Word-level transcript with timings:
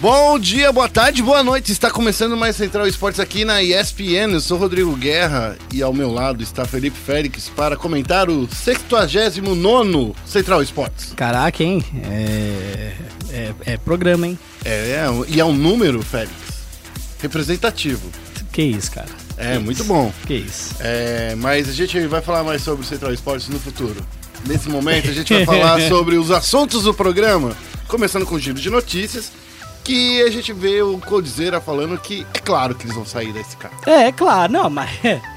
Bom 0.00 0.38
dia, 0.38 0.72
boa 0.72 0.88
tarde, 0.88 1.22
boa 1.22 1.42
noite. 1.44 1.70
Está 1.70 1.88
começando 1.88 2.36
mais 2.36 2.56
Central 2.56 2.86
Esportes 2.86 3.20
aqui 3.20 3.44
na 3.44 3.62
ESPN. 3.62 4.32
Eu 4.32 4.40
sou 4.40 4.58
Rodrigo 4.58 4.94
Guerra 4.96 5.56
e 5.72 5.82
ao 5.82 5.92
meu 5.92 6.10
lado 6.12 6.42
está 6.42 6.64
Felipe 6.64 6.96
Félix 6.98 7.48
para 7.48 7.76
comentar 7.76 8.28
o 8.28 8.48
69 8.52 10.12
Central 10.26 10.62
Esportes. 10.62 11.12
Caraca, 11.14 11.62
hein? 11.62 11.82
É, 12.10 12.92
é, 13.30 13.54
é 13.64 13.76
programa, 13.76 14.26
hein? 14.26 14.38
É, 14.64 14.70
é, 14.70 15.06
e 15.28 15.40
é 15.40 15.44
um 15.44 15.54
número, 15.54 16.02
Félix, 16.02 16.34
representativo. 17.22 18.10
Que 18.52 18.62
isso, 18.62 18.90
cara. 18.90 19.08
É, 19.36 19.52
que 19.52 19.58
muito 19.60 19.78
isso. 19.78 19.88
bom. 19.88 20.12
Que 20.26 20.34
isso. 20.34 20.74
É, 20.80 21.34
mas 21.36 21.68
a 21.68 21.72
gente 21.72 22.04
vai 22.08 22.20
falar 22.20 22.42
mais 22.42 22.62
sobre 22.62 22.84
o 22.84 22.86
Central 22.86 23.12
Esportes 23.12 23.48
no 23.48 23.60
futuro. 23.60 24.04
Nesse 24.46 24.68
momento, 24.68 25.08
a 25.08 25.12
gente 25.12 25.32
vai 25.32 25.46
falar 25.46 25.80
sobre 25.88 26.16
os 26.16 26.32
assuntos 26.32 26.82
do 26.82 26.92
programa, 26.92 27.56
começando 27.86 28.26
com 28.26 28.34
o 28.34 28.40
giro 28.40 28.60
de 28.60 28.68
notícias, 28.68 29.32
que 29.84 30.22
a 30.22 30.30
gente 30.30 30.52
vê 30.52 30.82
o 30.82 30.98
Coldzera 30.98 31.60
falando 31.60 31.98
que 31.98 32.26
é 32.34 32.38
claro 32.40 32.74
que 32.74 32.84
eles 32.84 32.96
vão 32.96 33.04
sair 33.04 33.32
da 33.32 33.40
SK. 33.40 33.66
É, 33.86 34.08
é 34.08 34.12
claro, 34.12 34.52
não, 34.52 34.70
mas. 34.70 34.90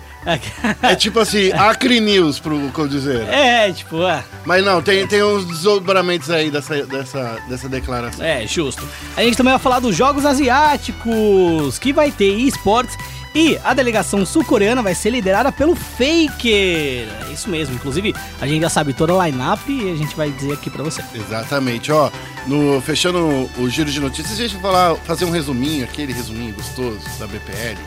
É 0.81 0.93
tipo 0.93 1.19
assim, 1.21 1.53
Acre 1.53 2.01
News 2.01 2.37
pro 2.37 2.59
Coldzera. 2.73 3.33
É, 3.33 3.71
tipo, 3.71 4.03
é, 4.03 4.21
Mas 4.45 4.65
não, 4.65 4.81
tem, 4.81 5.07
tem 5.07 5.23
uns 5.23 5.45
desdobramentos 5.45 6.29
aí 6.29 6.51
dessa, 6.51 6.85
dessa, 6.85 7.39
dessa 7.47 7.69
declaração. 7.69 8.25
é, 8.25 8.45
justo. 8.45 8.85
A 9.15 9.21
gente 9.21 9.37
também 9.37 9.53
vai 9.53 9.61
falar 9.61 9.79
dos 9.79 9.95
Jogos 9.95 10.25
Asiáticos, 10.25 11.79
que 11.79 11.93
vai 11.93 12.11
ter 12.11 12.33
esportes. 12.33 12.97
E 13.35 13.59
a 13.63 13.73
delegação 13.73 14.25
sul-coreana 14.25 14.81
vai 14.81 14.95
ser 14.95 15.11
liderada 15.11 15.51
pelo 15.51 15.75
Faker. 15.75 17.07
É 17.27 17.31
isso 17.31 17.49
mesmo. 17.49 17.75
Inclusive, 17.75 18.15
a 18.41 18.47
gente 18.47 18.61
já 18.61 18.69
sabe 18.69 18.93
toda 18.93 19.13
a 19.13 19.27
line-up 19.27 19.71
e 19.71 19.91
a 19.91 19.95
gente 19.95 20.15
vai 20.15 20.31
dizer 20.31 20.53
aqui 20.53 20.69
pra 20.69 20.83
você. 20.83 21.03
Exatamente, 21.13 21.91
ó. 21.91 22.09
No, 22.47 22.81
fechando 22.81 23.49
o 23.57 23.69
giro 23.69 23.91
de 23.91 23.99
notícias, 23.99 24.39
a 24.39 24.41
gente 24.41 24.53
vai 24.53 24.61
falar, 24.61 24.95
fazer 24.95 25.25
um 25.25 25.31
resuminho, 25.31 25.83
aquele 25.83 26.13
resuminho 26.13 26.53
gostoso 26.55 27.01
da 27.19 27.27
BPL, 27.27 27.79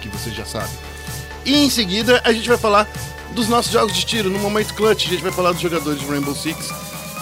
que 0.00 0.08
você 0.08 0.30
já 0.30 0.44
sabe. 0.44 0.70
E 1.44 1.64
em 1.64 1.68
seguida 1.68 2.20
a 2.24 2.32
gente 2.32 2.48
vai 2.48 2.56
falar 2.56 2.88
dos 3.32 3.48
nossos 3.48 3.72
jogos 3.72 3.94
de 3.94 4.06
tiro. 4.06 4.30
No 4.30 4.38
momento 4.38 4.72
clutch, 4.74 5.06
a 5.06 5.10
gente 5.10 5.22
vai 5.22 5.32
falar 5.32 5.52
dos 5.52 5.60
jogadores 5.60 6.00
de 6.00 6.06
Rainbow 6.06 6.34
Six 6.34 6.70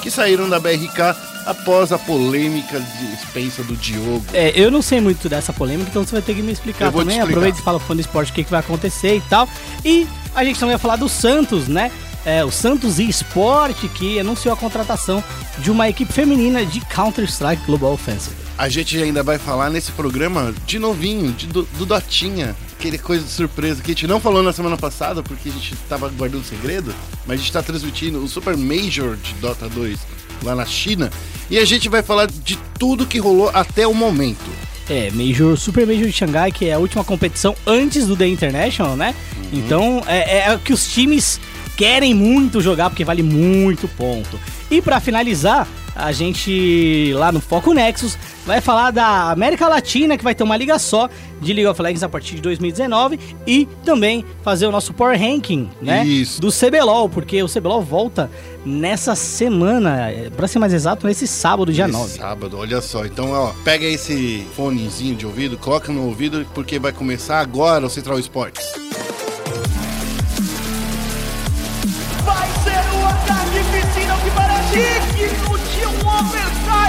que 0.03 0.11
saíram 0.11 0.48
da 0.48 0.59
BRK 0.59 1.31
após 1.47 1.93
a 1.93 1.98
polêmica 1.98 2.81
de 2.81 3.07
dispensa 3.17 3.62
do 3.62 3.77
Diogo. 3.77 4.25
É, 4.33 4.53
eu 4.59 4.71
não 4.71 4.83
sei 4.83 5.01
muito 5.01 5.29
dessa 5.29 5.53
polêmica, 5.53 5.91
então 5.91 6.05
você 6.05 6.12
vai 6.12 6.23
ter 6.23 6.35
que 6.35 6.43
me 6.43 6.53
explicar 6.53 6.87
Eu 6.87 6.93
também. 6.93 7.19
explicar. 7.19 7.29
Aproveita 7.29 7.59
e 7.59 7.62
fala 7.62 7.79
pro 7.79 7.89
fã 7.89 7.95
do 7.95 8.01
esporte 8.01 8.31
o 8.33 8.35
que, 8.35 8.45
que 8.45 8.51
vai 8.51 8.61
acontecer 8.61 9.17
e 9.17 9.21
tal. 9.23 9.48
E 9.85 10.07
a 10.35 10.45
gente 10.45 10.59
também 10.59 10.75
vai 10.75 10.81
falar 10.81 10.97
do 10.97 11.09
Santos, 11.09 11.69
né? 11.69 11.91
É, 12.25 12.45
o 12.45 12.53
Santos 12.53 13.01
eSport, 13.01 13.77
que 13.95 14.20
anunciou 14.20 14.55
a 14.55 14.57
contratação 14.57 15.23
de 15.59 15.70
uma 15.70 15.89
equipe 15.89 16.13
feminina 16.13 16.65
de 16.65 16.81
Counter-Strike 16.81 17.67
Global 17.67 17.93
Offensive. 17.93 18.37
A 18.57 18.69
gente 18.69 18.97
ainda 19.03 19.25
vai 19.25 19.39
falar 19.39 19.70
nesse 19.70 19.91
programa 19.91 20.55
de 20.65 20.79
novinho, 20.79 21.33
de, 21.33 21.48
do, 21.48 21.63
do 21.77 21.85
Dotinha, 21.85 22.55
aquele 22.79 22.97
coisa 22.97 23.25
de 23.25 23.31
surpresa 23.31 23.83
que 23.83 23.91
a 23.91 23.95
gente 23.95 24.07
não 24.07 24.20
falou 24.20 24.43
na 24.43 24.53
semana 24.53 24.77
passada 24.77 25.23
porque 25.23 25.48
a 25.48 25.53
gente 25.53 25.75
tava 25.89 26.09
guardando 26.11 26.45
segredo, 26.45 26.95
mas 27.27 27.41
a 27.41 27.43
gente 27.43 27.53
tá 27.53 27.63
transmitindo 27.63 28.23
o 28.23 28.29
Super 28.29 28.57
Major 28.57 29.17
de 29.17 29.35
Dota 29.35 29.69
2 29.69 29.98
lá 30.45 30.55
na 30.55 30.67
China 30.67 31.11
e 31.51 31.59
a 31.59 31.65
gente 31.65 31.89
vai 31.89 32.03
falar 32.03 32.27
de 32.27 32.59
tudo 32.79 33.07
que 33.07 33.19
rolou 33.19 33.51
até 33.53 33.87
o 33.87 33.95
momento. 33.95 34.51
É, 34.89 35.11
Major, 35.12 35.57
Super 35.57 35.87
Major 35.87 36.07
de 36.07 36.12
Xangai, 36.12 36.51
que 36.51 36.67
é 36.67 36.73
a 36.73 36.79
última 36.79 37.05
competição 37.05 37.55
antes 37.67 38.07
do 38.07 38.17
The 38.17 38.27
International, 38.27 38.97
né? 38.97 39.15
Então, 39.53 40.03
é, 40.07 40.48
é 40.48 40.55
o 40.55 40.59
que 40.59 40.73
os 40.73 40.93
times 40.93 41.41
querem 41.77 42.15
muito 42.15 42.61
jogar, 42.61 42.91
porque 42.91 43.05
vale 43.05 43.23
muito 43.23 43.87
ponto. 43.89 44.39
E 44.70 44.83
pra 44.83 45.01
finalizar, 45.01 45.69
a 45.95 46.11
gente 46.11 47.13
lá 47.15 47.31
no 47.31 47.41
Foco 47.41 47.73
Nexus 47.73 48.17
vai 48.45 48.61
falar 48.61 48.91
da 48.91 49.31
América 49.31 49.69
Latina, 49.69 50.17
que 50.17 50.25
vai 50.25 50.35
ter 50.35 50.43
uma 50.43 50.57
liga 50.57 50.79
só 50.79 51.09
de 51.41 51.53
League 51.53 51.67
of 51.67 51.81
Legends 51.81 52.03
a 52.03 52.09
partir 52.09 52.37
de 52.37 52.43
2019 52.43 53.19
e 53.47 53.67
também 53.85 54.25
fazer 54.43 54.67
o 54.67 54.73
nosso 54.73 54.93
Power 54.93 55.19
Ranking, 55.19 55.69
né? 55.81 56.05
Isso. 56.05 56.41
Do 56.41 56.48
CBLOL, 56.51 57.08
porque 57.08 57.42
o 57.42 57.48
CBLOL 57.48 57.83
volta 57.83 58.31
nessa 58.64 59.14
semana, 59.14 60.11
é, 60.11 60.31
pra 60.31 60.47
ser 60.47 60.58
mais 60.58 60.73
exato, 60.73 61.07
nesse 61.07 61.27
sábado, 61.27 61.73
dia 61.73 61.85
Esse 61.85 61.92
9. 61.92 62.13
Sábado, 62.13 62.58
olha 62.58 62.81
só. 62.81 63.05
Então, 63.05 63.33
ó, 63.33 63.52
pega 63.64 63.85
esse 63.86 64.47
fonezinho 64.55 65.17
de 65.17 65.27
ouvido, 65.27 65.58
coloca 65.58 65.92
no 65.92 66.07
ouvido 66.07 66.47
porque 66.55 66.79
vai 66.79 66.92
começar 66.92 67.41
agora 67.41 67.86
o 67.86 67.91
Central 67.91 68.19
Esportes. 68.19 68.73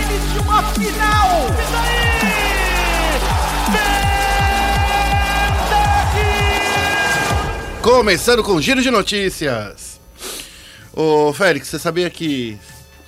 Overtime 0.03 0.19
de 0.31 0.39
uma 0.39 0.63
final. 0.73 1.47
E 1.47 1.71
daí? 1.71 2.03
Começando 7.81 8.43
com 8.43 8.53
o 8.53 8.61
giro 8.61 8.81
de 8.81 8.89
notícias. 8.91 9.99
Ô, 10.93 11.33
Félix, 11.33 11.67
você 11.67 11.79
sabia 11.79 12.09
que 12.09 12.57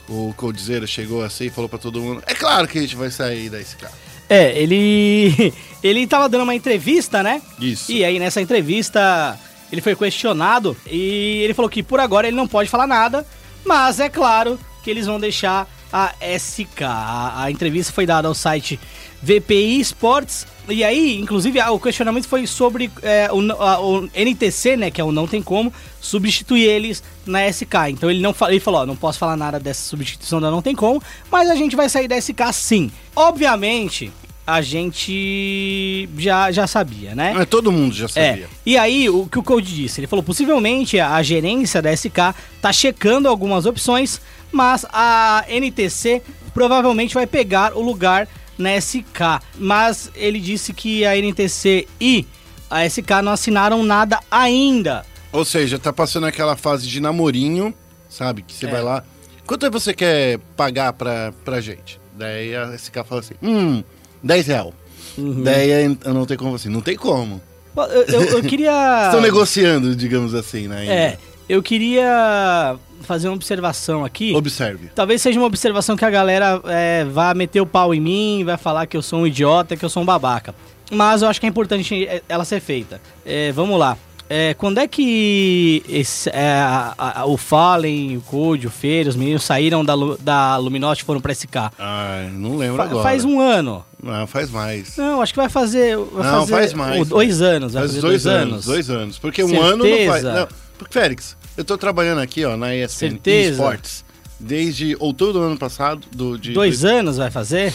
o 0.08 0.34
Coldzera 0.36 0.86
chegou 0.88 1.24
assim 1.24 1.46
e 1.46 1.50
falou 1.50 1.70
pra 1.70 1.80
todo 1.80 2.02
mundo: 2.02 2.24
É 2.26 2.34
claro 2.34 2.68
que 2.68 2.78
a 2.78 2.82
gente 2.82 2.96
vai 2.96 3.10
sair 3.10 3.50
da 3.50 3.60
SK. 3.60 3.86
É, 4.28 4.58
ele 4.60 5.54
ele 5.84 6.08
tava 6.08 6.28
dando 6.28 6.44
uma 6.44 6.56
entrevista, 6.56 7.22
né? 7.22 7.42
Isso. 7.60 7.92
E 7.92 8.04
aí 8.04 8.20
nessa 8.20 8.42
entrevista 8.42 9.40
ele 9.72 9.82
foi 9.82 9.96
questionado 9.96 10.76
e 10.86 11.42
ele 11.44 11.54
falou 11.54 11.70
que 11.70 11.84
por 11.84 12.00
agora 12.00 12.28
ele 12.28 12.36
não 12.36 12.48
pode 12.48 12.70
falar 12.70 12.88
nada, 12.88 13.26
mas 13.64 14.00
é 14.00 14.10
claro 14.10 14.60
que 14.84 14.90
eles 14.92 15.06
vão 15.06 15.20
deixar 15.20 15.68
a 15.92 16.14
SK. 16.38 16.82
A, 16.84 17.44
a 17.44 17.52
entrevista 17.52 17.92
foi 17.94 18.06
dada 18.06 18.28
ao 18.28 18.34
site 18.34 18.80
VPI 19.24 19.80
Sports 19.82 20.46
e 20.70 20.84
aí, 20.84 21.18
inclusive, 21.20 21.60
o 21.62 21.80
questionamento 21.80 22.28
foi 22.28 22.46
sobre 22.48 22.92
é, 23.02 23.30
o, 23.32 23.40
a- 23.62 23.80
o 23.80 24.10
NTC, 24.14 24.76
né, 24.78 24.92
que 24.92 25.00
é 25.00 25.04
o 25.04 25.12
não 25.12 25.28
tem 25.28 25.42
como 25.42 25.72
substituir 26.02 26.64
eles 26.64 27.02
na 27.26 27.48
SK. 27.52 27.76
Então 27.90 28.10
ele 28.10 28.20
não 28.22 28.36
ele 28.48 28.60
falou, 28.60 28.82
ó, 28.82 28.86
não 28.86 28.96
posso 28.96 29.18
falar 29.20 29.36
nada 29.38 29.60
dessa 29.60 29.88
substituição 29.88 30.40
da 30.42 30.52
não 30.52 30.62
tem 30.62 30.76
como, 30.76 31.02
mas 31.32 31.50
a 31.50 31.56
gente 31.56 31.76
vai 31.76 31.88
sair 31.90 32.08
da 32.08 32.20
SK 32.20 32.52
sim. 32.54 32.92
Obviamente, 33.16 34.12
a 34.46 34.62
gente 34.62 36.08
já 36.18 36.52
já 36.52 36.68
sabia, 36.68 37.16
né? 37.16 37.34
Mas 37.36 37.48
todo 37.48 37.72
mundo 37.72 37.96
já 37.96 38.06
É. 38.06 38.30
sabia. 38.30 38.48
E 38.66 38.78
aí, 38.78 39.10
o 39.10 39.26
que 39.28 39.40
o 39.40 39.44
Code 39.44 39.74
disse? 39.74 40.00
Ele 40.00 40.08
falou: 40.08 40.24
possivelmente 40.24 41.00
a 41.00 41.22
gerência 41.24 41.82
da 41.82 41.92
SK 41.96 42.34
tá 42.62 42.72
checando 42.72 43.28
algumas 43.28 43.66
opções, 43.66 44.22
mas 44.56 44.86
a 44.92 45.44
NTC 45.50 46.22
provavelmente 46.54 47.14
vai 47.14 47.28
pegar 47.28 47.76
o 47.76 47.82
lugar 47.82 48.28
na 48.58 48.80
SK. 48.80 49.42
Mas 49.60 50.10
ele 50.16 50.40
disse 50.40 50.72
que 50.74 51.06
a 51.06 51.18
NTC 51.18 51.88
e 52.00 52.26
a 52.70 52.86
SK 52.90 53.22
não 53.24 53.34
assinaram 53.34 53.84
nada 53.84 54.20
ainda. 54.32 55.06
Ou 55.32 55.44
seja, 55.44 55.78
tá 55.78 55.92
passando 55.92 56.26
aquela 56.26 56.56
fase 56.56 56.88
de 56.88 57.02
namorinho, 57.02 57.74
sabe? 58.10 58.42
Que 58.42 58.54
você 58.54 58.66
É. 58.68 58.72
vai 58.72 58.82
lá. 58.82 59.04
Quanto 59.46 59.66
é 59.66 59.70
você 59.70 59.94
quer 59.94 60.40
pagar 60.56 60.94
pra, 60.94 61.34
pra 61.44 61.60
gente? 61.60 62.00
Daí 62.18 62.56
a 62.56 62.74
SK 62.78 63.04
fala 63.08 63.20
assim: 63.20 63.34
Hum, 63.44 63.84
10 64.24 64.48
real. 64.48 64.74
Uhum. 65.18 65.44
Daí 65.44 65.70
eu 66.04 66.14
não 66.14 66.26
tem 66.26 66.38
como 66.38 66.56
assim. 66.56 66.70
Não 66.70 66.82
tem 66.82 66.96
como. 66.96 67.42
Eu, 67.76 67.84
eu- 68.04 68.24
eu 68.38 68.42
queria. 68.48 69.06
Estão 69.08 69.20
negociando, 69.22 69.94
digamos 69.94 70.34
assim, 70.34 70.68
né? 70.70 70.78
ainda. 70.80 70.94
É, 70.94 71.18
eu 71.50 71.62
queria 71.62 72.78
fazer 73.06 73.28
uma 73.30 73.36
observação 73.36 74.04
aqui. 74.06 74.34
Observe. 74.36 74.90
Talvez 74.96 75.22
seja 75.22 75.40
uma 75.40 75.48
observação 75.48 75.96
que 75.96 76.06
a 76.06 76.10
galera 76.10 76.62
é, 76.66 77.06
vá 77.06 77.34
meter 77.34 77.62
o 77.62 77.66
pau 77.66 77.94
em 77.94 78.00
mim, 78.00 78.44
vai 78.46 78.58
falar 78.58 78.86
que 78.86 78.98
eu 78.98 79.02
sou 79.02 79.20
um 79.22 79.28
idiota, 79.28 79.76
que 79.78 79.86
eu 79.86 79.90
sou 79.90 80.04
um 80.04 80.06
babaca. 80.06 80.54
Mas 80.92 81.22
eu 81.22 81.28
acho 81.30 81.40
que 81.40 81.46
é 81.46 81.50
importante 81.50 82.06
é, 82.08 82.22
ela 82.30 82.46
ser 82.46 82.60
feita. 82.60 83.02
É, 83.26 83.52
vamos 83.52 83.80
lá. 83.80 83.98
É, 84.28 84.56
quando 84.56 84.80
é 84.80 84.88
que 84.88 85.84
esse, 85.88 86.30
é, 86.32 86.52
a- 86.54 86.96
a- 86.98 87.26
o 87.26 87.38
Fallen, 87.38 88.18
o 88.18 88.22
Code, 88.22 88.66
o 88.66 88.72
Feira, 88.72 89.08
os 89.08 89.16
meninos 89.16 89.44
saíram 89.44 89.86
da, 89.86 89.94
da 90.20 90.58
Luminosity 90.58 91.04
e 91.04 91.06
foram 91.06 91.22
pra 91.22 91.32
SK? 91.32 91.56
Ah, 91.78 92.28
não 92.34 92.58
lembro 92.58 92.78
Fa- 92.78 92.84
agora. 92.86 93.04
Faz 93.04 93.24
um 93.24 93.40
ano. 93.40 93.86
Não, 94.02 94.26
faz 94.26 94.50
mais. 94.50 94.98
Não, 94.98 95.22
acho 95.22 95.32
que 95.32 95.38
vai 95.40 95.48
fazer. 95.50 95.96
Vai 95.98 96.24
Não, 96.32 96.40
fazer 96.40 96.52
faz 96.54 96.74
mais, 96.74 97.08
Dois 97.08 97.40
anos. 97.42 97.74
Faz 97.74 97.86
fazer 97.88 98.02
dois, 98.02 98.26
anos. 98.26 98.66
Dois 98.66 98.90
anos. 98.90 99.20
Porque 99.20 99.44
um 99.44 99.48
Certeza? 99.50 99.68
ano 99.74 99.84
não 99.86 100.06
faz. 100.08 100.24
Não, 100.24 100.48
porque, 100.80 101.00
Félix, 101.00 101.38
eu 101.58 101.64
tô 101.64 101.78
trabalhando 101.78 102.20
aqui, 102.22 102.44
ó, 102.46 102.56
na 102.58 102.76
ESPN 102.76 103.10
Certeza? 103.10 103.52
Esportes 103.52 104.06
desde 104.40 104.96
outubro 105.00 105.34
do 105.34 105.42
ano 105.42 105.58
passado. 105.58 106.06
Do, 106.12 106.38
de, 106.38 106.54
Dois 106.54 106.84
anos 106.84 107.18
vai 107.18 107.32
fazer? 107.32 107.74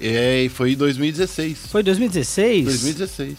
É, 0.00 0.42
e 0.44 0.48
foi 0.48 0.72
em 0.72 0.76
2016. 0.76 1.66
Foi 1.68 1.82
2016? 1.82 2.64
2016. 2.64 3.36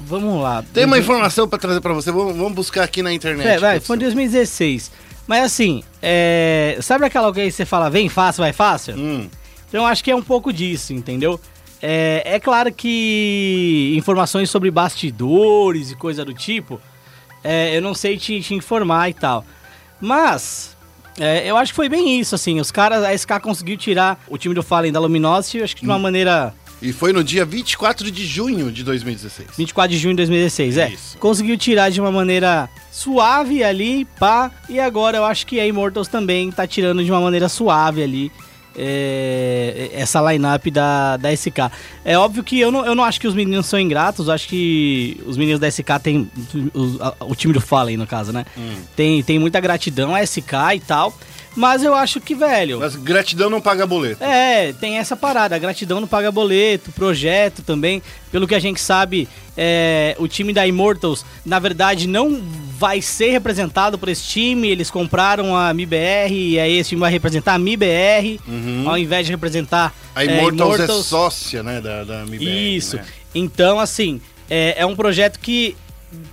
Vamos 0.00 0.40
lá. 0.42 0.64
Tem 0.72 0.84
uma 0.84 0.98
informação 0.98 1.48
pra 1.48 1.58
trazer 1.58 1.80
pra 1.80 1.92
você, 1.92 2.12
vamos, 2.12 2.36
vamos 2.36 2.52
buscar 2.52 2.84
aqui 2.84 3.02
na 3.02 3.12
internet. 3.12 3.46
É, 3.46 3.58
vai, 3.58 3.80
foi 3.80 3.96
em 3.96 4.00
2016. 4.00 4.92
Mas 5.26 5.44
assim, 5.44 5.82
é, 6.00 6.78
sabe 6.80 7.04
aquela 7.04 7.32
que 7.32 7.50
você 7.50 7.64
fala, 7.64 7.90
vem 7.90 8.08
fácil, 8.08 8.42
vai 8.42 8.52
fácil? 8.52 8.94
Hum, 8.96 9.28
Então 9.68 9.86
acho 9.86 10.02
que 10.02 10.10
é 10.10 10.16
um 10.16 10.22
pouco 10.22 10.52
disso, 10.52 10.92
entendeu? 10.92 11.38
É, 11.82 12.22
é 12.24 12.40
claro 12.40 12.72
que 12.72 13.92
informações 13.96 14.50
sobre 14.50 14.70
bastidores 14.70 15.90
e 15.90 15.96
coisa 15.96 16.24
do 16.24 16.32
tipo, 16.32 16.80
é, 17.42 17.76
eu 17.76 17.82
não 17.82 17.94
sei 17.94 18.16
te, 18.16 18.40
te 18.40 18.54
informar 18.54 19.08
e 19.08 19.14
tal. 19.14 19.44
Mas 20.00 20.76
é, 21.18 21.48
eu 21.48 21.56
acho 21.56 21.72
que 21.72 21.76
foi 21.76 21.88
bem 21.88 22.18
isso, 22.20 22.34
assim. 22.34 22.60
Os 22.60 22.70
caras, 22.70 23.02
a 23.04 23.16
SK 23.16 23.40
conseguiu 23.42 23.76
tirar 23.76 24.22
o 24.28 24.38
time 24.38 24.54
do 24.54 24.62
Fallen 24.62 24.92
da 24.92 25.00
Luminosity, 25.00 25.58
eu 25.58 25.64
acho 25.64 25.74
que 25.74 25.82
de 25.82 25.88
uma 25.88 25.98
maneira 25.98 26.54
E 26.80 26.92
foi 26.92 27.12
no 27.12 27.24
dia 27.24 27.44
24 27.44 28.10
de 28.10 28.24
junho 28.24 28.70
de 28.70 28.84
2016. 28.84 29.48
24 29.56 29.90
de 29.90 29.98
junho 29.98 30.14
de 30.14 30.18
2016, 30.18 30.76
é. 30.78 30.88
Isso. 30.90 31.18
Conseguiu 31.18 31.56
tirar 31.58 31.90
de 31.90 32.00
uma 32.00 32.12
maneira 32.12 32.68
suave 32.92 33.64
ali, 33.64 34.04
pá. 34.18 34.50
E 34.68 34.78
agora 34.78 35.16
eu 35.16 35.24
acho 35.24 35.46
que 35.46 35.58
a 35.58 35.66
Immortals 35.66 36.08
também 36.08 36.50
tá 36.52 36.66
tirando 36.66 37.04
de 37.04 37.10
uma 37.10 37.20
maneira 37.20 37.48
suave 37.48 38.02
ali. 38.02 38.30
É, 38.76 39.90
essa 39.92 40.20
lineup 40.32 40.66
da, 40.70 41.16
da 41.16 41.34
SK. 41.36 41.70
É 42.04 42.16
óbvio 42.18 42.42
que 42.42 42.58
eu 42.58 42.70
não, 42.70 42.84
eu 42.84 42.94
não 42.94 43.04
acho 43.04 43.20
que 43.20 43.26
os 43.28 43.34
meninos 43.34 43.66
são 43.66 43.78
ingratos, 43.80 44.28
eu 44.28 44.32
acho 44.34 44.48
que 44.48 45.20
os 45.26 45.36
meninos 45.36 45.60
da 45.60 45.70
SK 45.70 45.98
tem. 46.02 46.30
O, 46.74 47.02
a- 47.02 47.14
o 47.26 47.34
time 47.34 47.52
do 47.52 47.60
Fallen, 47.60 47.96
no 47.96 48.06
caso, 48.06 48.32
né? 48.32 48.44
Tem, 48.96 49.22
tem 49.22 49.38
muita 49.38 49.60
gratidão 49.60 50.14
a 50.14 50.24
SK 50.26 50.52
e 50.76 50.80
tal. 50.80 51.16
Mas 51.56 51.82
eu 51.82 51.94
acho 51.94 52.20
que, 52.20 52.34
velho. 52.34 52.78
Mas 52.80 52.94
gratidão 52.96 53.50
não 53.50 53.60
paga 53.60 53.86
boleto. 53.86 54.22
É, 54.22 54.72
tem 54.74 54.98
essa 54.98 55.16
parada. 55.16 55.56
A 55.56 55.58
gratidão 55.58 56.00
não 56.00 56.08
paga 56.08 56.30
boleto, 56.30 56.92
projeto 56.92 57.62
também. 57.62 58.02
Pelo 58.30 58.46
que 58.46 58.54
a 58.54 58.58
gente 58.58 58.80
sabe, 58.80 59.28
é, 59.56 60.14
o 60.18 60.28
time 60.28 60.52
da 60.52 60.66
Immortals, 60.66 61.24
na 61.44 61.58
verdade, 61.58 62.06
não 62.06 62.40
vai 62.78 63.02
ser 63.02 63.30
representado 63.30 63.98
por 63.98 64.08
esse 64.08 64.22
time. 64.22 64.68
Eles 64.68 64.90
compraram 64.90 65.56
a 65.56 65.74
MIBR 65.74 66.32
e 66.32 66.60
aí 66.60 66.78
esse 66.78 66.90
time 66.90 67.00
vai 67.00 67.10
representar 67.10 67.54
a 67.54 67.58
MIBR, 67.58 68.38
ao 68.86 68.96
invés 68.96 69.26
de 69.26 69.32
representar 69.32 69.92
A 70.14 70.24
é, 70.24 70.26
Immortals, 70.26 70.80
é 70.80 70.86
sócia, 71.02 71.62
né, 71.62 71.80
da, 71.80 72.04
da 72.04 72.22
MBR. 72.22 72.76
Isso. 72.76 72.96
né? 72.96 73.04
Então, 73.34 73.80
assim, 73.80 74.20
é, 74.48 74.74
é 74.78 74.86
um 74.86 74.94
projeto 74.94 75.40
que 75.40 75.76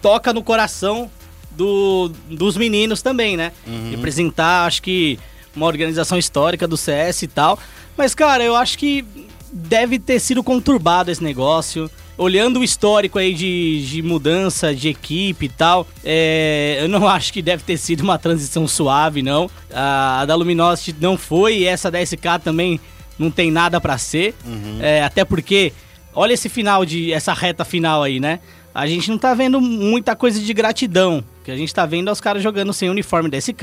toca 0.02 0.32
no 0.32 0.44
coração 0.44 1.10
do- 1.56 2.12
dos 2.30 2.58
meninos 2.58 3.02
também, 3.02 3.36
né? 3.38 3.52
Representar, 3.92 4.66
acho 4.66 4.82
que, 4.82 5.18
uma 5.56 5.66
organização 5.66 6.18
histórica 6.18 6.68
do 6.68 6.76
CS 6.78 7.24
e 7.24 7.28
tal. 7.28 7.58
Mas, 7.98 8.14
cara, 8.14 8.44
eu 8.44 8.56
acho 8.56 8.78
que 8.78 9.06
deve 9.52 9.98
ter 10.00 10.20
sido 10.20 10.44
conturbado 10.44 11.10
esse 11.12 11.24
negócio. 11.24 11.90
Olhando 12.18 12.60
o 12.62 12.64
histórico 12.64 13.20
aí 13.20 13.34
de, 13.34 13.86
de 13.88 14.02
mudança 14.02 14.74
de 14.74 14.88
equipe 14.88 15.46
e 15.48 15.50
tal, 15.50 15.86
é, 16.04 16.78
eu 16.80 16.88
não 16.88 17.08
acho 17.10 17.32
que 17.34 17.42
deve 17.42 17.64
ter 17.64 17.78
sido 17.78 18.02
uma 18.02 18.18
transição 18.18 18.68
suave, 18.68 19.22
não. 19.22 19.50
A, 19.74 20.22
a 20.22 20.26
da 20.26 20.36
Luminosity 20.36 20.96
não 21.02 21.18
foi, 21.18 21.58
e 21.60 21.66
essa 21.66 21.92
da 21.92 22.02
SK 22.06 22.40
também 22.44 22.80
não 23.20 23.30
tem 23.32 23.52
nada 23.52 23.80
pra 23.82 23.98
ser. 23.98 24.34
É, 24.82 25.04
até 25.04 25.24
porque, 25.26 25.74
olha 26.14 26.34
esse 26.34 26.48
final 26.50 26.86
de. 26.86 27.12
essa 27.14 27.34
reta 27.34 27.64
final 27.66 28.02
aí, 28.04 28.20
né? 28.20 28.40
A 28.74 28.88
gente 28.88 29.10
não 29.10 29.18
tá 29.18 29.34
vendo 29.34 29.60
muita 29.62 30.16
coisa 30.18 30.38
de 30.40 30.54
gratidão. 30.54 31.24
Que 31.46 31.52
a 31.52 31.56
gente 31.56 31.72
tá 31.74 31.86
vendo 31.86 32.10
é 32.10 32.12
os 32.12 32.20
caras 32.20 32.42
jogando 32.44 32.74
sem 32.74 32.90
uniforme 32.90 33.30
da 33.30 33.38
SK, 33.40 33.62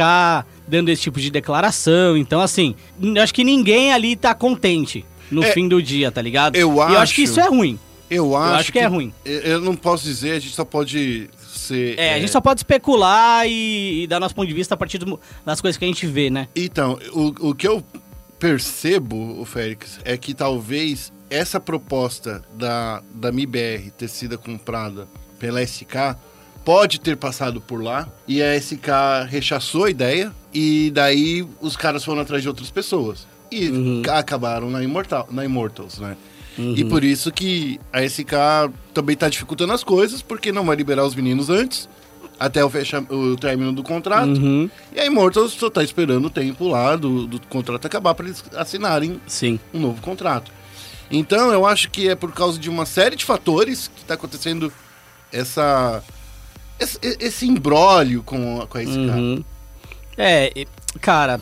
dando 0.69 0.89
esse 0.89 1.03
tipo 1.03 1.21
de 1.21 1.31
declaração. 1.31 2.17
Então, 2.17 2.41
assim, 2.41 2.75
eu 3.03 3.21
acho 3.23 3.35
que 3.35 3.43
ninguém 3.45 3.93
ali 3.93 4.15
tá 4.17 4.35
contente 4.35 5.05
no 5.31 5.43
É, 5.43 5.51
fim 5.53 5.67
do 5.69 5.83
dia, 5.83 6.11
tá 6.13 6.23
ligado? 6.23 6.55
eu 6.57 6.69
E 6.69 6.71
eu 6.73 6.81
acho 6.81 7.15
que 7.15 7.23
acho- 7.25 7.33
isso 7.33 7.41
é 7.41 7.49
ruim. 7.49 7.79
Eu 8.09 8.37
acho, 8.37 8.55
acho 8.61 8.73
que 8.73 8.79
é 8.79 8.87
ruim. 8.87 9.13
Eu 9.25 9.41
eu 9.41 9.61
não 9.61 9.75
posso 9.75 10.05
dizer, 10.05 10.33
a 10.33 10.39
gente 10.39 10.55
só 10.55 10.65
pode 10.65 11.29
ser. 11.49 11.99
É, 11.99 12.15
a 12.15 12.21
gente 12.21 12.31
só 12.31 12.41
pode 12.43 12.61
especular 12.61 13.47
e, 13.49 14.03
e 14.03 14.07
dar 14.07 14.21
nosso 14.21 14.35
ponto 14.35 14.47
de 14.47 14.53
vista 14.55 14.75
a 14.75 14.77
partir 14.77 14.99
do- 14.99 15.19
das 15.45 15.61
coisas 15.61 15.77
que 15.79 15.85
a 15.85 15.89
gente 15.89 16.07
vê, 16.07 16.29
né? 16.31 16.47
Então, 16.55 16.99
o, 17.13 17.49
o 17.49 17.55
que 17.55 17.67
eu 17.67 17.83
percebo, 18.39 19.41
o 19.41 19.45
Félix, 19.45 19.99
é 20.05 20.17
que 20.17 20.35
talvez 20.35 21.13
essa 21.31 21.59
proposta 21.59 22.43
da, 22.55 23.03
da 23.15 23.33
MIBR 23.33 23.91
ter 23.97 24.09
sido 24.09 24.37
comprada 24.39 25.09
pela 25.39 25.63
SK 25.63 26.17
pode 26.65 27.01
ter 27.01 27.17
passado 27.17 27.61
por 27.61 27.83
lá 27.83 28.09
e 28.27 28.43
a 28.43 28.55
SK 28.61 29.27
rechaçou 29.29 29.85
a 29.85 29.91
ideia 29.91 30.33
e 30.53 30.91
daí 30.95 31.47
os 31.61 31.77
caras 31.77 32.05
foram 32.05 32.23
atrás 32.23 32.43
de 32.43 32.49
outras 32.49 32.71
pessoas. 32.71 33.27
E 33.51 33.69
Uhum. 33.69 34.03
acabaram 34.09 34.71
na, 34.71 34.83
Immortal, 34.83 35.29
na 35.31 35.45
Immortals, 35.45 35.99
né? 35.99 36.17
E 36.59 36.85
por 36.85 37.03
isso 37.03 37.33
que 37.33 37.81
a 37.93 38.03
SK 38.03 38.33
também 38.93 39.17
tá 39.17 39.29
dificultando 39.29 39.73
as 39.73 39.83
coisas, 39.83 40.21
porque 40.21 40.53
não 40.53 40.67
vai 40.67 40.77
liberar 40.77 41.05
os 41.05 41.15
meninos 41.15 41.49
antes, 41.49 41.89
até 42.39 42.63
o, 42.63 42.69
fecha, 42.69 43.01
o 43.11 43.37
término 43.37 43.73
do 43.73 43.83
contrato. 43.83 44.29
Uhum. 44.39 44.69
E 44.95 45.01
a 45.01 45.07
Immortals 45.07 45.53
só 45.53 45.71
tá 45.71 45.83
esperando 45.83 46.27
o 46.27 46.31
tempo 46.31 46.69
lá 46.69 46.95
do, 46.97 47.27
do 47.27 47.41
contrato 47.47 47.87
acabar 47.87 48.15
para 48.15 48.27
eles 48.27 48.45
assinarem 48.55 49.19
Sim. 49.27 49.59
um 49.73 49.81
novo 49.81 50.01
contrato. 50.03 50.51
Então 51.11 51.51
eu 51.53 51.65
acho 51.67 51.91
que 51.91 52.09
é 52.09 52.15
por 52.15 52.33
causa 52.33 52.59
de 52.59 52.69
uma 52.71 52.85
série 52.87 53.17
de 53.17 53.25
fatores 53.25 53.91
que 53.95 54.05
tá 54.05 54.15
acontecendo 54.15 54.71
essa 55.33 56.03
esse, 56.79 56.99
esse 57.21 57.47
imbróglio 57.47 58.23
com, 58.23 58.67
com 58.69 58.79
SK. 58.79 58.89
Uhum. 58.97 59.45
É, 60.17 60.53
e- 60.55 60.67
cara. 61.01 61.41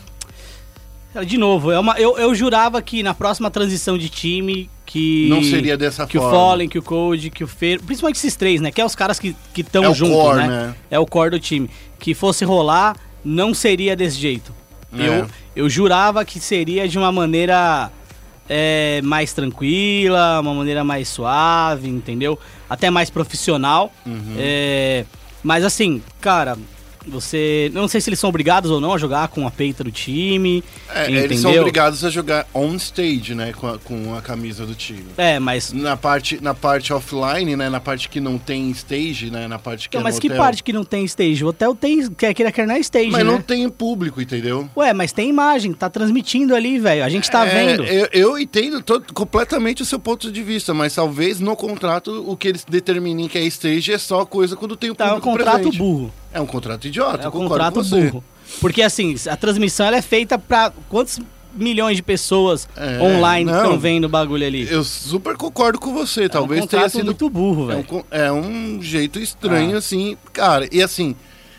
De 1.26 1.36
novo, 1.36 1.72
é 1.72 1.78
uma, 1.78 1.98
eu, 1.98 2.16
eu 2.18 2.32
jurava 2.36 2.80
que 2.80 3.02
na 3.02 3.12
próxima 3.12 3.50
transição 3.50 3.98
de 3.98 4.08
time 4.08 4.70
que. 4.86 5.28
Não 5.28 5.42
seria 5.42 5.76
dessa 5.76 6.06
que 6.06 6.16
forma. 6.18 6.28
o 6.28 6.32
Fallen, 6.40 6.68
que 6.68 6.78
o 6.78 6.82
Code, 6.82 7.30
que 7.30 7.42
o 7.42 7.48
Fer. 7.48 7.80
Principalmente 7.82 8.16
esses 8.16 8.36
três, 8.36 8.60
né? 8.60 8.70
Que 8.70 8.80
é 8.80 8.84
os 8.84 8.94
caras 8.94 9.18
que 9.18 9.34
estão 9.56 9.82
É 9.82 9.88
o 9.88 9.94
juntos, 9.94 10.14
core, 10.14 10.36
né? 10.38 10.46
né? 10.48 10.74
É 10.90 10.98
o 11.00 11.06
core 11.06 11.30
do 11.30 11.40
time. 11.40 11.68
Que 11.98 12.14
fosse 12.14 12.44
rolar, 12.44 12.96
não 13.24 13.52
seria 13.52 13.96
desse 13.96 14.18
jeito. 14.18 14.52
É. 14.96 15.06
Eu, 15.08 15.28
eu 15.56 15.68
jurava 15.68 16.24
que 16.24 16.38
seria 16.38 16.88
de 16.88 16.96
uma 16.96 17.10
maneira 17.10 17.90
é, 18.48 19.00
mais 19.02 19.32
tranquila, 19.32 20.40
uma 20.40 20.54
maneira 20.54 20.82
mais 20.84 21.08
suave, 21.08 21.88
entendeu? 21.88 22.38
Até 22.68 22.88
mais 22.90 23.10
profissional. 23.10 23.92
Uhum. 24.06 24.34
É, 24.38 25.04
mas 25.42 25.64
assim, 25.64 26.02
cara, 26.20 26.56
você. 27.06 27.70
Não 27.73 27.88
sei 27.88 28.00
se 28.00 28.08
eles 28.11 28.19
são 28.19 28.29
obrigados 28.31 28.70
ou 28.70 28.81
não 28.81 28.93
a 28.93 28.99
jogar 28.99 29.29
com 29.29 29.47
a 29.47 29.50
peita 29.50 29.82
do 29.85 29.91
time. 29.91 30.62
É, 30.94 31.02
entendeu? 31.05 31.25
eles 31.25 31.41
são 31.41 31.55
obrigados 31.55 32.05
a 32.05 32.11
jogar 32.11 32.47
on 32.55 32.75
stage, 32.76 33.35
né, 33.35 33.52
com 33.52 33.67
a, 33.67 33.79
com 33.79 34.14
a 34.14 34.20
camisa 34.23 34.67
do 34.67 34.75
time. 34.75 35.06
É, 35.17 35.38
mas. 35.38 35.73
Na 35.73 35.97
parte, 35.97 36.43
na 36.43 36.55
parte 36.55 36.93
offline, 36.93 37.56
né, 37.56 37.69
na 37.69 37.81
parte 37.81 38.08
que 38.08 38.20
não 38.20 38.38
tem 38.38 38.70
stage, 38.70 39.31
né, 39.31 39.47
na 39.49 39.58
parte 39.58 39.88
que 39.88 39.97
Então, 39.97 40.00
é 40.00 40.05
mas 40.05 40.19
que 40.19 40.29
hotel. 40.29 40.38
parte 40.38 40.62
que 40.62 40.73
não 40.73 40.85
tem 40.85 41.05
stage? 41.05 41.44
O 41.44 41.49
hotel 41.49 41.75
tem. 41.75 42.08
Quer 42.11 42.35
queira, 42.35 42.52
quer 42.52 42.67
não 42.67 42.75
é 42.75 42.81
stage, 42.81 43.11
Mas 43.11 43.25
né? 43.25 43.31
não 43.32 43.41
tem 43.41 43.69
público, 43.69 44.20
entendeu? 44.20 44.69
Ué, 44.76 44.93
mas 44.93 45.12
tem 45.12 45.29
imagem, 45.29 45.73
tá 45.73 45.88
transmitindo 45.91 46.55
ali, 46.55 46.79
velho. 46.79 47.05
A 47.05 47.08
gente 47.08 47.31
tá 47.31 47.47
É, 47.47 47.50
vendo. 47.67 47.85
Eu, 47.85 48.08
eu 48.12 48.38
entendo 48.38 48.82
todo- 48.82 49.12
completamente 49.12 49.82
o 49.82 49.85
seu 49.85 49.99
ponto 49.99 50.31
de 50.31 50.43
vista, 50.43 50.73
mas 50.75 50.94
talvez 50.94 51.41
no 51.41 51.56
contrato 51.56 52.25
o 52.26 52.37
que 52.37 52.49
eles 52.49 52.64
determinem 52.64 53.29
que 53.29 53.38
é 53.38 53.43
stage 53.44 53.93
é 53.93 53.99
só 53.99 54.25
coisa 54.25 54.56
quando 54.56 54.76
tem 54.76 54.91
o 54.91 54.94
Tá, 54.94 55.06
é 55.06 55.12
um 55.12 55.20
público 55.20 55.38
contrato 55.38 55.55
presente. 55.62 55.79
burro. 55.79 56.12
É 56.32 56.40
um 56.40 56.46
contrato 56.46 56.86
idiota, 56.86 57.24
É 57.24 57.28
um 57.28 57.32
contrato 57.32 57.82
burro. 57.84 58.22
Porque 58.60 58.82
assim, 58.82 59.14
a 59.28 59.36
transmissão 59.36 59.86
é 59.86 60.02
feita 60.02 60.38
pra 60.38 60.72
quantos 60.88 61.18
milhões 61.52 61.96
de 61.96 62.02
pessoas 62.02 62.68
É, 62.76 63.00
online 63.02 63.50
estão 63.50 63.78
vendo 63.78 64.04
o 64.04 64.08
bagulho 64.08 64.46
ali? 64.46 64.68
Eu 64.70 64.84
super 64.84 65.36
concordo 65.36 65.78
com 65.80 65.92
você, 65.92 66.22
é 66.22 66.26
um 66.26 66.28
talvez 66.28 66.60
tenha 66.66 66.82
contrato 66.82 66.92
sido 66.92 67.04
muito 67.06 67.28
burro, 67.30 67.70
é 67.72 67.76
um, 67.76 67.82
velho. 67.82 68.06
é 68.10 68.32
um 68.32 68.80
jeito 68.82 69.18
estranho 69.18 69.75
Ah. 69.75 69.78
assim, 69.78 70.16
cara. 70.32 70.68
E 70.70 70.80
assim, 70.82 71.14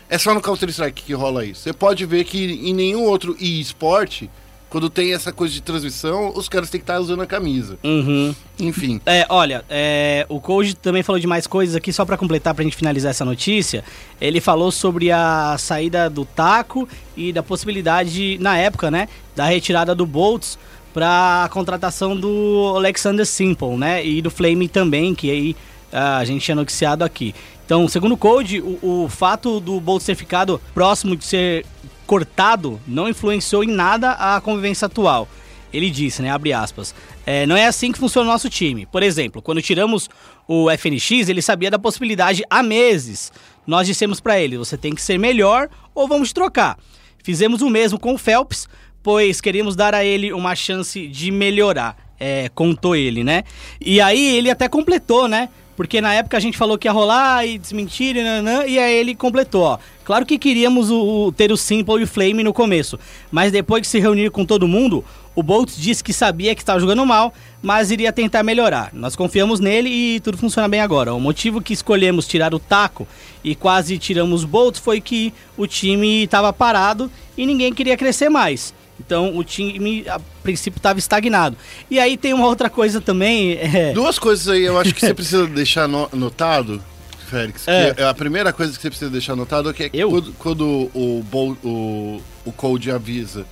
é 0.08 0.16
só 0.18 0.32
no 0.34 0.40
Counter 0.40 0.68
Strike 0.70 1.02
que 1.02 1.12
rola 1.12 1.44
isso. 1.44 1.62
Você 1.62 1.72
pode 1.72 2.04
ver 2.06 2.24
que 2.24 2.38
em 2.62 2.72
nenhum 2.74 3.02
outro 3.04 3.36
e-sport, 3.38 4.24
quando 4.72 4.88
tem 4.88 5.12
essa 5.12 5.30
coisa 5.30 5.52
de 5.52 5.60
transmissão, 5.60 6.32
os 6.34 6.48
caras 6.48 6.70
têm 6.70 6.80
que 6.80 6.84
estar 6.84 6.98
usando 6.98 7.20
a 7.20 7.26
camisa. 7.26 7.78
Uhum. 7.84 8.34
Enfim, 8.58 8.98
É, 9.04 9.26
olha, 9.28 9.62
é, 9.68 10.24
o 10.30 10.40
Koji 10.40 10.74
também 10.74 11.02
falou 11.02 11.20
de 11.20 11.26
mais 11.26 11.46
coisas 11.46 11.76
aqui, 11.76 11.92
só 11.92 12.06
pra 12.06 12.16
completar, 12.16 12.54
pra 12.54 12.64
gente 12.64 12.74
finalizar 12.74 13.10
essa 13.10 13.22
notícia. 13.22 13.84
Ele 14.18 14.40
falou 14.40 14.72
sobre 14.72 15.12
a 15.12 15.56
saída 15.58 16.08
do 16.08 16.24
Taco 16.24 16.88
e 17.14 17.34
da 17.34 17.42
possibilidade, 17.42 18.38
na 18.40 18.56
época, 18.56 18.90
né, 18.90 19.10
da 19.36 19.44
retirada 19.44 19.94
do 19.94 20.06
Boltz 20.06 20.58
pra 20.94 21.50
contratação 21.52 22.16
do 22.16 22.72
Alexander 22.74 23.26
Simple, 23.26 23.76
né, 23.76 24.02
e 24.02 24.22
do 24.22 24.30
Flame 24.30 24.68
também, 24.68 25.14
que 25.14 25.30
aí 25.30 25.56
ah, 25.92 26.16
a 26.16 26.24
gente 26.24 26.42
tinha 26.42 26.54
noticiado 26.54 27.04
aqui. 27.04 27.34
Então, 27.66 27.86
segundo 27.88 28.12
o 28.12 28.16
Code, 28.16 28.62
o, 28.62 29.04
o 29.04 29.08
fato 29.10 29.60
do 29.60 29.78
Boltz 29.78 30.06
ter 30.06 30.14
ficado 30.14 30.58
próximo 30.72 31.14
de 31.14 31.26
ser 31.26 31.66
cortado 32.12 32.78
não 32.86 33.08
influenciou 33.08 33.64
em 33.64 33.68
nada 33.68 34.10
a 34.10 34.38
convivência 34.38 34.84
atual. 34.84 35.26
Ele 35.72 35.88
disse, 35.88 36.20
né, 36.20 36.30
abre 36.30 36.52
aspas, 36.52 36.94
"É, 37.24 37.46
não 37.46 37.56
é 37.56 37.64
assim 37.64 37.90
que 37.90 37.98
funciona 37.98 38.28
o 38.28 38.30
nosso 38.30 38.50
time. 38.50 38.84
Por 38.84 39.02
exemplo, 39.02 39.40
quando 39.40 39.62
tiramos 39.62 40.10
o 40.46 40.70
FNX, 40.70 41.30
ele 41.30 41.40
sabia 41.40 41.70
da 41.70 41.78
possibilidade 41.78 42.42
há 42.50 42.62
meses. 42.62 43.32
Nós 43.66 43.86
dissemos 43.86 44.20
pra 44.20 44.38
ele, 44.38 44.58
você 44.58 44.76
tem 44.76 44.94
que 44.94 45.00
ser 45.00 45.16
melhor 45.16 45.70
ou 45.94 46.06
vamos 46.06 46.34
trocar. 46.34 46.76
Fizemos 47.24 47.62
o 47.62 47.70
mesmo 47.70 47.98
com 47.98 48.12
o 48.12 48.18
Phelps, 48.18 48.68
pois 49.02 49.40
queríamos 49.40 49.74
dar 49.74 49.94
a 49.94 50.04
ele 50.04 50.34
uma 50.34 50.54
chance 50.54 51.08
de 51.08 51.30
melhorar, 51.30 51.96
é, 52.20 52.50
contou 52.50 52.94
ele, 52.94 53.24
né? 53.24 53.42
E 53.80 54.02
aí 54.02 54.36
ele 54.36 54.50
até 54.50 54.68
completou, 54.68 55.26
né? 55.26 55.48
Porque 55.82 56.00
na 56.00 56.14
época 56.14 56.36
a 56.36 56.40
gente 56.40 56.56
falou 56.56 56.78
que 56.78 56.86
ia 56.86 56.92
rolar 56.92 57.44
e 57.44 57.58
desmentir, 57.58 58.14
e, 58.16 58.22
nanã, 58.22 58.64
e 58.64 58.78
aí 58.78 58.94
ele 58.94 59.16
completou, 59.16 59.62
ó. 59.62 59.78
Claro 60.04 60.24
que 60.24 60.38
queríamos 60.38 60.90
o, 60.90 61.26
o- 61.26 61.32
ter 61.32 61.50
o 61.50 61.56
Simple 61.56 62.00
e 62.00 62.04
o 62.04 62.06
Flame 62.06 62.44
no 62.44 62.52
começo, 62.52 62.96
mas 63.32 63.50
depois 63.50 63.82
de 63.82 63.88
se 63.88 63.98
reunir 63.98 64.30
com 64.30 64.44
todo 64.44 64.68
mundo, 64.68 65.04
o 65.34 65.42
Boltz 65.42 65.76
disse 65.76 66.02
que 66.04 66.12
sabia 66.12 66.54
que 66.54 66.62
estava 66.62 66.78
jogando 66.78 67.04
mal, 67.04 67.34
mas 67.60 67.90
iria 67.90 68.12
tentar 68.12 68.44
melhorar. 68.44 68.90
Nós 68.92 69.16
confiamos 69.16 69.58
nele 69.58 69.88
e 69.90 70.20
tudo 70.20 70.38
funciona 70.38 70.68
bem 70.68 70.80
agora. 70.80 71.12
O 71.14 71.20
motivo 71.20 71.60
que 71.60 71.72
escolhemos 71.72 72.28
tirar 72.28 72.54
o 72.54 72.60
taco 72.60 73.06
e 73.42 73.56
quase 73.56 73.98
tiramos 73.98 74.44
o 74.44 74.46
Boltz 74.46 74.78
foi 74.78 75.00
que 75.00 75.34
o 75.56 75.66
time 75.66 76.22
estava 76.24 76.52
parado 76.52 77.10
e 77.36 77.44
ninguém 77.44 77.72
queria 77.72 77.96
crescer 77.96 78.28
mais. 78.28 78.72
Então 79.00 79.36
o 79.36 79.42
time, 79.42 80.04
a 80.08 80.20
princípio, 80.42 80.78
estava 80.78 80.98
estagnado. 80.98 81.56
E 81.90 81.98
aí 81.98 82.16
tem 82.16 82.32
uma 82.32 82.46
outra 82.46 82.70
coisa 82.70 83.00
também. 83.00 83.52
É... 83.54 83.92
Duas 83.92 84.18
coisas 84.18 84.48
aí 84.48 84.62
eu 84.62 84.78
acho 84.78 84.94
que 84.94 85.00
você 85.00 85.12
precisa 85.14 85.46
deixar 85.46 85.88
no, 85.88 86.08
notado, 86.12 86.82
Félix. 87.28 87.66
É. 87.66 87.94
Que 87.94 88.02
a 88.02 88.14
primeira 88.14 88.52
coisa 88.52 88.72
que 88.72 88.80
você 88.80 88.88
precisa 88.90 89.10
deixar 89.10 89.34
notado 89.34 89.70
é 89.70 89.72
que 89.72 89.90
Eu? 89.92 90.10
quando, 90.10 90.32
quando 90.34 90.90
o, 90.94 91.24
o, 91.64 92.22
o 92.44 92.52
Cold 92.52 92.90
avisa 92.90 93.46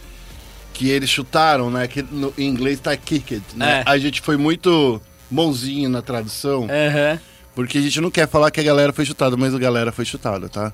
que 0.72 0.88
eles 0.88 1.10
chutaram, 1.10 1.70
né? 1.70 1.86
Que 1.86 2.02
no, 2.02 2.32
em 2.38 2.48
inglês 2.48 2.80
tá 2.80 2.96
kicked, 2.96 3.42
né? 3.54 3.82
É. 3.86 3.90
A 3.90 3.98
gente 3.98 4.20
foi 4.20 4.36
muito 4.36 5.00
bonzinho 5.30 5.88
na 5.88 6.02
tradução, 6.02 6.64
Aham. 6.64 7.20
porque 7.54 7.78
a 7.78 7.80
gente 7.80 8.00
não 8.00 8.10
quer 8.10 8.28
falar 8.28 8.50
que 8.50 8.60
a 8.60 8.62
galera 8.62 8.92
foi 8.92 9.04
chutada, 9.04 9.36
mas 9.36 9.54
a 9.54 9.58
galera 9.58 9.92
foi 9.92 10.04
chutada, 10.04 10.48
tá? 10.48 10.72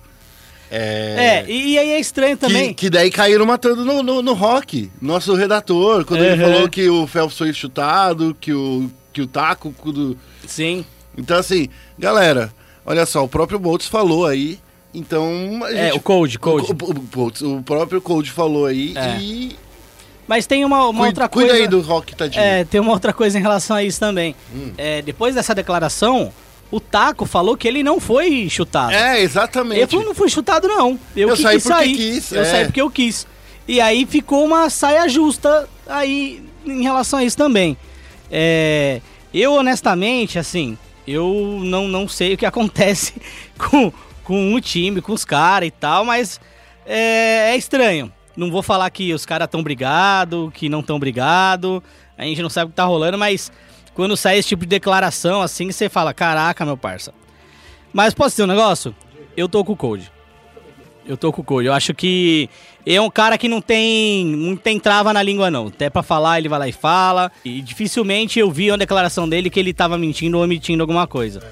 É, 0.71 1.45
e, 1.49 1.73
e 1.75 1.79
aí 1.79 1.91
é 1.93 2.01
estranho 2.01 2.37
também. 2.37 2.69
Que, 2.69 2.87
que 2.87 2.91
daí 2.91 3.11
caíram 3.11 3.47
matando 3.47 3.85
no, 3.85 4.03
no, 4.03 4.23
no 4.23 4.33
rock, 4.35 4.91
nosso 5.01 5.35
redator, 5.35 6.05
quando 6.05 6.25
ele 6.25 6.43
Uhum. 6.43 6.53
falou 6.53 6.69
que 6.69 6.89
o 6.89 7.07
Phelps 7.07 7.39
foi 7.39 7.53
chutado, 7.53 8.37
que 8.41 8.53
o, 8.53 8.91
que 9.13 9.23
o 9.23 9.27
Taco. 9.27 9.73
quando- 9.79 10.17
Sim. 10.47 10.85
Então, 11.17 11.39
assim, 11.39 11.69
galera, 11.99 12.53
olha 12.85 13.07
só, 13.07 13.25
o 13.25 13.29
próprio 13.29 13.59
Boltz 13.59 13.87
falou 13.87 14.27
aí. 14.27 14.59
Então. 14.93 15.61
É, 15.69 15.87
gente- 15.89 15.97
o 15.99 16.01
Code, 16.01 16.39
Code. 16.39 16.73
O, 16.73 17.21
o, 17.21 17.33
o 17.53 17.57
o 17.59 17.63
próprio 17.63 18.01
Code 18.01 18.31
falou 18.31 18.67
aí 18.67 18.93
É. 18.97 19.19
e. 19.19 19.57
Mas 20.27 20.45
tem 20.47 20.65
uma, 20.65 20.89
uma 20.89 20.99
Cui- 21.01 21.07
outra 21.07 21.29
cuida 21.29 21.49
coisa. 21.51 21.63
aí 21.63 21.69
do 21.69 21.81
rock, 21.81 22.17
tadinho. 22.17 22.43
É, 22.43 22.65
tem 22.65 22.81
uma 22.81 22.91
outra 22.93 23.13
coisa 23.13 23.39
em 23.39 23.43
relação 23.43 23.77
a 23.77 23.85
isso 23.85 24.01
também. 24.01 24.35
Hum. 24.53 24.73
É, 24.77 25.01
depois 25.01 25.35
dessa 25.37 25.55
declaração, 25.55 26.33
o 26.71 26.81
Taco 26.81 27.25
falou 27.27 27.57
que 27.57 27.67
ele 27.69 27.83
não 27.83 28.01
foi 28.01 28.49
chutado. 28.51 28.93
É, 28.93 29.21
exatamente. 29.21 29.81
Ele 29.81 29.87
falou, 29.87 30.07
não 30.07 30.15
fui 30.15 30.29
chutado, 30.29 30.67
não. 30.69 30.99
Eu, 31.15 31.29
Eu 31.31 31.37
saí 31.37 31.55
quis 31.57 31.63
porque 31.63 31.79
sair. 31.79 31.97
quis, 31.97 32.33
Eu 32.33 32.43
é. 32.43 32.45
saí 32.45 32.65
porque 32.65 32.81
eu 32.81 32.91
quis. 32.91 33.27
E 33.69 33.81
aí 33.81 34.07
ficou 34.07 34.45
uma 34.45 34.69
saia 34.71 35.09
justa 35.09 35.69
aí 35.87 36.43
em 36.65 36.83
relação 36.83 37.19
a 37.19 37.25
isso 37.25 37.37
também. 37.37 37.77
É, 38.31 39.01
eu, 39.33 39.53
honestamente, 39.55 40.39
assim, 40.39 40.77
eu 41.07 41.61
não, 41.63 41.87
não 41.89 42.09
sei 42.09 42.35
o 42.35 42.37
que 42.37 42.47
acontece 42.47 43.15
com, 43.59 43.93
com 44.25 44.55
o 44.55 44.61
time, 44.61 45.01
com 45.01 45.13
os 45.13 45.25
caras 45.25 45.69
e 45.69 45.71
tal, 45.71 46.05
mas 46.05 46.41
é, 46.85 47.53
é 47.53 47.57
estranho. 47.57 48.13
Não 48.37 48.51
vou 48.51 48.63
falar 48.63 48.91
que 48.91 49.15
os 49.15 49.25
caras 49.25 49.47
estão 49.47 49.63
brigados, 49.63 50.51
que 50.53 50.69
não 50.69 50.81
estão 50.81 50.99
brigados. 50.99 51.81
A 52.19 52.25
gente 52.25 52.43
não 52.43 52.51
sabe 52.51 52.67
o 52.67 52.69
que 52.71 52.77
tá 52.77 52.85
rolando, 52.85 53.17
mas 53.17 53.51
quando 53.97 54.15
sai 54.15 54.37
esse 54.37 54.49
tipo 54.49 54.65
de 54.65 54.69
declaração, 54.69 55.41
assim, 55.41 55.73
você 55.73 55.89
fala, 55.89 56.13
caraca, 56.13 56.67
meu 56.67 56.77
parça. 56.77 57.15
Mas 57.95 58.13
posso 58.13 58.35
dizer 58.35 58.45
um 58.45 58.47
negócio? 58.47 58.95
Eu 59.35 59.49
tô 59.49 59.65
com 59.65 59.73
o 59.73 59.77
Code. 59.77 60.13
Eu 61.07 61.17
tô 61.17 61.33
com 61.33 61.41
o 61.41 61.45
Code. 61.45 61.67
Eu 61.67 61.73
acho 61.73 61.95
que 61.95 62.51
é 62.85 63.01
um 63.01 63.09
cara 63.09 63.39
que 63.39 63.49
não 63.49 63.63
tem, 63.63 64.27
não 64.27 64.55
tem 64.55 64.79
trava 64.79 65.15
na 65.15 65.23
língua, 65.23 65.51
não. 65.51 65.69
Até 65.69 65.89
pra 65.89 66.03
falar, 66.03 66.39
ele 66.39 66.49
vai 66.49 66.59
lá 66.59 66.69
e 66.69 66.73
fala. 66.73 67.33
E 67.43 67.63
dificilmente 67.63 68.39
eu 68.39 68.51
vi 68.51 68.71
uma 68.71 68.77
declaração 68.77 69.27
dele 69.27 69.49
que 69.49 69.59
ele 69.59 69.73
tava 69.73 69.97
mentindo 69.97 70.37
ou 70.37 70.45
omitindo 70.45 70.83
alguma 70.83 71.07
coisa. 71.07 71.43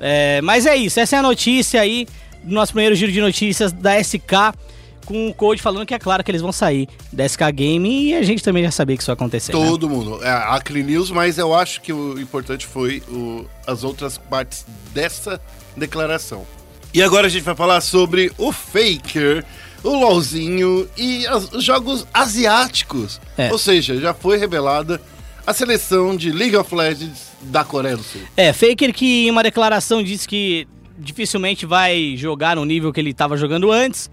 É, 0.00 0.40
mas 0.40 0.64
é 0.64 0.74
isso, 0.74 0.98
essa 0.98 1.16
é 1.16 1.18
a 1.18 1.22
notícia 1.22 1.80
aí 1.80 2.08
do 2.42 2.54
nosso 2.54 2.72
primeiro 2.72 2.94
giro 2.94 3.12
de 3.12 3.20
notícias 3.20 3.70
da 3.70 4.02
SK. 4.02 4.56
Com 5.04 5.28
o 5.28 5.34
Code 5.34 5.60
falando 5.60 5.84
que 5.84 5.94
é 5.94 5.98
claro 5.98 6.22
que 6.24 6.30
eles 6.30 6.40
vão 6.42 6.52
sair 6.52 6.88
da 7.12 7.24
SK 7.28 7.50
Game 7.52 8.08
e 8.08 8.14
a 8.14 8.22
gente 8.22 8.42
também 8.42 8.62
já 8.62 8.70
sabia 8.70 8.96
que 8.96 9.02
isso 9.02 9.10
ia 9.10 9.14
acontecer. 9.14 9.52
né? 9.54 9.58
Todo 9.66 9.88
mundo. 9.88 10.22
É, 10.22 10.28
a 10.30 10.60
News, 10.70 11.10
mas 11.10 11.38
eu 11.38 11.54
acho 11.54 11.80
que 11.80 11.92
o 11.92 12.18
importante 12.20 12.66
foi 12.66 13.02
o- 13.08 13.44
as 13.66 13.84
outras 13.84 14.16
partes 14.16 14.64
dessa 14.94 15.40
declaração. 15.76 16.46
E 16.94 17.02
agora 17.02 17.26
a 17.26 17.30
gente 17.30 17.42
vai 17.42 17.54
falar 17.54 17.80
sobre 17.80 18.30
o 18.38 18.52
Faker, 18.52 19.44
o 19.82 19.90
LOLzinho 19.90 20.88
e 20.96 21.26
as- 21.26 21.52
os 21.52 21.64
jogos 21.64 22.06
asiáticos. 22.12 23.20
É. 23.36 23.50
Ou 23.50 23.58
seja, 23.58 23.96
já 24.00 24.12
foi 24.14 24.36
revelada 24.38 25.00
a 25.46 25.52
seleção 25.52 26.16
de 26.16 26.30
League 26.30 26.56
of 26.56 26.72
Legends 26.74 27.28
da 27.42 27.64
Coreia 27.64 27.96
do 27.96 28.02
Sul. 28.02 28.20
É, 28.36 28.52
Faker 28.52 28.92
que 28.94 29.26
em 29.26 29.30
uma 29.30 29.42
declaração 29.42 30.02
disse 30.02 30.28
que 30.28 30.68
dificilmente 30.98 31.66
vai 31.66 32.14
jogar 32.16 32.54
no 32.56 32.64
nível 32.64 32.92
que 32.92 33.00
ele 33.00 33.10
estava 33.10 33.36
jogando 33.36 33.72
antes, 33.72 34.10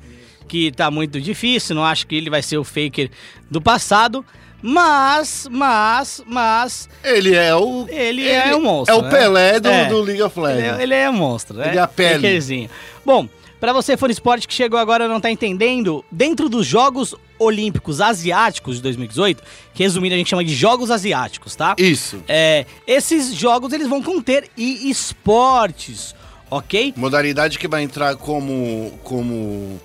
que 0.49 0.71
tá 0.71 0.91
muito 0.91 1.21
difícil, 1.21 1.75
não 1.75 1.85
acho 1.85 2.05
que 2.07 2.15
ele 2.15 2.29
vai 2.29 2.41
ser 2.41 2.57
o 2.57 2.63
Faker 2.65 3.09
do 3.49 3.61
passado, 3.61 4.25
mas, 4.61 5.47
mas, 5.49 6.21
mas, 6.27 6.89
Ele 7.01 7.33
é 7.33 7.55
o. 7.55 7.85
Ele 7.87 8.27
é 8.27 8.53
monstro, 8.57 8.93
É 8.93 8.97
o 8.99 9.01
né? 9.03 9.09
Pelé 9.09 9.59
do, 9.59 9.69
É. 9.69 9.85
do 9.85 10.01
League 10.01 10.21
of 10.21 10.37
ele 10.37 10.47
Legends. 10.47 10.79
é, 10.79 10.83
ele 10.83 10.93
é 10.93 11.09
monstro, 11.09 11.57
né? 11.57 11.69
Ele 11.69 11.77
é 11.77 11.81
a 11.81 11.87
pele. 11.87 12.15
Fakerzinho. 12.15 12.69
Bom, 13.05 13.29
pra 13.57 13.71
você 13.71 13.95
fã 13.95 14.07
de 14.07 14.13
esporte 14.13 14.45
que 14.47 14.53
chegou 14.53 14.77
agora 14.77 15.05
e 15.05 15.07
não 15.07 15.21
tá 15.21 15.31
entendendo, 15.31 16.03
dentro 16.11 16.49
dos 16.49 16.65
Jogos 16.65 17.15
Olímpicos 17.37 18.01
Asiáticos 18.01 18.75
de 18.75 18.81
2018, 18.81 19.41
que 19.73 19.81
resumindo 19.83 20.13
a 20.15 20.17
gente 20.17 20.29
chama 20.29 20.43
de 20.43 20.53
Jogos 20.53 20.91
Asiáticos, 20.91 21.55
tá? 21.55 21.73
Isso. 21.77 22.21
É, 22.27 22.65
esses 22.85 23.33
jogos 23.33 23.71
eles 23.71 23.87
vão 23.87 24.03
conter 24.03 24.49
e 24.57 24.89
esportes, 24.89 26.13
ok? 26.51 26.93
Modalidade 26.97 27.57
que 27.57 27.67
vai 27.67 27.81
entrar 27.83 28.17
como. 28.17 28.91
como. 29.05 29.79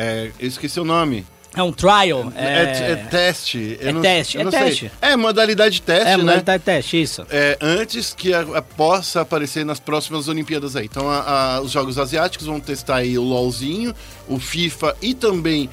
É, 0.00 0.30
eu 0.38 0.46
esqueci 0.48 0.78
o 0.78 0.84
nome. 0.84 1.26
É 1.56 1.62
um 1.62 1.72
trial. 1.72 2.30
É, 2.36 2.44
É, 2.44 2.90
é 2.92 2.96
teste. 3.10 3.78
eu 3.80 3.88
é 3.88 3.92
não- 3.92 4.00
teste, 4.02 4.38
é 4.38 4.44
não 4.44 4.50
sei. 4.52 4.60
teste. 4.60 4.92
É 5.00 5.16
modalidade 5.16 5.82
teste, 5.82 6.06
é 6.08 6.10
né? 6.16 6.16
modalidade 6.18 6.62
teste, 6.62 7.02
isso. 7.02 7.26
É, 7.30 7.58
antes 7.60 8.14
que 8.14 8.32
a, 8.32 8.42
a 8.42 8.62
possa 8.62 9.22
aparecer 9.22 9.64
nas 9.64 9.80
próximas 9.80 10.28
Olimpíadas 10.28 10.76
aí. 10.76 10.84
Então, 10.84 11.08
a- 11.10 11.56
a- 11.56 11.60
os 11.60 11.72
Jogos 11.72 11.98
Asiáticos 11.98 12.46
vão 12.46 12.60
testar 12.60 12.96
aí 12.96 13.18
o 13.18 13.22
LoLzinho, 13.24 13.92
o 14.28 14.38
FIFA 14.38 14.94
e 15.02 15.14
também 15.14 15.68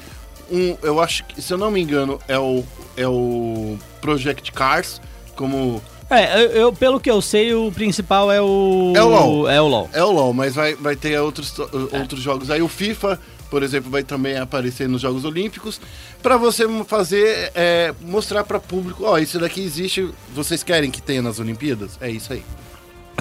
um, 0.50 0.76
eu 0.82 1.00
acho 1.00 1.24
que, 1.24 1.40
se 1.40 1.52
eu 1.52 1.58
não 1.58 1.70
me 1.70 1.80
engano, 1.80 2.18
é 2.26 2.38
o, 2.38 2.64
é 2.96 3.06
o 3.06 3.76
Project 4.00 4.50
Cars, 4.52 5.00
como 5.36 5.80
É, 6.08 6.42
eu, 6.44 6.50
eu- 6.50 6.72
pelo 6.72 6.98
que 6.98 7.10
eu 7.10 7.20
sei, 7.20 7.52
o 7.54 7.70
principal 7.70 8.30
é 8.32 8.40
o. 8.40 8.92
É 8.96 9.02
o 9.02 9.08
LoL. 9.08 9.48
É 9.50 9.60
o 9.60 9.68
LOL. 9.68 9.90
é 9.92 10.02
o 10.04 10.10
LoL, 10.10 10.32
mas 10.32 10.54
vai, 10.54 10.74
vai 10.74 10.96
ter 10.96 11.20
outros, 11.20 11.52
outros 11.92 12.22
jogos 12.22 12.50
aí. 12.50 12.62
O 12.62 12.68
FIFA, 12.68 13.18
por 13.50 13.62
exemplo, 13.62 13.90
vai 13.90 14.02
também 14.02 14.36
aparecer 14.36 14.88
nos 14.88 15.02
Jogos 15.02 15.24
Olímpicos, 15.24 15.80
para 16.22 16.36
você 16.36 16.66
fazer, 16.84 17.52
é, 17.54 17.94
mostrar 18.02 18.44
para 18.44 18.58
público, 18.58 19.04
ó, 19.04 19.18
isso 19.18 19.38
daqui 19.38 19.60
existe, 19.62 20.08
vocês 20.34 20.62
querem 20.62 20.90
que 20.90 21.00
tenha 21.00 21.22
nas 21.22 21.38
Olimpíadas? 21.38 21.98
É 22.00 22.10
isso 22.10 22.32
aí. 22.32 22.42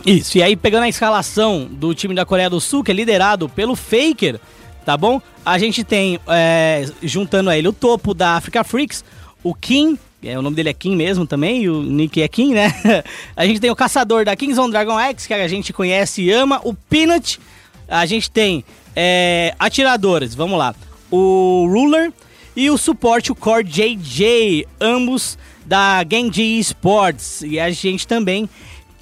Isso, 0.06 0.38
e 0.38 0.44
aí 0.44 0.56
pegando 0.56 0.84
a 0.84 0.90
escalação 0.90 1.68
do 1.70 1.94
time 1.96 2.14
da 2.14 2.26
Coreia 2.26 2.50
do 2.50 2.60
Sul, 2.60 2.84
que 2.84 2.92
é 2.92 2.94
liderado 2.94 3.48
pelo 3.50 3.76
Faker, 3.76 4.40
tá 4.86 4.96
bom? 4.98 5.22
A 5.44 5.58
gente 5.58 5.84
tem, 5.84 6.20
é, 6.28 6.86
juntando 7.02 7.50
a 7.50 7.58
ele, 7.58 7.68
o 7.68 7.74
topo 7.74 8.14
da 8.14 8.36
Africa 8.36 8.64
Freaks, 8.64 9.04
o 9.44 9.54
Kim, 9.54 9.98
é, 10.24 10.38
o 10.38 10.42
nome 10.42 10.56
dele 10.56 10.70
é 10.70 10.74
Kim 10.74 10.96
mesmo 10.96 11.26
também, 11.26 11.64
e 11.64 11.70
o 11.70 11.82
nick 11.84 12.22
é 12.22 12.28
Kim, 12.28 12.54
né? 12.54 12.74
a 13.36 13.46
gente 13.46 13.60
tem 13.60 13.70
o 13.70 13.76
caçador 13.76 14.26
da 14.26 14.36
Kings 14.36 14.60
on 14.60 14.70
Dragon 14.70 15.00
X, 15.00 15.28
que 15.28 15.34
a 15.34 15.48
gente 15.48 15.72
conhece 15.72 16.24
e 16.24 16.32
ama, 16.32 16.60
o 16.64 16.74
Peanut. 16.74 17.40
A 17.88 18.06
gente 18.08 18.32
tem 18.32 18.66
é, 18.96 19.54
atiradores, 19.60 20.34
vamos 20.34 20.58
lá, 20.58 20.74
o 21.12 21.68
Ruler 21.70 22.12
e 22.56 22.70
o 22.70 22.78
suporte, 22.78 23.32
o 23.32 23.36
Core 23.36 23.64
JJ, 23.64 24.66
ambos 24.80 25.38
da 25.66 26.04
Genji 26.10 26.60
Sports. 26.60 27.42
E 27.42 27.60
a 27.60 27.70
gente 27.72 28.08
também 28.08 28.50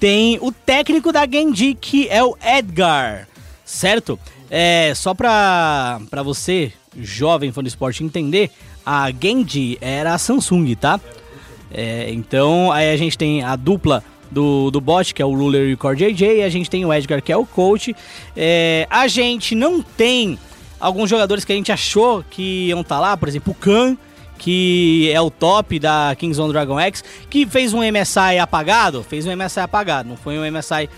tem 0.00 0.38
o 0.40 0.50
técnico 0.50 1.12
da 1.12 1.26
Genji, 1.26 1.74
que 1.74 2.08
é 2.08 2.22
o 2.22 2.36
Edgar, 2.42 3.28
certo? 3.64 4.18
É, 4.50 4.92
só 4.94 5.14
pra, 5.14 6.00
pra 6.10 6.22
você, 6.22 6.72
jovem 6.98 7.52
fã 7.52 7.62
do 7.62 7.68
esporte, 7.68 8.02
entender, 8.02 8.50
a 8.84 9.10
Genji 9.10 9.78
era 9.80 10.14
a 10.14 10.18
Samsung, 10.18 10.74
tá? 10.74 11.00
É, 11.70 12.10
então, 12.12 12.70
aí 12.70 12.92
a 12.92 12.96
gente 12.96 13.16
tem 13.16 13.42
a 13.42 13.56
dupla 13.56 14.02
do, 14.30 14.70
do 14.70 14.80
bot, 14.80 15.12
que 15.14 15.22
é 15.22 15.24
o 15.24 15.34
Ruler 15.34 15.68
e 15.68 15.74
o 15.74 15.78
Core 15.78 15.96
JJ, 15.96 16.42
a 16.42 16.48
gente 16.48 16.68
tem 16.70 16.84
o 16.84 16.92
Edgar, 16.92 17.22
que 17.22 17.30
é 17.32 17.36
o 17.36 17.46
coach. 17.46 17.94
É, 18.36 18.86
a 18.90 19.06
gente 19.06 19.54
não 19.54 19.80
tem 19.82 20.38
alguns 20.80 21.08
jogadores 21.08 21.44
que 21.44 21.52
a 21.52 21.56
gente 21.56 21.70
achou 21.72 22.24
que 22.30 22.66
iam 22.68 22.80
estar 22.80 22.98
lá, 23.00 23.16
por 23.16 23.28
exemplo, 23.28 23.52
o 23.52 23.54
Khan, 23.54 23.96
que 24.38 25.10
é 25.12 25.20
o 25.20 25.30
top 25.30 25.78
da 25.78 26.14
Kings 26.18 26.40
on 26.40 26.48
Dragon 26.48 26.78
X, 26.80 27.02
que 27.30 27.46
fez 27.46 27.72
um 27.72 27.78
MSI 27.82 28.38
apagado, 28.40 29.02
fez 29.02 29.26
um 29.26 29.34
MSI 29.36 29.60
apagado, 29.60 30.08
não 30.08 30.16
foi 30.16 30.38
um 30.38 30.44
MSI 30.50 30.88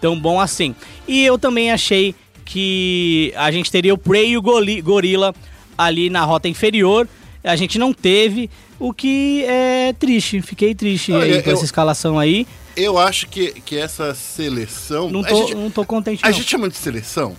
tão 0.00 0.18
bom 0.18 0.40
assim. 0.40 0.74
E 1.06 1.24
eu 1.24 1.38
também 1.38 1.70
achei 1.70 2.14
que 2.44 3.32
a 3.36 3.50
gente 3.50 3.70
teria 3.70 3.92
o 3.92 3.98
Prey 3.98 4.30
e 4.30 4.38
o 4.38 4.42
Gorilla 4.42 5.34
ali 5.76 6.08
na 6.08 6.24
rota 6.24 6.48
inferior, 6.48 7.06
a 7.44 7.54
gente 7.54 7.78
não 7.78 7.92
teve, 7.92 8.48
o 8.78 8.92
que 8.92 9.44
é 9.44 9.92
triste, 9.92 10.40
fiquei 10.42 10.74
triste 10.74 11.12
aí 11.12 11.42
com 11.42 11.50
eu- 11.50 11.54
essa 11.54 11.64
escalação 11.64 12.18
aí, 12.18 12.46
Eu 12.76 12.98
acho 12.98 13.26
que, 13.28 13.52
que 13.62 13.76
essa 13.78 14.14
seleção. 14.14 15.10
não 15.10 15.22
tô, 15.22 15.34
gente, 15.34 15.54
não 15.54 15.70
tô 15.70 15.84
contente 15.84 16.20
a 16.22 16.28
não. 16.28 16.36
gente 16.36 16.48
chama 16.48 16.68
de 16.68 16.76
seleção? 16.76 17.36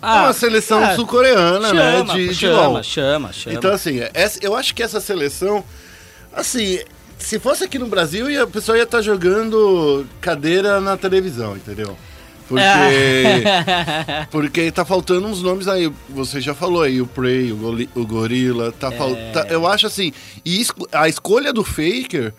Ah, 0.00 0.18
é 0.18 0.22
uma 0.22 0.32
seleção 0.32 0.82
ah, 0.84 0.94
sul-coreana, 0.94 1.72
né? 1.72 1.98
chama, 1.98 2.14
De, 2.14 2.28
de 2.28 2.34
chama, 2.34 2.66
LOL. 2.68 2.82
chama, 2.82 3.32
chama. 3.32 3.56
Então, 3.56 3.72
assim, 3.72 4.00
essa- 4.12 4.38
eu 4.42 4.54
acho 4.54 4.74
que 4.74 4.82
essa 4.82 5.00
seleção. 5.00 5.64
Assim, 6.32 6.78
se 7.18 7.38
fosse 7.38 7.64
aqui 7.64 7.78
no 7.78 7.86
Brasil, 7.86 8.30
ia- 8.30 8.42
a 8.42 8.46
pessoa 8.46 8.76
ia 8.76 8.84
estar 8.84 9.00
jogando 9.00 10.06
cadeira 10.20 10.80
na 10.80 10.96
televisão, 10.96 11.56
entendeu? 11.56 11.96
Porque, 12.46 12.62
porque 14.30 14.70
tá 14.70 14.84
faltando 14.84 15.26
uns 15.26 15.40
nomes 15.42 15.68
aí. 15.68 15.90
Você 16.10 16.40
já 16.40 16.54
falou 16.54 16.82
aí, 16.82 17.00
o 17.00 17.06
Prey, 17.06 17.50
o, 17.52 17.56
Goli- 17.56 17.88
o 17.94 18.06
Gorila. 18.06 18.72
Tá 18.72 18.90
falta, 18.90 19.46
eu 19.48 19.66
acho 19.66 19.86
assim. 19.86 20.12
E 20.44 20.66
a 20.92 21.08
escolha 21.08 21.52
do 21.52 21.64
Faker, 21.64 22.34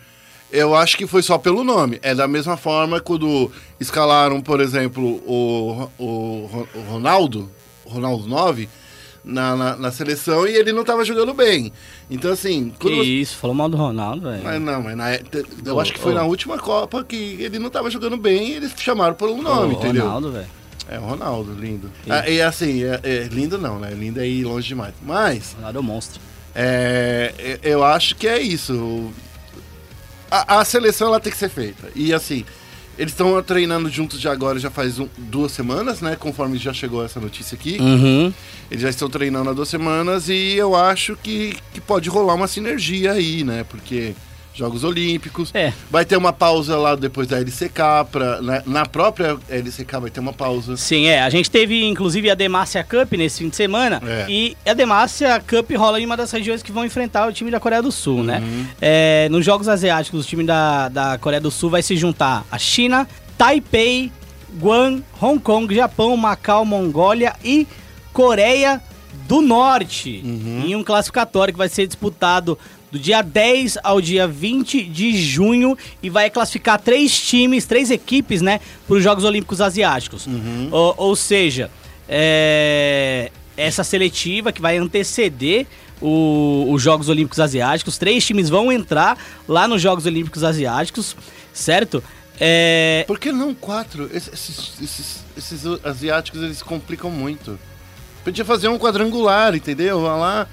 eu 0.55 0.75
acho 0.75 0.97
que 0.97 1.05
foi 1.07 1.21
só 1.21 1.37
pelo 1.37 1.63
nome. 1.63 1.99
É 2.01 2.13
da 2.15 2.27
mesma 2.27 2.57
forma 2.57 2.99
quando 2.99 3.51
escalaram, 3.79 4.41
por 4.41 4.59
exemplo, 4.61 5.03
o, 5.27 5.89
o, 5.99 6.67
o 6.75 6.79
Ronaldo, 6.89 7.49
o 7.85 7.89
Ronaldo 7.89 8.27
9, 8.27 8.67
na, 9.23 9.55
na, 9.55 9.75
na 9.75 9.91
seleção 9.91 10.47
e 10.47 10.55
ele 10.55 10.71
não 10.71 10.83
tava 10.83 11.03
jogando 11.03 11.33
bem. 11.33 11.71
Então, 12.09 12.31
assim. 12.31 12.71
Que 12.79 12.87
você- 12.89 13.01
isso, 13.03 13.35
falou 13.37 13.55
mal 13.55 13.67
do 13.67 13.75
Ronaldo, 13.77 14.29
velho. 14.29 14.43
mas 14.43 14.61
não, 14.61 14.81
mas 14.83 14.95
na- 14.95 15.15
eu 15.65 15.75
Ô, 15.75 15.79
acho 15.79 15.91
que 15.93 15.99
foi 15.99 16.11
ô. 16.11 16.15
na 16.15 16.23
última 16.23 16.57
Copa 16.59 17.03
que 17.03 17.15
ele 17.39 17.57
não 17.59 17.69
tava 17.69 17.89
jogando 17.89 18.17
bem 18.17 18.49
e 18.49 18.53
eles 18.57 18.71
chamaram 18.77 19.15
pelo 19.15 19.41
nome, 19.41 19.73
Ô, 19.73 19.77
entendeu? 19.79 20.03
Ronaldo, 20.03 20.31
velho. 20.31 20.47
É, 20.87 20.99
o 20.99 21.01
Ronaldo, 21.01 21.51
lindo. 21.53 21.89
Sim. 22.03 22.11
Ah, 22.11 22.29
e 22.29 22.39
assim, 22.39 22.83
é, 22.83 22.99
é, 23.01 23.23
lindo 23.31 23.57
não, 23.57 23.79
né? 23.79 23.89
Lindo 23.89 24.19
é 24.19 24.27
ir 24.27 24.43
longe 24.43 24.67
demais. 24.67 24.93
Mas, 25.01 25.53
Ronaldo 25.55 25.79
é 25.79 25.81
um 25.81 25.83
monstro. 25.83 26.21
é, 26.53 27.33
é, 27.39 27.59
eu 27.63 27.83
acho 27.83 28.15
que 28.15 28.27
é 28.27 28.39
isso. 28.39 29.09
A, 30.47 30.59
a 30.59 30.65
seleção, 30.65 31.07
ela 31.07 31.19
tem 31.19 31.31
que 31.31 31.37
ser 31.37 31.49
feita. 31.49 31.89
E 31.95 32.13
assim, 32.13 32.43
eles 32.97 33.13
estão 33.13 33.41
treinando 33.43 33.89
juntos 33.89 34.19
já 34.19 34.31
agora, 34.31 34.57
já 34.59 34.69
faz 34.71 34.99
um- 34.99 35.07
duas 35.17 35.51
semanas, 35.51 36.01
né? 36.01 36.15
Conforme 36.15 36.57
já 36.57 36.73
chegou 36.73 37.03
essa 37.03 37.19
notícia 37.19 37.55
aqui. 37.55 37.77
Uhum. 37.79 38.33
Eles 38.71 38.81
já 38.81 38.89
estão 38.89 39.09
treinando 39.09 39.49
há 39.49 39.53
duas 39.53 39.69
semanas 39.69 40.29
e 40.29 40.53
eu 40.55 40.75
acho 40.75 41.15
que, 41.21 41.55
que 41.73 41.79
pode 41.81 42.09
rolar 42.09 42.33
uma 42.33 42.47
sinergia 42.47 43.11
aí, 43.13 43.43
né? 43.43 43.65
Porque 43.69 44.15
Jogos 44.55 44.83
Olímpicos. 44.83 45.51
É. 45.53 45.73
Vai 45.91 46.05
ter 46.05 46.15
uma 46.15 46.31
pausa 46.31 46.77
lá 46.77 46.95
depois 46.95 47.27
da 47.27 47.37
LCK. 47.37 48.07
Pra, 48.09 48.41
na, 48.41 48.63
na 48.65 48.85
própria 48.85 49.37
LCK 49.49 49.99
vai 49.99 50.09
ter 50.09 50.21
uma 50.21 50.33
pausa. 50.33 50.77
Sim, 50.77 51.07
é. 51.07 51.21
A 51.21 51.29
gente 51.29 51.51
teve, 51.51 51.85
inclusive, 51.85 52.29
a 52.29 52.35
Demacia 52.35 52.83
Cup 52.83 53.11
nesse 53.13 53.39
fim 53.39 53.49
de 53.49 53.55
semana. 53.55 54.01
É. 54.05 54.25
E 54.29 54.57
a 54.65 54.73
Demacia 54.73 55.39
Cup 55.41 55.69
rola 55.71 55.99
em 55.99 56.05
uma 56.05 56.15
das 56.15 56.31
regiões 56.31 56.63
que 56.63 56.71
vão 56.71 56.85
enfrentar 56.85 57.27
o 57.27 57.33
time 57.33 57.51
da 57.51 57.59
Coreia 57.59 57.81
do 57.81 57.91
Sul, 57.91 58.23
né? 58.23 58.39
Uhum. 58.39 58.65
É, 58.81 59.27
nos 59.29 59.45
Jogos 59.45 59.67
Asiáticos, 59.67 60.25
o 60.25 60.27
time 60.27 60.43
da, 60.45 60.87
da 60.87 61.17
Coreia 61.17 61.41
do 61.41 61.51
Sul 61.51 61.69
vai 61.69 61.81
se 61.81 61.97
juntar 61.97 62.45
a 62.49 62.57
China, 62.57 63.07
Taipei, 63.37 64.11
Guam, 64.57 65.03
Hong 65.21 65.39
Kong, 65.39 65.75
Japão, 65.75 66.15
Macau, 66.15 66.63
Mongólia 66.63 67.35
e 67.43 67.67
Coreia 68.13 68.81
do 69.27 69.41
Norte. 69.41 70.21
Uhum. 70.23 70.63
Em 70.65 70.75
um 70.75 70.83
classificatório 70.83 71.53
que 71.53 71.57
vai 71.57 71.69
ser 71.69 71.87
disputado 71.87 72.57
do 72.91 72.99
dia 72.99 73.21
10 73.21 73.77
ao 73.83 73.99
dia 73.99 74.27
20 74.27 74.83
de 74.83 75.17
junho 75.17 75.77
e 76.01 76.09
vai 76.09 76.29
classificar 76.29 76.79
três 76.81 77.17
times, 77.19 77.65
três 77.65 77.91
equipes, 77.91 78.41
né, 78.41 78.59
para 78.87 78.95
os 78.97 79.03
Jogos 79.03 79.23
Olímpicos 79.23 79.59
Asiáticos. 79.61 80.25
Uhum. 80.27 80.69
Ou, 80.71 80.93
ou 80.97 81.15
seja, 81.15 81.69
é, 82.07 83.31
essa 83.57 83.83
seletiva 83.83 84.51
que 84.51 84.61
vai 84.61 84.77
anteceder 84.77 85.65
o- 86.01 86.67
os 86.71 86.81
Jogos 86.81 87.09
Olímpicos 87.09 87.39
Asiáticos, 87.39 87.97
três 87.97 88.25
times 88.25 88.49
vão 88.49 88.71
entrar 88.71 89.17
lá 89.47 89.67
nos 89.67 89.81
Jogos 89.81 90.05
Olímpicos 90.05 90.43
Asiáticos, 90.43 91.15
certo? 91.53 92.03
É, 92.39 93.05
Por 93.07 93.17
que 93.17 93.31
não 93.31 93.53
quatro? 93.53 94.09
Esses, 94.13 94.73
esses, 94.81 95.23
esses- 95.37 95.65
asiáticos, 95.85 96.41
eles 96.43 96.61
complicam 96.61 97.09
muito. 97.09 97.57
Podia 98.25 98.43
fazer 98.43 98.67
um 98.67 98.77
quadrangular, 98.77 99.55
entendeu? 99.55 100.01
Vai 100.01 100.19
lá. 100.19 100.47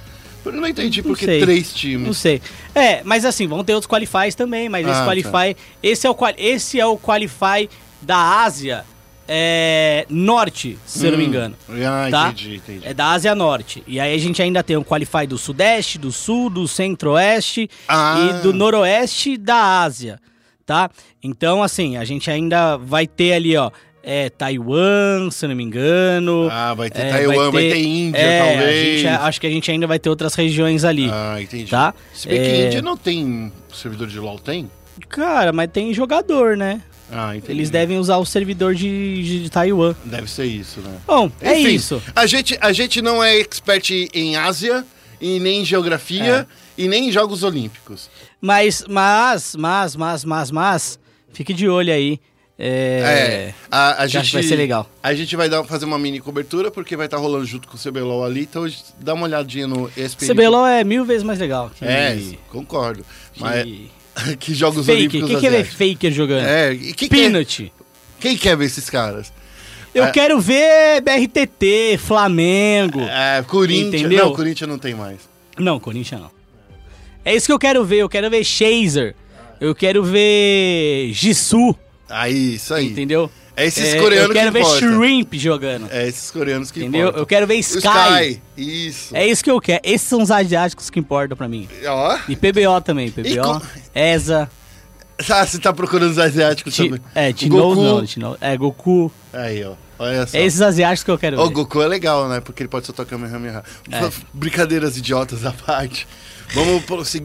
Eu 0.44 0.52
não 0.52 0.66
entendi 0.66 1.00
Não 1.02 1.08
por 1.10 1.18
que 1.18 1.24
três 1.26 1.68
Não 1.72 1.74
times. 1.78 2.16
sei. 2.18 2.42
É, 2.74 3.02
mas 3.04 3.24
assim, 3.24 3.46
vão 3.46 3.62
ter 3.62 3.74
outros 3.74 3.88
qualifies 3.88 4.34
também, 4.34 4.68
mas 4.68 4.86
esse 4.86 5.00
Ah, 5.00 5.04
qualify, 5.04 5.56
esse 5.82 6.06
é 6.06 6.10
o 6.10 6.16
esse 6.36 6.80
é 6.80 6.86
o 6.86 6.96
qualify 6.98 7.68
da 8.00 8.42
Ásia 8.42 8.84
é, 9.28 10.04
Norte, 10.10 10.76
se 10.84 11.06
eu 11.06 11.12
não 11.12 11.18
me 11.18 11.24
Hum. 11.24 11.28
engano. 11.28 11.54
Ah, 11.70 12.08
tá? 12.10 12.28
entendi, 12.30 12.56
entendi. 12.56 12.86
É 12.86 12.92
da 12.92 13.12
Ásia 13.12 13.34
Norte. 13.34 13.82
E 13.86 14.00
aí 14.00 14.14
a 14.14 14.18
gente 14.18 14.42
ainda 14.42 14.62
tem 14.62 14.76
o 14.76 14.84
qualify 14.84 15.26
do 15.26 15.38
Sudeste, 15.38 15.96
do 15.96 16.10
Sul, 16.10 16.50
do 16.50 16.66
Centro-Oeste 16.66 17.70
Ah. 17.88 18.16
e 18.18 18.42
do 18.42 18.52
Noroeste 18.52 19.36
da 19.38 19.80
Ásia, 19.82 20.18
tá? 20.66 20.90
Então, 21.22 21.62
assim, 21.62 21.96
a 21.96 22.04
gente 22.04 22.30
ainda 22.30 22.76
vai 22.76 23.06
ter 23.06 23.34
ali, 23.34 23.56
ó, 23.56 23.70
é, 24.02 24.28
Taiwan, 24.30 25.30
se 25.30 25.46
não 25.46 25.54
me 25.54 25.62
engano. 25.62 26.48
Ah, 26.50 26.74
vai 26.74 26.90
ter 26.90 27.02
É, 27.02 27.10
Taiwan, 27.10 27.50
vai 27.50 27.62
ter 27.68 27.78
Índia, 27.82 28.18
é, 28.18 28.38
talvez. 28.56 29.00
gente- 29.00 29.06
acho 29.08 29.40
que 29.40 29.46
a 29.46 29.50
gente 29.50 29.70
ainda 29.70 29.86
vai 29.86 29.98
ter 29.98 30.08
outras 30.10 30.34
regiões 30.34 30.84
ali. 30.84 31.08
Ah, 31.12 31.36
entendi. 31.40 31.70
Tá? 31.70 31.94
Se 32.12 32.28
bem 32.28 32.40
que 32.40 32.46
É. 32.48 32.66
Índia 32.66 32.82
não 32.82 32.96
tem 32.96 33.52
servidor 33.72 34.08
de 34.08 34.18
LoL, 34.18 34.38
tem? 34.38 34.70
Cara, 35.08 35.52
mas 35.52 35.70
tem 35.70 35.92
jogador, 35.94 36.56
né? 36.56 36.82
Ah, 37.10 37.36
entendi. 37.36 37.52
Eles 37.52 37.68
devem 37.70 37.98
usar 37.98 38.16
o 38.16 38.24
servidor 38.24 38.74
de, 38.74 39.22
de, 39.22 39.42
de 39.44 39.50
Taiwan. 39.50 39.94
Deve 40.04 40.30
ser 40.30 40.46
isso, 40.46 40.80
né? 40.80 40.96
Bom, 41.06 41.30
é 41.40 41.60
Enfim, 41.60 41.74
isso. 41.74 42.02
A 42.16 42.26
gente, 42.26 42.56
a 42.60 42.72
gente 42.72 43.02
não 43.02 43.22
é 43.22 43.36
expert 43.38 43.90
em 44.14 44.34
Ásia, 44.36 44.84
e 45.20 45.38
nem 45.38 45.60
em 45.60 45.64
geografia, 45.64 46.46
É. 46.48 46.82
e 46.82 46.88
nem 46.88 47.08
em 47.08 47.12
Jogos 47.12 47.42
Olímpicos. 47.44 48.08
Mas, 48.40 48.84
mas, 48.88 49.54
mas, 49.56 49.94
mas, 49.94 50.24
mas, 50.24 50.50
mas, 50.50 50.98
fique 51.32 51.52
de 51.52 51.68
olho 51.68 51.92
aí. 51.92 52.18
É. 52.58 53.52
a, 53.70 53.90
a 53.90 53.96
que 53.96 54.08
gente 54.08 54.18
acho 54.18 54.30
que 54.30 54.36
vai 54.36 54.42
ser 54.44 54.56
legal. 54.56 54.88
A 55.02 55.14
gente 55.14 55.34
vai 55.36 55.48
dar, 55.48 55.64
fazer 55.64 55.84
uma 55.84 55.98
mini 55.98 56.20
cobertura, 56.20 56.70
porque 56.70 56.96
vai 56.96 57.06
estar 57.06 57.16
rolando 57.16 57.44
junto 57.44 57.66
com 57.66 57.76
o 57.76 57.80
CBLOL 57.80 58.24
ali, 58.24 58.42
então 58.42 58.64
dá 59.00 59.14
uma 59.14 59.24
olhadinha 59.26 59.66
no 59.66 59.90
ESPN. 59.96 60.26
CBLOL 60.28 60.66
é 60.66 60.84
mil 60.84 61.04
vezes 61.04 61.22
mais 61.24 61.38
legal. 61.38 61.70
Que, 61.74 61.84
É, 61.84 62.18
concordo. 62.50 63.04
que, 63.32 63.40
Mas 63.42 63.66
que 64.38 64.54
Jogos 64.54 64.86
fake. 64.86 64.98
Olímpicos 65.00 65.28
Quem 65.30 65.40
quer 65.40 65.50
ver 65.50 65.56
asiáticos. 65.62 65.88
faker 65.94 66.12
jogando? 66.12 66.46
É, 66.46 66.72
e 66.72 66.92
quem 66.92 67.08
quer, 67.08 67.16
Peanut. 67.16 67.72
quem 68.20 68.36
quer 68.36 68.56
ver 68.56 68.66
esses 68.66 68.88
caras? 68.90 69.32
Eu 69.94 70.04
É. 70.04 70.10
quero 70.10 70.40
ver 70.40 71.00
BRTT, 71.02 71.98
Flamengo. 71.98 73.00
É, 73.02 73.42
Corinthians. 73.46 74.02
Entendeu? 74.02 74.26
Não, 74.26 74.32
Corinthians 74.34 74.68
não 74.70 74.78
tem 74.78 74.94
mais. 74.94 75.18
Não, 75.58 75.80
Corinthians 75.80 76.20
não. 76.20 76.30
É 77.24 77.34
isso 77.34 77.46
que 77.46 77.52
eu 77.52 77.58
quero 77.58 77.84
ver. 77.84 77.96
Eu 77.98 78.08
quero 78.08 78.28
ver 78.30 78.42
Chaser. 78.44 79.14
Eu 79.60 79.74
quero 79.74 80.02
ver 80.02 81.10
Jisoo. 81.12 81.76
Aí, 82.12 82.54
isso 82.54 82.74
aí. 82.74 82.88
Entendeu? 82.88 83.30
É 83.54 83.66
esses 83.66 83.94
É, 83.94 83.98
coreanos 83.98 84.28
Eu 84.28 84.34
quero 84.34 84.46
que 84.46 84.52
ver 84.52 84.60
importa. 84.60 84.78
Shrimp 84.78 85.34
jogando. 85.34 85.86
É 85.90 86.08
esses 86.08 86.30
coreanos 86.30 86.70
que 86.70 86.80
Entendeu? 86.80 87.00
importam. 87.00 87.20
Eu 87.22 87.26
quero 87.26 87.46
ver 87.46 87.54
O 87.54 87.60
Sky. 87.60 88.40
Isso. 88.56 89.14
É 89.16 89.26
isso 89.26 89.44
que 89.44 89.50
eu 89.50 89.60
quero. 89.60 89.80
Esses 89.84 90.08
são 90.08 90.22
os 90.22 90.30
asiáticos 90.30 90.88
que 90.88 90.98
importam 90.98 91.36
pra 91.36 91.48
mim. 91.48 91.68
Ó. 91.86 92.18
E 92.28 92.34
PBO 92.36 92.80
também. 92.82 93.10
PBO, 93.10 93.42
com- 93.60 93.60
ESA. 93.94 94.50
Ah, 95.30 95.46
você 95.46 95.58
tá 95.58 95.72
procurando 95.72 96.10
os 96.10 96.18
asiáticos 96.18 96.74
Ti, 96.74 96.84
também. 96.88 97.00
é, 97.14 97.28
O 97.28 97.32
Tino 97.32 97.74
não. 98.16 98.36
É, 98.40 98.56
Goku. 98.56 99.12
Aí, 99.32 99.62
ó. 99.62 99.74
Olha 99.98 100.26
só. 100.26 100.36
É 100.36 100.42
esses 100.44 100.60
asiáticos 100.60 101.04
que 101.04 101.10
eu 101.12 101.18
quero 101.18 101.38
O 101.40 101.46
ver. 101.46 101.52
Goku 101.54 101.80
é 101.80 101.86
legal, 101.86 102.28
né? 102.28 102.40
Porque 102.40 102.62
ele 102.62 102.68
pode 102.68 102.86
soltar 102.86 103.06
Kamehameha. 103.06 103.62
É. 103.90 104.10
Brincadeiras 104.34 104.96
idiotas 104.96 105.44
à 105.46 105.52
parte. 105.52 106.08
Vamos 106.54 106.84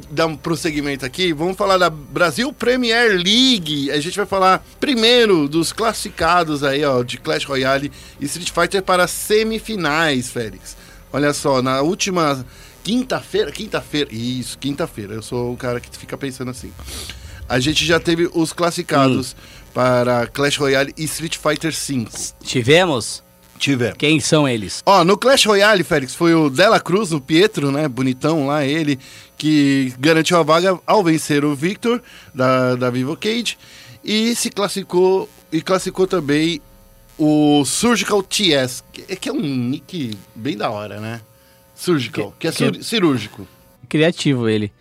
dar 0.10 0.26
um 0.26 0.38
prosseguimento 0.38 1.06
aqui. 1.06 1.34
Vamos 1.34 1.58
falar 1.58 1.78
da 1.78 1.90
Brasil 1.90 2.54
Premier 2.54 3.12
League. 3.12 3.92
A 3.92 4.00
gente 4.00 4.16
vai 4.16 4.26
falar 4.26 4.66
primeiro 4.80 5.50
dos 5.50 5.74
classificados 5.74 6.64
aí, 6.64 6.86
ó, 6.86 7.04
de 7.04 7.18
Clash 7.18 7.44
Royale 7.44 7.92
e 8.22 8.26
Street 8.26 8.52
Fighter 8.52 8.82
para 8.82 9.06
semifinais, 9.06 10.30
Félix. 10.30 10.78
Olha 11.12 11.34
só, 11.34 11.62
na 11.62 11.82
última 11.82 12.46
quinta-feira, 12.84 13.52
quinta-feira, 13.52 14.10
isso, 14.14 14.58
quinta-feira. 14.58 15.16
Eu 15.16 15.22
sou 15.22 15.52
o 15.54 15.58
cara 15.58 15.82
que 15.82 15.90
fica 15.98 16.18
pensando 16.18 16.52
assim. 16.52 16.72
A 17.50 17.60
gente 17.60 17.86
já 17.86 18.00
teve 18.00 18.30
os 18.34 18.54
classificados 18.54 19.36
para 19.74 20.26
Clash 20.28 20.56
Royale 20.56 20.94
e 20.98 21.04
Street 21.04 21.38
Fighter 21.38 21.74
V. 21.74 22.08
Tivemos? 22.42 23.27
Tivemos. 23.58 23.96
Quem 23.98 24.20
são 24.20 24.48
eles? 24.48 24.82
Ó, 24.86 25.04
no 25.04 25.18
Clash 25.18 25.46
Royale, 25.46 25.84
Félix, 25.84 26.14
foi 26.16 26.34
o 26.34 26.50
Dela 26.50 26.80
Cruz, 26.80 27.12
o 27.12 27.20
Pietro, 27.20 27.72
né? 27.72 27.88
Bonitão 27.88 28.48
lá, 28.48 28.66
ele, 28.66 29.00
que 29.38 29.94
garantiu 30.00 30.38
a 30.38 30.44
vaga 30.44 30.80
ao 30.86 31.04
vencer 31.04 31.44
o 31.44 31.56
Victor, 31.56 32.02
da, 32.34 32.76
da 32.76 32.90
Vivo 32.90 33.16
Cage. 33.18 33.58
E 34.04 34.36
se 34.36 34.50
classificou, 34.50 35.28
e 35.52 35.62
classificou 35.62 36.06
também 36.08 36.62
o 37.18 37.66
Surgical 37.66 38.22
TS, 38.24 38.84
que, 38.94 39.02
que 39.16 39.30
é 39.30 39.34
um 39.34 39.42
nick 39.42 40.18
bem 40.36 40.56
da 40.56 40.70
hora, 40.70 41.00
né? 41.00 41.20
Surgical, 41.76 42.34
que, 42.40 42.48
é 42.48 42.52
que- 42.52 42.58
sur- 42.58 42.84
cirúrgico. 42.84 43.48
Criativo 43.90 44.50
ele. 44.50 44.72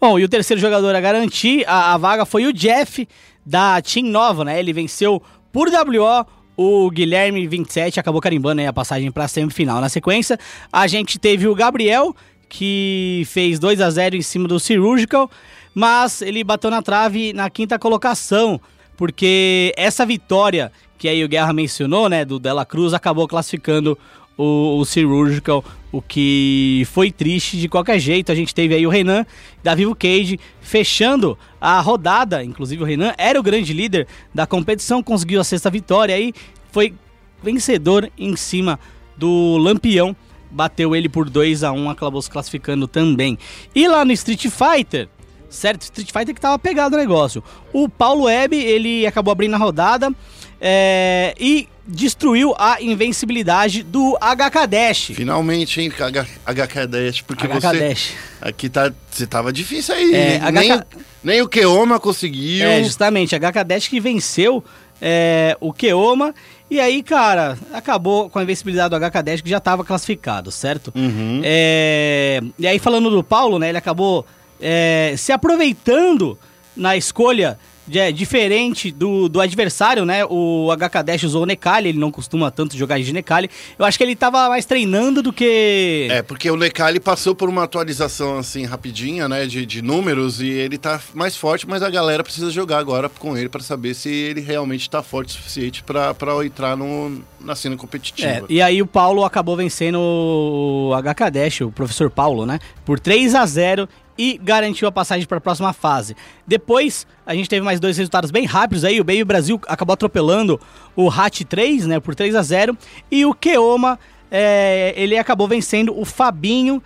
Bom, 0.00 0.18
e 0.18 0.24
o 0.24 0.28
terceiro 0.28 0.60
jogador 0.60 0.94
a 0.94 1.00
garantir 1.00 1.64
a, 1.68 1.94
a 1.94 1.96
vaga 1.98 2.24
foi 2.24 2.46
o 2.46 2.52
Jeff, 2.52 3.06
da 3.44 3.80
Team 3.82 4.06
Nova, 4.06 4.44
né? 4.44 4.58
Ele 4.58 4.72
venceu 4.72 5.22
por 5.52 5.68
WO 5.68 6.26
o 6.56 6.90
Guilherme 6.90 7.46
27, 7.46 7.98
acabou 7.98 8.20
carimbando 8.20 8.60
aí 8.60 8.66
a 8.66 8.72
passagem 8.72 9.10
para 9.10 9.28
semifinal. 9.28 9.80
Na 9.80 9.88
sequência, 9.88 10.38
a 10.72 10.86
gente 10.86 11.18
teve 11.18 11.48
o 11.48 11.54
Gabriel, 11.54 12.14
que 12.48 13.22
fez 13.26 13.58
2 13.58 13.80
a 13.80 13.90
0 13.90 14.16
em 14.16 14.22
cima 14.22 14.46
do 14.46 14.60
Cirurgical, 14.60 15.30
mas 15.74 16.22
ele 16.22 16.44
bateu 16.44 16.70
na 16.70 16.82
trave 16.82 17.32
na 17.32 17.50
quinta 17.50 17.78
colocação, 17.78 18.60
porque 18.96 19.72
essa 19.76 20.06
vitória 20.06 20.70
que 21.04 21.08
aí 21.08 21.22
o 21.22 21.28
Guerra 21.28 21.52
mencionou, 21.52 22.08
né, 22.08 22.24
do 22.24 22.38
Dela 22.38 22.64
Cruz, 22.64 22.94
acabou 22.94 23.28
classificando 23.28 23.98
o, 24.36 24.78
o 24.78 24.84
Cirurgical, 24.84 25.64
o 25.92 26.02
que 26.02 26.86
foi 26.90 27.10
triste 27.10 27.56
de 27.56 27.68
qualquer 27.68 27.98
jeito. 27.98 28.32
A 28.32 28.34
gente 28.34 28.54
teve 28.54 28.74
aí 28.74 28.86
o 28.86 28.90
Renan 28.90 29.24
da 29.62 29.74
Vivo 29.74 29.94
Cage 29.94 30.38
fechando 30.60 31.38
a 31.60 31.80
rodada, 31.80 32.42
inclusive 32.42 32.82
o 32.82 32.86
Renan 32.86 33.14
era 33.16 33.38
o 33.38 33.42
grande 33.42 33.72
líder 33.72 34.06
da 34.32 34.46
competição, 34.46 35.02
conseguiu 35.02 35.40
a 35.40 35.44
sexta 35.44 35.70
vitória 35.70 36.14
aí, 36.14 36.32
foi 36.72 36.94
vencedor 37.42 38.10
em 38.18 38.34
cima 38.36 38.78
do 39.16 39.56
Lampião. 39.58 40.16
Bateu 40.50 40.94
ele 40.94 41.08
por 41.08 41.28
2 41.28 41.64
a 41.64 41.72
1 41.72 41.90
acabou 41.90 42.22
se 42.22 42.30
classificando 42.30 42.86
também. 42.86 43.36
E 43.74 43.88
lá 43.88 44.04
no 44.04 44.12
Street 44.12 44.46
Fighter, 44.48 45.08
certo? 45.48 45.82
Street 45.82 46.12
Fighter 46.12 46.34
que 46.34 46.40
tava 46.40 46.58
pegado 46.58 46.94
o 46.94 46.98
negócio. 46.98 47.42
O 47.72 47.88
Paulo 47.88 48.24
Web, 48.24 48.56
ele 48.56 49.06
acabou 49.06 49.32
abrindo 49.32 49.54
a 49.54 49.58
rodada 49.58 50.12
é, 50.60 51.34
e 51.38 51.68
destruiu 51.86 52.54
a 52.58 52.80
invencibilidade 52.80 53.82
do 53.82 54.16
HK 54.18 54.66
Dash. 54.66 55.10
Finalmente, 55.14 55.80
hein, 55.80 55.92
H- 55.98 56.26
HK 56.46 56.86
Dash, 56.86 57.20
porque 57.20 57.46
HK 57.46 57.60
você. 57.60 57.96
Aqui 58.40 58.68
tá. 58.68 58.92
Você 59.10 59.26
tava 59.26 59.52
difícil 59.52 59.94
aí. 59.94 60.14
É, 60.14 60.34
hein? 60.36 60.52
nem, 60.52 60.72
HK 60.72 60.86
nem 61.22 61.42
o 61.42 61.48
Keoma 61.48 62.00
conseguiu. 62.00 62.66
É, 62.66 62.82
justamente, 62.82 63.34
a 63.34 63.38
HK 63.38 63.64
Dash 63.64 63.88
que 63.88 64.00
venceu 64.00 64.64
é, 65.00 65.56
o 65.60 65.72
Keoma. 65.72 66.34
E 66.70 66.80
aí, 66.80 67.02
cara, 67.02 67.58
acabou 67.72 68.30
com 68.30 68.38
a 68.38 68.42
invencibilidade 68.42 68.90
do 68.90 68.96
HK 68.98 69.22
Dash 69.22 69.40
que 69.42 69.50
já 69.50 69.58
estava 69.58 69.84
classificado, 69.84 70.50
certo? 70.50 70.92
Uhum. 70.94 71.42
É, 71.44 72.40
e 72.58 72.66
aí, 72.66 72.78
falando 72.78 73.10
do 73.10 73.22
Paulo, 73.22 73.58
né, 73.58 73.68
ele 73.68 73.78
acabou 73.78 74.26
é, 74.60 75.14
se 75.16 75.30
aproveitando 75.30 76.38
na 76.76 76.96
escolha 76.96 77.58
é, 77.92 78.10
diferente 78.12 78.90
do, 78.90 79.28
do 79.28 79.40
adversário, 79.40 80.04
né? 80.04 80.24
O 80.24 80.68
HK 80.76 81.02
Dash 81.04 81.22
usou 81.24 81.42
o 81.42 81.46
Necali, 81.46 81.90
ele 81.90 81.98
não 81.98 82.10
costuma 82.10 82.50
tanto 82.50 82.76
jogar 82.76 82.98
de 83.00 83.12
Necali. 83.12 83.50
Eu 83.78 83.84
acho 83.84 83.98
que 83.98 84.04
ele 84.04 84.16
tava 84.16 84.48
mais 84.48 84.64
treinando 84.64 85.22
do 85.22 85.32
que. 85.32 86.08
É, 86.10 86.22
porque 86.22 86.50
o 86.50 86.56
Necali 86.56 87.00
passou 87.00 87.34
por 87.34 87.48
uma 87.48 87.64
atualização 87.64 88.38
assim 88.38 88.64
rapidinha, 88.64 89.28
né, 89.28 89.46
de, 89.46 89.66
de 89.66 89.82
números 89.82 90.40
e 90.40 90.48
ele 90.48 90.78
tá 90.78 91.00
mais 91.12 91.36
forte, 91.36 91.68
mas 91.68 91.82
a 91.82 91.90
galera 91.90 92.22
precisa 92.22 92.50
jogar 92.50 92.78
agora 92.78 93.08
com 93.08 93.36
ele 93.36 93.48
pra 93.48 93.60
saber 93.60 93.94
se 93.94 94.08
ele 94.08 94.40
realmente 94.40 94.88
tá 94.88 95.02
forte 95.02 95.30
o 95.30 95.32
suficiente 95.32 95.82
pra 95.82 96.14
entrar 96.44 96.76
no, 96.76 97.22
na 97.40 97.54
cena 97.54 97.76
competitiva. 97.76 98.28
É, 98.28 98.42
e 98.48 98.62
aí 98.62 98.80
o 98.80 98.86
Paulo 98.86 99.24
acabou 99.24 99.56
vencendo 99.56 99.98
o 100.00 100.92
HK 101.02 101.30
Dash, 101.30 101.60
o 101.60 101.70
professor 101.70 102.10
Paulo, 102.10 102.46
né? 102.46 102.58
Por 102.84 102.98
3 102.98 103.34
a 103.34 103.46
0 103.46 103.88
e 104.16 104.38
garantiu 104.42 104.86
a 104.88 104.92
passagem 104.92 105.26
para 105.26 105.38
a 105.38 105.40
próxima 105.40 105.72
fase. 105.72 106.16
Depois, 106.46 107.06
a 107.26 107.34
gente 107.34 107.48
teve 107.48 107.64
mais 107.64 107.80
dois 107.80 107.96
resultados 107.96 108.30
bem 108.30 108.44
rápidos 108.46 108.84
aí. 108.84 109.00
O 109.00 109.04
Baby 109.04 109.24
Brasil 109.24 109.60
acabou 109.66 109.94
atropelando 109.94 110.60
o 110.94 111.10
Hat 111.10 111.44
3, 111.44 111.86
né? 111.86 112.00
Por 112.00 112.14
3 112.14 112.34
a 112.34 112.42
0 112.42 112.76
E 113.10 113.24
o 113.26 113.34
Keoma, 113.34 113.98
é, 114.30 114.94
ele 114.96 115.18
acabou 115.18 115.48
vencendo 115.48 115.98
o 115.98 116.04
Fabinho 116.04 116.82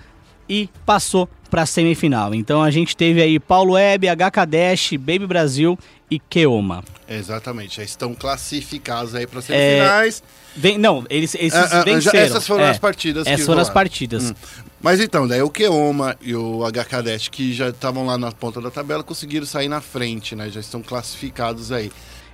e 0.49 0.69
passou 0.87 1.29
para 1.51 1.63
a 1.63 1.67
semifinal. 1.67 2.35
Então 2.35 2.63
a 2.63 2.71
gente 2.71 2.97
teve 2.97 3.23
aí 3.23 3.39
Paulo 3.39 3.73
Web, 3.73 4.07
HK 4.07 4.47
Dash, 4.47 4.91
Baby 4.93 5.27
Brasil 5.27 5.79
e 6.11 6.19
Keoma. 6.19 6.83
Exatamente, 7.09 7.77
já 7.77 7.83
estão 7.83 8.15
classificados 8.15 9.15
aí 9.15 9.25
É, 9.25 9.27
para 9.27 9.41
semifinais. 9.43 10.23
Vem, 10.57 10.77
não, 10.79 11.05
eles, 11.09 11.35
esses 11.35 11.55
Ah, 11.55 11.81
ah, 11.81 11.85
venceram. 11.85 12.19
essas 12.19 12.47
foram 12.47 12.65
É, 12.65 12.71
as 12.71 12.79
partidas 12.79 13.25
que 13.25 13.31
Essas 13.31 13.47
foram 13.47 13.61
as 13.63 13.71
partidas. 13.71 14.31
Hum. 14.31 14.35
Mas 14.81 15.01
então, 15.01 15.27
daí 15.27 15.43
o 15.43 15.51
Keoma 15.51 16.17
e 16.21 16.35
o 16.35 16.61
HK 16.71 17.03
Dash, 17.03 17.29
que 17.29 17.53
já 17.53 17.69
estavam 17.69 18.07
lá 18.07 18.17
na 18.17 18.31
ponta 18.33 18.61
da 18.61 18.71
tabela, 18.71 19.03
conseguiram 19.03 19.47
sair 19.47 19.69
na 19.69 19.81
frente, 19.81 20.35
né? 20.37 20.49
Já 20.51 20.61
estão 20.61 20.83
classificados 20.83 21.73
aí. 21.73 21.91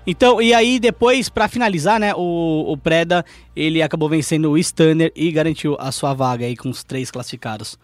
Então, 0.07 0.41
e 0.43 0.53
aí 0.53 0.79
depois, 0.79 1.31
pra 1.31 1.49
finalizar, 1.49 1.99
né, 1.99 2.13
o, 2.15 2.65
o 2.73 2.77
Preda, 2.77 3.25
ele 3.57 3.81
acabou 3.81 4.09
vencendo 4.09 4.51
o 4.51 4.59
Stunner 4.63 5.11
e 5.17 5.31
garantiu 5.33 5.77
a 5.81 5.91
sua 5.91 6.13
vaga 6.13 6.45
aí 6.45 6.55
com 6.57 6.69
os 6.69 6.85
três 6.85 7.11
classificados 7.11 7.79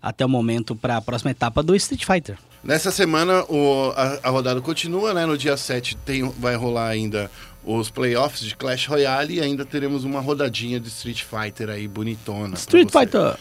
até 0.00 0.24
o 0.24 0.28
momento 0.28 0.76
pra 0.76 1.00
próxima 1.00 1.32
etapa 1.32 1.62
do 1.62 1.74
Street 1.74 2.04
Fighter. 2.04 2.38
Nessa 2.64 2.90
semana 2.90 3.44
o- 3.48 3.92
a, 3.94 4.20
a 4.22 4.30
rodada 4.30 4.60
continua, 4.60 5.12
né? 5.12 5.26
No 5.26 5.36
dia 5.36 5.56
7 5.56 5.96
tem, 6.04 6.22
vai 6.38 6.54
rolar 6.56 6.88
ainda 6.88 7.30
os 7.64 7.90
playoffs 7.90 8.40
de 8.40 8.56
Clash 8.56 8.86
Royale 8.86 9.34
e 9.34 9.40
ainda 9.40 9.64
teremos 9.64 10.04
uma 10.04 10.20
rodadinha 10.20 10.80
de 10.80 10.88
Street 10.88 11.22
Fighter 11.22 11.68
aí 11.68 11.86
bonitona. 11.86 12.54
Street. 12.56 12.88
Fighter! 12.90 13.34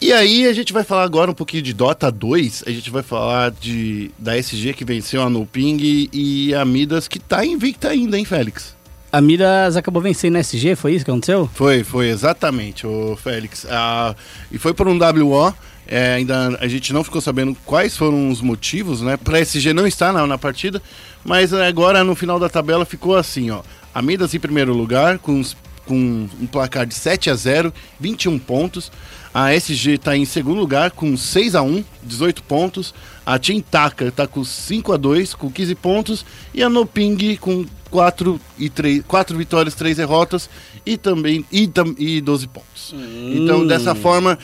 E 0.00 0.12
aí 0.12 0.46
a 0.46 0.52
gente 0.52 0.72
vai 0.72 0.84
falar 0.84 1.02
agora 1.02 1.30
um 1.30 1.34
pouquinho 1.34 1.62
de 1.62 1.72
Dota 1.72 2.10
2, 2.12 2.64
a 2.66 2.70
gente 2.70 2.88
vai 2.88 3.02
falar 3.02 3.50
de 3.50 4.10
da 4.18 4.36
SG 4.36 4.72
que 4.72 4.84
venceu 4.84 5.22
a 5.22 5.28
Nuping 5.28 6.08
e 6.12 6.54
a 6.54 6.64
Midas 6.64 7.08
que 7.08 7.18
tá 7.18 7.44
invicta 7.44 7.88
ainda, 7.88 8.16
hein, 8.16 8.24
Félix? 8.24 8.76
A 9.10 9.20
Midas 9.20 9.76
acabou 9.76 10.00
vencendo 10.02 10.34
no 10.34 10.38
SG, 10.38 10.76
foi 10.76 10.92
isso 10.94 11.04
que 11.04 11.10
aconteceu? 11.10 11.50
Foi, 11.52 11.82
foi 11.82 12.10
exatamente, 12.10 12.86
o 12.86 13.16
Félix. 13.16 13.66
Ah, 13.68 14.14
e 14.52 14.58
foi 14.58 14.72
por 14.74 14.86
um 14.86 14.96
WO. 14.98 15.52
É, 15.88 16.14
ainda 16.14 16.58
a 16.60 16.68
gente 16.68 16.92
não 16.92 17.02
ficou 17.02 17.20
sabendo 17.20 17.56
quais 17.64 17.96
foram 17.96 18.30
os 18.30 18.42
motivos, 18.42 19.00
né? 19.00 19.16
Para 19.16 19.40
SG 19.40 19.72
não 19.72 19.86
estar 19.86 20.12
na, 20.12 20.26
na 20.26 20.36
partida, 20.36 20.82
mas 21.24 21.52
agora 21.54 22.04
no 22.04 22.14
final 22.14 22.38
da 22.38 22.48
tabela 22.48 22.84
ficou 22.84 23.16
assim, 23.16 23.50
ó. 23.50 23.62
A 23.94 24.02
Midas 24.02 24.34
em 24.34 24.38
primeiro 24.38 24.74
lugar, 24.74 25.18
com, 25.18 25.42
com 25.86 26.28
um 26.40 26.46
placar 26.46 26.86
de 26.86 26.94
7 26.94 27.30
a 27.30 27.34
0, 27.34 27.72
21 27.98 28.38
pontos. 28.38 28.92
A 29.32 29.54
SG 29.54 29.94
está 29.94 30.16
em 30.16 30.26
segundo 30.26 30.60
lugar 30.60 30.90
com 30.90 31.16
6 31.16 31.54
a 31.54 31.62
1, 31.62 31.82
18 32.02 32.42
pontos. 32.42 32.94
A 33.28 33.38
Team 33.38 33.60
Taka 33.60 34.06
está 34.06 34.26
com 34.26 34.42
5 34.42 34.90
a 34.90 34.96
2, 34.96 35.34
com 35.34 35.50
15 35.50 35.74
pontos. 35.74 36.24
E 36.54 36.62
a 36.62 36.68
Noping 36.70 37.36
com 37.36 37.66
4, 37.90 38.40
e 38.58 38.70
3, 38.70 39.02
4 39.06 39.36
vitórias, 39.36 39.74
3 39.74 39.98
derrotas 39.98 40.48
e 40.86 40.96
também 40.96 41.44
e, 41.52 41.66
tam- 41.68 41.94
e 41.98 42.22
12 42.22 42.46
pontos. 42.46 42.94
Então, 43.34 43.66
dessa 43.66 43.94
forma, 43.94 44.38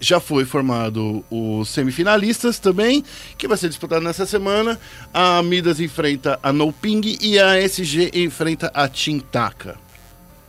já 0.00 0.18
foi 0.20 0.46
formado 0.46 1.22
os 1.30 1.68
semifinalistas 1.68 2.58
também, 2.58 3.04
que 3.36 3.46
vai 3.46 3.58
ser 3.58 3.68
disputado 3.68 4.02
nessa 4.02 4.24
semana. 4.24 4.80
A 5.12 5.42
Midas 5.42 5.78
enfrenta 5.78 6.38
a 6.42 6.50
Noping 6.50 7.18
e 7.20 7.38
a 7.38 7.58
SG 7.58 8.10
enfrenta 8.14 8.70
a 8.72 8.88
Team 8.88 9.18
Taka. 9.20 9.76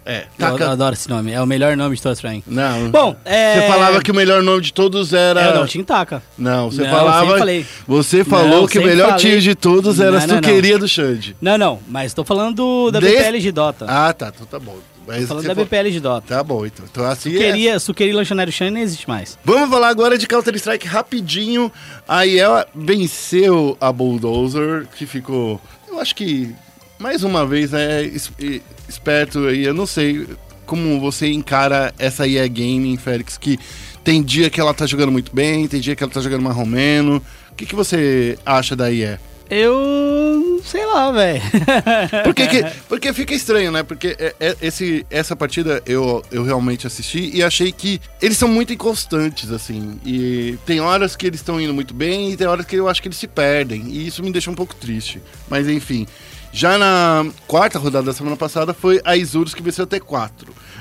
É, 0.04 0.22
Eu, 0.22 0.26
Taka. 0.38 0.72
adoro 0.72 0.94
esse 0.94 1.08
nome, 1.08 1.32
é 1.32 1.40
o 1.40 1.46
melhor 1.46 1.78
nome 1.78 1.96
de 1.96 2.02
todos 2.02 2.20
pra 2.20 2.32
mim. 2.32 2.44
Não. 2.48 2.90
Bom, 2.90 3.16
é... 3.24 3.62
Você 3.62 3.68
falava 3.68 4.02
que 4.02 4.10
o 4.12 4.16
melhor 4.16 4.42
nome 4.42 4.62
de 4.62 4.74
todos 4.74 5.14
era. 5.14 5.40
É, 5.42 5.54
não, 5.54 5.68
Team 5.68 5.84
Taka. 5.84 6.24
Não, 6.38 6.72
você 6.72 6.82
Não, 6.82 6.90
falava. 6.90 7.38
falei. 7.38 7.66
Você 7.88 8.24
falou 8.24 8.62
Não, 8.62 8.68
que 8.68 8.80
o 8.80 8.84
melhor 8.84 9.10
falei. 9.12 9.20
time 9.26 9.40
de 9.42 9.54
todos 9.54 10.00
era 10.00 10.12
Não, 10.12 10.18
a 10.18 10.22
não, 10.22 10.28
não. 10.28 10.44
suqueria 10.44 10.80
do 10.80 10.88
Xande. 10.88 11.36
Não, 11.40 11.58
não, 11.58 11.80
mas 11.88 12.14
tô 12.16 12.24
falando 12.24 12.56
do, 12.56 12.92
da 12.92 13.00
De- 13.00 13.06
BPL 13.08 13.40
de 13.40 13.52
Dota. 13.52 13.86
Ah, 13.88 14.12
tá, 14.12 14.32
então 14.34 14.48
tá 14.48 14.60
bom. 14.60 14.76
Mas 15.08 15.22
tô 15.22 15.28
falando 15.28 15.46
da 15.48 15.54
BPL 15.56 15.90
de 15.92 16.00
Dota. 16.00 16.36
Tá 16.36 16.44
bom, 16.44 16.66
então. 16.66 16.86
Então 16.90 17.06
assim 17.06 17.30
é. 17.30 17.34
Suqueria, 17.34 17.80
Suqueria 17.80 18.14
e 18.14 18.16
Lanchonário 18.16 18.52
Shine 18.54 18.72
não 18.72 18.80
existe 18.82 19.08
mais. 19.08 19.38
Vamos 19.46 19.70
falar 19.70 19.90
agora 19.90 20.18
de 20.18 20.26
Counter-Strike 20.28 20.88
rapidinho. 20.88 21.72
A 22.08 22.24
IEL 22.26 22.66
venceu 22.74 23.78
a 23.80 23.92
Bulldozer, 23.92 24.88
que 24.96 25.06
ficou, 25.06 25.60
eu 25.88 26.00
acho 26.00 26.16
que, 26.16 26.54
mais 27.00 27.24
uma 27.24 27.46
vez, 27.46 27.72
né, 27.72 28.04
e- 28.40 28.62
esperto 28.92 29.48
aí. 29.48 29.64
Eu 29.64 29.74
não 29.74 29.86
sei 29.88 30.28
como 30.66 31.00
você 31.00 31.28
encara 31.32 31.94
essa 32.00 32.28
EA 32.28 32.48
Gaming, 32.48 32.98
Félix, 32.98 33.38
que 33.38 33.60
tem 34.04 34.22
dia 34.24 34.50
que 34.50 34.60
ela 34.60 34.74
tá 34.74 34.86
jogando 34.86 35.12
muito 35.12 35.34
bem, 35.36 35.68
tem 35.68 35.80
dia 35.82 35.96
que 35.96 36.04
ela 36.04 36.12
tá 36.12 36.22
jogando 36.22 36.42
mais 36.44 36.56
romeno. 36.56 37.22
O 37.52 37.56
que, 37.56 37.66
que 37.66 37.76
você 37.76 38.38
acha 38.46 38.76
da 38.76 38.90
IE? 38.90 39.18
Eu. 39.50 40.62
sei 40.64 40.86
lá, 40.86 41.12
velho. 41.12 41.42
Por 42.24 42.34
que 42.34 42.48
que- 42.48 42.64
porque 42.88 43.12
fica 43.14 43.34
estranho, 43.34 43.70
né? 43.72 43.84
Porque 43.84 44.16
é- 44.18 44.34
é- 44.40 44.56
esse, 44.62 45.06
essa 45.10 45.36
partida 45.36 45.82
eu, 45.86 46.24
eu 46.32 46.44
realmente 46.44 46.88
assisti 46.88 47.30
e 47.34 47.44
achei 47.44 47.72
que 47.72 48.00
eles 48.22 48.38
são 48.38 48.48
muito 48.48 48.72
inconstantes, 48.72 49.52
assim. 49.52 50.00
E 50.06 50.58
tem 50.66 50.80
horas 50.80 51.16
que 51.18 51.28
eles 51.28 51.42
estão 51.42 51.60
indo 51.60 51.74
muito 51.74 51.94
bem 51.94 52.32
e 52.32 52.38
tem 52.38 52.48
horas 52.48 52.66
que 52.66 52.78
eu 52.78 52.88
acho 52.88 53.02
que 53.02 53.08
eles 53.10 53.18
se 53.18 53.28
perdem. 53.28 53.84
E 53.88 54.08
isso 54.08 54.24
me 54.24 54.32
deixa 54.32 54.50
um 54.50 54.56
pouco 54.56 54.74
triste. 54.74 55.22
Mas 55.50 55.68
enfim. 55.68 56.08
Já 56.54 56.78
na 56.78 57.26
quarta 57.48 57.80
rodada 57.80 58.06
da 58.08 58.14
semana 58.14 58.36
passada 58.36 58.74
foi 58.74 59.00
a 59.06 59.16
Isurus 59.16 59.54
que 59.54 59.64
venceu 59.64 59.86
a 59.86 59.88
T4, 59.88 60.32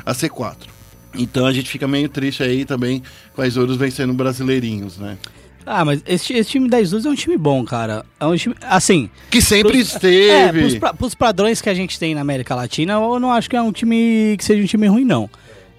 a 0.04 0.12
C4. 0.12 0.56
Então 1.14 1.46
a 1.46 1.52
gente 1.52 1.68
fica 1.70 1.86
meio 1.88 2.08
triste 2.08 2.42
aí 2.42 2.64
também 2.64 3.02
com 3.34 3.42
a 3.42 3.46
Isurus 3.46 3.76
vencendo 3.76 4.12
brasileirinhos, 4.12 4.98
né? 4.98 5.16
ah, 5.66 5.84
mas 5.84 6.02
esse, 6.06 6.32
esse 6.32 6.50
time 6.50 6.68
da 6.68 6.80
Isus 6.80 7.06
é 7.06 7.08
um 7.10 7.14
time 7.14 7.36
bom, 7.36 7.64
cara. 7.64 8.04
É 8.18 8.26
um 8.26 8.34
time. 8.36 8.54
Assim. 8.62 9.08
Que 9.30 9.40
sempre 9.40 9.72
pros- 9.72 9.92
esteve. 9.94 10.30
É, 10.30 10.78
pros, 10.78 10.96
pros 10.96 11.14
padrões 11.14 11.60
que 11.60 11.68
a 11.68 11.74
gente 11.74 11.98
tem 11.98 12.14
na 12.14 12.20
América 12.22 12.54
Latina, 12.54 12.94
eu 12.94 13.20
não 13.20 13.30
acho 13.30 13.48
que 13.48 13.54
é 13.56 13.62
um 13.62 13.70
time 13.70 14.34
que 14.38 14.44
seja 14.44 14.60
um 14.62 14.66
time 14.66 14.86
ruim, 14.88 15.04
não. 15.04 15.30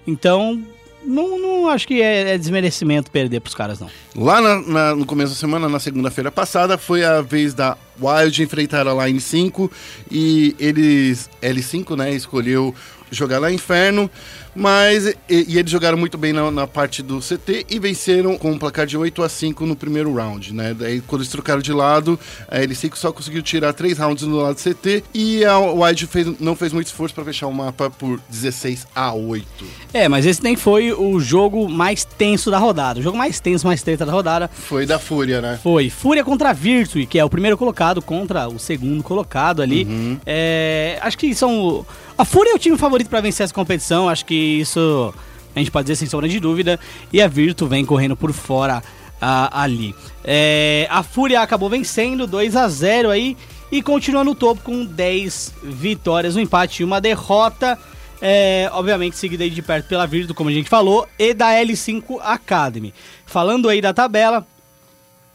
Então, 0.06 0.62
não, 1.04 1.38
não 1.38 1.68
acho 1.68 1.86
que 1.86 2.00
é, 2.02 2.34
é 2.34 2.38
desmerecimento 2.38 3.10
perder 3.10 3.40
pros 3.40 3.54
caras, 3.54 3.80
não. 3.80 3.88
Lá 4.16 4.40
na- 4.40 4.60
na- 4.60 4.94
no 4.96 5.04
começo 5.06 5.32
da 5.34 5.38
semana, 5.38 5.68
na 5.68 5.78
segunda-feira 5.80 6.30
passada, 6.30 6.76
foi 6.78 7.04
a 7.04 7.20
vez 7.20 7.54
da 7.54 7.76
Wild 8.00 8.42
enfrentar 8.42 8.86
a 8.86 9.06
Line 9.06 9.20
5 9.20 9.70
e 10.10 10.54
eles, 10.58 11.28
L5, 11.42 11.96
né, 11.96 12.12
escolheu 12.12 12.74
jogar 13.10 13.38
lá 13.38 13.52
Inferno, 13.52 14.10
mas 14.54 15.06
e, 15.06 15.16
e 15.28 15.58
eles 15.58 15.70
jogaram 15.70 15.96
muito 15.98 16.16
bem 16.16 16.32
na, 16.32 16.50
na 16.50 16.66
parte 16.66 17.02
do 17.02 17.18
CT 17.20 17.66
e 17.70 17.78
venceram 17.78 18.36
com 18.38 18.52
um 18.52 18.58
placar 18.58 18.86
de 18.86 18.96
8 18.96 19.22
a 19.22 19.28
5 19.28 19.66
no 19.66 19.74
primeiro 19.76 20.12
round, 20.14 20.52
né? 20.54 20.74
Daí 20.74 21.00
quando 21.00 21.22
eles 21.22 21.30
trocaram 21.32 21.60
de 21.60 21.72
lado, 21.72 22.18
a 22.48 22.58
L5 22.58 22.94
só 22.96 23.12
conseguiu 23.12 23.42
tirar 23.42 23.72
três 23.72 23.98
rounds 23.98 24.24
no 24.26 24.36
lado 24.36 24.56
CT 24.56 25.04
e 25.14 25.44
a 25.44 25.58
Wild 25.58 26.06
fez- 26.06 26.38
não 26.40 26.54
fez 26.56 26.72
muito 26.72 26.86
esforço 26.86 27.14
para 27.14 27.24
fechar 27.24 27.46
o 27.46 27.52
mapa 27.52 27.90
por 27.90 28.20
16 28.28 28.86
a 28.94 29.12
8. 29.12 29.46
É, 29.92 30.08
mas 30.08 30.24
esse 30.26 30.42
nem 30.42 30.56
foi 30.56 30.92
o 30.92 31.18
jogo 31.20 31.68
mais 31.68 32.04
tenso 32.04 32.50
da 32.50 32.58
rodada. 32.58 33.00
O 33.00 33.02
jogo 33.02 33.16
mais 33.18 33.40
tenso, 33.40 33.66
mais 33.66 33.82
treta 33.82 34.04
da 34.06 34.12
rodada 34.12 34.48
Foi 34.48 34.86
da 34.86 34.98
Fúria, 34.98 35.40
né? 35.40 35.58
foi 35.62 35.90
Fúria 35.90 36.24
contra 36.24 36.52
Virtue, 36.52 37.06
que 37.06 37.18
é 37.18 37.24
o 37.24 37.30
primeiro 37.30 37.56
colocado. 37.56 37.72
colocado 37.72 38.02
contra 38.02 38.48
o 38.48 38.58
segundo 38.58 39.02
colocado 39.02 39.62
ali. 39.62 39.84
Uhum. 39.84 40.18
É, 40.26 40.98
acho 41.00 41.16
que 41.16 41.34
são. 41.34 41.86
A 42.18 42.24
Fúria 42.24 42.50
é 42.50 42.54
o 42.54 42.58
time 42.58 42.76
favorito 42.76 43.08
para 43.08 43.20
vencer 43.20 43.44
essa 43.44 43.54
competição. 43.54 44.08
Acho 44.08 44.24
que 44.26 44.41
isso 44.42 45.14
a 45.54 45.58
gente 45.58 45.70
pode 45.70 45.86
dizer 45.86 45.96
sem 45.96 46.08
sombra 46.08 46.28
de 46.28 46.40
dúvida. 46.40 46.78
E 47.12 47.20
a 47.20 47.28
Virtu 47.28 47.66
vem 47.66 47.84
correndo 47.84 48.16
por 48.16 48.32
fora 48.32 48.82
ali. 49.20 49.94
É, 50.24 50.86
a 50.90 51.02
Fúria 51.02 51.40
acabou 51.40 51.68
vencendo 51.68 52.26
2 52.26 52.56
a 52.56 52.68
0 52.68 53.10
aí 53.10 53.36
e 53.70 53.80
continua 53.80 54.24
no 54.24 54.34
topo 54.34 54.62
com 54.62 54.84
10 54.84 55.54
vitórias, 55.62 56.36
um 56.36 56.40
empate 56.40 56.82
e 56.82 56.84
uma 56.84 57.00
derrota. 57.00 57.78
É, 58.20 58.70
obviamente 58.72 59.16
seguida 59.16 59.42
aí 59.42 59.50
de 59.50 59.62
perto 59.62 59.88
pela 59.88 60.06
Virtu, 60.06 60.34
como 60.34 60.48
a 60.48 60.52
gente 60.52 60.68
falou, 60.68 61.08
e 61.18 61.34
da 61.34 61.50
L5 61.54 62.20
Academy. 62.22 62.94
Falando 63.26 63.68
aí 63.68 63.80
da 63.80 63.92
tabela, 63.92 64.46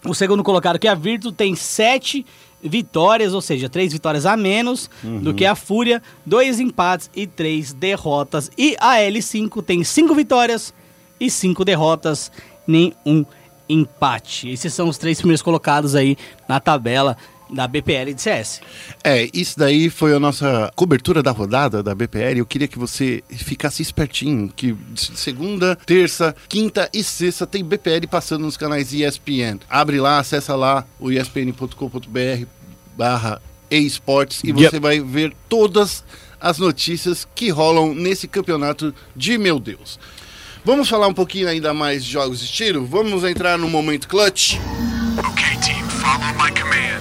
o 0.05 0.13
segundo 0.13 0.43
colocado 0.43 0.79
que 0.79 0.87
é 0.87 0.91
a 0.91 0.95
Virtu 0.95 1.31
tem 1.31 1.55
7 1.55 2.25
vitórias, 2.67 3.33
ou 3.33 3.41
seja, 3.41 3.69
3 3.69 3.93
vitórias 3.93 4.25
a 4.25 4.35
menos 4.35 4.89
do 5.03 5.33
que 5.33 5.45
a 5.45 5.55
Fúria, 5.55 6.01
2 6.25 6.59
empates 6.59 7.09
e 7.15 7.25
3 7.25 7.73
derrotas. 7.73 8.51
E 8.57 8.75
a 8.79 8.97
L5 8.97 9.63
tem 9.63 9.83
5 9.83 10.13
vitórias 10.15 10.73
e 11.19 11.29
5 11.29 11.63
derrotas, 11.65 12.31
nenhum 12.67 13.25
empate. 13.69 14.49
Esses 14.49 14.73
são 14.73 14.87
os 14.87 14.97
três 14.97 15.17
primeiros 15.17 15.41
colocados 15.41 15.95
aí 15.95 16.17
na 16.47 16.59
tabela 16.59 17.17
da 17.49 17.67
BPL 17.67 18.13
de 18.13 18.21
CS. 18.21 18.61
É, 19.03 19.29
isso 19.33 19.57
daí 19.57 19.89
foi 19.89 20.13
a 20.13 20.19
nossa 20.19 20.71
cobertura 20.75 21.23
da 21.23 21.31
rodada 21.31 21.81
da 21.81 21.95
BPL. 21.95 22.39
Eu 22.39 22.45
queria 22.45 22.67
que 22.67 22.77
você 22.77 23.23
ficasse 23.29 23.81
espertinho, 23.81 24.49
que 24.53 24.75
segunda, 24.95 25.75
terça, 25.75 26.35
quinta 26.49 26.89
e 26.93 27.03
sexta 27.03 27.47
tem 27.47 27.63
BPL 27.63 28.07
passando 28.09 28.43
nos 28.43 28.57
canais 28.57 28.93
ESPN. 28.93 29.59
Abre 29.69 29.99
lá, 29.99 30.19
acessa 30.19 30.55
lá 30.55 30.85
o 30.99 31.11
espn.com.br 31.11 32.56
barra 32.97 33.41
esportes 33.69 34.41
e 34.43 34.47
Yep. 34.47 34.61
você 34.63 34.79
vai 34.79 34.99
ver 34.99 35.33
todas 35.47 36.03
as 36.39 36.57
notícias 36.57 37.27
que 37.35 37.49
rolam 37.49 37.93
nesse 37.93 38.27
campeonato 38.27 38.93
de 39.15 39.37
meu 39.37 39.59
Deus. 39.59 39.99
Vamos 40.63 40.89
falar 40.89 41.07
um 41.07 41.13
pouquinho 41.13 41.47
ainda 41.47 41.73
mais 41.73 42.03
de 42.03 42.11
jogos 42.11 42.39
de 42.39 42.47
tiro? 42.47 42.85
Vamos 42.85 43.23
entrar 43.23 43.57
no 43.57 43.69
momento 43.69 44.07
clutch? 44.07 44.55
Okay, 45.31 45.57
team, 45.63 45.87
follow 45.89 46.33
my 46.35 46.51
command. 46.59 46.97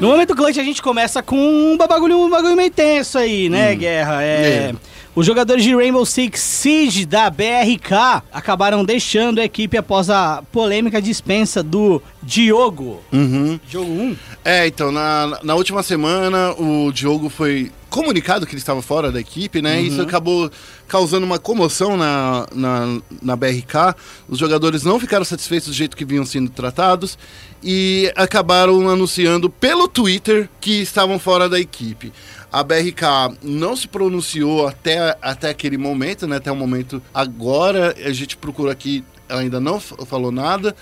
No 0.00 0.08
momento 0.08 0.34
clutch 0.34 0.58
a 0.58 0.64
gente 0.64 0.80
começa 0.80 1.22
com 1.22 1.36
um 1.36 1.76
bagulho, 1.76 2.18
um 2.18 2.30
bagulho 2.30 2.56
meio 2.56 2.70
tenso 2.70 3.18
aí, 3.18 3.48
né, 3.48 3.74
Guerra? 3.74 4.22
É, 4.22 4.72
É. 4.72 4.74
Os 5.18 5.26
jogadores 5.26 5.64
de 5.64 5.74
Rainbow 5.74 6.06
Six 6.06 6.38
Siege 6.38 7.04
da 7.04 7.28
BRK 7.28 8.22
acabaram 8.32 8.84
deixando 8.84 9.40
a 9.40 9.44
equipe 9.44 9.76
após 9.76 10.08
a 10.08 10.44
polêmica 10.52 11.02
dispensa 11.02 11.60
do 11.60 12.00
Diogo. 12.22 13.00
Uhum. 13.12 13.58
Jogo 13.68 13.90
1? 13.90 14.16
É, 14.44 14.68
então, 14.68 14.92
na, 14.92 15.40
na 15.42 15.56
última 15.56 15.82
semana 15.82 16.52
o 16.52 16.92
Diogo 16.92 17.28
foi 17.28 17.72
comunicado 17.98 18.46
que 18.46 18.52
ele 18.52 18.60
estava 18.60 18.80
fora 18.80 19.10
da 19.10 19.18
equipe, 19.20 19.60
né? 19.60 19.80
Isso 19.80 20.00
acabou 20.00 20.50
causando 20.86 21.26
uma 21.26 21.38
comoção 21.38 21.96
na, 21.96 22.46
na, 22.54 23.00
na 23.20 23.34
BRK. 23.36 23.94
Os 24.28 24.38
jogadores 24.38 24.84
não 24.84 25.00
ficaram 25.00 25.24
satisfeitos 25.24 25.68
do 25.68 25.74
jeito 25.74 25.96
que 25.96 26.04
vinham 26.04 26.24
sendo 26.24 26.48
tratados 26.50 27.18
e 27.62 28.12
acabaram 28.14 28.88
anunciando 28.88 29.50
pelo 29.50 29.88
Twitter 29.88 30.48
que 30.60 30.80
estavam 30.80 31.18
fora 31.18 31.48
da 31.48 31.58
equipe. 31.58 32.12
A 32.52 32.62
BRK 32.62 33.02
não 33.42 33.74
se 33.76 33.88
pronunciou 33.88 34.66
até, 34.68 35.18
até 35.20 35.50
aquele 35.50 35.76
momento, 35.76 36.26
né? 36.26 36.36
Até 36.36 36.52
o 36.52 36.56
momento 36.56 37.02
agora. 37.12 37.94
A 38.04 38.12
gente 38.12 38.36
procura 38.36 38.70
aqui, 38.72 39.04
ela 39.28 39.40
ainda 39.40 39.58
não 39.60 39.80
falou 39.80 40.30
nada. 40.30 40.74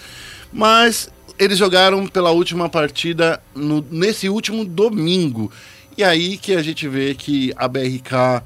Mas 0.52 1.08
eles 1.38 1.58
jogaram 1.58 2.06
pela 2.06 2.30
última 2.30 2.68
partida 2.68 3.40
no- 3.54 3.84
nesse 3.90 4.28
último 4.28 4.64
domingo. 4.64 5.50
E 5.96 6.04
aí 6.04 6.36
que 6.36 6.52
a 6.54 6.62
gente 6.62 6.86
vê 6.88 7.14
que 7.14 7.52
a 7.56 7.66
BRK 7.66 8.42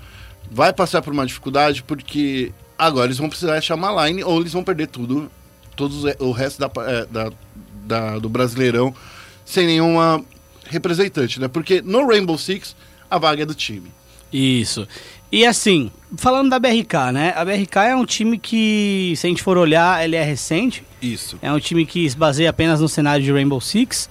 vai 0.51 0.73
passar 0.73 1.03
por 1.03 1.13
uma 1.13 1.27
dificuldade, 1.27 1.83
porque 1.83 2.53
agora 2.79 3.07
eles 3.07 3.19
vão 3.19 3.29
precisar 3.29 3.57
achar 3.59 3.75
uma 3.75 4.07
line 4.07 4.23
ou 4.25 4.41
eles 4.41 4.53
vão 4.53 4.63
perder 4.65 4.87
tudo, 4.89 5.31
todos 5.77 6.05
os- 6.05 6.15
o 6.19 6.31
resto 6.33 6.59
da, 6.61 6.71
é, 6.87 7.07
da- 7.07 7.33
da- 7.87 8.19
do 8.19 8.29
Brasileirão, 8.29 8.95
sem 9.45 9.67
nenhuma 9.67 10.25
representante, 10.67 11.41
né? 11.41 11.49
Porque 11.49 11.83
no 11.83 12.07
Rainbow 12.07 12.39
Six 12.39 12.77
a 13.11 13.19
vaga 13.19 13.43
é 13.43 13.47
do 13.47 13.55
time. 13.55 13.91
Isso. 14.33 14.87
E 15.33 15.45
assim, 15.45 15.91
falando 16.17 16.51
da 16.51 16.59
BRK, 16.59 17.11
né? 17.13 17.33
A 17.37 17.45
BRK 17.45 17.77
é 17.89 17.97
um 17.97 18.05
time 18.07 18.39
que, 18.39 19.13
se 19.17 19.27
a 19.27 19.31
gente 19.31 19.43
for 19.43 19.57
olhar, 19.59 20.05
ele 20.05 20.15
é 20.17 20.23
recente. 20.23 20.85
Isso. 21.03 21.37
É 21.43 21.53
um 21.53 21.59
time 21.59 21.85
que 21.85 22.09
se 22.09 22.17
baseia 22.17 22.51
apenas 22.51 22.81
no 22.81 22.89
cenário 22.89 23.25
de 23.25 23.33
Rainbow 23.33 23.61
Six. 23.61 24.09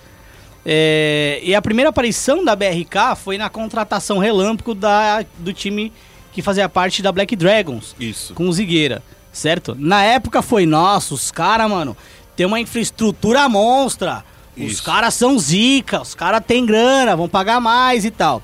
É, 0.71 1.39
e 1.41 1.55
a 1.55 1.61
primeira 1.63 1.89
aparição 1.89 2.45
da 2.45 2.55
BRK 2.55 3.15
foi 3.17 3.39
na 3.39 3.49
contratação 3.49 4.19
relâmpago 4.19 4.75
da, 4.75 5.25
do 5.39 5.51
time 5.51 5.91
que 6.31 6.43
fazia 6.43 6.69
parte 6.69 7.01
da 7.01 7.11
Black 7.11 7.35
Dragons, 7.35 7.95
Isso. 7.99 8.35
com 8.35 8.47
o 8.47 8.53
Zigueira, 8.53 9.01
certo? 9.31 9.75
Na 9.75 10.03
época 10.03 10.43
foi, 10.43 10.67
nossa, 10.67 11.15
os 11.15 11.31
caras, 11.31 11.67
mano, 11.67 11.97
tem 12.35 12.45
uma 12.45 12.59
infraestrutura 12.59 13.49
monstra. 13.49 14.23
Os 14.55 14.79
caras 14.79 15.15
são 15.15 15.39
zica, 15.39 16.01
os 16.03 16.13
caras 16.13 16.43
têm 16.45 16.67
grana, 16.67 17.15
vão 17.15 17.27
pagar 17.27 17.59
mais 17.59 18.05
e 18.05 18.11
tal. 18.11 18.43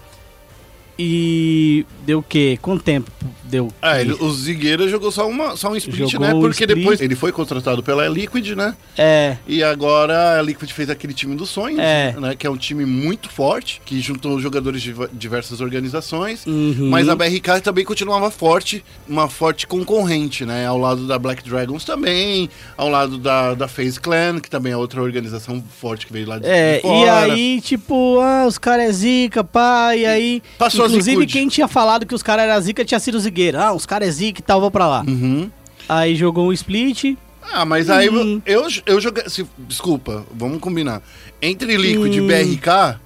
E 0.97 1.85
deu 2.05 2.19
o 2.19 2.23
quê? 2.23 2.57
Quanto 2.61 2.83
tempo 2.83 3.09
deu? 3.43 3.69
Ah, 3.81 3.99
ele, 3.99 4.13
o 4.13 4.31
Zigueira 4.31 4.87
jogou 4.87 5.11
só, 5.11 5.27
uma, 5.27 5.55
só 5.55 5.69
um 5.71 5.75
split, 5.75 6.09
Jogou 6.11 6.27
né? 6.27 6.33
Porque 6.33 6.63
split. 6.63 6.77
depois 6.79 7.01
ele 7.01 7.15
foi 7.15 7.31
contratado 7.31 7.81
pela 7.83 8.07
Liquid, 8.07 8.49
né? 8.55 8.75
É, 8.97 9.37
E 9.47 9.63
agora 9.63 10.39
a 10.39 10.41
Liquid 10.41 10.69
fez 10.71 10.89
aquele 10.89 11.13
time 11.13 11.35
dos 11.35 11.49
sonhos, 11.49 11.79
É. 11.79 12.13
né? 12.19 12.35
Que 12.35 12.45
é 12.47 12.49
um 12.49 12.57
time 12.57 12.85
muito 12.85 13.29
forte, 13.29 13.81
que 13.85 13.99
juntou 13.99 14.39
jogadores 14.39 14.81
de 14.81 14.93
diversas 15.13 15.61
organizações. 15.61 16.45
Uhum. 16.45 16.89
Mas 16.89 17.07
a 17.09 17.15
BRK 17.15 17.61
também 17.63 17.85
continuava 17.85 18.29
forte, 18.31 18.83
uma 19.07 19.27
forte 19.27 19.65
concorrente, 19.67 20.45
né? 20.45 20.65
Ao 20.65 20.77
lado 20.77 21.07
da 21.07 21.17
Black 21.17 21.47
Dragons 21.47 21.85
também, 21.85 22.49
ao 22.77 22.89
lado 22.89 23.17
da, 23.17 23.53
da 23.53 23.67
FaZe 23.67 23.99
Clan, 23.99 24.39
que 24.39 24.49
também 24.49 24.73
é 24.73 24.77
outra 24.77 25.01
organização 25.01 25.63
forte 25.79 26.05
que 26.07 26.13
veio 26.13 26.27
lá 26.27 26.39
de, 26.39 26.45
É, 26.47 26.73
de 26.73 26.79
e 26.79 26.81
fora. 26.81 27.23
aí, 27.33 27.61
tipo, 27.61 28.19
ah, 28.19 28.45
os 28.47 28.57
caras 28.57 28.85
é 28.85 28.91
zica, 28.91 29.43
pá, 29.43 29.95
e 29.95 30.05
aí. 30.05 30.41
Passou 30.57 30.85
inclusive, 30.87 31.25
quem 31.27 31.47
tinha 31.47 31.67
falado 31.67 31.94
que 32.03 32.15
os 32.15 32.23
caras 32.23 32.45
eram 32.49 32.59
zica 32.59 32.83
tinha 32.83 32.99
sido 32.99 33.19
Zigueira. 33.19 33.65
Ah, 33.65 33.73
os 33.73 33.85
caras 33.85 34.07
é 34.09 34.11
zica 34.11 34.39
e 34.41 34.43
tal, 34.43 34.59
vou 34.59 34.71
pra 34.71 34.87
lá. 34.87 35.03
Uhum. 35.07 35.51
Aí 35.87 36.15
jogou 36.15 36.47
um 36.47 36.51
split. 36.51 37.15
Ah, 37.53 37.63
mas 37.63 37.91
aí 37.91 38.09
Hum. 38.09 38.41
eu, 38.43 38.65
eu 38.87 38.99
joguei. 38.99 39.29
se- 39.29 39.45
desculpa, 39.59 40.25
vamos 40.33 40.59
combinar. 40.59 41.03
Entre 41.39 41.77
Liquid 41.77 42.15
Hum. 42.15 42.25
e 42.25 42.27
BRK, 42.27 42.99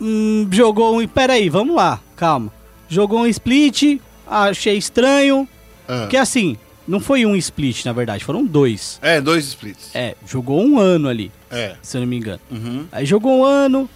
hum, 0.00 0.48
jogou 0.50 0.98
um. 1.00 1.06
Pera 1.06 1.34
aí, 1.34 1.48
vamos 1.48 1.76
lá, 1.76 2.00
calma. 2.16 2.52
Jogou 2.88 3.20
um 3.20 3.26
split, 3.26 4.00
achei 4.26 4.76
estranho. 4.76 5.48
ah, 5.88 6.00
Porque 6.00 6.16
assim, 6.16 6.56
não 6.88 7.00
foi 7.00 7.24
um 7.26 7.36
split, 7.36 7.84
na 7.84 7.92
verdade, 7.92 8.24
foram 8.24 8.44
dois. 8.44 8.98
é, 9.02 9.20
dois 9.20 9.44
splits. 9.46 9.90
É, 9.94 10.14
jogou 10.26 10.62
um 10.64 10.78
ano 10.78 11.08
ali, 11.08 11.30
É. 11.50 11.76
se 11.82 11.96
eu 11.96 12.00
não 12.00 12.08
me 12.08 12.16
engano. 12.16 12.40
Uhum. 12.50 12.86
Aí 12.92 13.04
jogou 13.06 13.40
um 13.40 13.44
ano, 13.44 13.88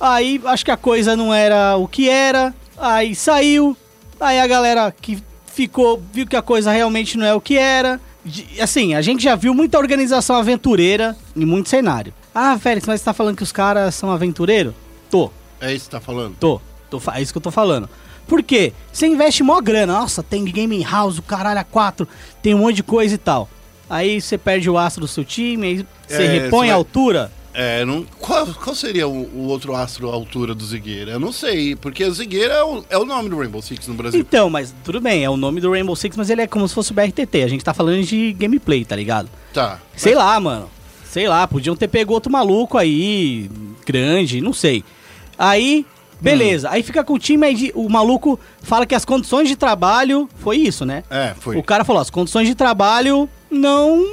aí 0.00 0.40
acho 0.44 0.64
que 0.64 0.70
a 0.70 0.76
coisa 0.76 1.16
não 1.16 1.32
era 1.32 1.76
o 1.76 1.86
que 1.86 2.08
era, 2.08 2.54
aí 2.80 3.14
saiu, 3.14 3.76
aí 4.20 4.38
a 4.40 4.46
galera 4.46 4.92
que 5.00 5.22
ficou, 5.46 6.02
viu 6.12 6.26
que 6.26 6.36
a 6.36 6.42
coisa 6.42 6.70
realmente 6.72 7.16
não 7.18 7.26
é 7.26 7.34
o 7.34 7.40
que 7.40 7.56
era. 7.58 8.00
De- 8.24 8.46
assim, 8.60 8.94
a 8.94 9.00
gente 9.02 9.22
já 9.22 9.34
viu 9.34 9.54
muita 9.54 9.78
organização 9.78 10.36
aventureira 10.36 11.16
em 11.34 11.44
muito 11.44 11.68
cenário. 11.68 12.12
Ah, 12.34 12.58
Félix, 12.58 12.86
mas 12.86 13.00
você 13.00 13.04
tá 13.06 13.12
falando 13.14 13.36
que 13.36 13.42
os 13.42 13.52
caras 13.52 13.94
são 13.94 14.10
aventureiros? 14.10 14.74
Tô, 15.10 15.30
É 15.60 15.72
isso 15.72 15.86
que 15.86 15.90
você 15.90 15.90
tá 15.90 16.00
falando? 16.00 16.36
tô, 16.38 16.60
tô, 16.90 17.00
é 17.12 17.22
isso 17.22 17.32
que 17.32 17.38
eu 17.38 17.42
tô 17.42 17.50
falando. 17.50 17.88
Por 18.26 18.42
quê? 18.42 18.72
Você 18.92 19.06
investe 19.06 19.42
mó 19.42 19.58
grana, 19.60 19.94
nossa, 19.94 20.22
tem 20.22 20.44
gaming 20.44 20.84
house, 20.84 21.18
o 21.18 21.22
caralho 21.22 21.60
a 21.60 21.64
quatro, 21.64 22.06
tem 22.42 22.54
um 22.54 22.58
monte 22.58 22.76
de 22.76 22.82
coisa 22.82 23.14
e 23.14 23.18
tal. 23.18 23.48
Aí 23.88 24.20
você 24.20 24.36
perde 24.36 24.68
o 24.68 24.76
astro 24.76 25.00
do 25.00 25.08
seu 25.08 25.24
time, 25.24 25.66
aí 25.66 25.86
você 26.06 26.24
É, 26.24 26.26
repõe 26.42 26.66
a 26.68 26.72
vai- 26.72 26.76
altura. 26.78 27.32
É, 27.54 27.84
não, 27.84 28.04
qual, 28.20 28.46
qual 28.46 28.74
seria 28.76 29.08
o, 29.08 29.12
o 29.34 29.46
outro 29.48 29.74
astro 29.74 30.10
à 30.10 30.14
altura 30.14 30.54
do 30.54 30.64
Zigueira? 30.64 31.12
Eu 31.12 31.20
não 31.20 31.32
sei, 31.32 31.74
porque 31.74 32.04
o 32.04 32.12
Zigueira 32.12 32.54
é 32.54 32.62
o, 32.62 32.84
é 32.90 32.98
o 32.98 33.04
nome 33.04 33.28
do 33.28 33.36
Rainbow 33.38 33.60
Six 33.62 33.88
no 33.88 33.94
Brasil. 33.94 34.20
Então, 34.20 34.48
mas 34.48 34.74
tudo 34.84 35.00
bem, 35.00 35.24
é 35.24 35.30
o 35.30 35.36
nome 35.36 35.60
do 35.60 35.70
Rainbow 35.70 35.96
Six, 35.96 36.16
mas 36.16 36.30
ele 36.30 36.42
é 36.42 36.46
como 36.46 36.68
se 36.68 36.74
fosse 36.74 36.92
o 36.92 36.94
BRTT. 36.94 37.42
A 37.42 37.48
gente 37.48 37.64
tá 37.64 37.74
falando 37.74 38.02
de 38.04 38.32
gameplay, 38.34 38.84
tá 38.84 38.94
ligado? 38.94 39.28
Tá. 39.52 39.80
Sei 39.96 40.14
lá, 40.14 40.38
mano. 40.38 40.70
Sei 41.04 41.26
lá, 41.26 41.48
podiam 41.48 41.74
ter 41.74 41.88
pego 41.88 42.12
outro 42.12 42.30
maluco 42.30 42.76
aí, 42.78 43.50
grande, 43.84 44.40
não 44.42 44.52
sei. 44.52 44.84
Aí, 45.38 45.86
beleza. 46.20 46.68
Aí 46.70 46.82
fica 46.82 47.02
com 47.02 47.14
o 47.14 47.18
time, 47.18 47.46
aí 47.46 47.54
de- 47.54 47.72
o 47.74 47.88
maluco 47.88 48.38
fala 48.62 48.84
que 48.84 48.94
as 48.94 49.04
condições 49.06 49.48
de 49.48 49.56
trabalho. 49.56 50.28
Foi 50.36 50.58
isso, 50.58 50.84
né? 50.84 51.02
É, 51.10 51.34
foi. 51.40 51.56
O 51.56 51.62
cara 51.62 51.82
falou, 51.82 52.02
as 52.02 52.10
condições 52.10 52.46
de 52.46 52.54
trabalho 52.54 53.28
não 53.50 54.04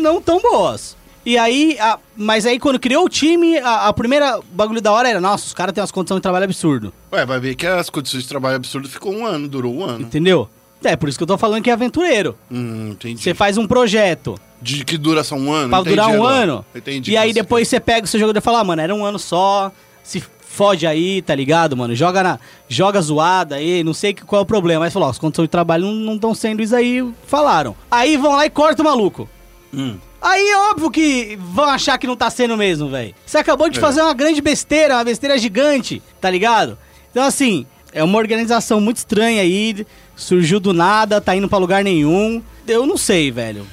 não 0.00 0.20
tão 0.20 0.40
boas. 0.40 0.96
E 1.24 1.38
aí, 1.38 1.76
a- 1.80 1.98
mas 2.16 2.44
aí 2.46 2.58
quando 2.58 2.78
criou 2.80 3.04
o 3.04 3.08
time, 3.08 3.58
a, 3.58 3.88
a 3.88 3.92
primeira 3.92 4.40
bagulho 4.52 4.80
da 4.80 4.90
hora 4.92 5.08
era, 5.08 5.20
nossa, 5.20 5.46
os 5.46 5.54
caras 5.54 5.72
têm 5.72 5.80
umas 5.80 5.92
condições 5.92 6.16
de 6.18 6.22
trabalho 6.22 6.44
absurdo. 6.44 6.92
Ué, 7.12 7.24
vai 7.24 7.38
ver 7.38 7.54
que 7.54 7.66
as 7.66 7.88
condições 7.88 8.22
de 8.24 8.28
trabalho 8.28 8.56
absurdo 8.56 8.88
ficou 8.88 9.12
um 9.14 9.24
ano, 9.24 9.46
durou 9.48 9.72
um 9.74 9.84
ano. 9.84 10.00
Entendeu? 10.02 10.48
É 10.82 10.96
por 10.96 11.08
isso 11.08 11.16
que 11.16 11.22
eu 11.22 11.28
tô 11.28 11.38
falando 11.38 11.62
que 11.62 11.70
é 11.70 11.72
aventureiro. 11.72 12.36
Hum, 12.50 12.90
entendi. 12.90 13.22
Você 13.22 13.32
faz 13.34 13.56
um 13.56 13.68
projeto, 13.68 14.34
De 14.60 14.84
que 14.84 14.98
dura 14.98 15.22
só 15.22 15.36
um 15.36 15.52
ano? 15.52 15.68
pra 15.70 15.78
Entendi 15.78 15.94
durar 15.96 16.08
um 16.08 16.14
agora. 16.14 16.34
ano. 16.42 16.64
Entendi. 16.74 17.12
E 17.12 17.16
aí 17.16 17.32
depois 17.32 17.68
você 17.68 17.78
pega 17.78 18.04
o 18.04 18.08
seu 18.08 18.18
jogador 18.18 18.38
e 18.38 18.42
fala, 18.42 18.58
ah, 18.60 18.64
mano, 18.64 18.82
era 18.82 18.92
um 18.92 19.04
ano 19.04 19.16
só, 19.18 19.70
se 20.02 20.24
fode 20.40 20.84
aí, 20.88 21.22
tá 21.22 21.36
ligado, 21.36 21.76
mano? 21.76 21.94
Joga 21.94 22.22
na, 22.24 22.38
joga 22.68 23.00
zoada 23.00 23.54
aí, 23.54 23.84
não 23.84 23.94
sei 23.94 24.12
que- 24.12 24.24
qual 24.24 24.40
é 24.40 24.42
o 24.42 24.46
problema. 24.46 24.80
Mas 24.80 24.92
falou, 24.92 25.06
ó, 25.06 25.10
as 25.12 25.18
condições 25.18 25.44
de 25.46 25.50
trabalho 25.50 25.86
não 25.86 26.16
estão 26.16 26.34
sendo 26.34 26.60
isso 26.60 26.74
aí, 26.74 27.08
falaram. 27.28 27.76
Aí 27.88 28.16
vão 28.16 28.32
lá 28.34 28.44
e 28.44 28.50
cortam 28.50 28.84
o 28.84 28.88
maluco. 28.88 29.28
Hum. 29.72 29.94
Aí 30.22 30.54
óbvio 30.70 30.90
que 30.90 31.36
vão 31.40 31.64
achar 31.64 31.98
que 31.98 32.06
não 32.06 32.16
tá 32.16 32.30
sendo 32.30 32.56
mesmo, 32.56 32.88
velho. 32.88 33.12
Você 33.26 33.38
acabou 33.38 33.68
de 33.68 33.78
É. 33.78 33.80
fazer 33.80 34.00
uma 34.02 34.14
grande 34.14 34.40
besteira, 34.40 34.94
uma 34.94 35.04
besteira 35.04 35.36
gigante, 35.36 36.00
tá 36.20 36.30
ligado? 36.30 36.78
Então 37.10 37.24
assim, 37.24 37.66
é 37.92 38.04
uma 38.04 38.18
organização 38.18 38.80
muito 38.80 38.98
estranha 38.98 39.42
aí, 39.42 39.84
surgiu 40.14 40.60
do 40.60 40.72
nada, 40.72 41.20
tá 41.20 41.34
indo 41.34 41.48
pra 41.48 41.58
lugar 41.58 41.82
nenhum. 41.82 42.40
Eu 42.68 42.86
não 42.86 42.96
sei, 42.96 43.30
velho. 43.32 43.66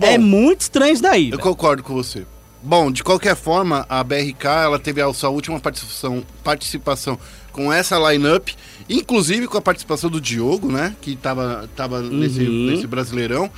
é 0.00 0.16
muito 0.16 0.60
estranho 0.60 0.92
isso 0.94 1.02
daí. 1.02 1.24
Eu 1.26 1.30
velho. 1.38 1.42
concordo 1.42 1.82
com 1.82 1.92
você. 1.94 2.24
Bom, 2.62 2.92
de 2.92 3.02
qualquer 3.02 3.34
forma, 3.34 3.86
a 3.88 4.04
BRK 4.04 4.44
ela 4.64 4.78
teve 4.78 5.00
a 5.00 5.12
sua 5.14 5.30
última 5.30 5.58
participação, 5.58 6.22
participação 6.44 7.18
com 7.52 7.72
essa 7.72 7.98
lineup, 8.12 8.50
inclusive 8.88 9.48
com 9.48 9.56
a 9.56 9.62
participação 9.62 10.10
do 10.10 10.20
Diogo, 10.20 10.70
né? 10.70 10.94
Que 11.00 11.16
tava, 11.16 11.68
tava 11.74 12.02
nesse, 12.02 12.40
Uhum. 12.42 12.66
nesse 12.70 12.86
Brasileirão. 12.86 13.50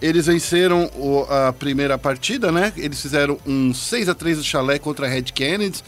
Eles 0.00 0.26
venceram 0.26 0.90
o- 0.94 1.22
a 1.28 1.52
primeira 1.52 1.96
partida, 1.96 2.52
né? 2.52 2.72
Eles 2.76 3.00
fizeram 3.00 3.38
um 3.46 3.72
6 3.72 4.08
a 4.08 4.14
3 4.14 4.36
do 4.38 4.44
Chalé 4.44 4.78
contra 4.78 5.06
a 5.06 5.08
Red 5.08 5.22
Kennedy. 5.24 5.82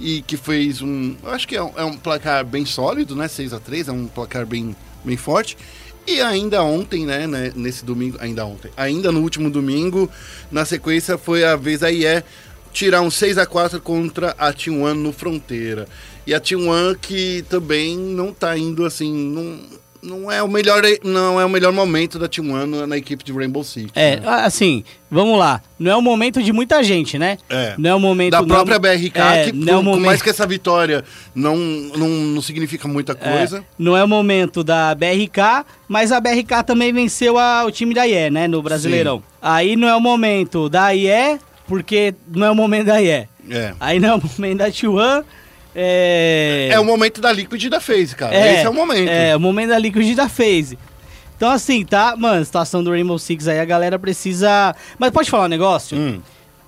E 0.00 0.22
que 0.22 0.36
fez 0.36 0.80
um. 0.80 1.16
Acho 1.24 1.48
que 1.48 1.56
é 1.56 1.62
um, 1.62 1.72
é 1.76 1.82
um 1.84 1.96
placar 1.96 2.44
bem 2.44 2.64
sólido, 2.64 3.16
né? 3.16 3.26
6 3.26 3.52
a 3.52 3.58
3 3.58 3.88
é 3.88 3.92
um 3.92 4.06
placar 4.06 4.46
bem, 4.46 4.76
bem 5.04 5.16
forte. 5.16 5.56
E 6.06 6.20
ainda 6.20 6.62
ontem, 6.62 7.04
né, 7.04 7.26
né, 7.26 7.52
nesse 7.54 7.84
domingo, 7.84 8.16
ainda 8.20 8.46
ontem, 8.46 8.70
ainda 8.76 9.10
no 9.12 9.20
último 9.20 9.50
domingo, 9.50 10.08
na 10.50 10.64
sequência 10.64 11.18
foi 11.18 11.44
a 11.44 11.54
vez 11.56 11.80
da 11.80 11.90
IE 11.90 12.22
tirar 12.72 13.02
um 13.02 13.10
6 13.10 13.36
a 13.38 13.44
4 13.44 13.80
contra 13.80 14.34
a 14.38 14.52
T1 14.52 14.94
no 14.94 15.12
Fronteira. 15.12 15.86
E 16.26 16.32
a 16.32 16.40
T1 16.40 16.96
que 17.00 17.44
também 17.50 17.96
não 17.98 18.32
tá 18.32 18.56
indo 18.56 18.84
assim, 18.86 19.12
não, 19.12 19.58
não 20.08 20.32
é 20.32 20.42
o 20.42 20.48
melhor 20.48 20.82
não 21.04 21.38
é 21.38 21.44
o 21.44 21.48
melhor 21.48 21.72
momento 21.72 22.18
da 22.18 22.26
T1 22.28 22.64
na, 22.64 22.86
na 22.86 22.96
equipe 22.96 23.22
de 23.22 23.32
Rainbow 23.32 23.62
Six. 23.62 23.90
É, 23.94 24.18
né? 24.18 24.26
assim, 24.26 24.82
vamos 25.10 25.38
lá. 25.38 25.60
Não 25.78 25.90
é 25.92 25.96
o 25.96 26.00
momento 26.00 26.42
de 26.42 26.52
muita 26.52 26.82
gente, 26.82 27.18
né? 27.18 27.36
É. 27.48 27.74
Não 27.76 27.90
é 27.90 27.94
o 27.94 28.00
momento 28.00 28.30
da 28.32 28.42
própria 28.42 28.78
BRK, 28.78 29.18
é, 29.18 29.44
que 29.44 29.52
não 29.52 29.74
é 29.74 29.76
o 29.76 29.78
por, 29.78 29.84
por 29.84 29.90
momento, 29.90 30.06
mais 30.06 30.22
que 30.22 30.30
essa 30.30 30.46
vitória 30.46 31.04
não, 31.34 31.56
não, 31.56 32.08
não 32.08 32.42
significa 32.42 32.88
muita 32.88 33.12
é, 33.12 33.36
coisa. 33.38 33.64
não 33.78 33.96
é 33.96 34.02
o 34.02 34.08
momento 34.08 34.64
da 34.64 34.94
BRK, 34.94 35.66
mas 35.86 36.10
a 36.10 36.20
BRK 36.20 36.64
também 36.66 36.92
venceu 36.92 37.38
a- 37.38 37.64
o 37.66 37.70
time 37.70 37.94
da 37.94 38.06
IE, 38.06 38.30
né? 38.30 38.48
No 38.48 38.62
Brasileirão. 38.62 39.22
Aí 39.42 39.76
não 39.76 39.88
é 39.88 39.94
o 39.94 40.00
momento 40.00 40.68
da 40.68 40.90
IE, 40.94 41.38
porque 41.66 42.14
não 42.34 42.46
é 42.46 42.50
o 42.50 42.54
momento 42.54 42.86
da 42.86 43.00
IE. 43.00 43.28
É. 43.50 43.74
Aí 43.78 44.00
não 44.00 44.08
é 44.10 44.14
o 44.14 44.22
momento 44.22 44.58
da 44.58 44.68
T1. 44.70 45.24
É... 45.74 46.68
É 46.72 46.80
o 46.80 46.84
momento 46.84 47.20
da 47.20 47.30
Liquid 47.32 47.62
e 47.64 47.68
da 47.68 47.80
FaZe, 47.80 48.14
cara. 48.16 48.34
É, 48.34 48.54
Esse 48.54 48.66
é 48.66 48.68
o 48.68 48.74
momento. 48.74 49.08
É, 49.08 49.36
o 49.36 49.40
momento 49.40 49.68
da 49.68 49.78
Liquid 49.78 50.08
e 50.08 50.14
da 50.14 50.28
FaZe. 50.28 50.78
Então, 51.36 51.50
assim, 51.50 51.84
tá, 51.84 52.16
mano, 52.16 52.44
situação 52.44 52.82
do 52.82 52.90
Rainbow 52.90 53.18
Six 53.18 53.46
aí, 53.46 53.60
a 53.60 53.64
galera 53.64 53.98
precisa. 53.98 54.74
Mas 54.98 55.10
pode 55.10 55.30
falar 55.30 55.44
um 55.44 55.48
negócio? 55.48 55.96
Hum. 55.96 56.20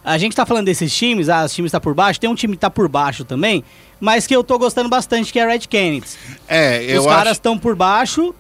A 0.05 0.17
gente 0.17 0.35
tá 0.35 0.47
falando 0.47 0.65
desses 0.65 0.95
times, 0.95 1.29
ah, 1.29 1.45
os 1.45 1.53
times 1.53 1.73
tá 1.73 1.81
por 1.81 1.93
baixo, 1.93 2.19
tem 2.21 2.31
um 2.31 2.35
time 2.35 2.55
que 2.55 2.61
tá 2.61 2.71
por 2.71 2.89
baixo 2.89 3.25
também, 3.25 3.63
mas 4.01 4.27
que 4.27 4.35
eu 4.35 4.43
tô 4.43 4.59
gostando 4.59 4.89
bastante, 4.89 5.31
que 5.33 5.39
é 5.39 5.43
a 5.45 5.49
Red 5.49 5.61
Kennedy. 5.61 6.07
É, 6.49 6.83
eu 6.85 7.01
Os 7.01 7.07
caras 7.07 7.23
acho. 7.23 7.33
estão 7.33 7.59
por 7.59 7.75
baixo, 7.77 8.35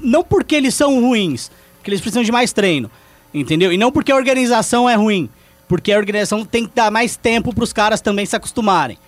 não 0.00 0.22
porque 0.22 0.54
eles 0.54 0.74
são 0.74 1.00
ruins, 1.00 1.50
porque 1.78 1.90
eles 1.90 2.00
precisam 2.00 2.22
de 2.22 2.30
mais 2.30 2.52
treino, 2.52 2.88
entendeu? 3.34 3.72
E 3.72 3.76
não 3.76 3.90
porque 3.90 4.12
a 4.12 4.16
organização 4.16 4.88
é 4.88 4.94
ruim, 4.94 5.28
porque 5.66 5.92
a 5.92 5.98
organização 5.98 6.44
tem 6.44 6.64
que 6.64 6.72
dar 6.76 6.92
mais 6.92 7.16
tempo 7.16 7.52
pros 7.52 7.72
caras 7.72 8.00
também 8.00 8.24
se 8.24 8.36
acostumarem. 8.36 8.98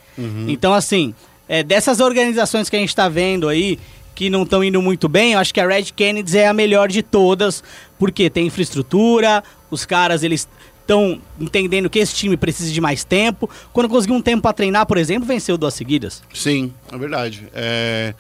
Então, 0.49 0.75
assim, 0.75 1.15
é, 1.49 1.63
dessas 1.63 2.01
organizações 2.01 2.69
que 2.69 2.77
a 2.77 2.79
gente 2.79 2.95
tá 2.95 3.09
vendo 3.09 3.49
aí, 3.49 3.79
que 4.15 4.29
não 4.29 4.43
estão 4.43 4.65
indo 4.65 4.83
muito 4.83 5.09
bem, 5.09 5.33
eu 5.33 5.39
acho 5.39 5.55
que 5.55 5.61
a 5.61 5.67
Red 5.67 5.85
Kennedy 5.95 6.39
é 6.39 6.49
a 6.49 6.53
melhor 6.53 6.89
de 6.89 7.03
todas, 7.03 7.63
porque 7.99 8.29
tem 8.29 8.47
infraestrutura, 8.47 9.45
os 9.71 9.85
caras, 9.85 10.23
eles 10.23 10.49
estão 10.81 11.21
entendendo 11.39 11.91
que 11.91 11.99
esse 11.99 12.15
time 12.15 12.37
precisa 12.37 12.73
de 12.73 12.81
mais 12.81 13.05
tempo. 13.05 13.49
Quando 13.73 13.89
conseguiu 13.89 14.17
um 14.17 14.23
tempo 14.23 14.43
pra 14.43 14.53
treinar, 14.53 14.87
por 14.87 14.97
exemplo, 14.97 15.29
venceu 15.29 15.59
duas 15.59 15.75
seguidas. 15.75 16.23
Sim, 16.33 16.73
é 16.91 16.97
verdade. 16.97 17.47
É... 17.53 18.15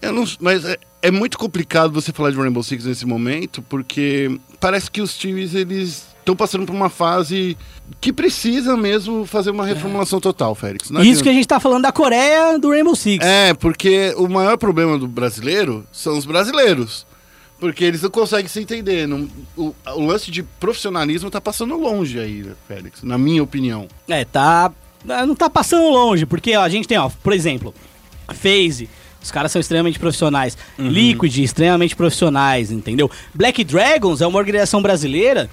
Não... 0.00 0.24
Mas 0.40 0.64
é, 0.64 0.78
é 1.02 1.10
muito 1.10 1.36
complicado 1.36 1.92
você 1.92 2.12
falar 2.12 2.30
de 2.30 2.36
Rainbow 2.36 2.62
Six 2.62 2.84
nesse 2.84 3.04
momento, 3.04 3.60
porque 3.62 4.38
parece 4.60 4.90
que 4.90 5.00
os 5.00 5.16
times 5.16 5.54
eles 5.54 6.06
estão 6.22 6.34
passando 6.36 6.64
por 6.64 6.74
uma 6.74 6.88
fase 6.88 7.56
que 8.00 8.12
precisa 8.12 8.76
mesmo 8.76 9.26
fazer 9.26 9.50
uma 9.50 9.66
reformulação 9.66 10.20
total, 10.20 10.54
Félix. 10.54 10.90
Não 10.90 11.00
Isso 11.00 11.10
adianta. 11.10 11.22
que 11.24 11.28
a 11.28 11.32
gente 11.32 11.48
tá 11.48 11.60
falando 11.60 11.82
da 11.82 11.92
Coreia 11.92 12.58
do 12.58 12.70
Rainbow 12.70 12.94
Six. 12.96 13.24
É, 13.24 13.52
porque 13.54 14.14
o 14.16 14.28
maior 14.28 14.56
problema 14.56 14.96
do 14.98 15.06
brasileiro 15.06 15.84
são 15.92 16.16
os 16.16 16.24
brasileiros. 16.24 17.06
Porque 17.60 17.84
eles 17.84 18.02
não 18.02 18.10
conseguem 18.10 18.48
se 18.48 18.58
entender. 18.60 19.06
Não- 19.06 19.28
o, 19.56 19.72
o 19.94 20.06
lance 20.06 20.30
de 20.32 20.42
profissionalismo 20.42 21.30
tá 21.30 21.40
passando 21.40 21.76
longe 21.76 22.18
aí, 22.18 22.44
Félix, 22.66 23.02
na 23.04 23.16
minha 23.16 23.42
opinião. 23.42 23.86
É, 24.08 24.24
tá. 24.24 24.72
Não 25.04 25.34
tá 25.34 25.48
passando 25.50 25.88
longe, 25.88 26.26
porque 26.26 26.56
ó, 26.56 26.62
a 26.62 26.68
gente 26.68 26.88
tem, 26.88 26.98
ó, 26.98 27.08
por 27.22 27.32
exemplo, 27.32 27.74
FaZe. 28.28 28.88
Os 29.22 29.30
caras 29.30 29.52
são 29.52 29.60
extremamente 29.60 29.98
profissionais. 30.00 30.58
Liquid, 30.76 31.38
extremamente 31.38 31.94
profissionais, 31.94 32.72
entendeu? 32.72 33.08
Black 33.32 33.62
Dragons 33.62 34.20
é 34.20 34.26
uma 34.26 34.38
organização 34.38 34.82
brasileira 34.82 35.48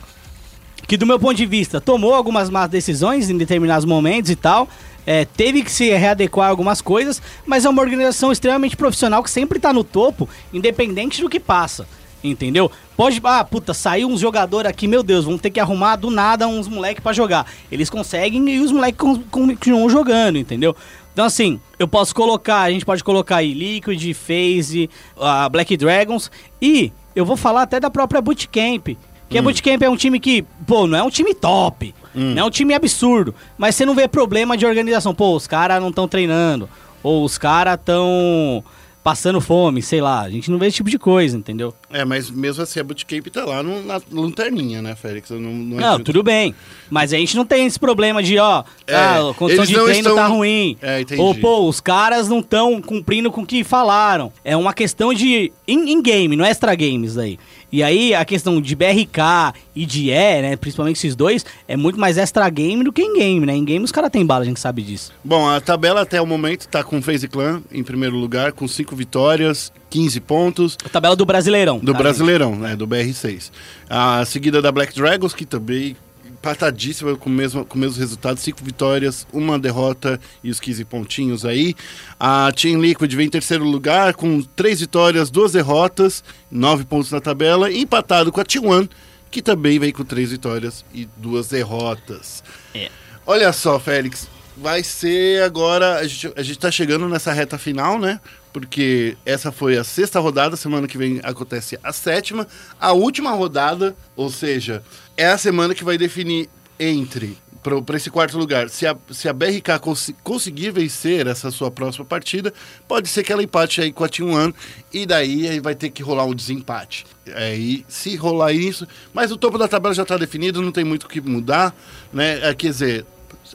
que, 0.87 0.97
do 0.97 1.05
meu 1.05 1.19
ponto 1.19 1.35
de 1.35 1.45
vista, 1.45 1.79
tomou 1.79 2.13
algumas 2.13 2.49
más 2.49 2.69
decisões 2.69 3.29
em 3.29 3.37
determinados 3.37 3.85
momentos 3.85 4.29
e 4.31 4.35
tal. 4.35 4.67
é, 5.05 5.25
teve 5.25 5.63
que 5.63 5.71
se 5.71 5.89
readequar 5.89 6.47
a 6.47 6.49
algumas 6.49 6.81
coisas, 6.81 7.21
mas 7.45 7.65
é 7.65 7.69
uma 7.69 7.81
organização 7.81 8.31
extremamente 8.31 8.77
profissional 8.77 9.23
que 9.23 9.29
sempre 9.31 9.59
tá 9.59 9.73
no 9.73 9.83
topo, 9.83 10.29
independente 10.53 11.21
do 11.21 11.29
que 11.29 11.39
passa. 11.39 11.87
Entendeu? 12.23 12.69
Pode. 12.97 13.21
Ah, 13.23 13.43
puta, 13.45 13.73
saiu 13.73 14.09
uns 14.09 14.19
jogador 14.19 14.67
aqui, 14.67 14.87
meu 14.89 15.01
Deus, 15.01 15.23
vamos 15.23 15.39
ter 15.39 15.49
que 15.49 15.59
arrumar 15.59 15.95
do 15.95 16.11
nada 16.11 16.47
uns 16.47 16.67
moleque 16.67 16.99
pra 17.01 17.13
jogar. 17.13 17.45
Eles 17.71 17.89
conseguem 17.89 18.47
e 18.49 18.59
os 18.59 18.73
moleques 18.73 18.99
con- 18.99 19.23
continuam 19.31 19.89
jogando, 19.89 20.37
entendeu? 20.37 20.75
Então, 21.13 21.25
assim, 21.25 21.59
eu 21.79 21.87
posso 21.87 22.13
colocar, 22.13 22.61
a 22.61 22.71
gente 22.71 22.85
pode 22.85 23.03
colocar 23.03 23.37
aí 23.37 23.53
Liquid, 23.53 24.13
FaZe, 24.13 24.89
a 25.17 25.47
Black 25.49 25.75
Dragons 25.77 26.29
e 26.61 26.91
eu 27.15 27.25
vou 27.25 27.37
falar 27.37 27.61
até 27.63 27.79
da 27.79 27.89
própria 27.89 28.21
Bootcamp. 28.21 28.89
Que 29.29 29.37
a 29.37 29.41
Bootcamp 29.41 29.81
é 29.83 29.89
um 29.89 29.95
time 29.95 30.19
que, 30.19 30.43
pô, 30.65 30.87
não 30.87 30.97
é 30.97 31.03
um 31.03 31.09
time 31.09 31.33
top, 31.35 31.93
não 32.15 32.39
é 32.39 32.43
um 32.43 32.49
time 32.49 32.73
absurdo, 32.73 33.33
mas 33.57 33.75
você 33.75 33.85
não 33.85 33.93
vê 33.93 34.07
problema 34.07 34.57
de 34.57 34.65
organização. 34.65 35.13
Pô, 35.13 35.35
os 35.35 35.45
caras 35.47 35.79
não 35.81 35.89
estão 35.89 36.07
treinando, 36.07 36.67
ou 37.03 37.23
os 37.23 37.37
caras 37.37 37.75
estão 37.75 38.63
passando 39.01 39.39
fome, 39.39 39.81
sei 39.81 40.01
lá. 40.01 40.21
A 40.21 40.29
gente 40.29 40.51
não 40.51 40.59
vê 40.59 40.67
esse 40.67 40.75
tipo 40.77 40.89
de 40.89 40.99
coisa, 40.99 41.35
entendeu? 41.37 41.73
É, 41.89 42.03
mas 42.03 42.29
mesmo 42.29 42.61
assim 42.61 42.79
a 42.81 42.83
Bootcamp 42.83 43.25
tá 43.27 43.45
lá 43.45 43.63
no- 43.63 43.81
na 43.81 43.99
lanterninha, 44.11 44.81
né, 44.81 44.93
Félix? 44.95 45.29
Não, 45.31 45.39
não, 45.39 45.51
Não, 45.51 45.77
adianta- 45.77 46.03
tudo 46.03 46.21
bem. 46.21 46.53
Mas 46.89 47.13
a 47.13 47.17
gente 47.17 47.35
não 47.35 47.45
tem 47.45 47.65
esse 47.65 47.79
problema 47.79 48.21
de, 48.21 48.37
ó, 48.37 48.63
É, 48.85 48.95
ah, 48.95 49.29
a 49.29 49.33
condição 49.33 49.65
de 49.65 49.73
não 49.73 49.85
treino 49.85 49.99
estão- 50.09 50.15
tá 50.15 50.27
ruim. 50.27 50.77
É, 50.81 50.99
entendi. 51.01 51.21
Ou, 51.21 51.33
pô, 51.33 51.67
os 51.67 51.79
caras 51.79 52.27
não 52.27 52.39
estão 52.39 52.81
cumprindo 52.81 53.31
com 53.31 53.41
o 53.41 53.45
que 53.45 53.63
falaram. 53.63 54.33
É 54.43 54.55
uma 54.57 54.73
questão 54.73 55.13
de 55.13 55.51
in-game, 55.67 56.35
não 56.35 56.43
é 56.45 56.49
extra 56.49 56.75
games 56.75 57.17
aí. 57.17 57.39
E 57.71 57.83
aí 57.83 58.13
a 58.13 58.25
questão 58.25 58.59
de 58.61 58.75
BRK 58.75 59.53
e 59.75 59.85
de 59.85 60.09
E, 60.09 60.41
né, 60.41 60.55
principalmente 60.55 60.97
esses 60.97 61.15
dois, 61.15 61.45
é 61.67 61.77
muito 61.77 61.99
mais 61.99 62.17
extra 62.17 62.49
game 62.49 62.83
do 62.83 62.91
que 62.91 63.01
in-game, 63.01 63.45
né? 63.45 63.55
Em-game 63.55 63.83
os 63.83 63.91
caras 63.91 64.09
têm 64.09 64.25
bala, 64.25 64.41
a 64.41 64.45
gente 64.45 64.59
sabe 64.59 64.81
disso. 64.81 65.11
Bom, 65.23 65.47
a 65.47 65.61
tabela 65.61 66.01
até 66.01 66.21
o 66.21 66.25
momento 66.25 66.67
tá 66.67 66.83
com 66.83 66.97
o 66.97 67.01
FaZe 67.01 67.27
Clan 67.27 67.61
em 67.71 67.83
primeiro 67.83 68.15
lugar, 68.15 68.51
com 68.51 68.67
5 68.67 68.95
vitórias, 68.95 69.71
15 69.89 70.19
pontos. 70.21 70.77
A 70.83 70.89
tabela 70.89 71.15
do 71.15 71.25
Brasileirão. 71.25 71.79
Do 71.79 71.93
tá, 71.93 71.99
Brasileirão, 71.99 72.55
né? 72.55 72.75
Do 72.75 72.87
BR6. 72.87 73.51
A 73.89 74.25
seguida 74.25 74.61
da 74.61 74.71
Black 74.71 74.95
Dragons, 74.95 75.33
que 75.33 75.45
também 75.45 75.95
empatadíssima 76.39 77.15
com 77.17 77.29
o 77.29 77.33
mesmo, 77.33 77.65
com 77.65 77.75
o 77.75 77.81
mesmo 77.81 77.99
resultado, 77.99 78.39
cinco 78.39 78.63
vitórias, 78.63 79.27
uma 79.31 79.59
derrota 79.59 80.19
e 80.41 80.49
os 80.49 80.59
15 80.59 80.85
pontinhos 80.85 81.45
aí. 81.45 81.75
A 82.17 82.51
Team 82.53 82.79
Liquid 82.79 83.13
vem 83.13 83.27
em 83.27 83.29
terceiro 83.29 83.65
lugar 83.65 84.13
com 84.13 84.41
três 84.41 84.79
vitórias, 84.79 85.29
duas 85.29 85.51
derrotas, 85.51 86.23
nove 86.49 86.85
pontos 86.85 87.11
na 87.11 87.19
tabela, 87.19 87.71
empatado 87.71 88.31
com 88.31 88.39
a 88.39 88.45
T1, 88.45 88.89
que 89.29 89.41
também 89.41 89.77
vem 89.77 89.91
com 89.91 90.05
três 90.05 90.31
vitórias 90.31 90.85
e 90.93 91.07
duas 91.17 91.49
derrotas. 91.49 92.41
É. 92.73 92.89
Olha 93.25 93.51
só, 93.51 93.77
Félix, 93.77 94.27
vai 94.57 94.81
ser 94.81 95.43
agora. 95.43 95.97
A 95.97 96.07
gente, 96.07 96.33
a 96.35 96.41
gente 96.41 96.59
tá 96.59 96.71
chegando 96.71 97.07
nessa 97.07 97.33
reta 97.33 97.57
final, 97.57 97.99
né? 97.99 98.19
Porque 98.51 99.15
essa 99.25 99.51
foi 99.51 99.77
a 99.77 99.83
sexta 99.83 100.19
rodada, 100.19 100.55
semana 100.55 100.87
que 100.87 100.97
vem 100.97 101.19
acontece 101.23 101.77
a 101.83 101.93
sétima. 101.93 102.47
A 102.79 102.91
última 102.91 103.31
rodada, 103.31 103.95
ou 104.15 104.31
seja, 104.31 104.83
é 105.21 105.27
a 105.27 105.37
semana 105.37 105.75
que 105.75 105.83
vai 105.83 105.97
definir 105.97 106.49
entre 106.79 107.37
para 107.85 107.97
esse 107.97 108.09
quarto 108.09 108.37
lugar. 108.37 108.69
Se 108.69 108.87
a, 108.87 108.95
se 109.11 109.27
a 109.27 109.33
BRK 109.33 109.79
cons- 109.81 110.13
conseguir 110.23 110.71
vencer 110.71 111.27
essa 111.27 111.51
sua 111.51 111.69
próxima 111.69 112.05
partida, 112.05 112.53
pode 112.87 113.09
ser 113.09 113.21
que 113.21 113.33
ela 113.33 113.43
empate 113.43 113.81
aí 113.81 113.91
com 113.91 114.03
a 114.03 114.07
Team 114.07 114.31
One 114.31 114.53
e 114.93 115.05
daí 115.05 115.45
aí 115.47 115.59
vai 115.59 115.75
ter 115.75 115.89
que 115.89 116.01
rolar 116.01 116.23
um 116.23 116.33
desempate. 116.33 117.05
Aí, 117.35 117.83
se 117.87 118.15
rolar 118.15 118.53
isso, 118.53 118.87
mas 119.13 119.29
o 119.29 119.35
topo 119.37 119.57
da 119.57 119.67
tabela 119.67 119.93
já 119.93 120.03
está 120.03 120.15
definido, 120.15 120.61
não 120.61 120.71
tem 120.71 120.85
muito 120.85 121.03
o 121.03 121.09
que 121.09 121.19
mudar, 121.19 121.75
né? 122.13 122.39
É, 122.49 122.53
quer 122.55 122.69
dizer, 122.69 123.05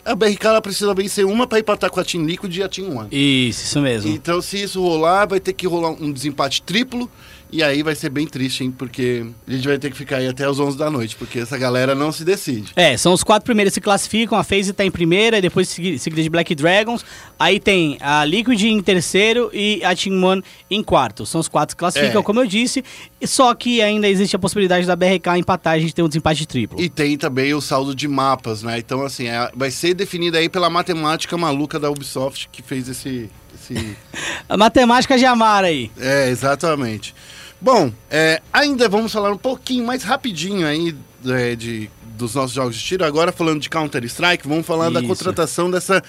a 0.05 0.15
BRK 0.15 0.47
ela 0.49 0.61
precisa 0.61 0.93
vencer 0.93 1.25
uma 1.25 1.47
para 1.47 1.61
empatar 1.61 1.91
com 1.91 1.99
a 1.99 2.05
Team 2.05 2.25
Liquid 2.27 2.55
e 2.55 2.63
a 2.63 2.69
Team 2.69 2.95
One. 2.99 3.09
Isso, 3.11 3.65
isso 3.65 3.81
mesmo. 3.81 4.11
Então, 4.13 4.43
se 4.43 4.63
isso 4.63 4.83
rolar, 4.83 5.27
vai 5.27 5.41
ter 5.41 5.55
que 5.55 5.67
rolar 5.67 5.91
um 5.91 6.13
desempate 6.13 6.61
triplo. 6.63 7.11
E 7.53 7.63
aí 7.63 7.83
vai 7.85 7.95
ser 7.95 8.09
bem 8.11 8.27
triste, 8.27 8.65
hein? 8.65 8.75
Porque 8.77 9.25
a 9.47 9.51
gente 9.53 9.69
vai 9.69 9.79
ter 9.79 9.89
que 9.91 9.97
ficar 9.97 10.17
aí 10.17 10.27
até 10.27 10.45
as 10.45 10.59
11 10.59 10.77
da 10.77 10.91
noite, 10.91 11.15
porque 11.15 11.39
essa 11.39 11.57
galera 11.57 11.95
não 11.95 12.11
se 12.11 12.25
decide. 12.25 12.73
É, 12.75 12.97
são 12.97 13.13
os 13.13 13.23
quatro 13.23 13.45
primeiros 13.45 13.71
que 13.71 13.75
se 13.77 13.81
classificam, 13.81 14.37
a 14.37 14.43
FaZe 14.43 14.73
tá 14.73 14.85
em 14.85 14.91
primeira, 14.91 15.41
depois 15.41 15.69
segui- 15.69 15.99
seguida 15.99 16.21
de 16.23 16.29
Black 16.29 16.53
Dragons. 16.55 17.05
Aí 17.39 17.61
tem 17.61 17.97
a 18.01 18.25
Liquid 18.25 18.61
em 18.63 18.83
terceiro 18.83 19.51
e 19.53 19.85
a 19.85 19.95
Team 19.95 20.23
One 20.25 20.43
em 20.71 20.83
quarto. 20.83 21.25
São 21.25 21.41
os 21.41 21.47
quatro 21.47 21.77
que 21.77 21.79
classificam, 21.79 22.21
É. 22.23 22.25
como 22.25 22.41
eu 22.41 22.47
disse. 22.47 22.83
Só 23.25 23.55
que 23.55 23.81
ainda 23.81 24.09
existe 24.09 24.35
a 24.35 24.39
possibilidade 24.39 24.87
da 24.87 24.97
BRK 24.97 25.39
empatar 25.39 25.75
e 25.75 25.79
a 25.79 25.81
gente 25.81 25.95
ter 25.95 26.03
um 26.03 26.09
desempate 26.09 26.47
triplo. 26.47 26.81
E 26.81 26.89
tem 26.89 27.17
também 27.17 27.55
o 27.55 27.61
saldo 27.61 27.95
de 27.95 28.09
mapas, 28.09 28.63
né? 28.65 28.79
Então, 28.79 29.03
assim, 29.03 29.29
é- 29.29 29.51
vai 29.55 29.71
ser 29.71 29.95
definido 29.95 30.37
aí 30.37 30.49
pela 30.49 30.69
matemática 30.69 31.37
maluca 31.39 31.79
da 31.79 31.89
Ubisoft 31.91 32.49
que 32.51 32.63
fez 32.63 32.89
esse. 32.89 33.31
esse... 33.55 33.97
A 34.49 34.57
matemática 34.57 35.17
de 35.17 35.25
Amar 35.25 35.65
aí. 35.65 35.91
é, 35.99 36.29
exatamente. 36.29 37.15
Bom, 37.65 37.91
é, 38.11 38.43
ainda 38.53 38.91
vamos 38.91 39.11
falar 39.11 39.33
um 39.33 39.39
pouquinho 39.39 39.87
mais 39.87 40.03
rapidinho 40.03 40.67
aí 40.67 40.95
é, 41.27 41.57
de, 41.57 41.89
dos 42.15 42.35
nossos 42.35 42.53
jogos 42.55 42.77
de 42.77 42.85
tiro. 42.85 43.07
Agora, 43.07 43.33
falando 43.33 43.59
de 43.63 43.71
Counter-Strike, 43.71 44.47
vamos 44.47 44.67
falar 44.67 44.91
da 44.91 45.01
Isso. 45.01 45.09
contratação 45.09 45.71
dessa, 45.71 46.03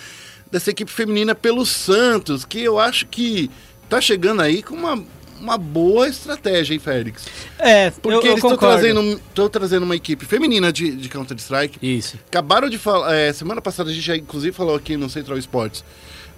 dessa 0.52 0.70
equipe 0.72 0.92
feminina 0.92 1.34
pelo 1.34 1.66
Santos, 1.66 2.44
que 2.44 2.60
eu 2.60 2.78
acho 2.78 3.08
que 3.08 3.50
tá 3.88 4.02
chegando 4.02 4.42
aí 4.42 4.62
com 4.62 4.76
uma, 4.76 5.02
uma 5.40 5.58
boa 5.58 6.10
estratégia, 6.10 6.74
hein, 6.74 6.80
Félix? 6.82 7.26
É, 7.58 7.90
Porque 7.90 8.10
eu, 8.10 8.22
eu 8.22 8.32
eles 8.34 8.44
estão 8.44 8.58
trazendo, 8.58 9.22
tão 9.34 9.48
trazendo 9.48 9.84
uma 9.84 9.96
equipe 9.96 10.26
feminina 10.26 10.74
de, 10.74 10.92
de 10.94 11.08
Counter-Strike. 11.08 11.80
Isso. 11.82 12.20
Acabaram 12.28 12.68
de 12.70 12.78
falar, 12.78 13.16
é, 13.16 13.32
semana 13.32 13.62
passada 13.62 13.90
a 13.90 13.94
gente 13.94 14.06
já 14.06 14.18
inclusive 14.18 14.54
falou 14.54 14.76
aqui 14.76 14.98
no 14.98 15.10
Central 15.10 15.38
Sports 15.38 15.86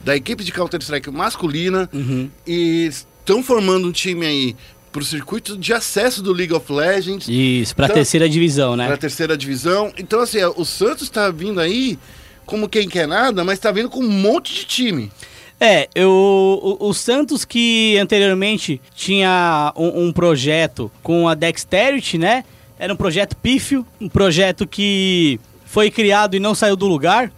da 0.04 0.16
equipe 0.16 0.44
de 0.44 0.52
Counter-Strike 0.52 1.10
masculina 1.10 1.90
Uhum. 1.92 2.30
e 2.46 2.86
estão 2.86 3.42
formando 3.42 3.88
um 3.88 3.92
time 3.92 4.28
aí 4.28 4.56
pro 4.92 5.04
circuito 5.04 5.58
de 5.58 5.74
acesso 5.74 6.22
do 6.24 6.34
League 6.34 6.54
of 6.54 6.72
Legends, 6.72 7.28
Isso, 7.30 7.76
pra 7.76 7.86
Então- 7.86 7.96
terceira 7.96 8.28
divisão, 8.30 8.76
né? 8.76 8.88
pra 8.88 8.98
terceira 8.98 9.38
divisão. 9.38 9.92
Então, 9.98 10.20
assim, 10.22 10.40
o 10.56 10.66
Santos 10.66 11.10
tá 11.10 11.30
vindo 11.30 11.60
aí 11.60 11.98
como 12.46 12.68
quem 12.70 12.88
quer 12.88 13.08
nada, 13.08 13.44
mas 13.44 13.60
tá 13.60 13.72
vindo 13.72 13.90
com 13.90 14.00
um 14.00 14.10
monte 14.10 14.54
de 14.54 14.66
time. 14.66 15.12
É, 15.60 15.90
eu, 15.96 16.10
o, 16.12 16.90
o 16.90 16.94
Santos 16.94 17.44
que 17.44 17.98
anteriormente 17.98 18.80
tinha 18.96 19.74
um, 19.76 20.06
um 20.08 20.14
projeto 20.14 20.92
com 21.02 21.28
a 21.28 21.34
Dexterity, 21.34 22.18
né? 22.18 22.44
Era 22.80 22.94
um 22.94 22.96
projeto 22.98 23.36
pífio, 23.36 23.86
um 24.00 24.08
projeto 24.08 24.68
que 24.68 25.40
foi 25.66 25.90
criado 25.90 26.36
e 26.36 26.40
não 26.40 26.54
saiu 26.54 26.76
do 26.76 26.86
lugar. 26.86 27.32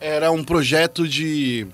Era 0.00 0.30
um 0.32 0.42
projeto 0.42 1.06
de 1.06 1.66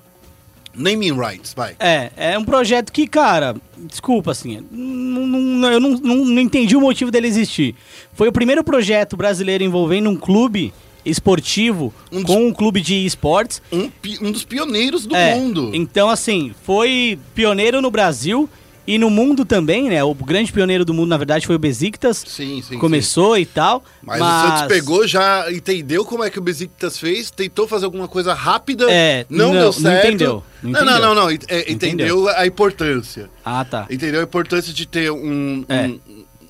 naming 0.76 1.12
rights, 1.18 1.54
vai. 1.54 1.74
É, 1.80 2.10
é 2.16 2.38
um 2.38 2.44
projeto 2.44 2.92
que, 2.92 3.06
cara, 3.06 3.56
desculpa, 3.78 4.30
assim, 4.32 4.62
não- 4.70 5.26
não- 5.26 5.72
eu 5.72 5.80
não, 5.80 5.90
não, 5.92 6.16
não 6.24 6.40
entendi 6.40 6.76
o 6.76 6.80
motivo 6.80 7.10
dele 7.10 7.26
existir. 7.26 7.74
Foi 8.14 8.28
o 8.28 8.32
primeiro 8.32 8.62
projeto 8.62 9.16
brasileiro 9.16 9.64
envolvendo 9.64 10.10
um 10.10 10.16
clube 10.16 10.72
esportivo 11.04 11.94
Um 12.12 12.22
dos- 12.22 12.34
com 12.34 12.46
um 12.48 12.52
clube 12.52 12.80
de 12.80 13.06
esportes. 13.06 13.62
Um, 13.72 13.90
um 14.22 14.32
dos 14.32 14.44
pioneiros 14.44 15.06
do 15.06 15.14
É, 15.16 15.34
mundo. 15.34 15.70
Então, 15.72 16.10
assim, 16.10 16.52
foi 16.64 17.18
pioneiro 17.34 17.80
no 17.80 17.90
Brasil 17.90 18.48
e 18.86 18.98
no 18.98 19.10
mundo 19.10 19.44
também, 19.44 19.88
né? 19.88 20.02
O 20.04 20.14
grande 20.14 20.52
pioneiro 20.52 20.84
do 20.84 20.94
mundo, 20.94 21.08
na 21.08 21.16
verdade, 21.16 21.46
foi 21.46 21.56
o 21.56 21.58
Besiktas. 21.58 22.18
Sim, 22.26 22.62
sim. 22.62 22.62
sim. 22.62 22.78
Começou 22.78 23.36
e 23.36 23.44
tal. 23.44 23.82
Mas, 24.02 24.20
o 24.20 24.24
Santos 24.24 24.66
pegou, 24.68 25.06
já 25.06 25.50
entendeu 25.52 26.04
como 26.04 26.22
é 26.24 26.30
que 26.30 26.38
o 26.38 26.42
Besiktas 26.42 26.98
fez, 26.98 27.30
tentou 27.30 27.66
fazer 27.66 27.84
alguma 27.86 28.06
coisa 28.06 28.32
rápida, 28.34 28.86
É, 28.90 29.26
não, 29.28 29.46
não- 29.46 29.52
deu 29.54 29.64
não 29.64 29.72
certo. 29.72 30.06
entendeu, 30.06 30.42
não 30.62 30.70
Não, 30.70 30.80
não, 30.84 30.90
entendeu. 30.92 31.00
não, 31.08 31.14
não, 31.14 31.30
ent- 31.30 31.44
é, 31.48 31.72
entendeu 31.72 32.28
a 32.28 32.46
importância. 32.46 33.28
Ah, 33.44 33.64
tá. 33.64 33.86
Entendeu 33.90 34.20
a 34.20 34.24
importância 34.24 34.72
de 34.72 34.86
ter 34.86 35.10
um. 35.10 35.64
É. 35.68 35.86
um- 35.86 36.00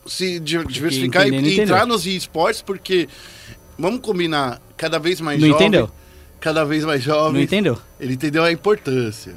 se 0.06 0.38
di- 0.38 0.64
diversificar 0.66 1.26
entendendo, 1.26 1.46
e, 1.48 1.60
entrar 1.60 1.78
entendeu. 1.78 1.86
nos 1.96 2.06
esportes, 2.06 2.62
porque 2.62 3.08
vamos 3.76 4.00
combinar, 4.00 4.60
cada 4.76 5.00
vez 5.00 5.20
mais 5.20 5.40
Não 5.40 5.48
jovem. 5.48 5.66
entendeu? 5.66 5.90
Cada 6.38 6.64
vez 6.64 6.84
mais 6.84 7.02
jovem. 7.02 7.32
Não 7.32 7.40
entendeu? 7.40 7.76
Ele 7.98 8.14
entendeu 8.14 8.44
a 8.44 8.52
importância. 8.52 9.34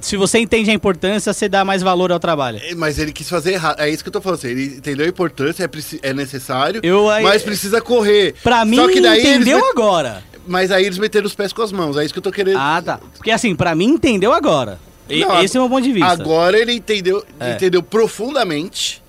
Se 0.00 0.16
você 0.16 0.38
entende 0.38 0.70
a 0.70 0.74
importância, 0.74 1.32
você 1.32 1.48
dá 1.48 1.64
mais 1.64 1.82
valor 1.82 2.10
ao 2.12 2.18
trabalho. 2.18 2.58
É, 2.62 2.74
Mas 2.74 2.98
ele 2.98 3.12
quis 3.12 3.28
fazer 3.28 3.52
errado. 3.52 3.80
É 3.80 3.88
isso 3.90 4.02
que 4.02 4.08
eu 4.08 4.12
tô 4.12 4.20
falando. 4.20 4.38
assim, 4.38 4.48
Ele 4.48 4.64
entendeu 4.76 5.04
a 5.04 5.08
importância, 5.08 5.64
é, 5.64 6.08
é 6.08 6.12
necessário, 6.14 6.80
Eu 6.82 7.08
aí- 7.10 7.22
mas 7.22 7.42
precisa 7.42 7.80
correr. 7.80 8.34
Pra 8.42 8.64
mim, 8.64 8.76
Só 8.76 8.88
que 8.88 9.00
daí 9.00 9.20
entendeu 9.20 9.62
agora. 9.70 10.22
Mas 10.46 10.70
aí 10.72 10.84
eles 10.86 10.98
meteram 10.98 11.26
os 11.26 11.34
pés 11.34 11.52
com 11.52 11.62
as 11.62 11.70
mãos. 11.70 11.96
É 11.96 12.04
isso 12.04 12.12
que 12.14 12.18
eu 12.18 12.22
tô 12.22 12.32
querendo. 12.32 12.58
Ah, 12.58 12.82
tá. 12.84 12.98
Porque 13.16 13.30
assim, 13.30 13.54
pra 13.54 13.74
mim, 13.74 13.86
entendeu 13.90 14.32
agora. 14.32 14.78
E- 15.08 15.20
Não, 15.24 15.42
Esse 15.42 15.56
é 15.56 15.60
o 15.60 15.64
meu 15.64 15.70
ponto 15.70 15.84
de 15.84 15.92
vista. 15.92 16.10
Agora 16.10 16.58
ele 16.58 16.72
entendeu, 16.72 17.24
É. 17.38 17.52
entendeu 17.52 17.82
profundamente. 17.82 19.02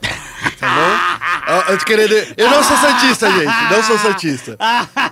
Tá 0.59 0.67
bom? 0.67 1.21
Eu, 1.71 1.77
tô 1.77 1.85
querendo, 1.85 2.13
eu 2.37 2.49
não 2.49 2.63
sou 2.63 2.77
santista, 2.77 3.29
gente. 3.31 3.71
Não 3.71 3.83
sou 3.83 3.97
santista. 3.99 4.57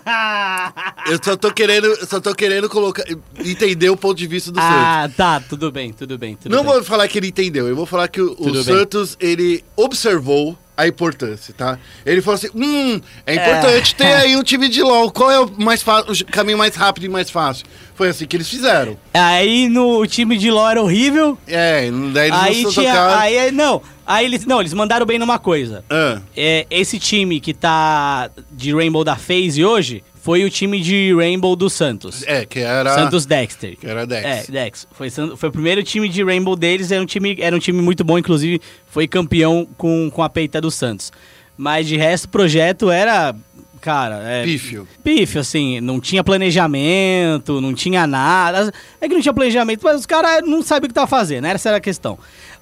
Eu 1.09 1.19
só 1.23 1.35
tô 1.35 1.51
querendo, 1.51 2.05
só 2.07 2.19
tô 2.19 2.33
querendo 2.35 2.69
colocar, 2.69 3.03
entender 3.37 3.89
o 3.89 3.97
ponto 3.97 4.17
de 4.17 4.27
vista 4.27 4.51
do 4.51 4.59
Santos. 4.59 4.75
ah, 4.75 5.09
tá. 5.15 5.39
Tudo 5.39 5.71
bem, 5.71 5.91
tudo 5.93 6.17
bem. 6.17 6.35
Tudo 6.35 6.51
Não 6.55 6.63
bem. 6.63 6.73
vou 6.73 6.83
falar 6.83 7.07
que 7.07 7.17
ele 7.17 7.27
entendeu, 7.27 7.67
eu 7.67 7.75
vou 7.75 7.85
falar 7.85 8.07
que 8.07 8.21
o, 8.21 8.35
o. 8.37 8.63
Santos, 8.63 9.17
ele 9.19 9.63
observou 9.75 10.57
a 10.79 10.87
importância, 10.87 11.53
tá? 11.53 11.77
Ele 12.05 12.21
falou 12.21 12.35
assim, 12.35 12.47
hum, 12.55 13.01
é 13.25 13.35
importante 13.35 13.93
ter 13.95 14.13
aí 14.15 14.37
um 14.37 14.43
time 14.43 14.69
de 14.69 14.81
LoL, 14.81 15.11
qual 15.11 15.29
é 15.29 15.37
o, 15.37 15.51
mais 15.57 15.83
o 15.83 16.25
caminho 16.25 16.57
mais 16.57 16.73
rápido 16.73 17.05
e 17.05 17.09
mais 17.09 17.29
fácil? 17.29 17.65
Foi 17.95 18.07
assim 18.07 18.25
que 18.25 18.37
eles 18.37 18.47
fizeram. 18.47 18.97
Aí 19.13 19.67
no 19.67 20.07
time 20.07 20.37
de 20.37 20.49
LoL 20.49 20.69
era 20.69 20.81
horrível. 20.81 21.37
É, 21.45 21.91
daí 22.13 22.29
eles 22.29 22.39
Aí 22.39 22.63
não 22.63 22.71
tinha. 22.71 23.17
Aí, 23.17 23.51
não, 23.51 23.81
aí 24.07 24.25
eles. 24.25 24.45
Não, 24.45 24.61
eles 24.61 24.73
mandaram 24.73 25.05
bem 25.05 25.19
numa 25.19 25.37
coisa. 25.37 25.83
Ah, 25.89 26.21
É, 26.35 26.65
esse 26.71 26.97
time 26.97 27.41
que 27.41 27.53
tá 27.53 28.29
de 28.49 28.73
Rainbow 28.73 29.03
da 29.03 29.17
FaZe 29.17 29.65
hoje 29.65 30.01
foi 30.21 30.43
o 30.43 30.49
time 30.49 30.79
de 30.81 31.13
Rainbow 31.15 31.55
do 31.55 31.69
Santos. 31.69 32.23
é, 32.25 32.45
que 32.45 32.59
era... 32.59 32.93
Santos 32.93 33.25
Dexter. 33.25 33.77
Que 33.77 33.87
era 33.87 34.05
Dex. 34.05 34.25
É, 34.25 34.51
Dex. 34.51 34.87
Foi, 34.91 35.09
foi 35.09 35.49
o 35.49 35.51
primeiro 35.51 35.81
time 35.83 36.09
de 36.09 36.23
Rainbow 36.23 36.55
deles, 36.55 36.91
era 36.91 37.01
um 37.01 37.05
time, 37.05 37.37
era 37.39 37.55
um 37.55 37.59
time 37.59 37.81
muito 37.81 38.03
bom, 38.03 38.17
inclusive 38.17 38.61
foi 38.87 39.07
campeão 39.07 39.67
com, 39.77 40.09
com 40.11 40.21
a 40.21 40.29
peita 40.29 40.59
do 40.59 40.69
Santos. 40.69 41.11
Mas 41.57 41.87
de 41.87 41.97
resto, 41.97 42.25
o 42.25 42.29
projeto 42.29 42.89
era. 42.89 43.35
Cara, 43.81 44.21
é. 44.23 44.43
Pífio. 44.43 44.87
Pífio, 45.03 45.41
assim, 45.41 45.79
não 45.81 45.99
tinha 45.99 46.23
planejamento, 46.23 47.61
não 47.61 47.73
tinha 47.73 48.05
nada. 48.05 48.73
É 48.99 49.07
que 49.07 49.13
não 49.13 49.21
tinha 49.21 49.33
planejamento, 49.33 49.81
mas 49.83 49.99
os 50.01 50.05
caras 50.05 50.41
não 50.47 50.61
sabiam 50.61 50.85
o 50.85 50.89
que 50.89 50.93
tava 50.93 51.07
fazendo, 51.07 51.43
né? 51.43 51.51
essa 51.51 51.69
era 51.69 51.77
a 51.77 51.81
questão. 51.81 52.17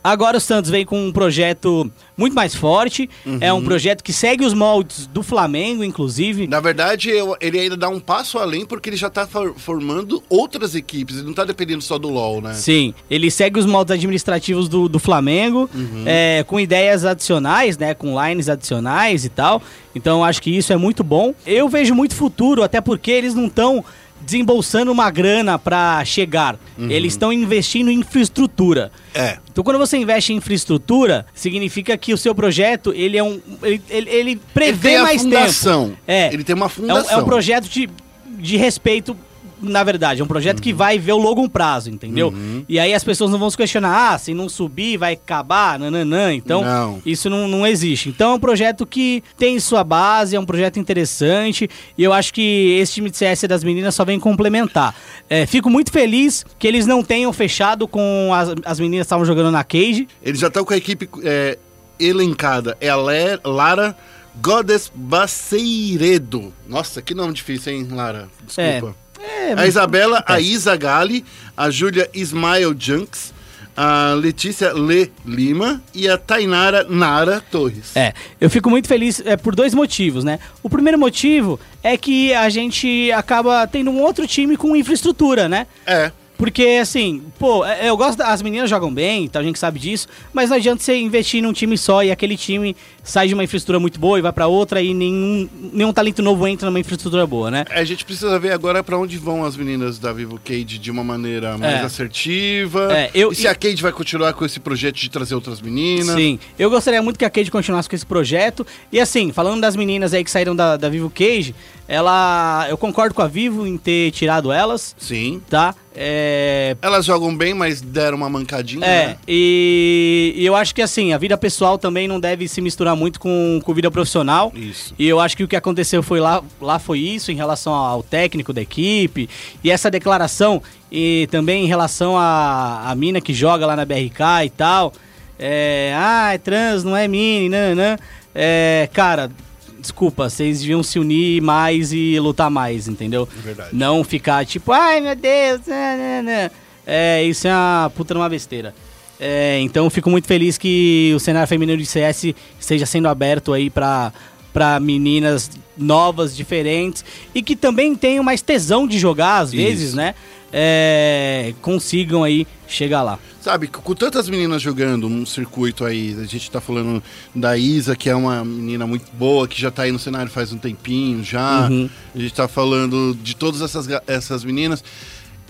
Agora 0.10 0.38
o 0.38 0.40
Santos 0.40 0.72
vem 0.72 0.86
com 0.86 1.08
um 1.08 1.12
projeto 1.12 1.92
muito 2.16 2.34
mais 2.34 2.56
forte, 2.56 3.10
é 3.42 3.52
Uhum. 3.52 3.60
um 3.60 3.64
projeto 3.66 4.02
que 4.04 4.14
segue 4.14 4.46
os 4.46 4.54
moldes 4.54 5.06
do 5.08 5.22
Flamengo, 5.22 5.84
inclusive. 5.84 6.48
Na 6.48 6.60
verdade, 6.62 7.10
ele 7.42 7.60
ainda 7.60 7.76
dá 7.76 7.90
um 7.90 8.00
passo 8.00 8.38
além 8.40 8.66
porque 8.66 8.90
ele 8.90 8.96
já 8.96 9.10
tá 9.10 9.28
for- 9.28 9.54
formando 9.58 10.24
outras 10.30 10.76
equipes. 10.76 11.18
Ele 11.18 11.26
não 11.28 11.34
tá 11.34 11.44
dependendo 11.44 11.82
só 11.82 11.98
do 11.98 12.08
LoL, 12.08 12.42
né? 12.42 12.54
Sim, 12.54 12.94
ele 13.10 13.30
segue 13.30 13.60
os 13.60 13.66
moldes 13.66 13.92
administrativos 13.92 14.70
do, 14.70 14.88
do 14.88 14.98
Flamengo, 14.98 15.70
Uhum. 15.76 16.04
é, 16.06 16.44
com 16.48 16.58
ideias 16.60 17.04
adicionais, 17.04 17.78
né? 17.78 17.94
Com 17.94 18.16
lines 18.24 18.48
adicionais 18.48 19.26
e 19.26 19.30
tal. 19.30 19.62
Então 19.94 20.24
acho 20.24 20.42
que 20.42 20.50
isso 20.56 20.72
é 20.72 20.78
muito 20.78 21.04
bom. 21.04 21.34
Eu 21.46 21.68
vejo 21.68 21.94
muito 21.94 22.16
futuro, 22.16 22.64
até 22.64 22.80
porque 22.80 23.12
eles 23.12 23.34
não 23.34 23.48
estão 23.48 23.84
desembolsando 24.22 24.92
uma 24.92 25.10
grana 25.10 25.58
para 25.58 26.04
chegar. 26.06 26.60
Uhum. 26.78 26.90
Eles 26.92 27.14
estão 27.14 27.32
investindo 27.32 27.90
em 27.90 28.00
infraestrutura. 28.00 28.92
É. 29.14 29.38
Então, 29.52 29.64
quando 29.64 29.78
você 29.78 29.98
investe 29.98 30.34
em 30.34 30.36
infraestrutura, 30.38 31.26
significa 31.34 31.98
que 31.98 32.14
o 32.14 32.18
seu 32.18 32.36
projeto 32.36 32.94
ele 32.94 33.18
é 33.18 33.24
um, 33.24 33.40
ele, 33.64 33.82
ele- 33.90 34.10
ele 34.10 34.32
Ele 34.32 34.42
prevê 34.54 34.90
tem 34.90 34.98
a 34.98 35.04
mais 35.04 35.22
fundação. 35.22 35.86
tempo. 35.90 35.98
É. 36.08 36.34
Ele 36.34 36.44
tem 36.44 36.56
uma 36.56 36.66
É 36.66 36.68
um, 36.68 36.70
fundação. 36.70 37.20
é 37.20 37.22
um 37.22 37.26
projeto 37.26 37.70
de, 37.70 37.90
de 38.38 38.58
respeito, 38.58 39.16
na 39.62 39.84
verdade. 39.84 40.22
É 40.22 40.24
um 40.24 40.28
projeto 40.28 40.58
Uhum. 40.58 40.64
que 40.64 40.74
vai 40.74 41.00
ver 41.00 41.14
o 41.14 41.18
longo 41.18 41.48
prazo, 41.50 41.90
entendeu? 41.90 42.34
E 42.70 42.80
aí 42.80 42.94
as 42.94 43.04
pessoas 43.04 43.32
não 43.32 43.40
vão 43.40 43.50
se 43.50 43.58
questionar, 43.58 44.14
ah, 44.14 44.18
se 44.18 44.34
não 44.34 44.48
subir 44.50 44.98
vai 44.98 45.14
acabar, 45.14 45.80
nananã. 45.80 46.34
Então, 46.34 46.64
Não. 46.64 47.02
isso 47.06 47.30
não, 47.30 47.48
não 47.48 47.66
existe. 47.66 48.10
Então, 48.10 48.32
é 48.32 48.36
um 48.36 48.40
projeto 48.40 48.86
que 48.86 49.24
tem 49.38 49.60
sua 49.60 49.84
base, 49.84 50.36
é 50.36 50.40
um 50.40 50.46
projeto 50.46 50.80
interessante. 50.80 51.70
E 51.98 52.04
eu 52.04 52.14
acho 52.14 52.34
que 52.34 52.78
esse 52.80 52.94
time 52.94 53.10
de 53.10 53.18
CS 53.18 53.44
das 53.48 53.64
meninas 53.64 53.96
só 53.96 54.06
vem 54.06 54.20
complementar. 54.20 54.96
É, 55.30 55.46
fico 55.46 55.70
muito 55.70 55.92
feliz 55.92 56.46
que 56.60 56.68
eles 56.68 56.86
não 56.86 57.04
tenham 57.04 57.32
fechado 57.34 57.88
com 57.88 58.32
as, 58.34 58.50
as 58.66 58.80
meninas 58.80 59.06
que 59.06 59.08
estavam 59.08 59.26
jogando 59.26 59.52
na 59.52 59.64
Cage. 59.64 60.08
Eles 60.22 60.40
já 60.40 60.48
estão 60.48 60.64
com 60.64 60.74
a 60.74 60.78
equipe 60.78 61.10
é, 61.24 61.58
elencada. 62.00 62.78
É 62.80 62.90
a 62.90 62.96
Le- 62.96 63.40
Lara, 63.44 63.98
Godes 64.42 64.92
Baceiredo. 64.94 66.54
Nossa, 66.68 67.02
que 67.02 67.14
nome 67.14 67.34
difícil, 67.34 67.74
hein, 67.74 67.88
Lara? 67.92 68.30
Desculpa. 68.46 68.96
É, 68.96 69.07
a 69.56 69.68
Isabela, 69.68 70.24
a. 70.26 70.40
Isa 70.40 70.76
Gali, 70.76 71.26
a 71.56 71.70
Júlia 71.70 72.10
Ismael 72.14 72.76
Junks, 72.78 73.34
a 73.76 74.14
Letícia 74.16 74.74
Le 74.74 75.12
Lima 75.24 75.82
e 75.94 76.10
a 76.10 76.18
Tainara 76.18 76.84
Nara 76.90 77.40
Torres. 77.52 77.96
É, 77.96 78.14
eu 78.42 78.50
fico 78.50 78.70
muito 78.70 78.88
feliz 78.88 79.22
é, 79.24 79.38
por 79.38 79.54
dois 79.54 79.74
motivos, 79.74 80.24
né? 80.24 80.40
O 80.64 80.70
primeiro 80.70 80.98
motivo 80.98 81.60
é 81.84 81.96
que 81.96 82.34
a 82.34 82.50
gente 82.50 83.12
acaba 83.12 83.68
tendo 83.68 83.92
um 83.92 84.02
outro 84.02 84.26
time 84.26 84.58
com 84.58 84.76
infraestrutura, 84.76 85.48
né? 85.48 85.68
É. 85.86 86.12
Porque, 86.38 86.80
assim, 86.82 87.24
pô, 87.40 87.66
é, 87.66 87.90
eu 87.90 87.98
gosto. 87.98 88.22
As 88.22 88.42
meninas 88.42 88.70
jogam 88.70 88.94
bem, 88.94 89.24
então 89.26 89.42
a 89.42 89.46
gente 89.46 89.58
sabe 89.58 89.80
disso, 89.80 90.08
mas 90.32 90.50
não 90.50 90.58
adianta 90.58 90.84
você 90.84 90.96
investir 90.96 91.42
num 91.42 91.52
time 91.52 91.78
só 91.78 92.04
e 92.04 92.12
aquele 92.12 92.38
time 92.38 92.76
sai 93.04 93.28
de 93.28 93.34
uma 93.34 93.44
infraestrutura 93.44 93.80
muito 93.80 94.00
boa 94.00 94.20
e 94.20 94.22
vai 94.22 94.32
pra 94.32 94.48
outra 94.48 94.82
e 94.82 94.94
nenhum, 94.94 95.50
nenhum 95.74 95.92
talento 95.94 96.22
novo 96.22 96.48
entra 96.48 96.68
numa 96.70 96.80
infraestrutura 96.80 97.26
boa, 97.26 97.50
né? 97.50 97.66
A 97.70 97.84
gente 97.84 98.06
precisa 98.06 98.38
ver 98.38 98.52
agora 98.52 98.84
pra 98.84 98.98
onde 98.98 99.18
vão 99.18 99.44
as 99.44 99.56
meninas 99.58 99.98
da 99.98 100.14
Vivo 100.14 100.40
Cade 100.44 100.78
de 100.78 100.92
uma 100.92 101.04
maneira 101.04 101.58
mais 101.58 101.76
É. 101.76 101.80
assertiva. 101.82 102.92
É, 102.94 103.10
eu- 103.16 103.32
e 103.32 103.36
se 103.36 103.44
e- 103.44 103.48
a 103.48 103.56
Cade 103.56 103.82
vai 103.82 103.92
continuar 103.92 104.34
com 104.34 104.46
esse 104.46 104.60
projeto 104.60 104.96
de 104.96 105.10
trazer 105.10 105.34
outras 105.36 105.60
meninas. 105.62 106.16
Sim, 106.16 106.38
eu 106.60 106.70
gostaria 106.70 107.02
muito 107.02 107.18
que 107.18 107.26
a 107.26 107.30
Cage 107.30 107.50
continuasse 107.50 107.90
com 107.90 107.96
esse 107.96 108.06
projeto. 108.06 108.66
E 108.92 109.00
assim, 109.00 109.32
falando 109.32 109.62
das 109.62 109.76
meninas 109.76 110.14
aí 110.14 110.24
que 110.24 110.30
saíram 110.32 110.56
da, 110.56 110.78
da 110.78 110.90
Vivo 110.90 111.10
Cage, 111.10 111.56
ela. 111.88 112.68
Eu 112.70 112.78
concordo 112.78 113.16
com 113.16 113.22
a 113.22 113.28
Vivo 113.28 113.66
em 113.66 113.78
ter 113.78 114.12
tirado 114.12 114.52
elas, 114.52 114.96
Sim. 115.00 115.42
tá? 115.50 115.74
É. 116.00 116.78
Elas 116.80 117.06
jogam 117.06 117.36
bem, 117.36 117.56
mas 117.56 117.82
deram 117.82 118.18
uma 118.18 118.30
mancadinha. 118.30 118.86
É, 118.86 119.08
né? 119.08 119.18
e, 119.28 120.32
e 120.36 120.46
eu 120.46 120.56
acho 120.56 120.76
que 120.76 120.82
assim, 120.82 121.12
a 121.12 121.18
vida 121.18 121.36
pessoal 121.36 121.80
também 121.80 122.08
não 122.08 122.20
deve 122.20 122.48
se 122.48 122.62
misturar 122.62 122.96
muito 122.96 123.20
com, 123.20 123.60
com 123.64 123.74
vida 123.74 123.90
profissional. 123.90 124.54
Isso. 124.56 124.94
E 125.00 125.08
eu 125.08 125.20
acho 125.20 125.36
que 125.36 125.44
o 125.44 125.48
que 125.48 125.56
aconteceu 125.56 126.04
foi 126.04 126.20
lá, 126.20 126.44
lá 126.62 126.78
foi 126.78 127.00
isso, 127.00 127.32
em 127.32 127.36
relação 127.36 127.74
ao 127.74 128.04
técnico 128.04 128.54
da 128.54 128.62
equipe. 128.62 129.28
E 129.64 129.72
essa 129.72 129.90
declaração, 129.90 130.62
e 130.92 131.28
também 131.32 131.66
em 131.66 131.68
relação 131.68 132.16
à 132.16 132.92
a, 132.92 132.96
mina 132.96 133.20
que 133.20 133.34
joga 133.34 133.66
lá 133.66 133.76
na 133.76 133.84
BRK 133.84 134.46
e 134.46 134.50
tal. 134.52 134.94
É, 135.40 135.94
ah, 135.96 136.34
é 136.34 136.38
trans, 136.38 136.84
não 136.84 136.96
é 136.96 137.08
mini, 137.08 137.50
não. 137.50 137.98
É, 138.36 138.88
cara, 138.94 139.32
desculpa, 139.80 140.30
vocês 140.30 140.62
deviam 140.62 140.82
se 140.84 141.00
unir 141.00 141.42
mais 141.42 141.92
e 141.92 142.20
lutar 142.20 142.50
mais, 142.50 142.88
entendeu? 142.88 143.28
Verdade. 143.44 143.70
Não 143.74 144.04
ficar 144.04 144.46
tipo, 144.46 144.72
ai 144.72 145.00
meu 145.00 145.16
Deus, 145.16 145.62
não, 145.68 145.98
não, 145.98 146.24
não. 146.24 146.52
É, 146.86 147.24
isso 147.24 147.48
é 147.48 147.52
uma 147.52 147.92
puta 147.96 148.14
numa 148.14 148.30
besteira. 148.30 148.74
É, 149.20 149.60
então 149.62 149.86
eu 149.86 149.90
fico 149.90 150.10
muito 150.10 150.28
feliz 150.28 150.58
que 150.58 151.12
o 151.16 151.20
cenário 151.20 151.48
feminino 151.48 151.78
de 151.78 151.86
CS 151.86 152.34
esteja 152.60 152.86
sendo 152.86 153.08
aberto 153.08 153.52
aí 153.52 153.70
pra, 153.70 154.14
pra 154.54 154.80
meninas 154.80 155.50
novas, 155.78 156.36
diferentes 156.36 157.04
e 157.34 157.42
que 157.42 157.56
também 157.56 157.96
tenham 157.96 158.24
mais 158.24 158.42
tesão 158.42 158.88
de 158.88 158.98
jogar 158.98 159.40
às 159.40 159.52
vezes, 159.52 159.90
Isso. 159.90 159.98
né? 159.98 160.16
É, 160.52 161.54
consigam 161.62 162.24
aí 162.24 162.48
chegar 162.68 163.04
lá. 163.04 163.20
Sabe, 163.42 163.68
com 163.68 163.96
tantas 163.96 164.30
meninas 164.30 164.62
jogando 164.62 165.08
um 165.08 165.26
circuito 165.26 165.86
aí, 165.86 166.16
a 166.20 166.26
gente 166.26 166.52
tá 166.52 166.60
falando 166.60 167.02
da 167.34 167.58
Isa, 167.58 167.96
que 167.96 168.10
é 168.10 168.16
uma 168.16 168.44
menina 168.44 168.86
muito 168.86 169.06
boa, 169.14 169.48
que 169.48 169.60
já 169.60 169.72
tá 169.72 169.84
aí 169.84 169.92
no 169.92 170.00
cenário 170.00 170.30
faz 170.30 170.52
um 170.52 170.58
tempinho 170.58 171.24
já. 171.24 171.68
Uhum. 171.70 171.90
A 172.14 172.20
gente 172.20 172.34
tá 172.34 172.48
falando 172.48 173.18
de 173.22 173.36
todas 173.36 173.62
essas, 173.62 173.88
essas 174.06 174.44
meninas. 174.44 174.84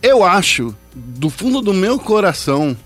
Eu 0.01 0.23
acho, 0.23 0.75
do 0.95 1.29
fundo 1.29 1.59
do 1.61 1.73
meu 1.73 1.97
coração, 1.97 2.77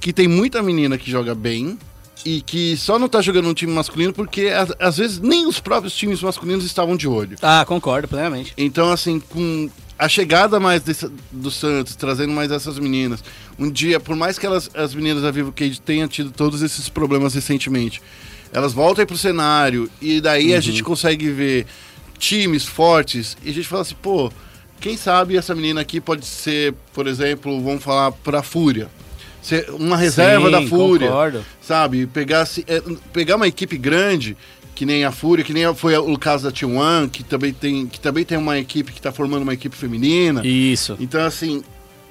que 0.00 0.12
tem 0.12 0.26
muita 0.26 0.62
menina 0.62 0.96
que 0.96 1.10
joga 1.10 1.34
bem 1.34 1.78
e 2.24 2.40
que 2.40 2.76
só 2.76 2.98
não 2.98 3.08
tá 3.08 3.20
jogando 3.20 3.46
no 3.46 3.54
time 3.54 3.72
masculino 3.72 4.12
porque 4.12 4.50
às 4.78 4.96
vezes 4.96 5.20
nem 5.20 5.46
os 5.46 5.60
próprios 5.60 5.94
times 5.94 6.22
masculinos 6.22 6.64
estavam 6.64 6.96
de 6.96 7.06
olho. 7.06 7.36
Ah, 7.42 7.64
concordo 7.66 8.08
plenamente. 8.08 8.54
Então, 8.56 8.90
assim, 8.90 9.20
com 9.20 9.68
a 9.98 10.08
chegada 10.08 10.58
mais 10.58 10.82
desse- 10.82 11.10
do 11.30 11.50
Santos, 11.50 11.94
trazendo 11.96 12.32
mais 12.32 12.50
essas 12.50 12.78
meninas, 12.78 13.22
um 13.58 13.70
dia, 13.70 14.00
por 14.00 14.16
mais 14.16 14.38
que 14.38 14.44
elas, 14.46 14.70
as 14.74 14.94
meninas 14.94 15.22
da 15.22 15.30
Vivo 15.30 15.52
Cage 15.52 15.80
tenham 15.80 16.08
tido 16.08 16.30
todos 16.30 16.62
esses 16.62 16.88
problemas 16.88 17.34
recentemente, 17.34 18.02
elas 18.52 18.72
voltam 18.72 19.04
pro 19.06 19.16
cenário 19.16 19.88
e 20.00 20.20
daí 20.20 20.54
a 20.54 20.60
gente 20.60 20.82
consegue 20.82 21.28
ver 21.30 21.66
times 22.18 22.64
fortes 22.64 23.36
e 23.44 23.50
a 23.50 23.52
gente 23.52 23.66
fala 23.68 23.82
assim, 23.82 23.96
pô, 24.00 24.32
quem 24.80 24.96
sabe 24.96 25.36
essa 25.36 25.54
menina 25.54 25.80
aqui 25.80 26.00
pode 26.00 26.26
ser, 26.26 26.74
por 26.92 27.06
exemplo, 27.06 27.60
vamos 27.62 27.82
falar 27.82 28.12
pra 28.12 28.42
Fúria. 28.42 28.88
Ser 29.42 29.68
uma 29.70 29.96
reserva 29.96 30.46
Sim, 30.46 30.52
da 30.52 30.62
Fúria 30.66 31.08
concordo. 31.08 31.44
sabe? 31.60 32.06
Pegar, 32.06 32.48
é, 32.66 32.82
pegar 33.12 33.36
uma 33.36 33.46
equipe 33.46 33.76
grande, 33.76 34.36
que 34.74 34.84
nem 34.84 35.04
a 35.04 35.12
Fúria, 35.12 35.44
que 35.44 35.52
nem 35.52 35.72
foi 35.74 35.96
o 35.96 36.18
caso 36.18 36.44
da 36.44 36.52
T1, 36.52 37.08
que 37.10 37.22
também 37.22 37.52
tem, 37.52 37.86
que 37.86 38.00
também 38.00 38.24
tem 38.24 38.36
uma 38.36 38.58
equipe 38.58 38.92
que 38.92 38.98
está 38.98 39.12
formando 39.12 39.42
uma 39.42 39.54
equipe 39.54 39.76
feminina. 39.76 40.44
Isso. 40.46 40.96
Então, 40.98 41.24
assim, 41.24 41.62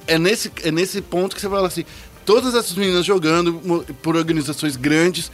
é 0.08 0.18
nesse, 0.18 0.52
é 0.64 0.72
nesse 0.72 1.02
ponto 1.02 1.36
que 1.36 1.42
você 1.42 1.50
fala 1.50 1.68
assim, 1.68 1.84
todas 2.26 2.56
essas 2.56 2.74
meninas 2.76 3.06
jogando 3.06 3.54
por 4.02 4.16
organizações 4.16 4.76
grandes, 4.76 5.32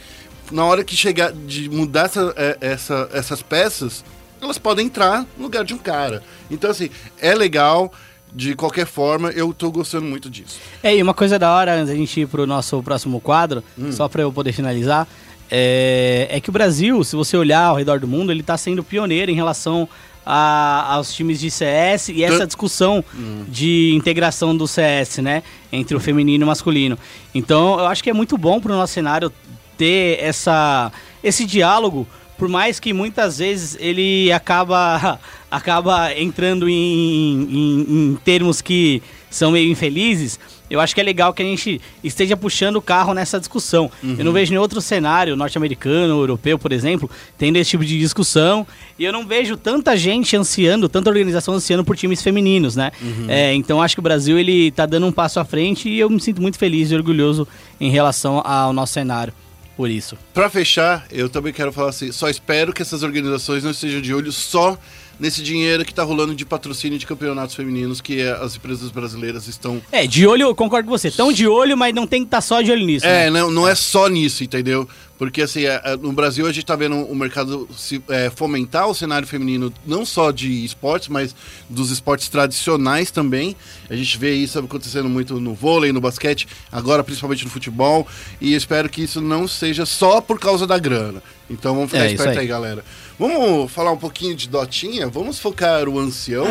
na 0.50 0.64
hora 0.64 0.82
que 0.82 0.96
chegar 0.96 1.32
de 1.32 1.68
mudar 1.70 2.06
essa, 2.06 2.34
é, 2.36 2.58
essa- 2.60 3.08
essas 3.12 3.40
peças, 3.42 4.04
elas 4.42 4.58
podem 4.58 4.86
entrar 4.86 5.24
no 5.36 5.44
lugar 5.44 5.64
de 5.64 5.72
um 5.74 5.78
cara. 5.78 6.22
Então, 6.50 6.70
assim, 6.70 6.90
é 7.20 7.34
legal. 7.34 7.92
De 8.32 8.54
qualquer 8.54 8.86
forma, 8.86 9.30
eu 9.30 9.52
tô 9.52 9.72
gostando 9.72 10.06
muito 10.06 10.30
disso. 10.30 10.56
É, 10.84 10.96
e 10.96 11.02
uma 11.02 11.12
coisa 11.12 11.36
da 11.36 11.52
hora, 11.52 11.74
antes 11.74 11.88
da 11.88 11.96
gente 11.96 12.20
ir 12.20 12.28
pro 12.28 12.46
nosso 12.46 12.80
próximo 12.80 13.20
quadro, 13.20 13.60
só 13.90 14.06
pra 14.08 14.22
eu 14.22 14.32
poder 14.32 14.52
finalizar, 14.52 15.08
é, 15.50 16.28
é 16.30 16.40
que 16.40 16.48
o 16.48 16.52
Brasil, 16.52 17.02
se 17.04 17.16
você 17.16 17.36
olhar 17.36 17.64
ao 17.66 17.76
redor 17.76 17.98
do 18.00 18.06
mundo, 18.08 18.30
ele 18.30 18.42
tá 18.42 18.56
sendo 18.56 18.82
pioneiro 18.84 19.30
em 19.30 19.34
relação 19.34 19.88
a- 20.24 20.94
aos 20.94 21.12
times 21.14 21.40
de 21.40 21.50
CS 21.50 22.10
e 22.10 22.22
essa 22.22 22.46
discussão 22.46 23.02
de 23.48 23.92
integração 23.94 24.56
do 24.56 24.68
CS, 24.68 25.18
né? 25.22 25.42
Entre 25.72 25.96
o 25.96 26.00
feminino 26.00 26.42
e 26.42 26.44
o 26.44 26.46
masculino. 26.46 26.98
Então, 27.34 27.78
eu 27.78 27.86
acho 27.86 28.02
que 28.04 28.10
é 28.10 28.12
muito 28.12 28.36
bom 28.38 28.60
pro 28.60 28.72
nosso 28.74 28.92
cenário 28.92 29.32
ter 29.78 30.18
essa, 30.22 30.92
esse 31.24 31.44
diálogo, 31.46 32.06
por 32.36 32.48
mais 32.48 32.78
que 32.78 32.92
muitas 32.92 33.38
vezes 33.38 33.76
ele 33.80 34.30
acaba, 34.30 35.18
acaba 35.50 36.14
entrando 36.14 36.68
em, 36.68 36.74
em- 36.74 37.86
em 37.88 38.18
termos 38.24 38.60
que 38.60 39.02
são 39.30 39.50
meio 39.50 39.70
infelizes, 39.70 40.38
eu 40.70 40.80
acho 40.80 40.94
que 40.94 41.00
é 41.00 41.04
legal 41.04 41.34
que 41.34 41.42
a 41.42 41.44
gente 41.44 41.80
esteja 42.02 42.36
puxando 42.36 42.76
o 42.76 42.82
carro 42.82 43.12
nessa 43.12 43.38
discussão. 43.38 43.90
Eu 44.02 44.24
não 44.24 44.32
vejo 44.32 44.52
nenhum 44.52 44.62
outro 44.62 44.80
cenário 44.80 45.34
norte-americano, 45.34 46.20
europeu, 46.20 46.58
por 46.58 46.72
exemplo, 46.72 47.10
tendo 47.36 47.56
esse 47.56 47.70
tipo 47.70 47.84
de 47.84 47.98
discussão. 47.98 48.66
E 48.98 49.04
eu 49.04 49.12
não 49.12 49.26
vejo 49.26 49.56
tanta 49.56 49.96
gente 49.96 50.36
ansiando, 50.36 50.88
tanta 50.88 51.10
organização 51.10 51.54
ansiando 51.54 51.84
por 51.84 51.96
times 51.96 52.22
femininos, 52.22 52.76
né? 52.76 52.92
É, 53.28 53.52
então 53.54 53.82
acho 53.82 53.96
que 53.96 54.00
o 54.00 54.02
Brasil 54.02 54.38
ele 54.38 54.70
tá 54.70 54.86
dando 54.86 55.06
um 55.06 55.12
passo 55.12 55.40
à 55.40 55.44
frente 55.44 55.88
e 55.88 55.98
eu 55.98 56.08
me 56.08 56.20
sinto 56.20 56.40
muito 56.40 56.58
feliz 56.58 56.90
e 56.90 56.94
orgulhoso 56.94 57.48
em 57.80 57.90
relação 57.90 58.40
ao 58.44 58.72
nosso 58.72 58.92
cenário 58.92 59.32
por 59.76 59.88
isso. 59.88 60.14
Pra 60.34 60.50
fechar, 60.50 61.06
eu 61.10 61.30
também 61.30 61.54
quero 61.54 61.72
falar 61.72 61.88
assim, 61.88 62.12
só 62.12 62.28
espero 62.28 62.70
que 62.70 62.82
essas 62.82 63.02
organizações 63.02 63.64
não 63.64 63.70
estejam 63.70 64.02
de 64.02 64.12
olho 64.12 64.30
só 64.30 64.78
nesse 65.20 65.42
dinheiro 65.42 65.84
que 65.84 65.94
tá 65.94 66.02
rolando 66.02 66.34
de 66.34 66.44
patrocínio 66.44 66.98
de 66.98 67.06
campeonatos 67.06 67.54
femininos 67.54 68.00
que 68.00 68.20
é, 68.20 68.32
as 68.32 68.56
empresas 68.56 68.90
brasileiras 68.90 69.46
estão... 69.46 69.80
É, 69.92 70.06
de 70.06 70.26
olho, 70.26 70.42
eu 70.44 70.54
concordo 70.54 70.88
com 70.88 70.96
você. 70.96 71.10
Tão 71.10 71.32
de 71.32 71.46
olho, 71.46 71.76
mas 71.76 71.94
não 71.94 72.06
tem 72.06 72.22
que 72.22 72.28
estar 72.28 72.40
só 72.40 72.62
de 72.62 72.72
olho 72.72 72.84
nisso. 72.84 73.06
É, 73.06 73.30
né? 73.30 73.40
não, 73.40 73.50
não 73.50 73.68
é 73.68 73.74
só 73.74 74.08
nisso, 74.08 74.42
entendeu? 74.42 74.88
Porque 75.20 75.42
assim, 75.42 75.66
é, 75.66 75.78
é, 75.84 75.96
no 75.98 76.12
Brasil 76.12 76.46
a 76.46 76.52
gente 76.52 76.64
tá 76.64 76.74
vendo 76.74 76.96
o 76.96 77.14
mercado 77.14 77.68
se, 77.76 78.02
é, 78.08 78.30
fomentar 78.30 78.88
o 78.88 78.94
cenário 78.94 79.28
feminino, 79.28 79.70
não 79.86 80.06
só 80.06 80.30
de 80.30 80.64
esportes, 80.64 81.08
mas 81.08 81.36
dos 81.68 81.90
esportes 81.90 82.26
tradicionais 82.30 83.10
também. 83.10 83.54
A 83.90 83.94
gente 83.94 84.16
vê 84.16 84.32
isso 84.32 84.58
acontecendo 84.58 85.10
muito 85.10 85.38
no 85.38 85.52
vôlei, 85.52 85.92
no 85.92 86.00
basquete, 86.00 86.48
agora 86.72 87.04
principalmente 87.04 87.44
no 87.44 87.50
futebol. 87.50 88.08
E 88.40 88.54
espero 88.54 88.88
que 88.88 89.02
isso 89.02 89.20
não 89.20 89.46
seja 89.46 89.84
só 89.84 90.22
por 90.22 90.40
causa 90.40 90.66
da 90.66 90.78
grana. 90.78 91.22
Então 91.50 91.74
vamos 91.74 91.90
ficar 91.90 92.04
É, 92.04 92.12
esperto 92.12 92.30
aí. 92.30 92.38
aí. 92.38 92.46
galera. 92.46 92.82
Vamos 93.24 93.70
falar 93.70 93.92
um 93.92 93.98
pouquinho 93.98 94.34
de 94.34 94.48
Dotinha? 94.48 95.06
Vamos 95.06 95.38
focar 95.38 95.86
o 95.90 95.98
ancião? 95.98 96.46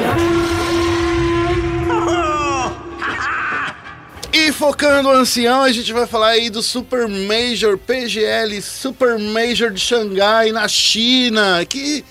E 4.31 4.51
focando 4.51 5.09
o 5.09 5.11
ancião, 5.11 5.63
a 5.63 5.71
gente 5.71 5.91
vai 5.91 6.05
falar 6.05 6.27
aí 6.27 6.51
do 6.51 6.61
Super 6.61 7.07
Major 7.07 7.75
PGL, 7.75 8.61
Super 8.61 9.17
Major 9.17 9.71
de 9.71 9.79
Xangai, 9.79 10.51
na 10.51 10.67
China, 10.67 11.65
que, 11.67 12.05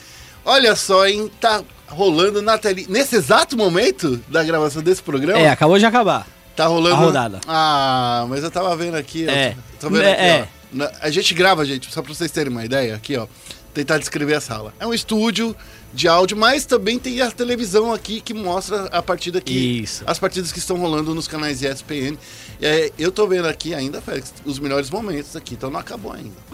olha 0.44 0.74
só, 0.74 1.06
hein, 1.06 1.30
tá 1.40 1.62
rolando 1.86 2.42
na 2.42 2.58
tele... 2.58 2.84
Nesse 2.88 3.14
exato 3.14 3.56
momento 3.56 4.16
da 4.28 4.42
gravação 4.42 4.82
desse 4.82 5.02
programa, 5.04 5.38
É, 5.38 5.48
acabou 5.50 5.78
de 5.78 5.86
acabar. 5.86 6.26
tá 6.56 6.66
rolando... 6.66 6.96
a 6.96 6.98
rodada. 6.98 7.40
Ah, 7.46 8.26
mas 8.28 8.42
eu 8.42 8.50
tava 8.50 8.74
vendo 8.76 8.96
aqui, 8.96 9.24
ó. 9.28 9.30
É. 9.30 9.54
Tô 9.78 9.88
vendo 9.88 10.02
É, 10.02 10.12
aqui, 10.12 10.22
é. 10.24 10.42
ó. 10.42 10.58
Na- 10.72 10.90
A 11.00 11.10
gente 11.10 11.32
grava, 11.32 11.64
gente, 11.64 11.90
só 11.94 12.02
pra 12.02 12.12
vocês 12.12 12.30
terem 12.32 12.50
uma 12.52 12.64
ideia, 12.64 12.96
aqui, 12.96 13.16
ó. 13.16 13.28
Tentar 13.74 13.98
descrever 13.98 14.34
a 14.34 14.40
sala. 14.40 14.72
É 14.78 14.86
um 14.86 14.94
estúdio 14.94 15.54
de 15.98 16.06
áudio, 16.06 16.36
mas 16.36 16.64
também 16.64 16.96
tem 16.96 17.20
a 17.20 17.28
televisão 17.28 17.92
aqui 17.92 18.20
que 18.20 18.32
mostra 18.32 18.84
a 18.86 19.02
partida 19.02 19.38
aqui. 19.40 19.82
Isso. 19.82 20.04
As 20.06 20.16
partidas 20.16 20.52
que 20.52 20.60
estão 20.60 20.76
rolando 20.76 21.12
nos 21.12 21.26
canais 21.26 21.60
ESPN. 21.60 22.16
É, 22.62 22.92
eu 22.96 23.10
tô 23.10 23.26
vendo 23.26 23.46
aqui 23.46 23.74
ainda, 23.74 24.00
Félix, 24.00 24.32
os 24.44 24.60
melhores 24.60 24.90
momentos 24.90 25.34
aqui, 25.34 25.54
então 25.54 25.70
não 25.70 25.80
acabou 25.80 26.12
ainda. 26.12 26.30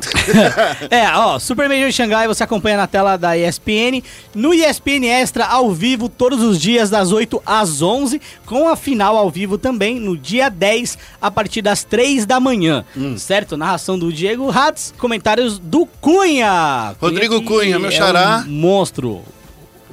É, 0.91 1.09
ó, 1.15 1.39
Super 1.39 1.69
Major 1.69 1.89
de 1.89 1.93
Xangai 1.93 2.27
você 2.27 2.43
acompanha 2.43 2.77
na 2.77 2.87
tela 2.87 3.17
da 3.17 3.37
ESPN. 3.37 4.03
No 4.35 4.55
ESPN 4.55 5.05
Extra, 5.07 5.45
ao 5.45 5.71
vivo, 5.73 6.09
todos 6.09 6.43
os 6.43 6.59
dias, 6.61 6.89
das 6.89 7.13
8 7.13 7.43
às 7.45 7.83
11, 7.83 8.21
com 8.47 8.69
a 8.69 8.77
final 8.77 9.17
ao 9.17 9.31
vivo 9.31 9.59
também, 9.59 10.01
no 10.01 10.17
dia 10.17 10.49
10, 10.49 10.99
a 11.21 11.31
partir 11.31 11.61
das 11.63 11.85
3 11.85 12.25
da 12.25 12.41
manhã. 12.41 12.85
Hum. 12.97 13.19
Certo? 13.19 13.57
Narração 13.57 13.99
do 13.99 14.13
Diego 14.13 14.51
Hatz, 14.51 14.95
comentários 14.99 15.59
do 15.59 15.87
Cunha. 16.01 16.95
Rodrigo 17.01 17.41
que 17.41 17.47
Cunha, 17.47 17.79
meu 17.79 17.91
é 17.91 17.93
xará. 17.93 18.45
um 18.47 18.51
monstro. 18.51 19.23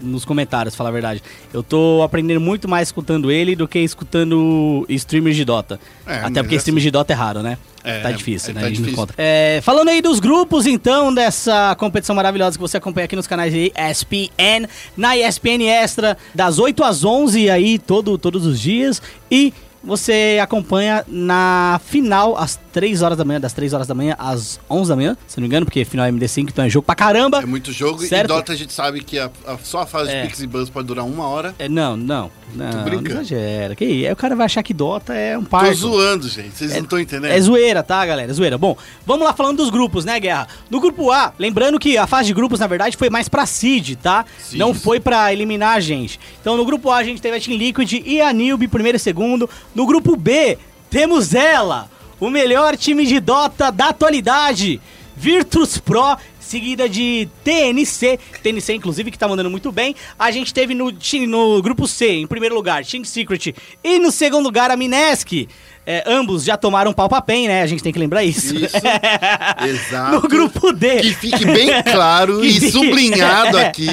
Nos 0.02 0.26
comentários, 0.26 0.76
falar 0.76 0.90
a 0.90 0.94
verdade. 0.94 1.22
Eu 1.54 1.62
tô 1.62 2.02
aprendendo 2.04 2.42
muito 2.42 2.68
mais 2.68 2.88
escutando 2.88 3.32
ele 3.32 3.56
do 3.56 3.68
que 3.68 3.80
escutando 3.80 4.86
streamers 4.90 5.36
de 5.36 5.46
Dota. 5.46 5.80
É, 6.06 6.16
Até 6.20 6.42
porque 6.42 6.56
assim- 6.56 6.58
streamers 6.58 6.84
de 6.84 6.92
Dota 6.92 7.14
é 7.14 7.16
raro, 7.16 7.42
né? 7.42 7.58
É, 7.84 8.00
tá 8.02 8.12
difícil, 8.12 8.52
é, 8.52 8.54
né? 8.54 8.60
tá 8.62 8.66
a 8.68 8.70
gente 8.70 8.80
não 8.80 8.86
difícil. 8.86 9.08
conta. 9.08 9.14
É, 9.18 9.60
falando 9.64 9.90
aí 9.90 10.02
dos 10.02 10.20
grupos, 10.20 10.68
então, 10.68 11.12
dessa 11.14 11.76
competição 11.76 12.16
maravilhosa 12.16 12.58
que 12.58 12.62
você 12.62 12.78
acompanha 12.78 13.06
aqui 13.06 13.16
nos 13.16 13.26
canais 13.28 13.52
de 13.52 13.72
ESPN, 13.76 14.68
na 14.96 15.18
ESPN 15.18 15.64
Extra, 15.68 16.18
das 16.34 16.60
8 16.60 16.84
às 16.84 17.04
11 17.04 17.50
aí, 17.50 17.80
todo, 17.80 18.18
todos 18.18 18.46
os 18.46 18.60
dias. 18.60 19.02
E 19.32 19.52
você 19.84 20.38
acompanha 20.40 21.04
na 21.08 21.82
final, 21.84 22.38
às 22.38 22.56
3 22.72 23.02
horas 23.02 23.18
da 23.18 23.26
manhã, 23.26 23.40
das 23.40 23.54
3 23.54 23.74
horas 23.74 23.88
da 23.88 23.94
manhã 23.94 24.16
às 24.18 24.60
11 24.70 24.90
da 24.90 24.96
manhã, 24.96 25.18
se 25.28 25.38
não 25.38 25.42
me 25.42 25.48
engano, 25.48 25.66
porque 25.66 25.84
final 25.86 26.06
é 26.06 26.12
MD5, 26.12 26.50
então 26.50 26.64
é 26.66 26.70
jogo 26.70 26.86
pra 26.86 26.96
caramba. 26.96 27.40
É 27.42 27.46
muito 27.46 27.72
jogo 27.72 28.00
Certo. 28.06 28.26
e 28.26 28.28
Dota 28.34 28.54
a 28.54 28.56
gente 28.56 28.72
sabe 28.74 29.02
que 29.04 29.20
a- 29.20 29.30
a- 29.46 29.58
só 29.64 29.82
a 29.82 29.86
fase 29.86 30.10
É. 30.12 30.22
de 30.22 30.28
Pix 30.28 30.40
e 30.42 30.48
Buzz 30.48 30.70
pode 30.70 30.88
durar 30.88 31.06
uma 31.06 31.28
hora. 31.28 31.54
É, 31.60 31.68
não, 31.68 31.98
não, 31.98 32.32
não, 32.56 32.70
não 32.86 33.02
exagera. 33.06 33.76
Que 33.76 33.84
aí, 33.84 34.12
o 34.12 34.16
cara 34.16 34.36
vai 34.36 34.46
achar 34.46 34.64
que 34.64 34.74
Dota 34.74 35.14
é 35.14 35.38
um 35.38 35.44
Tô 35.44 35.50
parto. 35.50 35.74
zoando, 35.74 36.28
gente. 36.30 36.52
Vocês 36.58 36.72
não 36.74 36.80
estão 36.82 37.00
entendendo. 37.00 37.32
É 37.32 37.42
zoeira, 37.42 37.84
tá, 37.84 38.06
galera? 38.06 38.32
É 38.32 38.34
zoeira. 38.34 38.58
Bom, 38.58 38.76
vamos 39.06 39.26
lá 39.26 39.34
falando 39.34 39.58
dos 39.58 39.70
grupos, 39.70 40.06
né, 40.06 40.20
Guerra? 40.20 40.48
No 40.70 40.80
grupo 40.80 41.12
A, 41.12 41.34
lembrando 41.38 41.78
que 41.80 41.98
a 41.98 42.08
fase 42.08 42.28
de 42.28 42.34
grupos, 42.34 42.60
na 42.60 42.68
verdade, 42.68 42.96
foi 42.96 43.10
mais 43.10 43.28
pra 43.28 43.46
Seed, 43.46 43.96
tá? 43.96 44.26
Sim. 44.40 44.58
Não 44.58 44.74
foi 44.74 45.00
pra 45.00 45.34
eliminar 45.34 45.76
a 45.76 45.80
gente. 45.80 46.20
Então, 46.40 46.56
no 46.58 46.66
grupo 46.66 46.90
A, 46.90 46.98
a 46.98 47.04
gente 47.04 47.22
teve 47.22 47.38
a 47.38 47.40
Team 47.42 47.58
Liquid 47.58 47.92
e 48.06 48.22
a 48.22 48.32
Nilby, 48.32 48.68
primeiro 48.68 48.96
e 48.96 49.00
segundo. 49.00 49.50
No 49.76 49.86
grupo 49.86 50.16
B, 50.16 50.58
temos 50.90 51.34
ela, 51.34 51.90
o 52.22 52.30
melhor 52.30 52.78
time 52.78 53.06
de 53.06 53.20
Dota 53.20 53.70
da 53.72 53.88
atualidade, 53.90 54.80
Virtus 55.18 55.78
Pro, 55.78 56.16
seguida 56.40 56.88
de 56.88 57.28
TNC, 57.44 58.20
TNC 58.44 58.74
inclusive 58.76 59.10
que 59.12 59.18
tá 59.18 59.28
mandando 59.28 59.50
muito 59.50 59.72
bem. 59.72 59.96
A 60.18 60.32
gente 60.32 60.54
teve 60.54 60.74
no, 60.74 60.94
no 61.28 61.62
grupo 61.62 61.88
C, 61.88 62.10
em 62.14 62.28
primeiro 62.28 62.56
lugar, 62.56 62.86
Team 62.86 63.04
Secret 63.04 63.54
e 63.84 64.00
no 64.00 64.12
segundo 64.12 64.44
lugar 64.46 64.70
a 64.72 64.78
Minesk. 64.78 65.48
É, 65.84 66.04
ambos 66.06 66.44
já 66.44 66.56
tomaram 66.56 66.94
pau 66.94 67.10
pra 67.10 67.22
PEN, 67.24 67.48
né? 67.48 67.64
A 67.64 67.66
gente 67.66 67.82
tem 67.82 67.92
que 67.92 67.98
lembrar 67.98 68.24
isso. 68.24 68.56
Isso, 68.56 68.78
exato. 69.66 70.12
No 70.14 70.22
grupo 70.22 70.72
D. 70.72 70.98
Que 71.02 71.14
fique 71.16 71.44
bem 71.44 71.70
claro 71.92 72.46
e 72.46 72.54
fique- 72.54 72.72
sublinhado 72.72 73.58
aqui. 73.58 73.88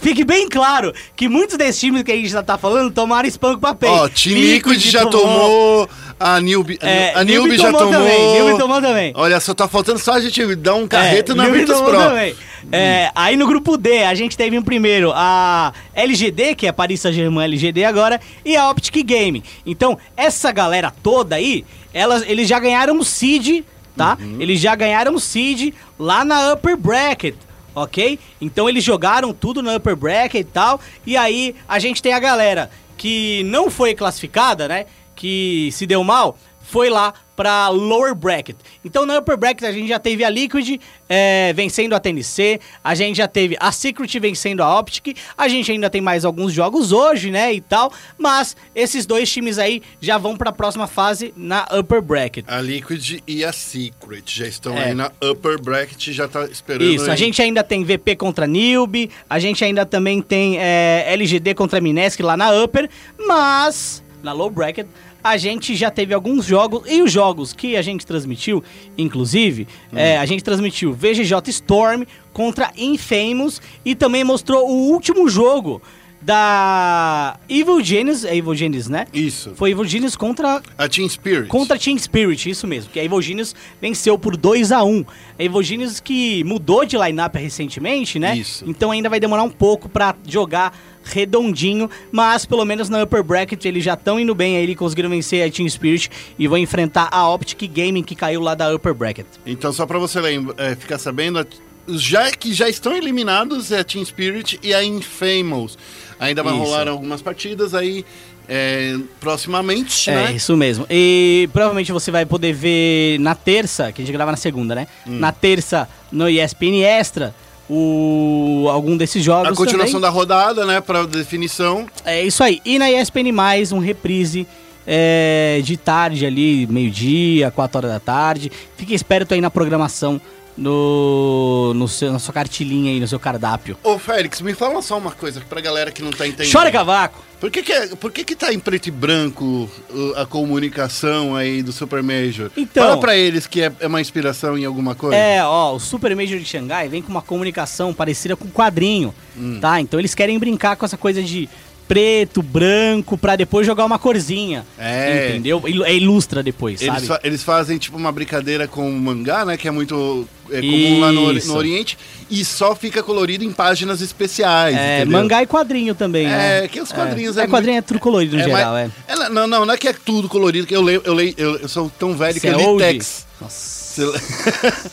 Fique 0.00 0.22
bem 0.22 0.48
claro 0.50 0.92
que 1.16 1.28
muitos 1.30 1.56
desses 1.56 1.80
times 1.80 2.02
que 2.02 2.12
a 2.12 2.16
gente 2.16 2.28
já 2.28 2.42
tá 2.42 2.58
falando 2.58 2.92
tomaram 2.92 3.26
espanco 3.26 3.58
pra 3.58 3.74
PEN. 3.74 3.88
Ó, 3.90 4.08
Team 4.10 4.34
Liquid 4.34 4.80
já 4.80 5.06
tomou, 5.06 5.88
a 6.20 6.38
Nilby, 6.40 6.78
É, 6.82 7.12
a 7.14 7.24
Nilby 7.24 7.56
já 7.56 7.72
tomou. 7.72 7.90
também. 7.90 8.32
Nilby 8.34 8.58
tomou 8.58 8.80
também. 8.80 9.12
Olha, 9.16 9.40
só 9.40 9.54
tá 9.54 9.66
faltando 9.66 9.98
só 9.98 10.12
a 10.12 10.20
gente 10.20 10.54
dar 10.54 10.74
um 10.74 10.86
carreto 10.86 11.32
É, 11.32 11.34
na 11.34 11.44
tomou 11.44 11.84
Pro. 11.84 11.98
também. 11.98 12.34
É, 12.70 13.10
aí 13.14 13.36
no 13.36 13.46
grupo 13.46 13.78
D, 13.78 14.04
a 14.04 14.14
gente 14.14 14.36
teve 14.36 14.54
em 14.54 14.60
primeiro 14.62 15.10
a 15.14 15.72
LGD, 15.94 16.54
que 16.54 16.66
é 16.66 16.72
Paris 16.72 17.00
Saint-Germain 17.00 17.44
LGD 17.44 17.84
agora, 17.84 18.20
e 18.44 18.54
a 18.54 18.68
Optic 18.70 19.02
Game. 19.04 19.42
Então, 19.64 19.98
essa 20.14 20.52
galera 20.52 20.92
toda 21.02 21.36
aí, 21.36 21.64
elas, 21.94 22.22
eles 22.28 22.46
já 22.46 22.58
ganharam 22.58 22.98
o 22.98 23.04
Seed, 23.04 23.64
tá? 23.96 24.18
Uhum. 24.20 24.36
Eles 24.38 24.60
já 24.60 24.74
ganharam 24.74 25.14
o 25.14 25.20
Seed 25.20 25.72
lá 25.98 26.22
na 26.24 26.52
Upper 26.52 26.76
Bracket. 26.76 27.34
Ok? 27.74 28.18
Então 28.40 28.68
eles 28.68 28.82
jogaram 28.82 29.32
tudo 29.32 29.62
na 29.62 29.76
upper 29.76 29.94
bracket 29.94 30.40
e 30.40 30.44
tal. 30.44 30.80
E 31.06 31.16
aí 31.16 31.54
a 31.68 31.78
gente 31.78 32.02
tem 32.02 32.12
a 32.12 32.18
galera 32.18 32.68
que 32.96 33.44
não 33.44 33.70
foi 33.70 33.94
classificada, 33.94 34.66
né? 34.66 34.86
Que 35.20 35.68
se 35.72 35.86
deu 35.86 36.02
mal, 36.02 36.38
foi 36.62 36.88
lá 36.88 37.12
pra 37.36 37.68
lower 37.68 38.14
bracket. 38.14 38.56
Então 38.82 39.04
na 39.04 39.18
upper 39.18 39.36
bracket 39.36 39.64
a 39.64 39.72
gente 39.72 39.86
já 39.86 39.98
teve 39.98 40.24
a 40.24 40.30
Liquid 40.30 40.80
é, 41.10 41.52
vencendo 41.52 41.94
a 41.94 42.00
TNC, 42.00 42.58
a 42.82 42.94
gente 42.94 43.16
já 43.16 43.28
teve 43.28 43.54
a 43.60 43.70
Secret 43.70 44.18
vencendo 44.18 44.62
a 44.62 44.78
Optic, 44.78 45.14
a 45.36 45.46
gente 45.46 45.70
ainda 45.70 45.90
tem 45.90 46.00
mais 46.00 46.24
alguns 46.24 46.54
jogos 46.54 46.90
hoje, 46.90 47.30
né, 47.30 47.52
e 47.52 47.60
tal, 47.60 47.92
mas 48.16 48.56
esses 48.74 49.04
dois 49.04 49.30
times 49.30 49.58
aí 49.58 49.82
já 50.00 50.16
vão 50.16 50.36
pra 50.38 50.52
próxima 50.52 50.86
fase 50.86 51.34
na 51.36 51.66
upper 51.78 52.00
bracket. 52.00 52.46
A 52.48 52.62
Liquid 52.62 53.20
e 53.26 53.44
a 53.44 53.52
Secret 53.52 54.22
já 54.26 54.46
estão 54.46 54.76
É. 54.78 54.86
aí 54.86 54.94
na 54.94 55.10
upper 55.22 55.60
bracket, 55.60 56.08
já 56.12 56.26
tá 56.28 56.44
esperando. 56.46 56.90
Isso, 56.94 57.08
a 57.10 57.12
aí. 57.12 57.18
gente 57.18 57.42
ainda 57.42 57.62
tem 57.62 57.84
VP 57.84 58.16
contra 58.16 58.46
Nilby, 58.46 59.10
a 59.28 59.38
gente 59.38 59.62
ainda 59.62 59.84
também 59.84 60.22
tem 60.22 60.56
é, 60.58 61.04
LGD 61.08 61.54
contra 61.54 61.78
Minesk 61.78 62.20
lá 62.20 62.38
na 62.38 62.50
Upper, 62.62 62.88
mas 63.18 64.02
na 64.22 64.32
Low 64.34 64.50
Bracket 64.50 64.86
a 65.22 65.36
gente 65.36 65.74
já 65.74 65.90
teve 65.90 66.14
alguns 66.14 66.44
jogos, 66.44 66.82
e 66.88 67.02
os 67.02 67.10
jogos 67.12 67.52
que 67.52 67.76
a 67.76 67.82
gente 67.82 68.06
transmitiu, 68.06 68.62
inclusive, 68.96 69.66
é, 69.92 70.18
a 70.18 70.26
gente 70.26 70.42
transmitiu 70.42 70.92
VGJ 70.92 71.48
Storm 71.48 72.04
contra 72.32 72.72
Infamous 72.76 73.60
e 73.84 73.94
também 73.94 74.24
mostrou 74.24 74.68
o 74.68 74.90
último 74.90 75.28
jogo 75.28 75.82
da 76.22 77.38
Evil 77.48 77.82
Genius, 77.82 78.24
é 78.24 78.36
Evil 78.36 78.54
Genius, 78.54 78.88
né? 78.88 79.06
Isso. 79.12 79.52
Foi 79.54 79.70
Evil 79.70 79.84
Genius 79.86 80.16
contra 80.16 80.60
A 80.76 80.88
Team 80.88 81.08
Spirit. 81.08 81.48
Contra 81.48 81.78
Team 81.78 81.98
Spirit, 81.98 82.50
isso 82.50 82.66
mesmo. 82.66 82.90
Que 82.90 83.00
a 83.00 83.04
Evil 83.04 83.22
Genius 83.22 83.54
venceu 83.80 84.18
por 84.18 84.36
2 84.36 84.70
a 84.70 84.84
1 84.84 85.04
A 85.38 85.42
Evil 85.42 85.62
Genius 85.62 85.98
que 85.98 86.44
mudou 86.44 86.84
de 86.84 86.96
lineup 86.98 87.34
recentemente, 87.36 88.18
né? 88.18 88.36
Isso. 88.36 88.64
Então 88.66 88.90
ainda 88.90 89.08
vai 89.08 89.18
demorar 89.18 89.42
um 89.42 89.50
pouco 89.50 89.88
pra 89.88 90.14
jogar 90.26 90.76
redondinho, 91.10 91.90
mas 92.10 92.46
pelo 92.46 92.64
menos 92.64 92.88
na 92.88 93.02
upper 93.02 93.22
bracket 93.22 93.64
eles 93.64 93.84
já 93.84 93.94
estão 93.94 94.18
indo 94.18 94.34
bem 94.34 94.56
aí, 94.56 94.62
eles 94.62 94.76
conseguiram 94.76 95.10
vencer 95.10 95.46
a 95.46 95.50
Team 95.50 95.68
Spirit 95.68 96.10
e 96.38 96.46
vão 96.48 96.58
enfrentar 96.58 97.08
a 97.10 97.28
Optic 97.28 97.70
Gaming 97.70 98.02
que 98.02 98.14
caiu 98.14 98.40
lá 98.40 98.54
da 98.54 98.74
upper 98.74 98.94
bracket. 98.94 99.26
Então, 99.44 99.72
só 99.72 99.86
pra 99.86 99.98
você 99.98 100.20
lembra, 100.20 100.54
é, 100.58 100.74
ficar 100.74 100.98
sabendo, 100.98 101.46
já 101.88 102.30
que 102.30 102.52
já 102.52 102.68
estão 102.68 102.96
eliminados 102.96 103.72
é 103.72 103.80
a 103.80 103.84
Team 103.84 104.04
Spirit 104.04 104.58
e 104.62 104.72
a 104.72 104.82
Infamous. 104.84 105.76
Ainda 106.18 106.42
vai 106.42 106.52
Isso. 106.52 106.62
rolar 106.62 106.86
algumas 106.88 107.22
partidas 107.22 107.74
aí 107.74 108.04
é, 108.52 108.96
proximamente, 109.20 110.10
É, 110.10 110.14
né? 110.14 110.32
isso 110.32 110.56
mesmo. 110.56 110.84
E 110.90 111.48
provavelmente 111.52 111.92
você 111.92 112.10
vai 112.10 112.26
poder 112.26 112.52
ver 112.52 113.18
na 113.20 113.34
terça, 113.34 113.92
que 113.92 114.02
a 114.02 114.04
gente 114.04 114.12
grava 114.12 114.32
na 114.32 114.36
segunda, 114.36 114.74
né? 114.74 114.88
Hum. 115.06 115.18
Na 115.18 115.30
terça, 115.30 115.88
no 116.10 116.28
ESPN 116.28 116.82
Extra, 116.82 117.32
o 117.72 118.68
algum 118.68 118.96
desses 118.96 119.22
jogos 119.22 119.52
A 119.52 119.54
continuação 119.54 120.00
também. 120.00 120.00
da 120.02 120.08
rodada, 120.10 120.66
né, 120.66 120.80
pra 120.80 121.04
definição. 121.04 121.86
É 122.04 122.22
isso 122.24 122.42
aí. 122.42 122.60
E 122.64 122.78
na 122.78 122.90
ESPN+, 122.90 123.30
um 123.72 123.78
reprise 123.78 124.44
é, 124.84 125.60
de 125.62 125.76
tarde 125.76 126.26
ali, 126.26 126.66
meio-dia, 126.66 127.50
4 127.52 127.78
horas 127.78 127.90
da 127.92 128.00
tarde. 128.00 128.50
Fique 128.76 128.92
esperto 128.92 129.34
aí 129.34 129.40
na 129.40 129.50
programação, 129.50 130.20
no, 130.60 131.72
no 131.74 131.88
seu, 131.88 132.12
na 132.12 132.18
sua 132.18 132.34
cartilinha 132.34 132.92
aí, 132.92 133.00
no 133.00 133.08
seu 133.08 133.18
cardápio. 133.18 133.76
Ô, 133.82 133.98
Félix, 133.98 134.40
me 134.40 134.54
fala 134.54 134.80
só 134.82 134.98
uma 134.98 135.10
coisa 135.10 135.40
pra 135.48 135.60
galera 135.60 135.90
que 135.90 136.02
não 136.02 136.10
tá 136.10 136.26
entendendo. 136.26 136.52
Chora 136.52 136.70
cavaco! 136.70 137.24
Por 137.40 137.50
que 137.50 137.62
que, 137.62 137.72
é- 137.72 137.86
por 137.96 138.12
que 138.12 138.22
que 138.22 138.36
tá 138.36 138.52
em 138.52 138.58
preto 138.58 138.88
e 138.88 138.90
branco 138.90 139.68
uh, 139.88 140.12
a 140.18 140.26
comunicação 140.26 141.34
aí 141.34 141.62
do 141.62 141.72
Super 141.72 142.02
Major? 142.02 142.50
Então- 142.54 142.84
Fala 142.86 143.00
pra 143.00 143.16
eles 143.16 143.46
que 143.46 143.62
é, 143.62 143.72
é 143.80 143.86
uma 143.86 144.00
inspiração 144.00 144.58
em 144.58 144.64
alguma 144.66 144.94
coisa. 144.94 145.16
É, 145.16 145.42
ó, 145.42 145.74
o 145.74 145.80
Super 145.80 146.14
Major 146.14 146.38
de 146.38 146.44
Xangai 146.44 146.88
vem 146.88 147.00
com 147.00 147.10
uma 147.10 147.22
comunicação 147.22 147.94
parecida 147.94 148.36
com 148.36 148.46
quadrinho, 148.50 149.14
Hum. 149.38 149.58
tá? 149.58 149.80
Então 149.80 149.98
eles 149.98 150.14
querem 150.14 150.38
brincar 150.38 150.76
com 150.76 150.84
essa 150.84 150.98
coisa 150.98 151.22
de 151.22 151.48
preto, 151.90 152.40
branco, 152.40 153.18
pra 153.18 153.34
depois 153.34 153.66
jogar 153.66 153.84
uma 153.84 153.98
corzinha. 153.98 154.64
É. 154.78 155.30
Entendeu? 155.30 155.60
É 155.84 155.92
ilustra 155.92 156.40
depois, 156.40 156.80
Eles, 156.80 156.94
sabe? 156.94 157.06
fa- 157.08 157.20
eles 157.24 157.42
fazem 157.42 157.78
tipo 157.78 157.96
uma 157.96 158.12
brincadeira 158.12 158.68
com 158.68 158.88
o 158.88 158.92
mangá, 158.92 159.44
né? 159.44 159.56
Que 159.56 159.66
é 159.66 159.72
muito 159.72 160.24
é, 160.52 160.60
comum 160.60 161.00
lá 161.00 161.10
no, 161.10 161.32
Isso. 161.32 161.48
no 161.48 161.56
Oriente. 161.56 161.98
E 162.30 162.44
só 162.44 162.76
fica 162.76 163.02
colorido 163.02 163.42
em 163.42 163.50
páginas 163.50 164.00
especiais. 164.00 164.76
É, 164.76 165.00
entendeu? 165.00 165.18
mangá 165.20 165.42
e 165.42 165.48
quadrinho 165.48 165.92
também, 165.92 166.28
né? 166.28 166.64
É, 166.64 166.68
que 166.68 166.80
os 166.80 166.92
quadrinhos 166.92 167.36
é. 167.36 167.40
é 167.40 167.44
É, 167.44 167.48
quadrinho 167.48 167.78
é 167.78 167.82
tudo 167.82 167.98
colorido 167.98 168.36
no 168.36 168.42
É, 168.42 168.44
geral, 168.44 168.76
é. 168.76 168.88
ela- 169.08 169.28
não, 169.28 169.48
não, 169.48 169.66
não 169.66 169.74
é 169.74 169.76
que 169.76 169.88
é 169.88 169.92
tudo 169.92 170.28
colorido, 170.28 170.68
que 170.68 170.76
eu 170.76 170.82
leio, 170.82 171.02
eu 171.04 171.12
leio, 171.12 171.34
eu, 171.36 171.56
eu 171.56 171.68
sou 171.68 171.90
tão 171.98 172.16
velho 172.16 172.34
Você 172.34 172.40
que 172.40 172.46
eu 172.46 172.60
é 172.60 172.72
li? 172.72 172.78
Tex. 172.78 173.26
Nossa. 173.40 173.80
Você- 174.06 174.20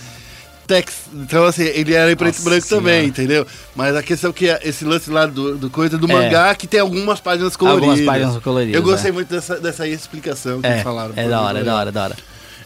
Tex. 0.68 0.93
Então, 1.13 1.45
assim, 1.45 1.63
ele 1.63 1.93
era 1.93 2.11
em 2.11 2.15
preto 2.15 2.36
e 2.36 2.38
Nossa 2.39 2.49
branco 2.49 2.68
também, 2.68 2.93
Senhora. 2.93 3.07
entendeu? 3.07 3.47
Mas 3.76 3.95
a 3.95 4.03
questão 4.03 4.30
é 4.32 4.34
que 4.34 4.49
é 4.49 4.59
esse 4.63 4.84
lance 4.84 5.09
lá 5.09 5.26
do, 5.26 5.57
do 5.57 5.70
coisa 5.70 5.97
do 5.97 6.09
É. 6.11 6.13
mangá 6.13 6.53
que 6.53 6.68
tem 6.68 6.80
algumas 6.80 7.20
páginas 7.20 7.55
coloridas. 7.55 7.89
Algumas 7.89 8.05
páginas 8.05 8.43
coloridas, 8.43 8.76
Eu 8.76 8.84
gostei 8.84 9.09
é. 9.09 9.13
muito 9.13 9.30
dessa, 9.30 9.55
dessa 9.59 9.88
explicação 9.88 10.59
que 10.61 10.68
É, 10.68 10.72
eles 10.74 10.84
falaram. 10.84 11.13
é 11.15 11.28
da 11.30 11.41
hora, 11.41 11.59
é 11.59 11.63
da 11.63 11.76
hora, 11.76 11.89
é 11.89 11.91
da 11.91 12.03
hora. 12.03 12.15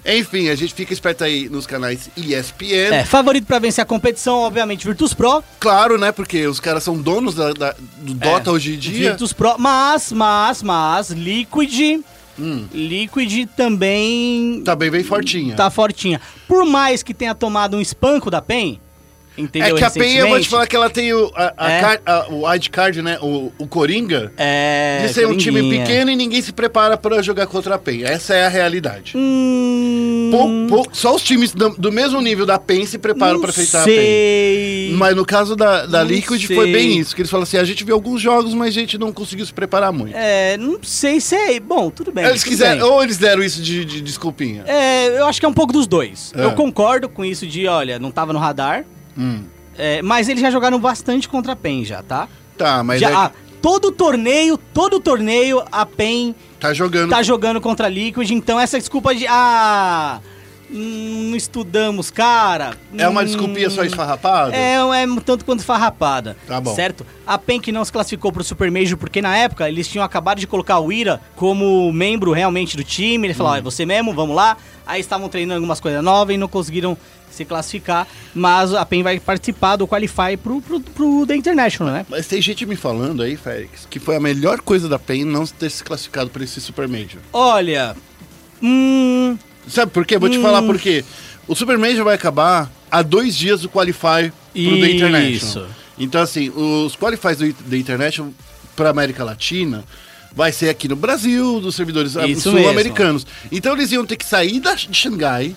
Enfim, 0.03 0.49
a 0.49 0.55
gente 0.55 0.73
fica 0.73 0.91
esperto 0.91 1.23
aí 1.23 1.47
nos 1.47 1.67
canais 1.67 2.09
ESPN. 2.17 2.91
É, 2.91 3.05
favorito 3.05 3.45
pra 3.45 3.59
vencer 3.59 3.83
a 3.83 3.85
competição, 3.85 4.39
obviamente, 4.39 4.83
Virtus 4.87 5.13
Pro. 5.13 5.43
Claro, 5.59 5.95
né? 5.99 6.11
Porque 6.11 6.47
os 6.47 6.59
caras 6.59 6.81
são 6.81 6.97
donos 6.99 7.35
da- 7.35 7.53
da- 7.53 7.75
do 7.97 8.15
Dota 8.15 8.49
É, 8.49 8.53
hoje 8.53 8.73
em 8.73 8.79
dia. 8.79 9.09
Virtus 9.11 9.31
Pro, 9.31 9.55
mas, 9.59 10.11
mas, 10.11 10.63
mas, 10.63 11.11
Liquid, 11.11 11.99
Liquid 12.73 13.47
também 13.57 14.61
Tá 14.63 14.75
bem, 14.75 14.89
bem 14.89 15.03
fortinha. 15.03 15.55
tá 15.55 15.69
fortinha. 15.69 16.19
Por 16.47 16.65
mais 16.65 17.03
que 17.03 17.13
tenha 17.13 17.35
tomado 17.35 17.77
um 17.77 17.81
espanco 17.81 18.29
da 18.31 18.41
PEN, 18.41 18.79
É 19.41 19.43
entendeu? 19.45 19.75
que 19.75 19.83
a 19.83 19.89
PEN, 19.91 20.15
eu 20.17 20.27
vou 20.29 20.39
te 20.39 20.47
falar 20.49 20.67
que 20.67 20.75
ela 20.75 20.89
tem 20.89 21.13
o, 21.13 21.31
a, 21.35 21.53
a 21.57 21.71
É. 21.71 21.79
car- 21.81 22.01
a- 22.05 22.27
o 22.29 22.45
wildcard, 22.47 23.01
né? 23.01 23.17
O, 23.21 23.51
o 23.57 23.67
Coringa. 23.67 24.31
É, 24.37 25.03
de 25.07 25.13
ser 25.13 25.27
um 25.27 25.35
time 25.37 25.61
pequeno 25.69 26.09
e 26.11 26.15
ninguém 26.15 26.41
se 26.41 26.51
prepara 26.51 26.97
pra 26.97 27.21
jogar 27.21 27.47
contra 27.47 27.75
a 27.75 27.77
PEN. 27.77 28.03
Essa 28.03 28.33
é 28.35 28.45
a 28.45 28.49
realidade. 28.49 29.13
Hum, 29.15 30.29
Pou- 30.31 30.67
pou- 30.83 30.87
só 30.93 31.13
os 31.15 31.21
times 31.21 31.53
do, 31.53 31.69
do 31.71 31.91
mesmo 31.91 32.21
nível 32.21 32.45
da 32.45 32.57
PEN 32.57 32.85
se 32.85 32.97
preparam 32.97 33.39
pra 33.41 33.49
enfrentar 33.49 33.81
a 33.81 33.85
PEN. 33.85 34.93
Mas 34.93 35.15
no 35.15 35.25
caso 35.25 35.55
da, 35.55 35.85
da 35.85 36.03
Não 36.03 36.11
Liquid 36.11 36.45
sei. 36.47 36.55
foi 36.55 36.71
bem 36.71 36.97
isso, 36.97 37.15
que 37.15 37.21
eles 37.21 37.29
falam 37.31 37.43
assim, 37.43 37.57
a 37.57 37.63
gente 37.63 37.83
viu 37.83 37.95
alguns 37.95 38.21
jogos, 38.21 38.53
mas 38.53 38.69
a 38.69 38.71
gente 38.79 38.97
não 38.97 39.11
conseguiu 39.11 39.45
se 39.45 39.53
preparar 39.53 39.91
muito. 39.91 40.15
É, 40.15 40.57
não 40.57 40.79
sei 40.81 41.19
se 41.19 41.35
é... 41.35 41.59
Bom, 41.59 41.89
tudo 41.89 42.11
bem. 42.11 42.25
eles 42.25 42.41
tudo 42.41 42.49
quiseram, 42.49 42.81
bem. 42.81 42.89
ou 42.89 43.03
eles 43.03 43.17
deram 43.17 43.43
isso 43.43 43.61
de, 43.61 43.83
de 43.85 44.01
desculpinha. 44.01 44.63
É, 44.65 45.19
eu 45.19 45.25
acho 45.25 45.39
que 45.39 45.45
é 45.45 45.49
um 45.49 45.53
pouco 45.53 45.73
dos 45.73 45.87
dois. 45.87 46.31
É. 46.35 46.43
Eu 46.45 46.51
concordo 46.53 47.09
com 47.09 47.23
isso 47.25 47.45
de, 47.45 47.67
olha, 47.67 47.99
não 47.99 48.11
tava 48.11 48.31
no 48.33 48.39
radar, 48.39 48.85
Hum. 49.17 49.43
é, 49.77 50.01
mas 50.01 50.29
eles 50.29 50.41
já 50.41 50.49
jogaram 50.51 50.79
bastante 50.79 51.27
contra 51.27 51.53
a 51.53 51.55
PEN 51.55 51.83
já, 51.85 52.01
tá? 52.03 52.27
Tá, 52.57 52.83
mas 52.83 52.99
já, 53.01 53.09
é- 53.09 53.13
ah, 53.15 53.31
todo 53.61 53.91
torneio, 53.91 54.57
todo 54.57 54.99
torneio, 54.99 55.63
a 55.71 55.85
PEN 55.85 56.35
tá 56.59 56.73
jogando. 56.73 57.09
tá 57.09 57.21
jogando 57.23 57.59
contra 57.61 57.87
a 57.87 57.89
Liquid, 57.89 58.29
então 58.31 58.59
essa 58.59 58.77
desculpa 58.79 59.13
de, 59.15 59.25
ah, 59.27 60.19
hum, 60.71 61.29
não 61.29 61.35
estudamos, 61.35 62.09
cara. 62.09 62.77
é 62.97 63.07
uma 63.07 63.21
hum, 63.21 63.25
desculpinha 63.25 63.69
só 63.69 63.83
esfarrapada? 63.83 64.55
É, 64.55 64.75
é 64.75 65.05
tanto 65.25 65.43
quanto 65.45 65.63
farrapada. 65.63 66.37
Tá 66.47 66.59
bom. 66.61 66.73
Certo? 66.75 67.05
A 67.25 67.37
PEN 67.37 67.59
que 67.59 67.71
não 67.71 67.83
se 67.83 67.91
classificou 67.91 68.31
pro 68.31 68.43
Super 68.43 68.71
Major, 68.71 68.97
porque 68.97 69.21
na 69.21 69.35
época 69.35 69.67
eles 69.69 69.87
tinham 69.87 70.03
acabado 70.03 70.39
de 70.39 70.47
colocar 70.47 70.79
o 70.79 70.91
Ira 70.91 71.21
como 71.35 71.91
membro 71.91 72.31
realmente 72.31 72.77
do 72.77 72.83
time. 72.83 73.27
Ele 73.27 73.33
Hum. 73.33 73.37
falou: 73.37 73.51
ó, 73.53 73.55
é 73.57 73.61
você 73.61 73.85
mesmo, 73.85 74.13
vamos 74.13 74.35
lá. 74.35 74.57
Aí 74.85 74.99
estavam 74.99 75.29
treinando 75.29 75.55
algumas 75.59 75.79
coisas 75.79 76.03
novas 76.03 76.35
e 76.35 76.37
não 76.37 76.47
conseguiram 76.47 76.97
se 77.29 77.45
classificar. 77.45 78.07
Mas 78.35 78.73
a 78.73 78.85
PEN 78.85 79.03
vai 79.03 79.19
participar 79.19 79.75
do 79.77 79.87
Qualify 79.87 80.35
pro, 80.41 80.61
pro, 80.61 80.79
pro 80.81 81.25
The 81.25 81.35
International, 81.35 81.93
né? 81.93 82.05
Mas 82.09 82.27
tem 82.27 82.41
gente 82.41 82.65
me 82.65 82.75
falando 82.75 83.23
aí, 83.23 83.37
Félix, 83.37 83.87
que 83.89 83.99
foi 83.99 84.15
a 84.15 84.19
melhor 84.19 84.59
coisa 84.61 84.89
da 84.89 84.99
PEN 84.99 85.23
não 85.25 85.45
ter 85.45 85.69
se 85.69 85.83
classificado 85.83 86.29
pra 86.29 86.43
esse 86.43 86.59
Super 86.59 86.87
Major. 86.87 87.21
Olha. 87.31 87.95
Hum. 88.61 89.37
Sabe 89.67 89.91
por 89.91 90.05
quê? 90.05 90.17
Vou 90.17 90.29
te 90.29 90.37
Hum. 90.37 90.41
falar 90.41 90.61
por 90.63 90.79
quê. 90.79 91.03
O 91.47 91.55
Super 91.55 91.77
Major 91.77 92.03
vai 92.03 92.15
acabar 92.15 92.71
a 92.89 93.01
dois 93.01 93.35
dias 93.35 93.61
do 93.61 93.69
Qualify 93.69 94.31
pro 94.53 94.79
The 94.79 94.91
International. 94.91 95.29
Isso. 95.29 95.65
Então, 95.97 96.21
assim, 96.21 96.49
os 96.49 96.95
Qualifies 96.95 97.37
do 97.37 97.53
The 97.53 97.77
International 97.77 98.31
pra 98.75 98.89
América 98.89 99.23
Latina 99.23 99.83
vai 100.33 100.51
ser 100.51 100.69
aqui 100.69 100.87
no 100.87 100.95
Brasil, 100.95 101.59
dos 101.59 101.75
servidores 101.75 102.15
ah, 102.15 102.23
sul-americanos. 102.39 103.27
Então, 103.51 103.73
eles 103.73 103.91
iam 103.91 104.05
ter 104.05 104.15
que 104.15 104.25
sair 104.25 104.59
da, 104.59 104.73
de 104.75 104.93
Xangai, 104.95 105.55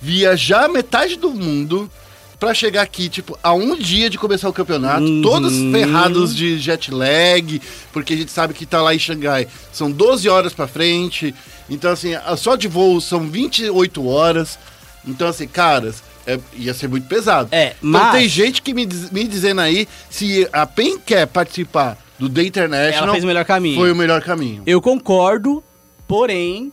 viajar 0.00 0.68
metade 0.68 1.16
do 1.16 1.30
mundo 1.30 1.90
pra 2.38 2.54
chegar 2.54 2.82
aqui, 2.82 3.08
tipo, 3.08 3.36
a 3.42 3.52
um 3.52 3.76
dia 3.76 4.08
de 4.08 4.16
começar 4.18 4.48
o 4.48 4.52
campeonato, 4.52 5.02
Uhum. 5.04 5.22
todos 5.22 5.52
ferrados 5.72 6.34
de 6.34 6.58
jet 6.58 6.90
lag, 6.92 7.60
porque 7.92 8.14
a 8.14 8.16
gente 8.16 8.30
sabe 8.30 8.54
que 8.54 8.64
tá 8.64 8.80
lá 8.80 8.94
em 8.94 8.98
Xangai, 8.98 9.48
são 9.72 9.90
12 9.90 10.28
horas 10.28 10.52
pra 10.52 10.68
frente. 10.68 11.34
Então, 11.68 11.90
assim, 11.90 12.10
só 12.36 12.54
de 12.56 12.68
voo 12.68 13.00
são 13.00 13.28
28 13.28 14.06
horas. 14.06 14.58
Então, 15.06 15.26
assim, 15.28 15.46
caras, 15.48 16.02
é- 16.26 16.38
ia 16.56 16.72
ser 16.74 16.88
muito 16.88 17.08
pesado. 17.08 17.48
É, 17.50 17.68
então 17.82 18.00
mas- 18.00 18.12
tem 18.12 18.28
gente 18.28 18.62
que 18.62 18.72
me, 18.72 18.86
diz- 18.86 19.10
me 19.10 19.24
dizendo 19.26 19.60
aí 19.60 19.88
se 20.08 20.48
a 20.52 20.64
PEN 20.66 20.98
quer 20.98 21.26
participar 21.26 21.98
do 22.18 22.28
The 22.28 22.42
International. 22.44 23.02
Ela 23.04 23.12
fez 23.12 23.24
o 23.24 23.26
melhor 23.26 23.44
caminho. 23.44 23.76
Foi 23.76 23.90
o 23.92 23.96
melhor 23.96 24.22
caminho. 24.22 24.62
Eu 24.66 24.80
concordo, 24.80 25.62
porém, 26.06 26.72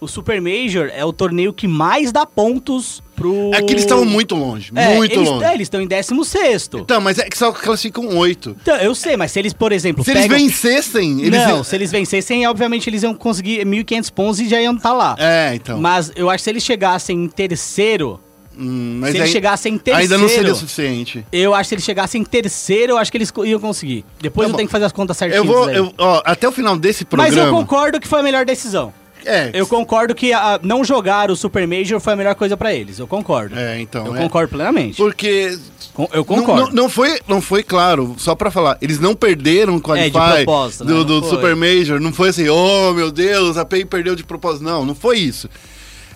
o 0.00 0.06
Super 0.06 0.40
Major 0.40 0.90
é 0.94 1.04
o 1.04 1.12
torneio 1.12 1.52
que 1.52 1.66
mais 1.66 2.12
dá 2.12 2.26
pontos 2.26 3.02
pro. 3.14 3.50
É 3.54 3.62
que 3.62 3.72
eles 3.72 3.82
estão 3.82 4.04
muito 4.04 4.34
longe, 4.34 4.70
É, 4.74 4.94
muito 4.96 5.12
eles, 5.14 5.28
longe. 5.28 5.44
é, 5.44 5.54
eles 5.54 5.62
estão 5.62 5.80
em 5.80 5.86
16. 5.86 6.70
Então, 6.74 7.00
mas 7.00 7.18
é 7.18 7.28
que 7.28 7.36
só 7.38 7.50
classificam 7.52 8.06
oito. 8.18 8.54
Então, 8.60 8.76
eu 8.76 8.94
sei, 8.94 9.16
mas 9.16 9.32
se 9.32 9.38
eles, 9.38 9.52
por 9.54 9.72
exemplo, 9.72 10.04
Se 10.04 10.10
eles 10.10 10.22
pegam... 10.24 10.38
vencessem, 10.38 11.20
eles. 11.22 11.46
Não, 11.46 11.64
se 11.64 11.74
eles 11.74 11.90
vencessem, 11.90 12.46
obviamente 12.46 12.88
eles 12.90 13.02
iam 13.02 13.14
conseguir 13.14 13.64
1.500 13.66 14.12
pontos 14.12 14.40
e 14.40 14.48
já 14.48 14.60
iam 14.60 14.74
estar 14.76 14.92
lá. 14.92 15.16
É, 15.18 15.54
então. 15.54 15.80
Mas 15.80 16.12
eu 16.14 16.28
acho 16.28 16.38
que 16.38 16.44
se 16.44 16.50
eles 16.50 16.62
chegassem 16.62 17.24
em 17.24 17.28
terceiro, 17.28 18.20
Hum, 18.58 19.00
mas 19.02 19.10
se 19.10 19.18
eles 19.18 19.28
chegassem 19.30 19.74
em 19.74 19.78
terceiro... 19.78 20.14
Ainda 20.14 20.16
não 20.16 20.28
seria 20.30 20.52
o 20.52 20.56
suficiente. 20.56 21.26
Eu 21.30 21.52
acho 21.54 21.64
que 21.64 21.68
se 21.68 21.74
eles 21.74 21.84
chegassem 21.84 22.22
em 22.22 22.24
terceiro, 22.24 22.92
eu 22.92 22.96
acho 22.98 23.10
que 23.10 23.18
eles 23.18 23.30
iam 23.44 23.60
conseguir. 23.60 24.02
Depois 24.18 24.46
Tá 24.46 24.48
eu 24.48 24.52
bom. 24.52 24.56
tenho 24.56 24.66
que 24.68 24.72
fazer 24.72 24.86
as 24.86 24.92
contas 24.92 25.14
certinhas. 25.18 25.44
Eu 25.44 25.52
vou. 25.52 25.68
Eu, 25.70 25.92
ó, 25.98 26.22
até 26.24 26.48
o 26.48 26.52
final 26.52 26.74
desse 26.74 27.04
programa. 27.04 27.36
Mas 27.36 27.46
eu 27.46 27.52
concordo 27.52 28.00
que 28.00 28.08
foi 28.08 28.20
a 28.20 28.22
melhor 28.22 28.46
decisão. 28.46 28.94
É, 29.26 29.50
Eu 29.52 29.66
concordo 29.66 30.14
que 30.14 30.32
a- 30.32 30.60
não 30.62 30.84
jogar 30.84 31.30
o 31.30 31.36
Super 31.36 31.66
Major 31.66 31.98
foi 32.00 32.12
a 32.12 32.16
melhor 32.16 32.34
coisa 32.34 32.56
pra 32.56 32.72
eles. 32.72 32.98
Eu 32.98 33.06
concordo. 33.06 33.58
É, 33.58 33.80
então. 33.80 34.06
eu 34.06 34.16
é. 34.16 34.18
concordo 34.18 34.48
plenamente. 34.50 34.96
Porque. 34.96 35.58
Com- 35.92 36.08
eu 36.12 36.24
concordo. 36.24 36.66
não, 36.66 36.82
não 36.84 36.88
foi, 36.88 37.18
não 37.26 37.40
foi 37.40 37.62
claro, 37.62 38.14
só 38.18 38.34
pra 38.34 38.50
falar. 38.50 38.76
Eles 38.82 39.00
não 39.00 39.14
perderam 39.14 39.76
o 39.76 39.80
Qualify 39.80 40.18
É, 40.18 40.34
propósito, 40.44 40.84
né? 40.84 40.92
do, 40.92 41.04
do. 41.04 41.24
Super 41.28 41.56
Major. 41.56 41.98
Não 42.00 42.12
foi 42.12 42.28
assim, 42.28 42.48
oh 42.48 42.92
meu 42.92 43.10
Deus, 43.10 43.56
a 43.56 43.64
PEN 43.64 43.86
perdeu 43.86 44.14
de 44.14 44.22
propósito. 44.22 44.62
Não, 44.62 44.84
não 44.84 44.94
foi 44.94 45.18
isso. 45.18 45.48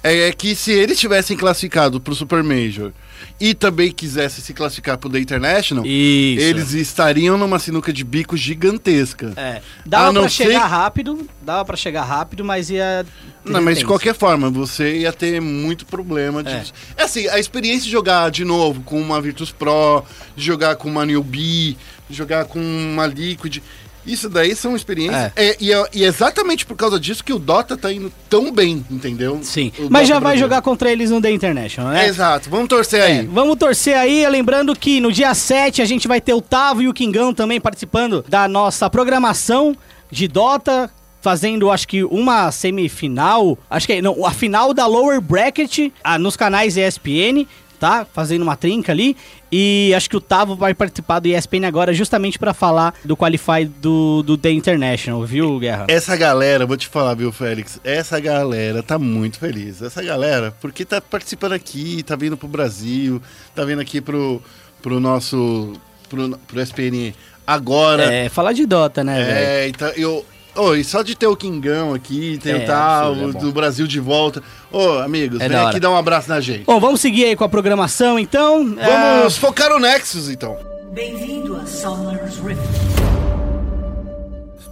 É, 0.02 0.28
é 0.28 0.32
que 0.32 0.54
se 0.54 0.72
eles 0.72 0.98
tivessem 0.98 1.36
classificado 1.36 2.00
pro 2.00 2.14
Super 2.14 2.42
Major 2.42 2.90
e 3.38 3.52
também 3.52 3.92
quisessem 3.92 4.42
se 4.42 4.54
classificar 4.54 4.96
pro 4.96 5.10
The 5.10 5.18
International, 5.18 5.84
Isso. 5.86 6.42
eles 6.42 6.72
estariam 6.72 7.36
numa 7.36 7.58
sinuca 7.58 7.92
de 7.92 8.02
bico 8.02 8.34
gigantesca. 8.36 9.32
É. 9.36 9.60
Dava 9.84 10.12
pra 10.20 10.22
ser- 10.22 10.44
chegar 10.44 10.66
rápido, 10.66 11.28
dava 11.42 11.64
pra 11.66 11.76
chegar 11.76 12.02
rápido, 12.04 12.42
mas 12.44 12.70
ia. 12.70 13.04
Não, 13.44 13.60
mas 13.60 13.78
de 13.78 13.84
qualquer 13.84 14.14
forma, 14.14 14.50
você 14.50 14.98
ia 15.00 15.12
ter 15.12 15.40
muito 15.40 15.84
problema 15.84 16.42
disso. 16.42 16.72
É. 16.96 17.02
assim, 17.02 17.26
a 17.28 17.38
experiência 17.38 17.84
de 17.84 17.90
jogar 17.90 18.30
de 18.30 18.44
novo 18.44 18.82
com 18.82 19.00
uma 19.00 19.20
Virtus 19.20 19.50
Pro, 19.52 20.02
de 20.34 20.44
jogar 20.44 20.76
com 20.76 20.88
uma 20.88 21.04
Newbie, 21.04 21.76
de 22.08 22.16
jogar 22.16 22.46
com 22.46 22.58
uma 22.58 23.06
Liquid, 23.06 23.58
isso 24.06 24.28
daí 24.28 24.54
são 24.56 24.74
experiências. 24.74 25.32
É, 25.36 25.56
e, 25.60 25.72
é, 25.72 25.84
e 25.92 26.04
é 26.04 26.06
exatamente 26.06 26.64
por 26.66 26.76
causa 26.76 26.98
disso 26.98 27.22
que 27.22 27.32
o 27.32 27.38
Dota 27.38 27.76
tá 27.76 27.92
indo 27.92 28.12
tão 28.28 28.50
bem, 28.52 28.84
entendeu? 28.90 29.40
Sim. 29.42 29.72
O 29.78 29.82
Mas 29.90 30.02
Dota 30.02 30.04
já 30.06 30.18
vai 30.18 30.36
jogar 30.38 30.62
contra 30.62 30.90
eles 30.90 31.10
no 31.10 31.20
The 31.20 31.30
International, 31.30 31.92
né? 31.92 32.06
Exato, 32.06 32.48
vamos 32.50 32.68
torcer 32.68 33.00
É, 33.00 33.06
aí. 33.06 33.26
vamos 33.26 33.56
torcer 33.56 33.96
aí, 33.96 34.26
lembrando 34.28 34.74
que 34.74 35.00
no 35.00 35.12
dia 35.12 35.34
7 35.34 35.82
a 35.82 35.84
gente 35.84 36.08
vai 36.08 36.20
ter 36.20 36.34
o 36.34 36.40
Tavo 36.40 36.82
e 36.82 36.88
o 36.88 36.94
Kingão 36.94 37.32
também 37.34 37.60
participando 37.60 38.24
da 38.28 38.48
nossa 38.48 38.88
programação 38.88 39.76
de 40.10 40.26
Dota, 40.26 40.90
fazendo 41.20 41.70
acho 41.70 41.86
que 41.86 42.02
uma 42.02 42.50
semifinal, 42.50 43.58
acho 43.68 43.86
que 43.86 43.92
é, 43.94 44.02
não, 44.02 44.24
a 44.24 44.32
final 44.32 44.72
da 44.72 44.86
Lower 44.86 45.20
Bracket 45.20 45.90
ah, 46.02 46.18
nos 46.18 46.36
canais 46.36 46.76
ESPN, 46.76 47.46
tá? 47.80 48.06
Fazendo 48.12 48.42
uma 48.42 48.54
trinca 48.54 48.92
ali. 48.92 49.16
E 49.50 49.92
acho 49.96 50.08
que 50.08 50.16
o 50.16 50.20
Tavo 50.20 50.54
vai 50.54 50.74
participar 50.74 51.18
do 51.18 51.26
ESPN 51.26 51.66
agora 51.66 51.92
justamente 51.92 52.38
pra 52.38 52.54
falar 52.54 52.94
do 53.04 53.16
Qualify 53.16 53.64
do, 53.64 54.22
do 54.22 54.36
The 54.36 54.50
International, 54.52 55.24
viu, 55.24 55.58
Guerra? 55.58 55.86
Essa 55.88 56.14
galera, 56.14 56.66
vou 56.66 56.76
te 56.76 56.86
falar, 56.86 57.14
viu, 57.14 57.32
Félix? 57.32 57.80
Essa 57.82 58.20
galera 58.20 58.82
tá 58.82 58.98
muito 58.98 59.38
feliz. 59.38 59.82
Essa 59.82 60.02
galera, 60.02 60.54
porque 60.60 60.84
tá 60.84 61.00
participando 61.00 61.54
aqui, 61.54 62.04
tá 62.04 62.14
vindo 62.14 62.36
pro 62.36 62.46
Brasil, 62.46 63.20
tá 63.54 63.64
vindo 63.64 63.80
aqui 63.80 64.00
pro, 64.00 64.40
pro 64.82 65.00
nosso. 65.00 65.72
Pro, 66.08 66.36
pro 66.46 66.60
SPN 66.60 67.14
agora. 67.46 68.12
É, 68.12 68.28
falar 68.28 68.52
de 68.52 68.66
Dota, 68.66 69.02
né, 69.02 69.24
velho? 69.24 69.46
É, 69.46 69.68
então 69.68 69.88
eu. 69.96 70.24
Ô, 70.54 70.74
e 70.74 70.82
só 70.82 71.02
de 71.02 71.14
ter 71.14 71.26
o 71.26 71.36
Kingão 71.36 71.94
aqui, 71.94 72.38
ter 72.42 72.62
É, 72.62 72.68
o 73.08 73.30
é 73.30 73.32
do 73.32 73.52
Brasil 73.52 73.86
de 73.86 74.00
volta. 74.00 74.42
Ô, 74.70 74.98
amigos, 74.98 75.40
É 75.40 75.48
vem 75.48 75.58
aqui 75.58 75.78
dar 75.78 75.90
um 75.90 75.96
abraço 75.96 76.28
na 76.28 76.40
gente. 76.40 76.64
Bom, 76.64 76.80
vamos 76.80 77.00
seguir 77.00 77.24
aí 77.24 77.36
com 77.36 77.44
a 77.44 77.48
programação, 77.48 78.18
então. 78.18 78.74
Vamos 78.74 79.36
focar 79.36 79.70
no 79.70 79.78
Nexus, 79.78 80.28
então. 80.28 80.56
Bem-vindo 80.92 81.56
a 81.56 81.66
Summer's 81.66 82.36
Rift. 82.38 82.60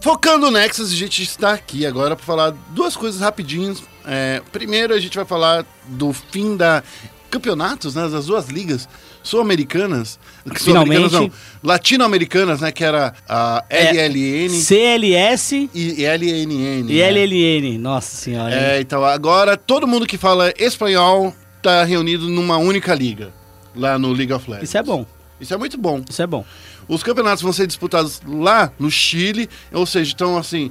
Focando 0.01 0.47
no 0.47 0.53
Nexus, 0.53 0.93
a 0.93 0.97
gente 0.97 1.23
está 1.23 1.53
aqui 1.53 1.85
agora 1.87 2.17
para 2.17 2.25
falar 2.25 2.55
duas 2.71 2.97
coisas 2.97 3.21
rapidinhos. 3.21 3.83
É, 4.07 4.43
primeiro, 4.53 4.95
a 4.95 5.01
gente 5.01 5.17
vai 5.17 5.25
falar 5.25 5.65
do 5.87 6.13
fim 6.13 6.57
da 6.57 6.83
campeonatos, 7.31 7.95
né, 7.95 8.09
das 8.09 8.27
duas 8.27 8.49
ligas 8.49 8.89
sul-americanas, 9.29 10.19
Finalmente. 10.57 11.31
latino-americanas, 11.63 12.61
né, 12.61 12.73
que 12.73 12.83
era 12.85 13.13
a 13.29 13.65
É, 13.69 13.91
LLN 14.07 14.49
CLS 14.51 15.71
e 15.75 16.05
LNN. 16.05 16.91
e 16.91 16.99
né? 16.99 17.11
LLN. 17.11 17.79
Nossa 17.79 18.17
senhora. 18.17 18.55
hein? 18.55 18.61
É, 18.63 18.81
então 18.81 19.05
agora 19.05 19.57
todo 19.57 19.87
mundo 19.87 20.07
que 20.07 20.17
fala 20.19 20.53
espanhol 20.59 21.35
tá 21.63 21.85
reunido 21.85 22.29
numa 22.29 22.57
única 22.57 22.95
liga, 22.95 23.33
lá 23.77 23.99
no 23.99 24.13
League 24.13 24.33
of 24.33 24.49
Legends. 24.49 24.69
Isso 24.71 24.79
é 24.79 24.83
bom. 24.83 25.07
Isso 25.41 25.55
é 25.55 25.57
muito 25.57 25.79
bom. 25.79 26.03
Isso 26.09 26.23
é 26.23 26.27
bom. 26.27 26.45
Os 26.89 27.03
campeonatos 27.03 27.43
vão 27.43 27.53
ser 27.53 27.67
disputados 27.67 28.21
lá 28.27 28.73
no 28.79 28.91
Chile, 28.91 29.49
ou 29.73 29.85
seja, 29.85 30.13
então 30.15 30.37
assim, 30.39 30.71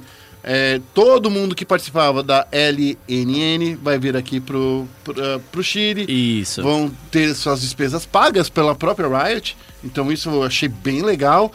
É, 0.50 0.80
todo 0.94 1.30
mundo 1.30 1.54
que 1.54 1.62
participava 1.66 2.22
da 2.22 2.46
LNN 2.50 3.76
vai 3.82 3.98
vir 3.98 4.16
aqui 4.16 4.40
pro, 4.40 4.86
pro, 5.04 5.22
eh, 5.22 5.38
pro 5.52 5.62
Chile. 5.62 6.06
Isso. 6.08 6.62
Vão 6.62 6.90
ter 7.10 7.34
suas 7.34 7.60
despesas 7.60 8.06
pagas 8.06 8.48
pela 8.48 8.74
própria 8.74 9.06
Riot. 9.08 9.54
Então 9.84 10.10
isso 10.10 10.30
eu 10.30 10.42
achei 10.42 10.66
bem 10.68 11.02
legal. 11.02 11.52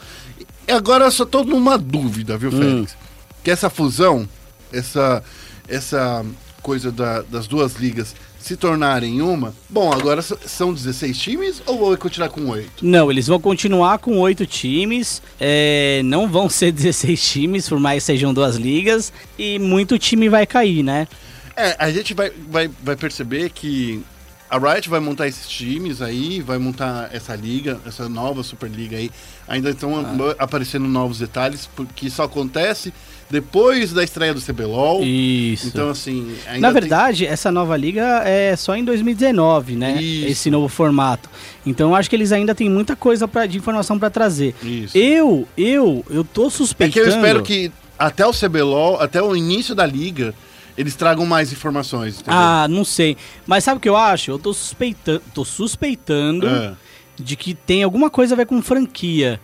E 0.68 0.70
agora 0.72 1.06
eu 1.06 1.10
só 1.10 1.24
tô 1.24 1.42
numa 1.42 1.76
dúvida, 1.76 2.38
viu, 2.38 2.52
Félix? 2.52 2.96
Que 3.42 3.50
essa 3.50 3.68
fusão, 3.68 4.28
essa, 4.72 5.24
essa 5.66 6.24
coisa 6.62 6.92
da- 6.92 7.22
das 7.22 7.48
duas 7.48 7.74
ligas 7.74 8.14
se 8.44 8.56
tornarem 8.58 9.22
uma. 9.22 9.54
Bom, 9.70 9.90
agora 9.90 10.20
são 10.20 10.74
16 10.74 11.16
times 11.18 11.62
ou 11.64 11.88
vai 11.88 11.96
continuar 11.96 12.28
com 12.28 12.46
8? 12.50 12.84
Não, 12.84 13.10
eles 13.10 13.26
vão 13.26 13.40
continuar 13.40 13.98
com 13.98 14.18
oito 14.18 14.44
times. 14.44 15.22
é, 15.40 16.02
não 16.04 16.28
vão 16.28 16.46
ser 16.50 16.70
16 16.72 17.22
times, 17.22 17.66
por 17.68 17.80
mais 17.80 18.02
que 18.02 18.06
sejam 18.12 18.34
duas 18.34 18.56
ligas. 18.56 19.10
E 19.38 19.58
muito 19.58 19.98
time 19.98 20.28
vai 20.28 20.44
cair, 20.46 20.82
né? 20.82 21.08
É, 21.56 21.74
a 21.78 21.90
gente 21.90 22.12
vai, 22.12 22.30
vai, 22.50 22.68
vai 22.82 22.96
perceber 22.96 23.48
que 23.48 24.02
a 24.50 24.58
Riot 24.58 24.90
vai 24.90 25.00
montar 25.00 25.26
esses 25.26 25.48
times 25.48 26.02
aí, 26.02 26.42
vai 26.42 26.58
montar 26.58 27.08
essa 27.14 27.34
liga, 27.34 27.80
essa 27.86 28.10
nova 28.10 28.42
Superliga 28.42 28.98
aí. 28.98 29.10
Ainda 29.48 29.70
estão 29.70 29.96
Ah. 29.98 30.34
aparecendo 30.38 30.86
novos 30.86 31.18
detalhes, 31.18 31.66
porque 31.74 32.08
isso 32.08 32.22
acontece 32.22 32.92
depois 33.30 33.92
da 33.92 34.04
estreia 34.04 34.32
do 34.34 34.40
CBLOL. 34.40 35.02
Isso. 35.02 35.66
Então, 35.68 35.90
assim. 35.90 36.34
ainda 36.46 36.60
Na 36.60 36.72
tem- 36.72 36.80
verdade, 36.80 37.26
essa 37.26 37.50
nova 37.50 37.76
liga 37.76 38.22
é 38.24 38.54
só 38.56 38.76
em 38.76 38.84
2019, 38.84 39.76
né? 39.76 40.00
Isso. 40.00 40.26
Esse 40.28 40.50
novo 40.50 40.68
formato. 40.68 41.28
Então 41.66 41.90
eu 41.90 41.94
acho 41.96 42.08
que 42.10 42.16
eles 42.16 42.32
ainda 42.32 42.54
têm 42.54 42.68
muita 42.70 42.94
coisa 42.94 43.26
pra, 43.26 43.46
de 43.46 43.56
informação 43.58 43.98
pra 43.98 44.10
trazer. 44.10 44.54
Isso. 44.62 44.96
Eu, 44.96 45.48
eu, 45.56 46.04
eu 46.10 46.22
tô 46.24 46.42
É 46.46 46.50
que 46.50 46.56
suspeitando. 46.56 47.06
eu 47.06 47.08
espero 47.16 47.42
que 47.42 47.72
até 47.98 48.26
o 48.26 48.32
CBLOL, 48.32 49.00
até 49.00 49.22
o 49.22 49.34
início 49.34 49.74
da 49.74 49.86
liga, 49.86 50.34
eles 50.76 50.94
tragam 50.94 51.24
mais 51.24 51.52
informações. 51.52 52.16
Entendeu? 52.20 52.34
Ah, 52.38 52.66
não 52.68 52.84
sei. 52.84 53.16
Mas 53.46 53.64
sabe 53.64 53.78
o 53.78 53.80
que 53.80 53.88
eu 53.88 53.96
acho? 53.96 54.30
Eu 54.30 54.38
tô 54.38 54.52
suspeitando, 54.52 55.22
tô 55.32 55.44
suspeitando 55.44 56.46
É. 56.48 56.72
de 57.18 57.36
que 57.36 57.54
tem 57.54 57.82
alguma 57.82 58.10
coisa 58.10 58.34
a 58.34 58.36
ver 58.36 58.46
com 58.46 58.60
franquia. 58.60 59.40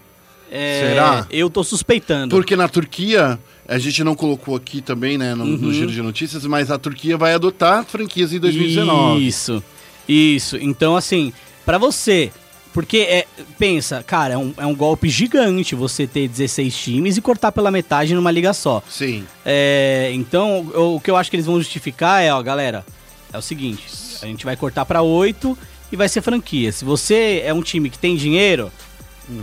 É, 0.52 0.88
Será? 0.88 1.26
Eu 1.30 1.48
tô 1.48 1.62
suspeitando. 1.62 2.34
Porque 2.34 2.56
na 2.56 2.68
Turquia, 2.68 3.38
a 3.70 3.78
gente 3.78 4.02
não 4.04 4.14
colocou 4.14 4.56
aqui 4.56 4.80
também, 4.82 5.16
né, 5.16 5.34
no, 5.34 5.44
no 5.46 5.66
Uhum. 5.68 5.72
giro 5.72 5.90
de 5.92 6.02
notícias, 6.02 6.44
mas 6.44 6.70
a 6.70 6.78
Turquia 6.78 7.16
vai 7.16 7.32
adotar 7.34 7.84
franquias 7.84 8.32
em 8.32 8.38
2019. 8.40 9.26
Isso, 9.26 9.62
isso. 10.08 10.56
Então, 10.56 10.96
assim, 10.96 11.32
pra 11.64 11.78
você. 11.78 12.30
Porque, 12.72 12.98
é, 12.98 13.26
pensa, 13.58 14.00
cara, 14.06 14.34
é 14.34 14.38
um, 14.38 14.54
é 14.56 14.64
um 14.64 14.74
golpe 14.76 15.08
gigante 15.08 15.74
você 15.74 16.06
ter 16.06 16.28
16 16.28 16.76
times 16.76 17.16
e 17.16 17.20
cortar 17.20 17.50
pela 17.50 17.68
metade 17.70 18.14
numa 18.14 18.30
liga 18.30 18.52
só. 18.52 18.80
Sim. 18.88 19.24
É, 19.44 20.10
então, 20.14 20.60
o, 20.74 20.94
o 20.96 21.00
que 21.00 21.10
eu 21.10 21.16
acho 21.16 21.28
que 21.30 21.36
eles 21.36 21.46
vão 21.46 21.58
justificar 21.58 22.22
é, 22.22 22.32
ó, 22.32 22.40
galera, 22.40 22.84
é 23.32 23.36
o 23.38 23.42
seguinte: 23.42 23.84
a 24.22 24.26
gente 24.26 24.44
vai 24.44 24.56
cortar 24.56 24.84
pra 24.84 25.02
8 25.02 25.58
e 25.90 25.96
vai 25.96 26.08
ser 26.08 26.22
franquia. 26.22 26.70
Se 26.70 26.84
você 26.84 27.42
é 27.44 27.52
um 27.52 27.60
time 27.62 27.90
que 27.90 27.98
tem 27.98 28.14
dinheiro, 28.14 28.70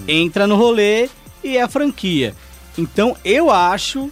entra 0.08 0.48
no 0.48 0.56
rolê 0.56 1.10
e 1.44 1.58
é 1.58 1.68
franquia. 1.68 2.34
Então, 2.78 3.18
eu 3.26 3.52
acho 3.52 4.10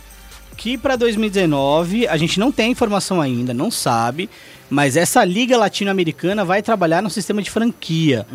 que 0.58 0.78
pra 0.78 0.96
2019, 0.96 2.08
a 2.08 2.18
gente 2.18 2.40
não 2.40 2.52
tem 2.52 2.72
informação 2.72 3.20
ainda, 3.22 3.54
não 3.54 3.70
sabe, 3.70 4.30
mas 4.70 4.96
essa 4.98 5.24
liga 5.24 5.58
latino-americana 5.58 6.44
vai 6.46 6.62
trabalhar 6.62 7.02
no 7.02 7.10
sistema 7.10 7.42
de 7.42 7.50
franquia, 7.52 8.26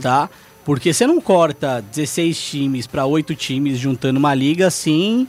tá? 0.00 0.28
Porque 0.64 0.92
você 0.92 1.06
não 1.06 1.20
corta 1.20 1.84
16 1.92 2.38
times 2.40 2.86
pra 2.86 3.04
8 3.04 3.34
times 3.34 3.78
juntando 3.78 4.18
uma 4.18 4.32
liga 4.34 4.66
assim, 4.68 5.26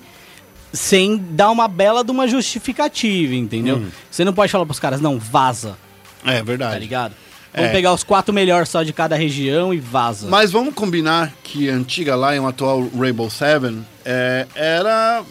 sem 0.71 1.17
dar 1.17 1.49
uma 1.49 1.67
bela 1.67 2.03
de 2.03 2.11
uma 2.11 2.27
justificativa, 2.27 3.33
entendeu? 3.35 3.77
Hum. 3.77 3.87
Você 4.11 4.23
não 4.23 4.33
pode 4.33 4.51
falar 4.51 4.65
pros 4.65 4.79
caras, 4.79 5.01
não, 5.01 5.17
vaza, 5.17 5.77
É 6.25 6.37
tá 6.37 6.43
verdade. 6.43 6.79
ligado? 6.79 7.13
Vamos 7.53 7.69
É. 7.69 7.73
pegar 7.73 7.93
os 7.93 8.03
quatro 8.03 8.33
melhores 8.33 8.69
só 8.69 8.81
de 8.81 8.91
cada 8.91 9.15
região 9.15 9.71
e 9.73 9.79
vaza. 9.79 10.27
Mas 10.27 10.51
vamos 10.51 10.73
combinar 10.73 11.31
que 11.43 11.69
a 11.69 11.73
antiga 11.73 12.15
Lion, 12.15 12.47
atual 12.47 12.87
Rainbow 12.97 13.29
Seven, 13.29 13.85
é, 14.03 14.47
era 14.55 15.23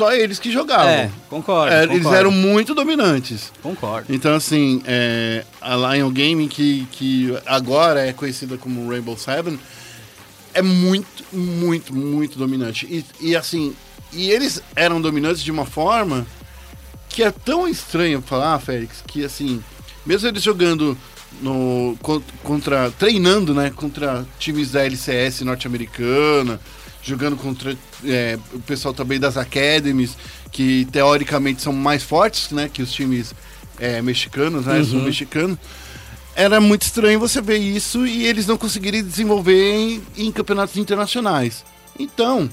só 0.00 0.12
eles 0.14 0.38
que 0.38 0.50
jogavam. 0.50 0.88
é, 0.88 1.10
concordo, 1.28 1.72
É, 1.74 1.80
concordo. 1.86 1.94
eles 2.08 2.18
eram 2.18 2.30
muito 2.30 2.74
dominantes. 2.74 3.52
Concordo. 3.62 4.06
Então, 4.14 4.34
assim, 4.34 4.80
é, 4.86 5.44
a 5.60 5.76
Lion 5.76 6.10
Gaming, 6.10 6.48
que, 6.48 6.86
que 6.90 7.36
agora 7.44 8.06
é 8.06 8.12
conhecida 8.12 8.56
como 8.56 8.88
Rainbow 8.88 9.16
Seven, 9.16 9.58
é 10.54 10.62
muito, 10.62 11.24
muito, 11.32 11.94
muito 11.94 12.38
dominante. 12.38 12.86
E, 12.90 13.04
e, 13.20 13.36
assim, 13.36 13.74
e 14.12 14.30
eles 14.30 14.62
eram 14.74 15.00
dominantes 15.00 15.42
de 15.42 15.50
uma 15.50 15.66
forma 15.66 16.26
que 17.08 17.22
é 17.22 17.30
tão 17.30 17.68
estranho 17.68 18.22
falar, 18.22 18.58
Félix, 18.58 19.02
que 19.06 19.24
assim, 19.24 19.62
mesmo 20.06 20.26
eles 20.28 20.42
jogando 20.42 20.96
no, 21.42 21.96
con- 22.00 22.22
contra. 22.42 22.90
treinando, 22.90 23.52
né? 23.54 23.70
Contra 23.74 24.24
times 24.38 24.70
da 24.72 24.84
LCS 24.84 25.42
norte-americana, 25.42 26.58
jogando 27.02 27.36
contra 27.36 27.76
é, 28.04 28.38
o 28.52 28.60
pessoal 28.60 28.92
também 28.94 29.18
das 29.18 29.36
academies, 29.36 30.16
que 30.52 30.86
teoricamente 30.92 31.62
são 31.62 31.72
mais 31.72 32.02
fortes, 32.02 32.50
né? 32.50 32.68
Que 32.72 32.82
os 32.82 32.92
times 32.92 33.34
é, 33.78 34.02
mexicanos, 34.02 34.66
né? 34.66 34.82
Sul 34.84 35.00
mexicano. 35.02 35.58
Era 36.34 36.60
muito 36.60 36.82
estranho 36.82 37.18
você 37.18 37.40
ver 37.40 37.58
isso 37.58 38.06
e 38.06 38.26
eles 38.26 38.46
não 38.46 38.56
conseguirem 38.56 39.02
desenvolver 39.02 39.74
em, 39.74 40.02
em 40.16 40.32
campeonatos 40.32 40.76
internacionais. 40.76 41.64
Então, 41.98 42.48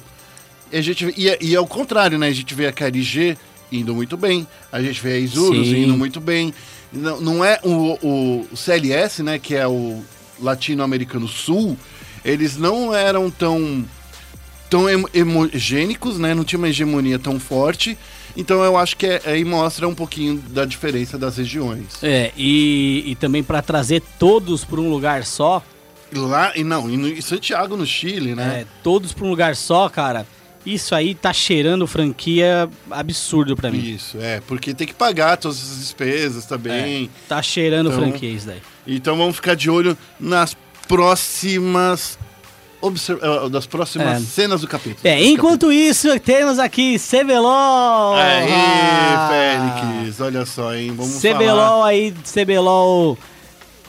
a 0.74 0.82
gente, 0.82 1.14
e, 1.16 1.30
é- 1.30 1.38
e 1.40 1.56
é 1.56 1.60
o 1.60 1.68
contrário, 1.68 2.18
né? 2.18 2.28
A 2.28 2.34
gente 2.34 2.54
vê 2.54 2.68
a 2.68 2.72
KRG 2.72 3.38
indo 3.72 3.94
muito 3.94 4.16
bem, 4.18 4.48
a 4.72 4.82
gente 4.82 5.02
vê 5.02 5.14
a 5.14 5.20
Isurus 5.20 5.68
Sim. 5.68 5.84
indo 5.84 5.98
muito 5.98 6.20
bem. 6.20 6.54
Não, 6.92 7.20
não 7.22 7.46
é 7.46 7.60
o, 7.64 8.46
o 8.52 8.56
CLS, 8.58 9.22
né? 9.22 9.38
Que 9.40 9.56
é 9.56 9.68
o 9.68 10.02
Latino-Americano 10.40 11.28
Sul, 11.28 11.78
eles 12.24 12.58
não 12.58 12.94
eram 12.94 13.30
tão 13.30 13.86
tão 14.70 14.90
hem- 14.90 15.06
hemogênicos, 15.14 16.18
né? 16.20 16.34
Não 16.34 16.44
tinha 16.44 16.58
uma 16.60 16.70
hegemonia 16.70 17.18
tão 17.20 17.40
forte. 17.40 17.98
Então 18.36 18.64
eu 18.64 18.78
acho 18.78 18.96
que 18.98 19.06
é, 19.08 19.22
aí 19.26 19.44
mostra 19.44 19.88
um 19.88 19.96
pouquinho 19.96 20.38
da 20.50 20.64
diferença 20.66 21.18
das 21.18 21.38
regiões. 21.38 22.04
É, 22.04 22.32
e, 22.38 23.04
e 23.08 23.16
também 23.16 23.42
pra 23.42 23.62
trazer 23.62 24.02
todos 24.20 24.64
pra 24.64 24.80
um 24.80 24.90
lugar 24.90 25.26
só, 25.26 25.64
Lá, 26.14 26.54
e 26.56 26.64
não, 26.64 26.90
e 26.90 27.18
em 27.18 27.22
Santiago, 27.22 27.76
no 27.76 27.86
Chile, 27.86 28.34
né? 28.34 28.62
é, 28.62 28.66
todos 28.82 29.12
pra 29.12 29.26
um 29.26 29.30
lugar 29.30 29.58
só, 29.58 29.90
cara, 29.90 30.26
isso 30.66 30.96
aí 30.96 31.14
tá 31.14 31.34
cheirando 31.34 31.86
franquia 31.86 32.70
absurdo 32.90 33.58
pra 33.58 33.70
mim. 33.70 33.80
Isso, 33.80 34.18
é, 34.22 34.40
porque 34.48 34.74
tem 34.74 34.88
que 34.88 34.94
pagar 34.94 35.36
todas 35.36 35.58
essas 35.58 35.80
despesas 35.80 36.46
também. 36.46 37.10
Tá 37.28 37.42
cheirando 37.42 37.90
Então- 37.90 38.00
franquia 38.02 38.30
isso 38.30 38.46
daí. 38.48 38.62
Então 38.88 39.18
vamos 39.18 39.36
ficar 39.36 39.56
de 39.56 39.70
olho 39.70 39.98
nas 40.20 40.56
próximas. 40.88 42.18
Obser- 42.82 43.18
eh, 43.22 43.50
das 43.50 43.66
próximas 43.66 44.22
É. 44.22 44.26
cenas 44.26 44.62
do 44.62 44.68
capítulo. 44.68 45.00
É, 45.04 45.24
enquanto 45.24 45.72
isso, 45.72 46.20
temos 46.20 46.60
aqui 46.60 46.98
CBLOL! 47.00 48.16
Aí, 48.16 48.52
Ah! 48.54 49.30
Félix, 49.30 50.22
olha 50.22 50.46
só, 50.46 50.74
hein? 50.76 50.94
Vamos 50.96 51.20
CBLOL 51.22 51.56
falar. 51.58 51.88
aí, 51.88 52.14
CBLOL. 52.24 53.18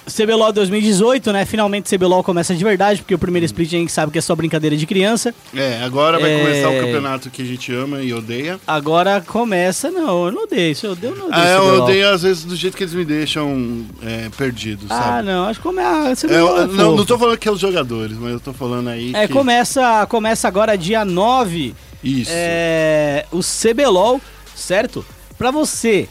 CBLOL 0.08 0.52
2018, 0.52 1.32
né? 1.32 1.44
Finalmente 1.44 1.94
CBLOL 1.94 2.22
começa 2.24 2.54
de 2.54 2.62
verdade, 2.64 3.00
porque 3.02 3.14
o 3.14 3.18
primeiro 3.18 3.44
split 3.46 3.68
a 3.74 3.76
gente 3.76 3.92
sabe 3.92 4.10
que 4.12 4.18
é 4.18 4.20
só 4.20 4.34
brincadeira 4.34 4.76
de 4.76 4.86
criança. 4.86 5.34
É, 5.54 5.82
agora 5.84 6.18
vai 6.18 6.32
É. 6.32 6.38
começar 6.38 6.68
o 6.70 6.80
campeonato 6.80 7.30
que 7.30 7.42
a 7.42 7.44
gente 7.44 7.72
ama 7.72 8.00
e 8.02 8.12
odeia. 8.12 8.58
Agora 8.66 9.20
começa, 9.20 9.90
não, 9.90 10.26
eu 10.26 10.32
não 10.32 10.42
odeio, 10.44 10.72
isso 10.72 10.86
eu 10.86 10.92
odeio, 10.92 11.12
eu 11.12 11.16
não 11.16 11.26
odeio 11.28 11.42
Ah, 11.42 11.48
eu 11.48 11.82
odeio 11.82 12.08
às 12.10 12.22
vezes 12.22 12.44
do 12.44 12.56
jeito 12.56 12.76
que 12.76 12.82
eles 12.84 12.94
me 12.94 13.04
deixam 13.04 13.84
é, 14.02 14.28
perdido, 14.36 14.86
Ah, 14.88 15.02
sabe? 15.02 15.28
não, 15.28 15.44
acho 15.46 15.60
que 15.60 15.66
come... 15.66 15.80
ah, 15.80 16.04
É, 16.08 16.26
é 16.34 16.38
eu- 16.40 16.66
não, 16.68 16.96
não 16.96 17.04
tô 17.04 17.18
falando 17.18 17.36
que 17.38 17.48
é 17.48 17.52
os 17.52 17.60
jogadores, 17.60 18.16
mas 18.18 18.32
eu 18.32 18.40
tô 18.40 18.52
falando 18.52 18.88
aí. 18.88 19.12
É, 19.14 19.26
que... 19.26 19.32
começa, 19.32 20.06
começa 20.06 20.48
agora 20.48 20.76
dia 20.76 21.04
9 21.04 21.74
Isso. 22.02 22.30
é, 22.32 23.26
o 23.32 23.40
CBLOL, 23.40 24.20
certo? 24.54 25.04
Pra 25.36 25.50
você 25.50 26.08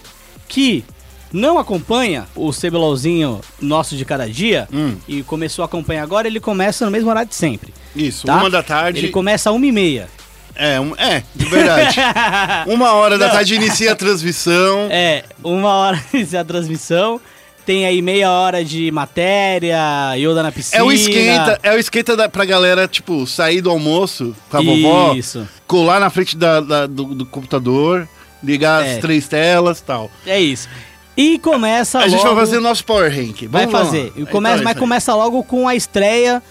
que 0.47 0.83
não 1.31 1.57
acompanha 1.57 2.25
o 2.35 2.51
CBLOLzinho 2.51 3.41
nosso 3.61 3.95
de 3.95 4.05
cada 4.05 4.27
dia 4.29 4.67
Hum. 4.73 4.95
e 5.07 5.23
começou 5.23 5.63
a 5.63 5.65
acompanhar 5.65 6.03
agora, 6.03 6.27
ele 6.27 6.39
começa 6.39 6.85
no 6.85 6.91
mesmo 6.91 7.09
horário 7.09 7.29
de 7.29 7.35
sempre. 7.35 7.73
Isso, 7.95 8.25
tá? 8.27 8.35
uma 8.37 8.49
da 8.49 8.61
tarde. 8.63 8.99
Ele 8.99 9.09
começa 9.09 9.49
às 9.49 9.55
uma 9.55 9.65
e 9.65 9.71
meia. 9.71 10.07
É, 10.55 10.79
um- 10.79 10.95
é, 10.97 11.21
de 11.35 11.45
verdade. 11.45 11.97
uma 12.67 12.91
hora 12.93 13.17
da 13.17 13.27
Não. 13.27 13.33
tarde 13.33 13.55
inicia 13.55 13.91
a 13.91 13.95
transmissão. 13.95 14.87
É, 14.89 15.23
uma 15.43 15.69
hora 15.73 16.01
de 16.13 16.35
a 16.37 16.43
transmissão. 16.43 17.21
Tem 17.65 17.85
aí 17.85 18.01
meia 18.01 18.31
hora 18.31 18.63
de 18.63 18.89
matéria, 18.91 19.77
Yoda 20.15 20.41
na 20.41 20.51
piscina. 20.53 20.81
É 20.81 20.83
o 20.85 20.89
esquenta, 20.91 21.59
é 21.61 21.73
o 21.73 21.77
esquenta 21.77 22.15
da, 22.15 22.29
pra 22.29 22.45
galera, 22.45 22.87
tipo, 22.87 23.27
sair 23.27 23.59
do 23.59 23.69
almoço 23.69 24.33
com 24.49 24.57
a 24.57 24.61
vovó, 24.61 25.13
Isso. 25.13 25.45
colar 25.67 25.99
na 25.99 26.09
frente 26.09 26.37
da, 26.37 26.61
da- 26.61 26.87
do, 26.87 27.13
do 27.13 27.25
computador, 27.25 28.07
ligar 28.41 28.85
É. 28.85 28.93
as 28.95 29.01
três 29.01 29.27
telas 29.27 29.79
e 29.79 29.83
tal. 29.83 30.09
É 30.25 30.39
isso. 30.39 30.69
E 31.17 31.39
começa 31.39 31.97
A 31.97 32.01
logo... 32.01 32.11
gente 32.11 32.23
vai 32.23 32.35
fazer 32.35 32.57
o 32.57 32.61
nosso 32.61 32.85
Power 32.85 33.11
Rank. 33.11 33.41
Vai 33.49 33.65
Vamos 33.65 33.73
lá. 33.79 33.85
fazer. 33.85 34.13
E 34.15 34.21
Então 34.21 34.25
começa, 34.33 34.61
é 34.61 34.63
mas 34.63 34.77
começa 34.77 35.15
logo 35.15 35.43
com 35.43 35.67
a 35.67 35.75
estreia, 35.75 36.41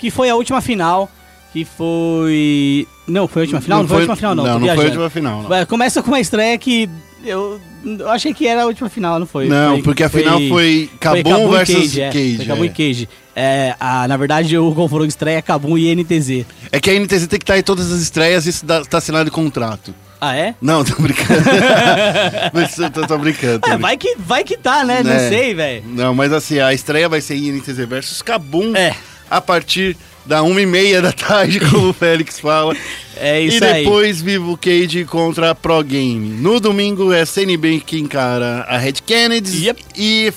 que 0.00 0.10
foi 0.10 0.28
a 0.28 0.34
última 0.34 0.60
final, 0.60 1.08
que 1.52 1.64
foi 1.64 2.86
Não, 3.06 3.28
foi 3.28 3.42
a 3.42 3.44
última 3.44 3.60
final? 3.60 3.78
Não, 3.82 3.88
foi 3.88 3.96
a 3.96 4.00
última 4.00 4.16
final, 4.16 4.34
não. 4.34 4.44
Não, 4.44 4.58
não 4.58 4.66
foi 4.74 4.84
a 4.84 4.88
última 4.88 5.10
final, 5.10 5.42
não. 5.42 5.48
Vai, 5.48 5.64
Começa 5.64 6.02
com 6.02 6.08
uma 6.10 6.18
estreia 6.20 6.58
que 6.58 6.90
eu, 7.24 7.60
achei 8.08 8.34
que 8.34 8.46
era 8.46 8.62
a 8.62 8.66
última 8.66 8.88
final, 8.88 9.18
não 9.18 9.26
foi? 9.26 9.46
Não, 9.48 9.74
Foi- 9.74 9.82
porque 9.82 10.02
a 10.04 10.08
final 10.08 10.40
foi 10.48 10.90
Kabum 11.00 11.22
Kabum 11.22 11.48
e 11.48 11.56
versus 11.56 11.98
é. 11.98 12.10
Cage, 12.10 12.36
Foi 12.36 12.46
Kabum 12.46 12.62
é. 12.62 12.66
e 12.66 12.70
Cage. 12.70 13.08
É, 13.34 13.74
a, 13.80 14.06
na 14.08 14.16
verdade, 14.16 14.56
o 14.58 14.72
confronto 14.74 15.06
estreia 15.06 15.40
Kabum 15.42 15.76
e 15.78 15.94
NTZ. 15.94 16.44
É 16.72 16.80
que 16.80 16.90
a 16.90 16.94
NTZ 16.98 17.26
tem 17.26 17.38
que 17.38 17.42
estar 17.44 17.58
em 17.58 17.62
todas 17.62 17.92
as 17.92 18.00
estreias 18.00 18.46
e 18.46 18.50
isso 18.50 18.64
dá- 18.66 18.84
tá 18.84 18.98
assinado 18.98 19.28
em 19.28 19.32
contrato. 19.32 19.94
Ah, 20.26 20.36
é? 20.36 20.54
Não, 20.60 20.84
tô 20.84 21.00
brincando. 21.00 21.42
Mas 22.52 22.74
tô, 22.92 23.06
tô 23.06 23.18
brincando. 23.18 23.60
tô 23.60 23.66
É, 23.66 23.76
brincando. 23.76 23.82
vai 23.82 23.96
que, 23.96 24.14
vai 24.18 24.44
que 24.44 24.56
tá, 24.56 24.84
né? 24.84 25.02
Não 25.02 25.12
É. 25.12 25.28
sei, 25.28 25.54
velho. 25.54 25.84
Não, 25.86 26.14
mas 26.14 26.32
assim, 26.32 26.58
a 26.58 26.72
estreia 26.72 27.08
vai 27.08 27.20
ser 27.20 27.36
INTZ 27.36 27.76
versus 27.86 28.22
Kabum 28.22 28.74
É. 28.74 28.94
a 29.30 29.40
partir 29.40 29.96
da 30.24 30.40
1h30 30.42 31.00
da 31.02 31.12
tarde, 31.12 31.60
como 31.60 31.90
o 31.90 31.92
Félix 31.94 32.40
fala. 32.40 32.74
É 33.16 33.40
isso 33.40 33.62
e 33.62 33.66
aí. 33.66 33.84
depois 33.84 34.20
Vivo 34.20 34.56
Cage 34.56 35.04
contra 35.04 35.50
a 35.50 35.54
Pro 35.54 35.82
Game. 35.84 36.30
No 36.40 36.58
domingo 36.58 37.12
é 37.12 37.24
CNB 37.24 37.80
que 37.86 37.98
encara 38.00 38.66
a 38.68 38.76
Red 38.76 38.94
Kennedy 39.06 39.66
Yep. 39.66 39.84
e, 39.96 40.32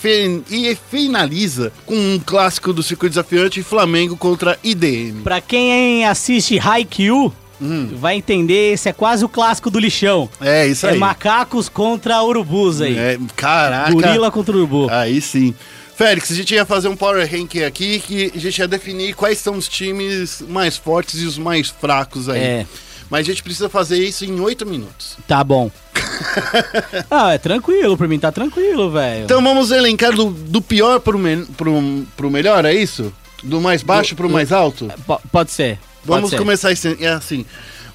e 0.52 0.78
finaliza 0.92 1.72
com 1.88 1.96
um 1.96 2.22
clássico 2.24 2.72
do 2.72 2.84
circuito 2.84 3.14
desafiante 3.14 3.64
Flamengo 3.64 4.16
contra 4.16 4.60
IDM. 4.64 5.22
Pra 5.24 5.42
quem 5.42 6.06
assiste 6.06 6.60
Haikyuu, 6.60 7.34
Hum. 7.62 7.90
vai 7.94 8.16
entender, 8.16 8.74
esse 8.74 8.88
é 8.88 8.94
quase 8.94 9.24
o 9.26 9.30
clássico 9.30 9.70
do 9.70 9.80
lixão. 9.80 10.30
É 10.40 10.66
isso 10.68 10.86
É 10.88 10.92
aí. 10.92 10.98
macacos 10.98 11.68
contra 11.68 12.22
urubus 12.24 12.82
aí. 12.82 12.98
É, 12.98 13.20
caraca. 13.36 13.92
Gorila 13.92 14.32
contra 14.32 14.56
urubu. 14.56 14.88
Aí 14.90 15.20
sim. 15.22 15.54
Félix, 15.96 16.32
a 16.32 16.36
gente 16.36 16.54
ia 16.54 16.66
fazer 16.66 16.88
um 16.88 16.96
power 16.96 17.30
ranking 17.30 17.64
aqui 17.64 18.00
que 18.00 18.32
a 18.34 18.40
gente 18.40 18.58
ia 18.60 18.68
definir 18.68 19.14
quais 19.14 19.38
são 19.38 19.56
os 19.58 19.68
times 19.68 20.42
mais 20.48 20.78
fortes 20.78 21.20
e 21.22 21.26
os 21.26 21.38
mais 21.38 21.70
fracos 21.70 22.30
aí. 22.30 22.40
É. 22.40 22.66
Mas 23.10 23.22
a 23.22 23.24
gente 23.32 23.44
precisa 23.44 23.68
fazer 23.68 23.98
isso 23.98 24.24
em 24.24 24.40
oito 24.40 24.66
minutos. 24.66 25.18
Tá 25.28 25.44
bom. 25.44 25.70
ah, 27.10 27.34
é 27.34 27.38
tranquilo, 27.38 27.98
pra 27.98 28.08
mim 28.08 28.20
tá 28.20 28.32
tranquilo, 28.32 28.90
velho. 28.92 29.26
Então 29.26 29.42
vamos 29.44 29.72
elencar 29.72 30.14
do, 30.14 30.26
do 30.32 30.62
pior 30.62 31.00
pro, 31.00 31.18
me, 31.18 31.46
pro, 31.58 31.74
pro 32.16 32.30
melhor, 32.32 32.64
é 32.66 32.74
isso? 32.74 33.12
Do 33.44 33.60
mais 33.60 33.82
baixo 33.84 34.16
pro 34.16 34.30
mais 34.30 34.52
alto? 34.52 34.90
Po- 35.06 35.22
pode 35.32 35.52
ser. 35.52 35.80
Vamos 36.04 36.34
começar 36.34 36.70
assim, 36.72 36.96
é 37.00 37.10
assim. 37.10 37.46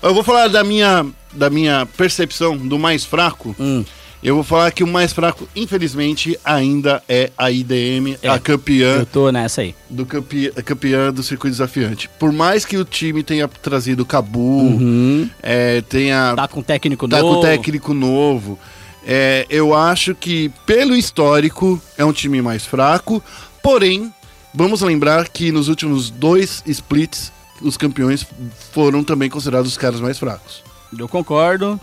Eu 0.02 0.12
vou 0.14 0.22
falar 0.22 0.48
da 0.48 0.62
minha, 0.62 1.04
da 1.32 1.48
minha 1.48 1.86
percepção 1.96 2.56
do 2.56 2.78
mais 2.78 3.04
fraco. 3.04 3.54
Hum. 3.58 3.84
Eu 4.22 4.36
vou 4.36 4.44
falar 4.44 4.70
que 4.72 4.82
o 4.82 4.86
mais 4.86 5.12
fraco, 5.12 5.46
infelizmente, 5.54 6.38
ainda 6.42 7.02
é 7.06 7.30
a 7.36 7.50
IDM, 7.50 8.16
É. 8.22 8.28
a 8.30 8.38
campeã 8.38 9.00
Eu 9.00 9.06
tô 9.06 9.30
nessa 9.30 9.60
aí. 9.60 9.74
do 9.90 10.06
campe, 10.06 10.50
campeã 10.64 11.12
do 11.12 11.22
circuito 11.22 11.52
desafiante. 11.52 12.08
Por 12.18 12.32
mais 12.32 12.64
que 12.64 12.76
o 12.78 12.84
time 12.86 13.22
tenha 13.22 13.46
trazido 13.46 14.04
Cabu, 14.06 14.38
Uhum. 14.62 15.28
é, 15.42 15.82
tenha 15.82 16.32
Tá 16.36 16.48
com 16.48 16.62
técnico 16.62 17.06
tá 17.06 17.20
novo. 17.20 17.34
com 17.34 17.40
técnico 17.42 17.92
novo, 17.92 18.58
é, 19.06 19.44
eu 19.50 19.74
acho 19.74 20.14
que 20.14 20.50
pelo 20.64 20.96
histórico 20.96 21.78
é 21.98 22.04
um 22.04 22.12
time 22.12 22.40
mais 22.40 22.64
fraco. 22.64 23.22
Porém, 23.62 24.10
vamos 24.54 24.80
lembrar 24.80 25.28
que 25.28 25.52
nos 25.52 25.68
últimos 25.68 26.08
dois 26.08 26.62
splits 26.66 27.30
os 27.60 27.76
campeões 27.76 28.26
foram 28.72 29.02
também 29.04 29.30
considerados 29.30 29.70
os 29.70 29.78
caras 29.78 30.00
mais 30.00 30.18
fracos. 30.18 30.62
Eu 30.98 31.08
concordo. 31.08 31.78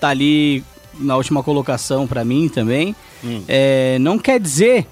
Tá 0.00 0.08
ali 0.08 0.64
na 0.98 1.16
última 1.16 1.42
colocação 1.42 2.06
pra 2.06 2.24
mim 2.24 2.48
também. 2.48 2.94
Hum. 3.24 3.42
É, 3.48 3.98
não 4.00 4.18
quer 4.18 4.40
dizer 4.40 4.86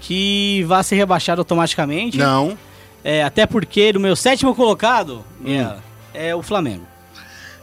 que 0.00 0.64
vá 0.66 0.82
ser 0.82 0.96
rebaixado 0.96 1.40
automaticamente. 1.40 2.18
Não. 2.18 2.56
É, 3.02 3.22
até 3.22 3.46
porque 3.46 3.92
no 3.92 4.00
meu 4.00 4.14
sétimo 4.14 4.54
colocado 4.54 5.24
é, 5.44 6.28
é 6.28 6.34
o 6.34 6.42
Flamengo. 6.42 6.86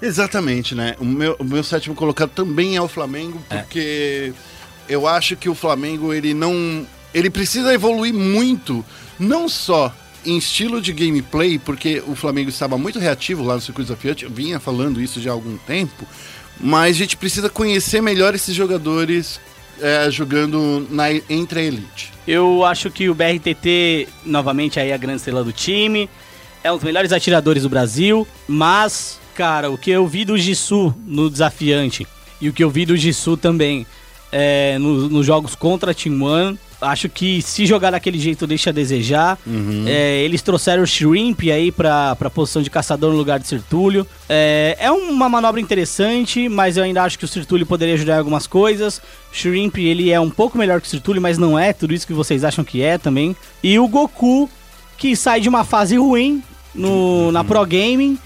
Exatamente, 0.01 0.75
né? 0.75 0.95
O 0.99 1.05
meu, 1.05 1.35
o 1.39 1.43
meu 1.43 1.63
sétimo 1.63 1.95
colocado 1.95 2.29
também 2.29 2.75
é 2.75 2.81
o 2.81 2.87
Flamengo, 2.87 3.41
porque 3.49 4.31
eu 4.87 5.07
acho 5.07 5.35
que 5.35 5.49
o 5.49 5.55
Flamengo 5.55 6.13
ele 6.13 6.33
não. 6.33 6.85
Ele 7.13 7.29
precisa 7.29 7.73
evoluir 7.73 8.13
muito, 8.13 8.85
não 9.19 9.49
só 9.49 9.91
em 10.25 10.37
estilo 10.37 10.81
de 10.81 10.91
gameplay, 10.91 11.57
porque 11.59 12.03
o 12.07 12.15
Flamengo 12.15 12.49
estava 12.49 12.77
muito 12.77 12.99
reativo 12.99 13.43
lá 13.43 13.55
no 13.55 13.61
circuito 13.61 13.89
desafiante, 13.89 14.25
eu 14.25 14.29
vinha 14.31 14.59
falando 14.59 15.01
isso 15.01 15.21
já 15.21 15.31
há 15.31 15.33
algum 15.33 15.57
tempo, 15.57 16.05
mas 16.59 16.95
a 16.95 16.99
gente 16.99 17.15
precisa 17.15 17.49
conhecer 17.49 18.01
melhor 18.01 18.33
esses 18.35 18.53
jogadores 18.55 19.39
é, 19.79 20.09
jogando 20.09 20.85
na, 20.89 21.05
entre 21.29 21.59
a 21.59 21.63
elite. 21.63 22.11
Eu 22.27 22.65
acho 22.65 22.89
que 22.89 23.09
o 23.09 23.13
BRTT, 23.15 24.07
novamente, 24.25 24.79
aí 24.79 24.89
é 24.89 24.93
a 24.93 24.97
grande 24.97 25.17
estrela 25.17 25.43
do 25.43 25.51
time. 25.53 26.09
É 26.63 26.71
um 26.71 26.75
dos 26.75 26.83
melhores 26.83 27.13
atiradores 27.13 27.63
do 27.63 27.69
Brasil. 27.69 28.27
Mas, 28.47 29.19
cara, 29.35 29.69
o 29.69 29.77
que 29.77 29.91
eu 29.91 30.05
vi 30.07 30.25
do 30.25 30.37
Jisoo 30.37 30.93
no 31.05 31.29
desafiante 31.29 32.05
e 32.41 32.49
o 32.49 32.53
que 32.53 32.63
eu 32.63 32.69
vi 32.69 32.85
do 32.85 32.97
Jisoo 32.97 33.37
também 33.37 33.85
é, 34.31 34.77
no- 34.79 35.07
nos 35.09 35.25
jogos 35.25 35.55
contra 35.55 35.91
a 35.91 35.93
Team 35.93 36.21
One, 36.21 36.59
acho 36.81 37.09
que 37.09 37.41
se 37.41 37.65
jogar 37.65 37.91
daquele 37.91 38.19
jeito 38.19 38.45
deixa 38.45 38.69
a 38.69 38.73
desejar. 38.73 39.37
É, 39.87 40.21
eles 40.23 40.41
trouxeram 40.41 40.83
o 40.83 40.87
Shrimp 40.87 41.41
aí 41.51 41.71
pra, 41.71 42.15
pra 42.15 42.29
posição 42.29 42.61
de 42.61 42.69
caçador 42.69 43.11
no 43.11 43.17
lugar 43.17 43.39
de 43.39 43.47
Sertúlio. 43.47 44.05
É, 44.29 44.77
é 44.79 44.91
uma 44.91 45.27
manobra 45.27 45.59
interessante, 45.59 46.47
mas 46.47 46.77
eu 46.77 46.83
ainda 46.83 47.03
acho 47.03 47.17
que 47.17 47.25
o 47.25 47.27
Sertúlio 47.27 47.65
poderia 47.65 47.95
ajudar 47.95 48.15
em 48.15 48.19
algumas 48.19 48.47
coisas. 48.47 49.01
Shrimp, 49.31 49.77
ele 49.77 50.11
é 50.11 50.19
um 50.19 50.29
pouco 50.29 50.57
melhor 50.57 50.79
que 50.81 50.87
o 50.87 50.89
Sertúlio, 50.89 51.21
mas 51.21 51.37
não 51.37 51.57
é 51.57 51.73
tudo 51.73 51.93
isso 51.93 52.07
que 52.07 52.13
vocês 52.13 52.43
acham 52.43 52.63
que 52.63 52.81
é 52.81 52.97
também. 52.97 53.35
E 53.63 53.79
o 53.79 53.87
Goku, 53.87 54.49
que 54.97 55.15
sai 55.15 55.41
de 55.41 55.49
uma 55.49 55.63
fase 55.63 55.97
ruim 55.97 56.43
no, 56.73 57.31
na 57.31 57.43
Pro 57.43 57.65
Gaming 57.65 58.17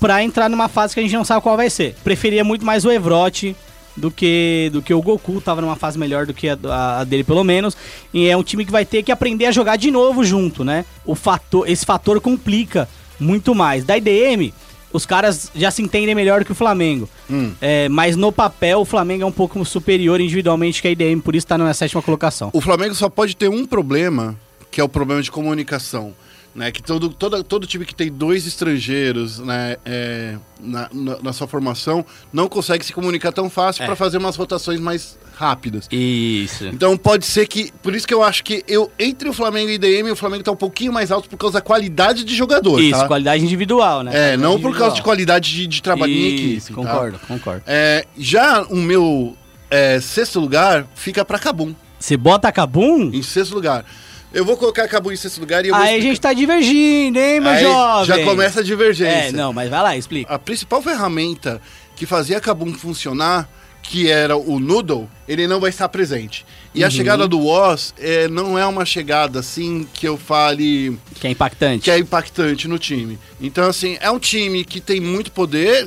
pra 0.00 0.22
entrar 0.22 0.48
numa 0.48 0.68
fase 0.68 0.94
que 0.94 1.00
a 1.00 1.02
gente 1.02 1.14
não 1.14 1.24
sabe 1.24 1.42
qual 1.42 1.56
vai 1.56 1.70
ser. 1.70 1.94
Preferia 2.02 2.42
muito 2.42 2.66
mais 2.66 2.84
o 2.84 2.90
Evrote 2.90 3.54
do 3.96 4.10
que, 4.10 4.70
do 4.72 4.80
que 4.82 4.92
o 4.94 5.02
Goku, 5.02 5.40
tava 5.40 5.60
numa 5.60 5.76
fase 5.76 5.98
melhor 5.98 6.26
do 6.26 6.32
que 6.34 6.48
a, 6.48 6.58
a- 7.00 7.04
dele 7.04 7.24
pelo 7.24 7.44
menos. 7.44 7.76
E 8.12 8.28
é 8.28 8.36
um 8.36 8.42
time 8.42 8.64
que 8.64 8.72
vai 8.72 8.84
ter 8.84 9.02
que 9.02 9.12
aprender 9.12 9.46
a 9.46 9.52
jogar 9.52 9.76
de 9.76 9.90
novo 9.90 10.24
junto, 10.24 10.64
né? 10.64 10.84
O 11.04 11.14
fator, 11.14 11.68
esse 11.68 11.84
fator 11.84 12.20
complica 12.20 12.88
muito 13.20 13.54
mais. 13.54 13.84
Da 13.84 13.96
IDM, 13.96 14.52
os 14.92 15.06
caras 15.06 15.50
já 15.54 15.70
se 15.70 15.82
entendem 15.82 16.14
melhor 16.14 16.40
do 16.40 16.44
que 16.46 16.52
o 16.52 16.54
Flamengo. 16.54 17.08
Hum. 17.30 17.52
É, 17.60 17.88
mas 17.88 18.16
no 18.16 18.32
papel, 18.32 18.80
o 18.80 18.84
Flamengo 18.84 19.22
é 19.22 19.26
um 19.26 19.32
pouco 19.32 19.62
superior 19.64 20.20
individualmente 20.20 20.82
que 20.82 20.88
a 20.88 20.90
IDM, 20.90 21.20
por 21.20 21.34
isso 21.36 21.46
tá 21.46 21.56
na 21.56 21.72
sétima 21.74 22.02
colocação. 22.02 22.50
O 22.52 22.60
Flamengo 22.60 22.94
só 22.94 23.08
pode 23.08 23.36
ter 23.36 23.48
um 23.48 23.64
problema, 23.66 24.36
que 24.70 24.80
é 24.80 24.84
o 24.84 24.88
problema 24.88 25.22
de 25.22 25.30
comunicação. 25.30 26.14
Né, 26.54 26.70
que 26.70 26.82
todo, 26.82 27.08
todo, 27.08 27.42
todo 27.42 27.66
time 27.66 27.86
que 27.86 27.94
tem 27.94 28.12
dois 28.12 28.46
estrangeiros 28.46 29.38
né, 29.38 29.78
é, 29.86 30.36
na, 30.60 30.86
na, 30.92 31.18
na 31.22 31.32
sua 31.32 31.48
formação 31.48 32.04
não 32.30 32.46
consegue 32.46 32.84
se 32.84 32.92
comunicar 32.92 33.32
tão 33.32 33.48
fácil 33.48 33.84
É. 33.84 33.86
para 33.86 33.96
fazer 33.96 34.18
umas 34.18 34.36
rotações 34.36 34.78
mais 34.78 35.18
rápidas. 35.34 35.88
Isso. 35.90 36.66
Então 36.66 36.94
pode 36.98 37.24
ser 37.24 37.46
que. 37.46 37.72
Por 37.82 37.94
isso 37.94 38.06
que 38.06 38.12
eu 38.12 38.22
acho 38.22 38.44
que 38.44 38.62
eu 38.68 38.92
entre 38.98 39.30
o 39.30 39.32
Flamengo 39.32 39.70
e 39.70 39.72
o 39.72 39.74
IDM, 39.76 40.10
o 40.10 40.16
Flamengo 40.16 40.44
tá 40.44 40.52
um 40.52 40.56
pouquinho 40.56 40.92
mais 40.92 41.10
alto 41.10 41.26
por 41.26 41.38
causa 41.38 41.54
da 41.54 41.60
qualidade 41.62 42.22
de 42.22 42.34
jogador. 42.36 42.78
Isso, 42.82 43.00
tá? 43.00 43.06
qualidade 43.08 43.42
individual, 43.42 44.02
né? 44.02 44.10
É, 44.10 44.14
Qualidade 44.36 44.42
não 44.42 44.60
por 44.60 44.76
causa 44.76 44.94
de 44.94 45.02
qualidade 45.02 45.50
de, 45.50 45.66
de 45.66 45.82
trabalho 45.82 46.12
em 46.12 46.34
equipe. 46.34 46.56
Isso, 46.56 46.68
tá? 46.68 46.74
concordo, 46.74 47.18
concordo. 47.26 47.62
É, 47.66 48.04
já 48.18 48.62
o 48.64 48.76
meu 48.76 49.34
é, 49.70 49.98
sexto 50.00 50.38
lugar 50.38 50.86
fica 50.94 51.24
para 51.24 51.38
Cabum. 51.38 51.74
Você 51.98 52.14
bota 52.16 52.52
Kabum? 52.52 53.10
Em 53.10 53.22
sexto 53.22 53.54
lugar. 53.54 53.86
Eu 54.32 54.44
vou 54.44 54.56
colocar 54.56 54.88
Cabum 54.88 55.12
em 55.12 55.16
sexto 55.16 55.38
lugar 55.40 55.64
e 55.64 55.68
eu 55.68 55.74
vou 55.74 55.82
Aí 55.82 55.88
a 55.88 55.92
explicar. 55.98 56.08
gente 56.08 56.20
tá 56.20 56.32
divergindo, 56.32 57.18
hein, 57.18 57.40
meu 57.40 57.50
Aí 57.50 57.62
jovem? 57.62 58.04
já 58.06 58.24
começa 58.24 58.60
a 58.60 58.62
divergência. 58.62 59.28
É, 59.28 59.32
não, 59.32 59.52
mas 59.52 59.68
vai 59.68 59.82
lá, 59.82 59.96
explica. 59.96 60.32
A 60.32 60.38
principal 60.38 60.80
ferramenta 60.82 61.60
que 61.96 62.06
fazia 62.06 62.40
Kabum 62.40 62.72
funcionar, 62.72 63.48
que 63.82 64.10
era 64.10 64.36
o 64.36 64.58
Noodle, 64.58 65.08
ele 65.28 65.46
não 65.46 65.60
vai 65.60 65.68
estar 65.70 65.88
presente. 65.88 66.46
E 66.74 66.80
Uhum. 66.80 66.86
a 66.86 66.90
chegada 66.90 67.28
do 67.28 67.38
Woz 67.40 67.92
é, 67.98 68.26
não 68.28 68.58
é 68.58 68.64
uma 68.64 68.86
chegada 68.86 69.40
assim 69.40 69.86
que 69.92 70.06
eu 70.08 70.16
fale 70.16 70.96
Que 71.20 71.26
é 71.26 71.30
impactante. 71.30 71.84
que 71.84 71.90
é 71.90 71.98
impactante 71.98 72.66
no 72.68 72.78
time. 72.78 73.18
Então, 73.40 73.68
assim, 73.68 73.98
é 74.00 74.10
um 74.10 74.18
time 74.18 74.64
que 74.64 74.80
tem 74.80 74.98
muito 75.00 75.30
poder, 75.32 75.86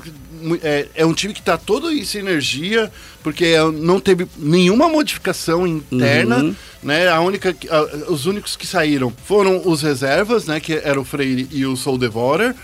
é, 0.61 0.87
é 0.95 1.05
um 1.05 1.13
time 1.13 1.33
que 1.33 1.41
tá 1.41 1.57
todo 1.57 1.91
em 1.91 2.03
sinergia, 2.03 2.91
porque 3.23 3.45
é, 3.45 3.63
não 3.71 3.99
teve 3.99 4.27
nenhuma 4.37 4.87
modificação 4.89 5.65
interna, 5.65 6.37
Uhum. 6.37 6.55
né? 6.83 7.07
A 7.09 7.19
única, 7.21 7.55
a- 7.69 8.11
os 8.11 8.25
únicos 8.25 8.55
que 8.55 8.67
saíram 8.67 9.11
foram 9.25 9.61
os 9.65 9.81
reservas, 9.81 10.45
né? 10.45 10.59
Que 10.59 10.73
era 10.73 10.99
o 10.99 11.05
Freire 11.05 11.47
e 11.51 11.65
o 11.65 11.75
Soul 11.75 11.97
Devourer. 11.97 12.55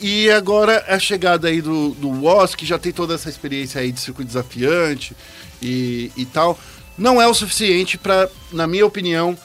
E 0.00 0.28
agora 0.30 0.84
a 0.88 0.98
chegada 0.98 1.48
aí 1.48 1.60
do, 1.60 1.90
do 1.90 2.08
Woz, 2.08 2.54
que 2.54 2.66
já 2.66 2.78
tem 2.78 2.90
toda 2.92 3.14
essa 3.14 3.28
experiência 3.28 3.80
aí 3.80 3.92
de 3.92 4.00
circuito 4.00 4.28
desafiante 4.28 5.14
e, 5.60 6.10
e 6.16 6.24
tal, 6.24 6.58
não 6.98 7.22
é 7.22 7.26
o 7.28 7.34
suficiente 7.34 7.96
para, 7.96 8.28
na 8.52 8.66
minha 8.66 8.84
opinião, 8.84 9.36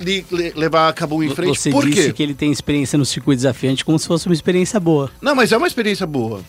li- 0.00 0.24
le- 0.30 0.52
levar 0.56 0.88
a 0.88 0.92
Cabum 0.92 1.22
em 1.22 1.34
frente. 1.34 1.58
Você 1.60 1.70
Por 1.70 1.84
disse 1.86 2.06
quê? 2.08 2.12
que 2.14 2.22
ele 2.22 2.34
tem 2.34 2.50
experiência 2.50 2.98
no 2.98 3.04
circuito 3.04 3.36
desafiante 3.38 3.84
como 3.84 3.98
se 3.98 4.06
fosse 4.06 4.26
uma 4.26 4.34
experiência 4.34 4.80
boa. 4.80 5.10
Não, 5.20 5.34
mas 5.34 5.52
é 5.52 5.56
uma 5.56 5.66
experiência 5.66 6.06
boa. 6.06 6.42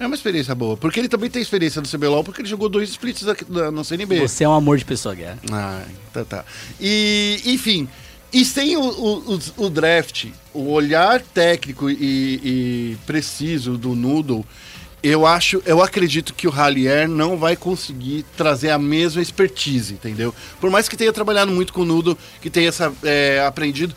É 0.00 0.06
uma 0.06 0.14
experiência 0.14 0.54
boa. 0.54 0.76
Porque 0.76 1.00
ele 1.00 1.08
também 1.08 1.28
tem 1.28 1.42
experiência 1.42 1.80
no 1.82 1.88
CBLOL, 1.88 2.22
porque 2.22 2.40
ele 2.42 2.48
jogou 2.48 2.68
dois 2.68 2.88
splits 2.90 3.26
aqui 3.26 3.44
na- 3.48 3.70
no 3.70 3.84
CNB. 3.84 4.20
Você 4.20 4.44
é 4.44 4.48
um 4.48 4.52
amor 4.54 4.78
de 4.78 4.84
pessoa, 4.84 5.14
Guerra. 5.14 5.38
Ah, 5.50 5.82
tá, 6.12 6.24
tá. 6.24 6.44
E, 6.80 7.40
enfim, 7.46 7.88
E 8.30 8.44
sem 8.44 8.76
o, 8.76 8.82
o- 8.82 9.40
o- 9.56 9.70
draft, 9.70 10.26
o 10.52 10.70
olhar 10.70 11.18
técnico 11.22 11.88
e, 11.88 11.94
e 12.44 12.96
preciso 13.06 13.78
do 13.78 13.94
Noodle, 13.94 14.44
eu 15.02 15.24
acho, 15.26 15.62
eu 15.64 15.82
acredito 15.82 16.34
que 16.34 16.46
o 16.46 16.50
Hallier 16.50 17.08
não 17.08 17.38
vai 17.38 17.56
conseguir 17.56 18.26
trazer 18.36 18.68
a 18.68 18.78
mesma 18.78 19.22
expertise, 19.22 19.94
entendeu? 19.94 20.34
Por 20.60 20.68
mais 20.70 20.90
que 20.90 20.94
tenha 20.96 21.10
trabalhado 21.10 21.50
muito 21.50 21.72
com 21.72 21.80
o 21.80 21.84
Noodle, 21.86 22.18
que 22.42 22.50
tenha 22.50 22.68
essa, 22.68 22.92
é, 23.02 23.42
aprendido 23.46 23.94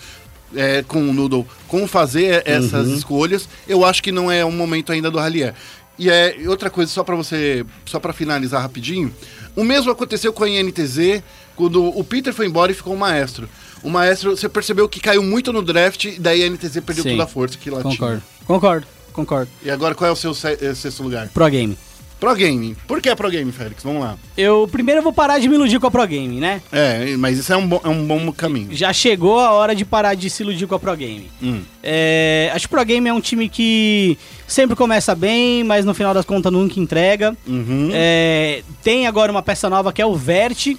é, 0.56 0.82
com 0.88 1.10
o 1.10 1.14
Noodle 1.14 1.45
como 1.68 1.86
fazer 1.86 2.41
essas 2.45 2.88
escolhas, 2.88 3.49
eu 3.68 3.84
acho 3.84 4.02
que 4.02 4.14
não 4.14 4.32
é 4.32 4.45
o 4.45 4.52
momento 4.52 4.93
ainda 4.93 5.12
do 5.12 5.20
Hallier. 5.20 5.54
E 6.02 6.10
é 6.10 6.36
outra 6.47 6.68
coisa, 6.72 6.91
só 6.91 7.04
para 7.04 7.16
você, 7.16 7.64
só 7.86 7.99
para 7.99 8.12
finalizar 8.12 8.60
rapidinho, 8.60 9.14
o 9.56 9.64
mesmo 9.64 9.91
aconteceu 9.91 10.34
com 10.34 10.43
a 10.43 10.49
INTZ, 10.49 11.22
quando 11.56 11.86
o 11.95 12.04
Peter 12.04 12.34
foi 12.34 12.47
embora 12.47 12.72
e 12.72 12.74
ficou 12.76 12.95
o 12.95 12.97
Maestro. 12.97 13.47
O 13.84 13.89
Maestro, 13.91 14.36
você 14.36 14.49
percebeu 14.49 14.89
que 14.89 14.99
caiu 14.99 15.22
muito 15.22 15.54
no 15.54 15.62
draft, 15.62 16.06
e 16.06 16.18
daí 16.20 16.41
a 16.41 16.47
INTZ 16.47 16.80
perdeu 16.84 17.04
Sim. 17.04 17.12
toda 17.12 17.24
a 17.26 17.28
força 17.28 17.56
que 17.56 17.70
ela 17.70 17.84
Concordo. 17.84 18.24
Concordo, 18.47 18.88
concordo. 19.14 19.52
tinha. 19.62 19.70
E 19.70 19.72
agora 19.72 19.93
qual 19.93 20.10
é 20.10 20.12
o 20.12 20.16
seu 20.16 20.34
se- 20.34 20.58
eh, 20.60 20.74
sexto 20.74 21.04
lugar? 21.04 21.30
Pro 21.30 21.47
Game. 21.47 21.78
Pro 22.22 22.36
Game. 22.36 22.78
Por 22.88 23.01
que 23.01 23.09
a 23.09 23.15
Pro 23.15 23.32
Game, 23.32 23.51
Félix? 23.51 23.84
Vamos 23.84 24.03
lá. 24.03 24.15
Eu 24.38 24.69
primeiro 24.72 25.01
vou 25.01 25.11
parar 25.11 25.39
de 25.39 25.49
me 25.49 25.55
iludir 25.55 25.80
com 25.80 25.88
a 25.88 25.91
Pro 25.91 26.05
Game, 26.05 26.39
né? 26.39 26.61
É, 26.72 27.17
mas 27.17 27.39
isso 27.39 27.51
é 27.51 27.57
um 27.57 27.67
bom, 27.67 27.82
é 27.84 27.89
um 27.89 28.05
bom 28.05 28.32
caminho. 28.32 28.67
Já 28.72 28.93
chegou 28.93 29.39
a 29.39 29.51
hora 29.51 29.74
de 29.74 29.84
parar 29.84 30.13
de 30.13 30.30
se 30.30 30.43
iludir 30.43 30.67
com 30.67 30.76
a 30.76 30.80
Pro 30.80 30.95
Game. 30.95 31.32
Hum. 31.41 31.61
É, 31.82 32.51
acho 32.53 32.67
que 32.69 32.74
o 32.76 32.78
Pro 32.78 32.86
Game 32.86 33.09
é 33.09 33.11
um 33.13 33.19
time 33.19 33.49
que 33.49 34.15
sempre 34.47 34.76
começa 34.76 35.15
bem, 35.15 35.63
mas 35.63 35.84
no 35.84 35.95
final 35.95 36.13
das 36.13 36.24
contas 36.24 36.51
nunca 36.53 36.80
entrega. 36.80 37.36
Uhum. 37.47 37.89
É, 37.91 38.61
tem 38.84 39.07
agora 39.07 39.32
uma 39.32 39.41
peça 39.41 39.67
nova 39.67 39.91
que 39.91 39.99
é 40.01 40.05
o 40.05 40.13
Vert. 40.15 40.76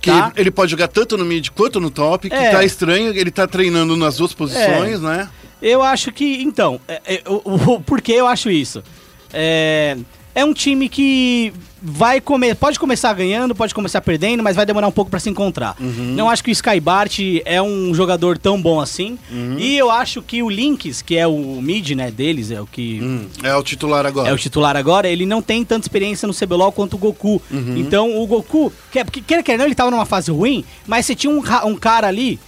Que 0.00 0.10
tá? 0.10 0.32
ele 0.36 0.52
pode 0.52 0.70
jogar 0.70 0.86
tanto 0.86 1.16
no 1.18 1.24
mid 1.24 1.48
quanto 1.50 1.80
no 1.80 1.90
top, 1.90 2.28
que 2.30 2.34
É. 2.36 2.50
tá 2.50 2.62
estranho, 2.64 3.08
ele 3.12 3.32
tá 3.32 3.46
treinando 3.48 3.96
nas 3.96 4.18
duas 4.18 4.32
posições, 4.32 5.00
né? 5.00 5.28
Eu 5.60 5.82
acho 5.82 6.12
que. 6.12 6.42
Então, 6.44 6.78
é, 6.86 7.00
é, 7.06 7.22
o, 7.26 7.72
o- 7.74 7.80
por 7.80 8.00
que 8.00 8.12
eu 8.12 8.26
acho 8.28 8.50
isso? 8.50 8.84
É, 9.32 9.96
é 10.36 10.44
um 10.44 10.52
time 10.52 10.86
que 10.86 11.50
vai 11.82 12.20
comer, 12.20 12.54
pode 12.56 12.78
começar 12.78 13.12
ganhando, 13.14 13.54
pode 13.54 13.74
começar 13.74 14.02
perdendo, 14.02 14.42
mas 14.42 14.54
vai 14.54 14.66
demorar 14.66 14.86
um 14.86 14.92
pouco 14.92 15.10
pra 15.10 15.18
se 15.18 15.30
encontrar. 15.30 15.74
Não 15.80 16.28
acho 16.28 16.44
que 16.44 16.50
o 16.50 16.52
Skybart 16.52 17.18
é 17.46 17.62
um 17.62 17.94
jogador 17.94 18.36
tão 18.36 18.60
bom 18.60 18.78
assim. 18.78 19.18
E 19.56 19.78
eu 19.78 19.90
acho 19.90 20.20
que 20.20 20.42
o 20.42 20.50
Lynx, 20.50 21.00
que 21.00 21.16
é 21.16 21.26
o 21.26 21.38
mid, 21.62 21.92
né, 21.92 22.10
deles, 22.10 22.50
é 22.50 22.60
o 22.60 22.66
que 22.66 23.00
Hum, 23.02 23.26
é 23.42 23.56
o 23.56 23.62
titular 23.62 24.04
agora. 24.04 24.28
é 24.28 24.32
o 24.32 24.36
titular 24.36 24.76
agora, 24.76 25.08
ele 25.08 25.24
não 25.24 25.40
tem 25.40 25.64
tanta 25.64 25.86
experiência 25.86 26.28
no 26.28 26.34
CBLOL 26.34 26.70
quanto 26.70 26.94
o 26.94 26.98
Goku. 26.98 27.40
Então 27.74 28.14
o 28.20 28.26
Goku, 28.26 28.70
quer, 28.92 29.04
porque 29.04 29.22
quer 29.22 29.42
quer 29.42 29.56
não, 29.56 29.64
ele 29.64 29.74
tava 29.74 29.90
numa 29.90 30.04
fase 30.04 30.30
ruim, 30.30 30.64
mas 30.86 31.06
você 31.06 31.14
tinha 31.14 31.32
um, 31.32 31.42
um 31.64 31.76
cara 31.76 32.08
ali 32.08 32.38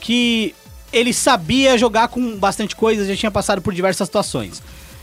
que 0.00 0.54
ele 0.92 1.14
sabia 1.14 1.78
jogar 1.78 2.08
com 2.08 2.36
bastante 2.36 2.76
coisa, 2.76 3.06
já 3.06 3.16
tinha 3.16 3.30
passado 3.30 3.62
por 3.62 3.72
diversas 3.72 4.06
situações. 4.06 4.62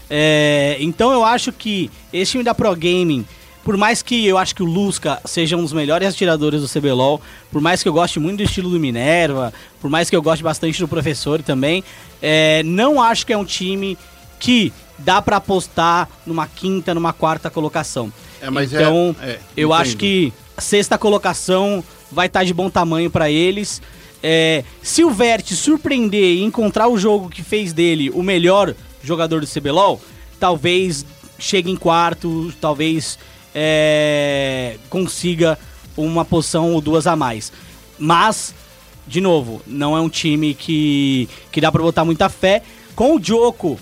É, 0.10 0.78
então 0.80 1.12
eu 1.12 1.24
acho 1.24 1.52
que 1.52 1.90
esse 2.14 2.32
time 2.32 2.44
da 2.44 2.54
Pro 2.54 2.76
Gaming, 2.76 3.26
por 3.64 3.76
mais 3.78 4.02
que 4.02 4.26
eu 4.26 4.38
acho 4.38 4.54
que 4.56 4.62
o 4.62 4.66
Lusca 4.66 5.20
seja 5.26 5.58
um 5.58 5.62
dos 5.64 5.74
melhores 5.74 6.08
atiradores 6.08 6.62
do 6.62 6.70
CBLOL, 6.70 7.20
por 7.52 7.62
mais 7.62 7.82
que 7.82 7.90
eu 7.90 7.94
goste 7.94 8.20
muito 8.20 8.38
do 8.38 8.44
estilo 8.44 8.70
do 8.70 8.80
Minerva, 8.80 9.52
por 9.82 9.90
mais 9.90 10.10
que 10.10 10.16
eu 10.16 10.22
goste 10.22 10.44
bastante 10.44 10.80
do 10.80 10.88
professor 10.88 11.42
também, 11.42 11.84
é, 12.22 12.62
não 12.64 13.02
acho 13.02 13.26
que 13.26 13.34
é 13.34 13.38
um 13.38 13.46
time 13.46 13.98
que 14.40 14.72
dá 15.00 15.22
pra 15.22 15.38
apostar 15.38 16.08
numa 16.26 16.48
quinta, 16.48 16.94
numa 16.94 17.12
quarta 17.12 17.50
colocação. 17.50 18.12
É, 18.42 18.46
é- 18.46 18.64
então, 18.64 19.16
é, 19.22 19.40
eu 19.58 19.70
entendo. 19.70 19.74
acho 19.74 19.98
que 19.98 20.32
sexta 20.58 20.98
colocação 20.98 21.84
vai 22.12 22.28
estar 22.28 22.44
de 22.44 22.54
bom 22.54 22.70
tamanho 22.70 23.10
pra 23.10 23.30
eles. 23.30 23.82
É, 24.22 24.64
se 24.82 25.04
o 25.04 25.12
Vert 25.12 25.52
surpreender 25.54 26.36
e 26.38 26.44
encontrar 26.44 26.88
o 26.88 26.98
jogo 26.98 27.30
que 27.30 27.44
fez 27.44 27.74
dele 27.74 28.10
o 28.12 28.24
melhor 28.24 28.74
jogador 29.06 29.42
do 29.42 29.48
CBLOL, 29.48 30.02
talvez 30.40 31.06
chegue 31.38 31.72
em 31.72 31.76
quarto, 31.76 32.54
talvez 32.60 33.18
é, 33.54 34.78
consiga 34.90 35.58
uma 35.96 36.26
posição 36.26 36.74
ou 36.74 36.82
duas 36.82 37.08
a 37.08 37.16
mais. 37.16 37.52
Mas, 37.98 38.54
de 39.08 39.22
novo, 39.22 39.62
não 39.66 39.96
é 39.96 40.02
um 40.02 40.10
time 40.10 40.54
que, 40.54 41.30
que 41.52 41.62
dá 41.62 41.72
pra 41.72 41.82
botar 41.82 42.04
muita 42.04 42.28
fé. 42.30 42.62
Com 42.96 43.16
o 43.16 43.24
Joko, 43.24 43.80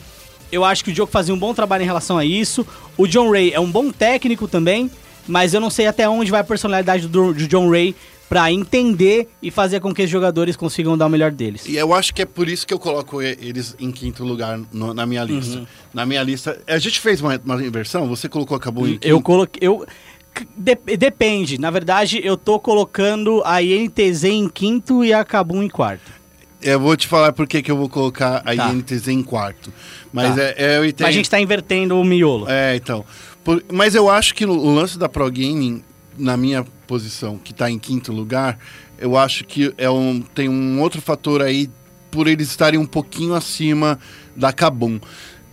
eu 0.51 0.63
acho 0.63 0.83
que 0.83 0.91
o 0.91 0.95
Joko 0.95 1.11
fazia 1.11 1.33
um 1.33 1.39
bom 1.39 1.53
trabalho 1.53 1.83
em 1.83 1.87
relação 1.87 2.17
a 2.17 2.25
isso. 2.25 2.65
O 2.97 3.07
John 3.07 3.31
Ray 3.31 3.51
é 3.53 3.59
um 3.59 3.71
bom 3.71 3.91
técnico 3.91 4.47
também, 4.47 4.89
mas 5.27 5.53
eu 5.53 5.59
não 5.59 5.69
sei 5.69 5.87
até 5.87 6.07
onde 6.07 6.29
vai 6.29 6.41
a 6.41 6.43
personalidade 6.43 7.07
do, 7.07 7.33
do 7.33 7.47
John 7.47 7.69
Ray 7.69 7.95
pra 8.29 8.51
entender 8.51 9.29
e 9.41 9.51
fazer 9.51 9.79
com 9.79 9.93
que 9.93 10.01
os 10.03 10.09
jogadores 10.09 10.55
consigam 10.55 10.97
dar 10.97 11.05
o 11.05 11.09
melhor 11.09 11.31
deles. 11.31 11.65
E 11.67 11.75
eu 11.75 11.93
acho 11.93 12.13
que 12.13 12.21
é 12.21 12.25
por 12.25 12.47
isso 12.49 12.65
que 12.65 12.73
eu 12.73 12.79
coloco 12.79 13.21
eles 13.21 13.75
em 13.79 13.91
quinto 13.91 14.23
lugar 14.23 14.59
no- 14.71 14.93
na 14.93 15.05
minha 15.05 15.23
lista. 15.23 15.59
Uhum. 15.59 15.67
Na 15.93 16.05
minha 16.05 16.23
lista. 16.23 16.59
A 16.67 16.77
gente 16.79 16.99
fez 16.99 17.21
uma, 17.21 17.39
uma 17.45 17.63
inversão, 17.63 18.07
você 18.07 18.27
colocou 18.27 18.57
acabou 18.57 18.87
em 18.87 18.93
quinto. 18.93 19.07
Eu 19.07 19.21
coloquei. 19.21 19.67
Eu, 19.67 19.85
de- 20.57 20.97
depende. 20.97 21.59
Na 21.59 21.69
verdade, 21.69 22.19
eu 22.23 22.35
tô 22.35 22.59
colocando 22.59 23.41
a 23.45 23.61
INTZ 23.61 24.23
em 24.23 24.49
quinto 24.49 25.03
e 25.03 25.13
a 25.13 25.23
Kabum 25.23 25.61
em 25.61 25.69
quarto. 25.69 26.11
Eu 26.61 26.79
vou 26.79 26.95
te 26.95 27.07
falar 27.07 27.33
por 27.33 27.45
que 27.45 27.69
eu 27.69 27.75
vou 27.77 27.89
colocar 27.89 28.37
a 28.45 28.55
Tá. 28.55 28.69
INTZ 28.73 29.09
em 29.09 29.21
quarto. 29.21 29.71
Mas 30.11 30.35
Tá. 30.35 30.41
é, 30.41 30.55
é, 30.57 30.77
entendo. 30.79 31.01
Mas 31.01 31.09
a 31.09 31.11
gente 31.11 31.29
tá 31.29 31.39
invertendo 31.39 31.99
o 31.99 32.03
miolo. 32.03 32.49
É, 32.49 32.75
então. 32.75 33.05
Por- 33.43 33.61
mas 33.71 33.93
eu 33.93 34.09
acho 34.09 34.33
que 34.33 34.45
o 34.45 34.73
lance 34.73 34.97
da 34.97 35.09
Pro 35.09 35.25
Gaming, 35.29 35.83
na 36.17 36.35
minha 36.37 36.63
posição, 36.87 37.37
que 37.37 37.53
tá 37.53 37.69
em 37.69 37.79
quinto 37.79 38.11
lugar, 38.11 38.59
eu 38.97 39.17
acho 39.17 39.43
que 39.45 39.73
é 39.77 39.89
um, 39.89 40.21
tem 40.21 40.47
um 40.49 40.79
outro 40.81 41.01
fator 41.01 41.41
aí 41.41 41.69
por 42.11 42.27
eles 42.27 42.49
estarem 42.49 42.79
um 42.79 42.85
pouquinho 42.85 43.33
acima 43.33 43.99
da 44.35 44.53
Kabum. 44.53 44.99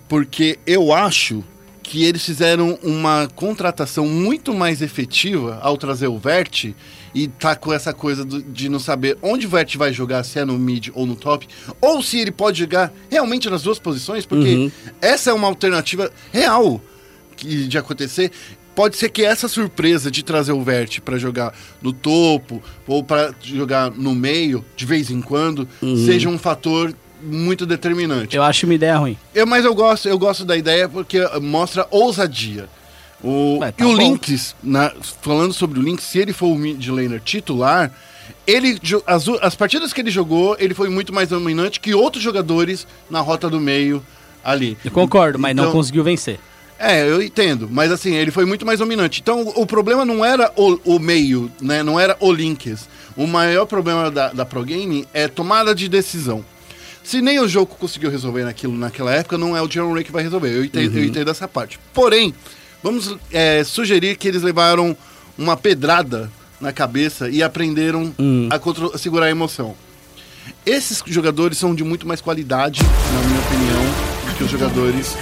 Porque 0.08 0.58
eu 0.66 0.92
acho 0.92 1.42
que 1.82 2.04
eles 2.04 2.24
fizeram 2.24 2.78
uma 2.82 3.28
contratação 3.34 4.06
muito 4.06 4.52
mais 4.54 4.80
efetiva 4.82 5.58
ao 5.62 5.76
trazer 5.76 6.06
o 6.06 6.18
Vert 6.18 6.72
e 7.12 7.26
tá 7.26 7.56
com 7.56 7.72
essa 7.72 7.92
coisa 7.92 8.24
do- 8.24 8.40
de 8.42 8.68
não 8.68 8.78
saber 8.78 9.18
onde 9.22 9.46
o 9.46 9.50
Vert 9.50 9.76
vai 9.76 9.92
jogar, 9.92 10.22
se 10.22 10.38
é 10.38 10.44
no 10.44 10.56
mid 10.58 10.88
ou 10.94 11.04
no 11.06 11.16
top, 11.16 11.48
ou 11.80 12.00
se 12.02 12.18
ele 12.20 12.30
pode 12.30 12.60
jogar 12.60 12.92
realmente 13.10 13.50
nas 13.50 13.62
duas 13.62 13.78
posições, 13.80 14.24
porque 14.24 14.70
essa 15.00 15.30
é 15.30 15.32
uma 15.32 15.48
alternativa 15.48 16.12
real 16.32 16.80
que, 17.36 17.66
de 17.66 17.76
acontecer. 17.78 18.30
Pode 18.74 18.96
ser 18.96 19.08
que 19.10 19.22
essa 19.24 19.48
surpresa 19.48 20.10
de 20.10 20.22
trazer 20.22 20.52
o 20.52 20.62
Vert 20.62 21.00
para 21.00 21.18
jogar 21.18 21.52
no 21.82 21.92
topo 21.92 22.62
ou 22.86 23.02
para 23.02 23.34
jogar 23.42 23.90
no 23.90 24.14
meio, 24.14 24.64
de 24.76 24.86
vez 24.86 25.10
em 25.10 25.20
quando, 25.20 25.68
seja 26.06 26.28
um 26.28 26.38
fator 26.38 26.94
muito 27.22 27.66
determinante. 27.66 28.36
Eu 28.36 28.42
acho 28.42 28.64
uma 28.64 28.74
ideia 28.74 28.96
ruim. 28.96 29.18
Eu, 29.34 29.46
mas 29.46 29.64
eu 29.64 29.74
gosto, 29.74 30.08
eu 30.08 30.18
gosto 30.18 30.44
da 30.44 30.56
ideia 30.56 30.88
porque 30.88 31.18
mostra 31.42 31.86
ousadia. 31.90 32.68
O, 33.22 33.58
Ué, 33.58 33.70
tá 33.72 33.84
e 33.84 33.86
o. 33.86 33.92
Lynx, 33.92 34.56
falando 35.20 35.52
sobre 35.52 35.78
o 35.78 35.82
Lynx, 35.82 36.04
se 36.04 36.18
ele 36.18 36.32
for 36.32 36.46
o 36.46 36.54
mid 36.56 36.86
laner 36.88 37.20
titular, 37.20 37.92
ele, 38.46 38.80
as, 39.06 39.28
as 39.42 39.54
partidas 39.54 39.92
que 39.92 40.00
ele 40.00 40.10
jogou, 40.10 40.56
ele 40.58 40.72
foi 40.72 40.88
muito 40.88 41.12
mais 41.12 41.28
dominante 41.28 41.80
que 41.80 41.94
outros 41.94 42.22
jogadores 42.22 42.86
na 43.10 43.20
rota 43.20 43.50
do 43.50 43.60
meio 43.60 44.02
ali. 44.42 44.78
Eu 44.82 44.90
concordo, 44.90 45.38
mas 45.38 45.54
não 45.54 45.64
Então- 45.64 45.72
conseguiu 45.74 46.02
vencer. 46.02 46.40
É, 46.82 47.06
eu 47.06 47.20
entendo, 47.22 47.68
mas 47.70 47.92
assim, 47.92 48.14
ele 48.14 48.30
foi 48.30 48.46
muito 48.46 48.64
mais 48.64 48.78
dominante. 48.78 49.20
Então, 49.20 49.42
o, 49.42 49.62
o 49.62 49.66
problema 49.66 50.02
não 50.02 50.24
era 50.24 50.50
o, 50.56 50.80
o 50.96 50.98
meio, 50.98 51.52
né? 51.60 51.82
Não 51.82 52.00
era 52.00 52.16
o 52.20 52.32
Lynx. 52.32 52.88
O 53.14 53.26
maior 53.26 53.66
problema 53.66 54.10
da, 54.10 54.32
da 54.32 54.46
Pro 54.46 54.64
Game 54.64 55.06
é 55.12 55.28
tomada 55.28 55.74
de 55.74 55.88
decisão. 55.90 56.42
Se 57.04 57.20
nem 57.20 57.38
o 57.38 57.46
jogo 57.46 57.76
conseguiu 57.78 58.10
resolver 58.10 58.44
naquilo 58.44 58.74
naquela 58.78 59.12
época, 59.14 59.36
não 59.36 59.54
é 59.54 59.60
o 59.60 59.68
John 59.68 59.92
Ray 59.92 60.04
que 60.04 60.12
vai 60.12 60.22
resolver. 60.22 60.48
Eu 60.56 60.64
entendo, 60.64 60.96
eu 60.96 61.04
entendo 61.04 61.30
essa 61.30 61.46
parte. 61.46 61.78
Porém, 61.92 62.34
vamos 62.82 63.14
é, 63.30 63.62
sugerir 63.62 64.16
que 64.16 64.26
eles 64.26 64.40
levaram 64.42 64.96
uma 65.36 65.56
pedrada 65.58 66.30
na 66.58 66.72
cabeça 66.72 67.28
e 67.28 67.42
aprenderam 67.42 68.14
a, 68.50 68.58
contro- 68.58 68.92
a 68.94 68.98
segurar 68.98 69.26
a 69.26 69.30
emoção. 69.30 69.74
Esses 70.64 71.02
jogadores 71.06 71.58
são 71.58 71.74
de 71.74 71.84
muito 71.84 72.06
mais 72.06 72.20
qualidade, 72.22 72.80
na 72.82 73.28
minha 73.28 73.40
opinião, 73.40 73.82
do 74.30 74.34
que 74.36 74.44
os 74.44 74.50
jogadores 74.50 75.14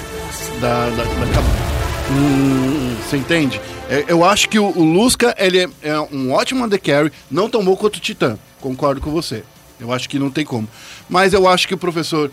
da, 0.61 0.90
da, 0.90 1.04
da 1.04 1.26
Kabum. 1.34 2.98
Você 3.09 3.16
entende? 3.16 3.61
É, 3.88 4.04
eu 4.09 4.24
acho 4.24 4.48
que 4.48 4.59
o, 4.59 4.66
o 4.66 4.84
Lusca, 4.84 5.34
ele 5.38 5.59
é, 5.64 5.68
é 5.82 6.00
um 6.12 6.32
ótimo 6.32 6.64
AD 6.64 6.78
Carry, 6.78 7.12
não 7.30 7.48
tão 7.48 7.64
bom 7.64 7.76
quanto 7.76 7.96
o 7.96 8.00
Titã. 8.00 8.38
Concordo 8.61 9.00
com 9.00 9.11
você. 9.11 9.42
Eu 9.80 9.92
acho 9.92 10.09
que 10.09 10.18
não 10.18 10.30
tem 10.30 10.44
como. 10.44 10.68
Mas 11.09 11.32
eu 11.32 11.47
acho 11.48 11.66
que 11.68 11.74
o 11.74 11.78
professor, 11.78 12.30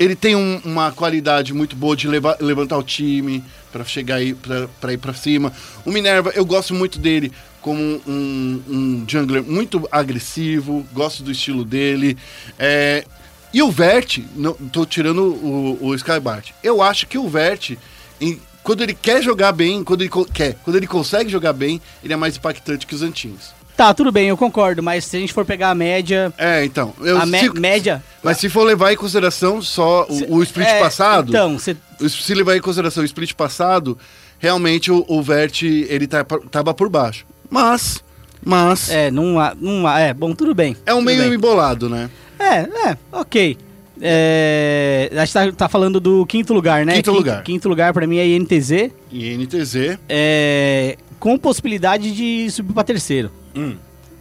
ele 0.00 0.14
tem 0.16 0.34
um- 0.34 0.60
uma 0.64 0.90
qualidade 0.92 1.52
muito 1.52 1.76
boa 1.76 1.94
de 1.94 2.08
leva- 2.08 2.36
levantar 2.40 2.78
o 2.78 2.82
time 2.82 3.44
para 3.70 3.84
chegar 3.84 4.16
aí, 4.16 4.34
para 4.80 4.92
ir 4.92 4.98
para 4.98 5.12
cima. 5.12 5.52
O 5.84 5.90
Minerva, 5.92 6.30
eu 6.34 6.44
gosto 6.44 6.74
muito 6.74 6.98
dele 6.98 7.30
como 7.60 7.80
um, 8.06 8.62
um 8.68 9.04
jungler 9.06 9.42
muito 9.42 9.86
agressivo, 9.92 10.86
gosto 10.92 11.22
do 11.22 11.30
estilo 11.30 11.64
dele. 11.64 12.16
É, 12.58 13.04
e 13.52 13.62
o 13.62 13.70
Vert, 13.70 14.18
não, 14.36 14.52
tô 14.54 14.84
tirando 14.86 15.22
o, 15.22 15.78
o 15.80 15.94
Skybart. 15.94 16.50
Eu 16.62 16.82
acho 16.82 17.06
que 17.06 17.16
o 17.18 17.28
Vert, 17.28 17.76
em- 18.20 18.40
quando 18.62 18.82
ele 18.82 18.94
quer 18.94 19.22
jogar 19.22 19.52
bem, 19.52 19.82
quando 19.82 20.02
ele 20.02 20.10
quer, 20.32 20.54
quando 20.64 20.76
ele 20.76 20.86
consegue 20.86 21.30
jogar 21.30 21.52
bem, 21.52 21.80
ele 22.04 22.12
é 22.12 22.16
mais 22.16 22.36
impactante 22.36 22.86
que 22.86 22.94
os 22.94 23.02
antigos. 23.02 23.56
Tá, 23.76 23.94
tudo 23.94 24.10
bem, 24.10 24.28
eu 24.28 24.36
concordo, 24.36 24.82
mas 24.82 25.04
se 25.04 25.16
a 25.16 25.20
gente 25.20 25.32
for 25.32 25.44
pegar 25.44 25.70
a 25.70 25.74
média. 25.74 26.32
É, 26.36 26.64
então. 26.64 26.92
Eu, 27.00 27.16
a 27.20 27.24
me- 27.24 27.38
se- 27.38 27.50
média. 27.60 28.02
Mas 28.22 28.38
se 28.38 28.48
for 28.48 28.64
levar 28.64 28.92
em 28.92 28.96
consideração 28.96 29.62
só 29.62 30.04
o, 30.08 30.36
o 30.38 30.42
split 30.42 30.66
É, 30.66 30.80
passado. 30.80 31.28
Então, 31.28 31.56
você. 31.58 31.76
Se 32.08 32.34
levar 32.34 32.56
em 32.56 32.60
consideração 32.60 33.02
o 33.02 33.06
split 33.06 33.34
passado, 33.34 33.96
realmente 34.38 34.90
o, 34.90 35.04
o 35.08 35.22
Vert 35.22 35.62
ele 35.62 36.06
tá, 36.08 36.24
tava 36.50 36.74
por 36.74 36.88
baixo. 36.88 37.24
Mas. 37.48 38.02
Mas. 38.44 38.90
É, 38.90 39.06
É, 39.06 39.10
não 39.12 39.38
há. 39.38 39.54
Não 39.54 39.86
há 39.86 40.00
é, 40.00 40.12
bom, 40.12 40.34
tudo 40.34 40.54
bem. 40.56 40.72
um 40.72 40.94
tudo 40.96 41.02
meio 41.02 41.22
bem. 41.22 41.34
embolado, 41.34 41.88
né? 41.88 42.10
É, 42.38 42.88
é, 42.90 42.96
ok. 43.12 43.56
É, 44.00 45.10
a 45.12 45.24
gente 45.24 45.32
tá, 45.32 45.52
tá 45.52 45.68
falando 45.68 45.98
do 45.98 46.24
quinto 46.26 46.54
lugar, 46.54 46.86
né? 46.86 46.94
Quinto 46.96 47.12
lugar. 47.12 47.42
Quinto 47.42 47.68
lugar 47.68 47.92
pra 47.92 48.06
mim 48.06 48.18
é 48.18 48.26
INTZ. 48.28 48.90
E 49.10 49.36
NTZ. 49.36 49.98
é, 50.08 50.96
com 51.18 51.36
possibilidade 51.36 52.14
de 52.14 52.50
subir 52.50 52.72
pra 52.72 52.84
terceiro. 52.84 53.30
Hum. 53.56 53.74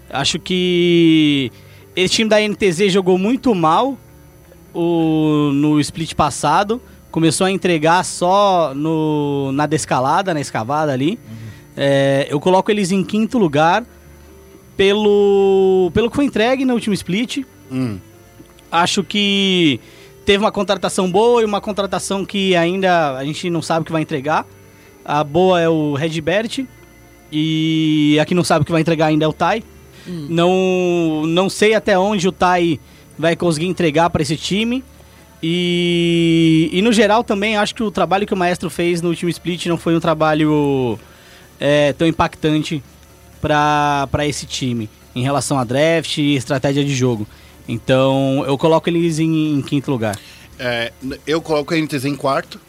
Acho 0.09 0.39
que 0.39 1.51
esse 1.95 2.15
time 2.15 2.29
da 2.29 2.39
NTZ 2.39 2.91
jogou 2.91 3.17
muito 3.17 3.53
mal 3.53 3.97
o, 4.73 5.51
no 5.53 5.79
split 5.79 6.13
passado. 6.15 6.81
Começou 7.11 7.45
a 7.45 7.51
entregar 7.51 8.03
só 8.03 8.73
no, 8.75 9.51
na 9.51 9.65
descalada, 9.65 10.33
na 10.33 10.39
escavada 10.39 10.91
ali. 10.91 11.19
É, 11.75 12.27
eu 12.29 12.39
coloco 12.39 12.71
eles 12.71 12.91
em 12.91 13.03
quinto 13.03 13.37
lugar 13.37 13.85
pelo, 14.75 15.91
pelo 15.93 16.09
que 16.09 16.15
foi 16.15 16.25
entregue 16.25 16.65
no 16.65 16.73
último 16.73 16.93
split. 16.93 17.43
Hum. 17.71 17.99
Acho 18.71 19.03
que 19.03 19.79
teve 20.25 20.43
uma 20.43 20.51
contratação 20.51 21.09
boa 21.09 21.41
e 21.41 21.45
uma 21.45 21.61
contratação 21.61 22.25
que 22.25 22.55
ainda 22.55 23.17
a 23.17 23.23
gente 23.23 23.49
não 23.49 23.61
sabe 23.61 23.81
o 23.81 23.85
que 23.85 23.91
vai 23.91 24.01
entregar. 24.01 24.45
A 25.05 25.23
boa 25.23 25.59
é 25.59 25.69
o 25.69 25.93
Redbert 25.93 26.65
e 27.31 28.17
a 28.21 28.25
que 28.25 28.35
não 28.35 28.43
sabe 28.43 28.63
o 28.63 28.65
que 28.65 28.71
vai 28.71 28.81
entregar 28.81 29.07
ainda 29.07 29.25
é 29.25 29.27
o 29.27 29.33
Tai. 29.33 29.63
Não, 30.07 31.23
não 31.25 31.49
sei 31.49 31.73
até 31.73 31.97
onde 31.97 32.27
o 32.27 32.31
Tai 32.31 32.79
vai 33.17 33.35
conseguir 33.35 33.67
entregar 33.67 34.09
para 34.09 34.21
esse 34.21 34.37
time. 34.37 34.83
E, 35.41 36.69
e 36.71 36.81
no 36.81 36.91
geral 36.91 37.23
também 37.23 37.57
acho 37.57 37.75
que 37.75 37.83
o 37.83 37.91
trabalho 37.91 38.25
que 38.25 38.33
o 38.33 38.37
Maestro 38.37 38.69
fez 38.69 39.01
no 39.01 39.09
último 39.09 39.29
split 39.29 39.67
não 39.67 39.77
foi 39.77 39.95
um 39.95 39.99
trabalho 39.99 40.97
é, 41.59 41.93
tão 41.93 42.07
impactante 42.07 42.83
para 43.39 44.25
esse 44.25 44.45
time 44.45 44.89
em 45.15 45.21
relação 45.21 45.59
a 45.59 45.63
draft 45.63 46.17
e 46.17 46.35
estratégia 46.35 46.83
de 46.83 46.93
jogo. 46.95 47.27
Então 47.67 48.43
eu 48.47 48.57
coloco 48.57 48.89
eles 48.89 49.19
em, 49.19 49.55
em 49.57 49.61
quinto 49.61 49.91
lugar. 49.91 50.17
É, 50.59 50.91
eu 51.25 51.41
coloco 51.41 51.73
a 51.73 51.77
NTZ 51.77 52.05
em 52.05 52.15
quarto, 52.15 52.59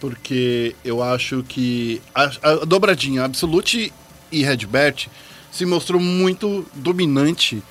porque 0.00 0.76
eu 0.84 1.02
acho 1.02 1.42
que 1.42 2.00
a, 2.14 2.30
a 2.42 2.54
dobradinha 2.64 3.24
Absolute 3.24 3.92
e 4.30 4.42
Redbert 4.42 5.08
se 5.50 5.64
mostrou 5.64 6.00
muito 6.00 6.66
dominante 6.74 7.62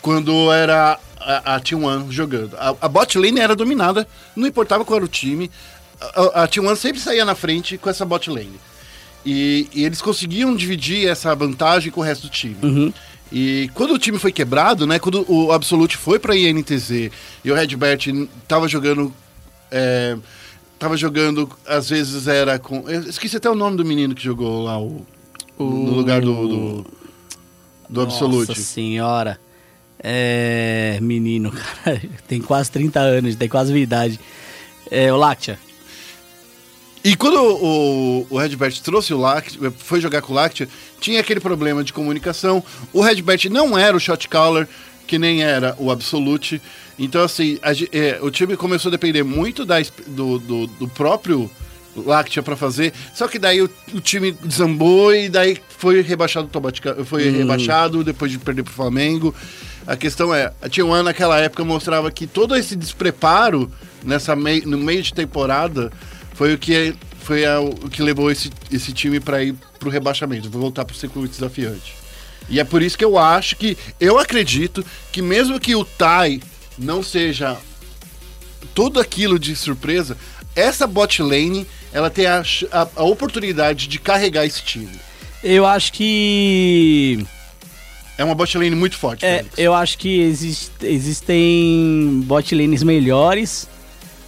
quando 0.00 0.52
era 0.52 0.98
a, 1.18 1.56
a 1.56 1.60
T1 1.60 2.10
jogando. 2.10 2.56
A, 2.56 2.76
a 2.80 2.88
bot 2.88 3.18
lane 3.18 3.40
era 3.40 3.56
dominada, 3.56 4.06
não 4.36 4.46
importava 4.46 4.84
qual 4.84 4.98
era 4.98 5.04
o 5.04 5.08
time, 5.08 5.50
a, 6.00 6.44
a 6.44 6.48
T1 6.48 6.76
sempre 6.76 7.00
saía 7.00 7.24
na 7.24 7.34
frente 7.34 7.76
com 7.76 7.90
essa 7.90 8.04
bot 8.04 8.30
lane. 8.30 8.60
E, 9.24 9.68
e 9.74 9.84
eles 9.84 10.00
conseguiam 10.00 10.54
dividir 10.56 11.08
essa 11.08 11.34
vantagem 11.34 11.90
com 11.92 12.00
o 12.00 12.04
resto 12.04 12.22
do 12.22 12.30
time. 12.30 12.56
E 13.32 13.70
quando 13.74 13.94
o 13.94 13.98
time 13.98 14.18
foi 14.18 14.32
quebrado, 14.32 14.86
né? 14.86 14.98
Quando 14.98 15.24
o 15.28 15.52
Absolute 15.52 15.96
foi 15.96 16.18
pra 16.18 16.36
INTZ 16.36 17.10
e 17.44 17.50
o 17.50 17.54
Redbert 17.54 18.28
tava 18.48 18.66
jogando. 18.66 19.12
é, 19.70 20.16
tava 20.78 20.96
jogando, 20.96 21.48
às 21.66 21.88
vezes 21.88 22.26
era 22.26 22.58
com. 22.58 22.88
Eu 22.88 23.02
esqueci 23.02 23.36
até 23.36 23.48
o 23.48 23.54
nome 23.54 23.76
do 23.76 23.84
menino 23.84 24.14
que 24.14 24.22
jogou 24.22 24.64
lá 24.64 24.80
o, 24.80 25.06
no 25.58 25.92
lugar 25.92 26.20
do. 26.20 26.48
do, 26.48 26.86
do 27.88 28.00
Absolute. 28.00 28.48
Nossa 28.48 28.60
senhora. 28.60 29.38
É. 30.02 30.98
Menino, 31.00 31.52
cara. 31.84 32.02
Tem 32.26 32.40
quase 32.40 32.70
30 32.70 32.98
anos, 32.98 33.36
tem 33.36 33.48
quase 33.48 33.72
minha 33.72 33.84
idade. 33.84 34.18
É 34.90 35.12
o 35.12 35.16
Lactia. 35.16 35.58
E 37.02 37.16
quando 37.16 37.36
o, 37.40 38.26
o 38.28 38.38
Redbert 38.38 38.78
trouxe 38.82 39.14
o 39.14 39.18
Lactia, 39.18 39.72
foi 39.78 40.00
jogar 40.00 40.20
com 40.20 40.32
o 40.32 40.36
Lactia, 40.36 40.68
tinha 41.00 41.18
aquele 41.20 41.40
problema 41.40 41.82
de 41.82 41.92
comunicação. 41.92 42.62
O 42.92 43.00
Redbert 43.00 43.48
não 43.50 43.76
era 43.78 43.96
o 43.96 44.00
shot 44.00 44.28
caller, 44.28 44.68
que 45.06 45.18
nem 45.18 45.42
era 45.42 45.74
o 45.78 45.90
Absolute. 45.90 46.60
Então, 46.98 47.22
assim, 47.22 47.58
a 47.62 47.72
é, 47.96 48.18
o 48.20 48.30
time 48.30 48.54
começou 48.56 48.90
a 48.90 48.92
depender 48.92 49.22
muito 49.22 49.64
da, 49.64 49.76
do, 50.06 50.38
do, 50.38 50.66
do 50.66 50.88
próprio 50.88 51.50
Lactia 51.96 52.42
para 52.42 52.54
fazer. 52.54 52.92
Só 53.14 53.26
que 53.26 53.38
daí 53.38 53.62
o, 53.62 53.70
o 53.94 54.00
time 54.00 54.32
desambou 54.32 55.14
e 55.14 55.30
daí 55.30 55.56
foi 55.78 56.02
rebaixado 56.02 56.50
foi 57.06 57.30
rebaixado 57.30 58.04
depois 58.04 58.30
de 58.30 58.38
perder 58.38 58.62
pro 58.62 58.74
Flamengo. 58.74 59.34
A 59.86 59.96
questão 59.96 60.34
é, 60.34 60.52
a 60.60 60.68
T1 60.68 61.02
naquela 61.02 61.38
época 61.40 61.64
mostrava 61.64 62.10
que 62.10 62.26
todo 62.26 62.54
esse 62.54 62.76
despreparo 62.76 63.72
nessa 64.04 64.36
mei- 64.36 64.62
no 64.66 64.76
meio 64.76 65.02
de 65.02 65.14
temporada 65.14 65.90
foi 66.40 66.54
o 66.54 66.58
que 66.58 66.94
foi 67.22 67.44
a- 67.44 67.60
o 67.60 67.90
que 67.90 68.02
levou 68.02 68.30
esse, 68.30 68.50
esse 68.72 68.94
time 68.94 69.20
para 69.20 69.42
ir 69.44 69.54
pro 69.78 69.90
rebaixamento, 69.90 70.48
vou 70.48 70.62
voltar 70.62 70.86
pro 70.86 70.96
circuito 70.96 71.28
desafiante. 71.34 71.92
E 72.48 72.58
é 72.58 72.64
por 72.64 72.80
isso 72.80 72.96
que 72.96 73.04
eu 73.04 73.18
acho 73.18 73.56
que 73.56 73.76
eu 74.00 74.18
acredito 74.18 74.82
que 75.12 75.20
mesmo 75.20 75.60
que 75.60 75.76
o 75.76 75.84
Tai 75.84 76.40
não 76.78 77.02
seja 77.02 77.58
tudo 78.74 78.98
aquilo 78.98 79.38
de 79.38 79.54
surpresa, 79.54 80.16
essa 80.56 80.86
bot 80.86 81.22
lane 81.22 81.66
ela 81.92 82.08
tem 82.08 82.24
a, 82.24 82.42
a- 82.72 82.88
a 82.96 83.02
oportunidade 83.04 83.86
de 83.86 83.98
carregar 83.98 84.46
esse 84.46 84.62
time. 84.62 84.88
Eu 85.44 85.66
acho 85.66 85.92
que. 85.92 87.22
É 88.16 88.24
uma 88.24 88.34
bot 88.34 88.56
lane 88.56 88.74
muito 88.74 88.96
forte. 88.96 89.26
É, 89.26 89.44
eu 89.58 89.74
acho 89.74 89.98
que 89.98 90.20
exist- 90.20 90.72
existem 90.82 92.22
bot 92.24 92.54
lanes 92.54 92.82
melhores. 92.82 93.68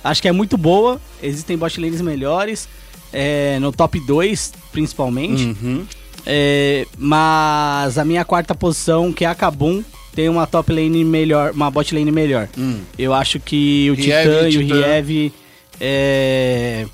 Acho 0.04 0.20
que 0.20 0.28
é 0.28 0.32
muito 0.32 0.58
boa. 0.58 1.00
Existem 1.22 1.56
bot 1.56 1.80
lanes 1.80 2.00
melhores. 2.00 2.68
é, 3.12 3.58
no 3.60 3.70
top 3.72 4.00
2, 4.06 4.52
principalmente. 4.72 5.44
Uhum. 5.44 5.84
É, 6.24 6.86
mas 6.98 7.98
a 7.98 8.04
minha 8.04 8.24
quarta 8.24 8.54
posição, 8.54 9.12
que 9.12 9.24
é 9.24 9.28
a 9.28 9.34
Kabum, 9.34 9.82
tem 10.14 10.28
uma 10.28 10.46
top 10.46 10.72
lane 10.72 11.04
melhor, 11.04 11.52
uma 11.52 11.70
bot 11.70 11.94
lane 11.94 12.10
melhor. 12.10 12.48
Hum. 12.56 12.80
Eu 12.98 13.12
acho 13.12 13.38
que 13.40 13.90
o 13.90 13.94
Riev, 13.94 14.22
Titã 14.30 14.48
e 14.48 14.56
o 14.56 14.62
Titã. 14.62 14.74
Riev. 14.86 15.32
é, 15.80 16.86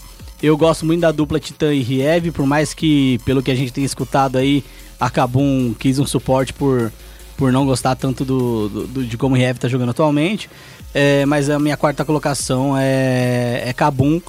eu 0.43 0.57
gosto 0.57 0.87
muito 0.87 1.01
da 1.01 1.11
dupla 1.13 1.39
Titã 1.39 1.73
e 1.75 1.83
Riev, 1.83 2.31
por 2.33 2.47
mais 2.47 2.73
que, 2.75 3.21
pelo 3.25 3.43
que 3.43 3.51
a 3.51 3.55
gente 3.55 3.73
tem 3.73 3.85
escutado 3.85 4.39
aí, 4.39 4.65
a 4.99 5.09
Kabum 5.11 5.75
quis 5.79 5.99
um 5.99 6.07
suporte 6.07 6.53
por, 6.53 6.93
por 7.37 7.53
não 7.53 7.67
gostar 7.67 7.95
tanto 7.97 8.25
do, 8.25 8.69
do- 8.69 8.87
do- 8.87 9.05
de 9.05 9.17
como 9.17 9.35
o 9.35 9.39
Riev 9.39 9.59
tá 9.59 9.69
jogando 9.69 9.91
atualmente. 9.91 10.49
É, 10.95 11.27
mas 11.27 11.51
a 11.51 11.59
minha 11.59 11.77
quarta 11.77 12.05
colocação 12.05 12.75
é, 12.77 13.63
é 13.67 13.73
Kabum. 13.73 14.21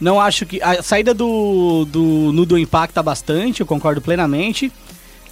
Não 0.00 0.20
acho 0.20 0.46
que. 0.46 0.62
A 0.62 0.82
saída 0.82 1.12
do, 1.12 1.84
do 1.86 2.32
Nudo 2.32 2.58
impacta 2.58 3.02
bastante, 3.02 3.60
eu 3.60 3.66
concordo 3.66 4.00
plenamente. 4.00 4.72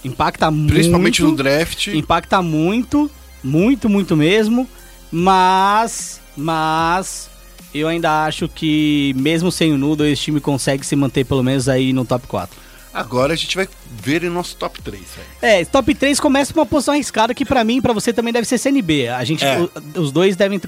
Impacta 0.03 0.51
Principalmente 0.51 1.21
muito. 1.21 1.37
no 1.37 1.43
draft. 1.43 1.87
Impacta 1.87 2.41
muito, 2.41 3.09
muito, 3.43 3.89
muito 3.89 4.15
mesmo. 4.15 4.67
Mas, 5.11 6.19
mas, 6.35 7.29
eu 7.73 7.87
ainda 7.87 8.25
acho 8.25 8.47
que 8.47 9.13
mesmo 9.17 9.51
sem 9.51 9.71
o 9.71 9.77
Nudo, 9.77 10.05
esse 10.05 10.23
time 10.23 10.39
consegue 10.39 10.85
se 10.85 10.95
manter 10.95 11.25
pelo 11.25 11.43
menos 11.43 11.69
aí 11.69 11.93
no 11.93 12.03
top 12.05 12.27
4. 12.27 12.66
Agora 12.99 13.33
a 13.33 13.35
gente 13.35 13.55
vai 13.55 13.67
ver 14.01 14.23
em 14.23 14.29
nosso 14.29 14.55
top 14.55 14.81
3. 14.81 15.01
velho. 15.03 15.27
É, 15.41 15.63
top 15.65 15.93
3 15.93 16.19
começa 16.19 16.51
com 16.53 16.59
uma 16.59 16.65
posição 16.65 16.93
arriscada 16.95 17.33
que 17.33 17.45
pra 17.45 17.63
mim 17.63 17.77
e 17.77 17.81
pra 17.81 17.93
você 17.93 18.11
também 18.11 18.33
deve 18.33 18.47
ser 18.47 18.57
CNB. 18.57 19.07
A 19.09 19.23
gente, 19.23 19.45
É. 19.45 19.59
o- 19.59 20.01
os 20.01 20.11
dois 20.11 20.35
devem. 20.35 20.59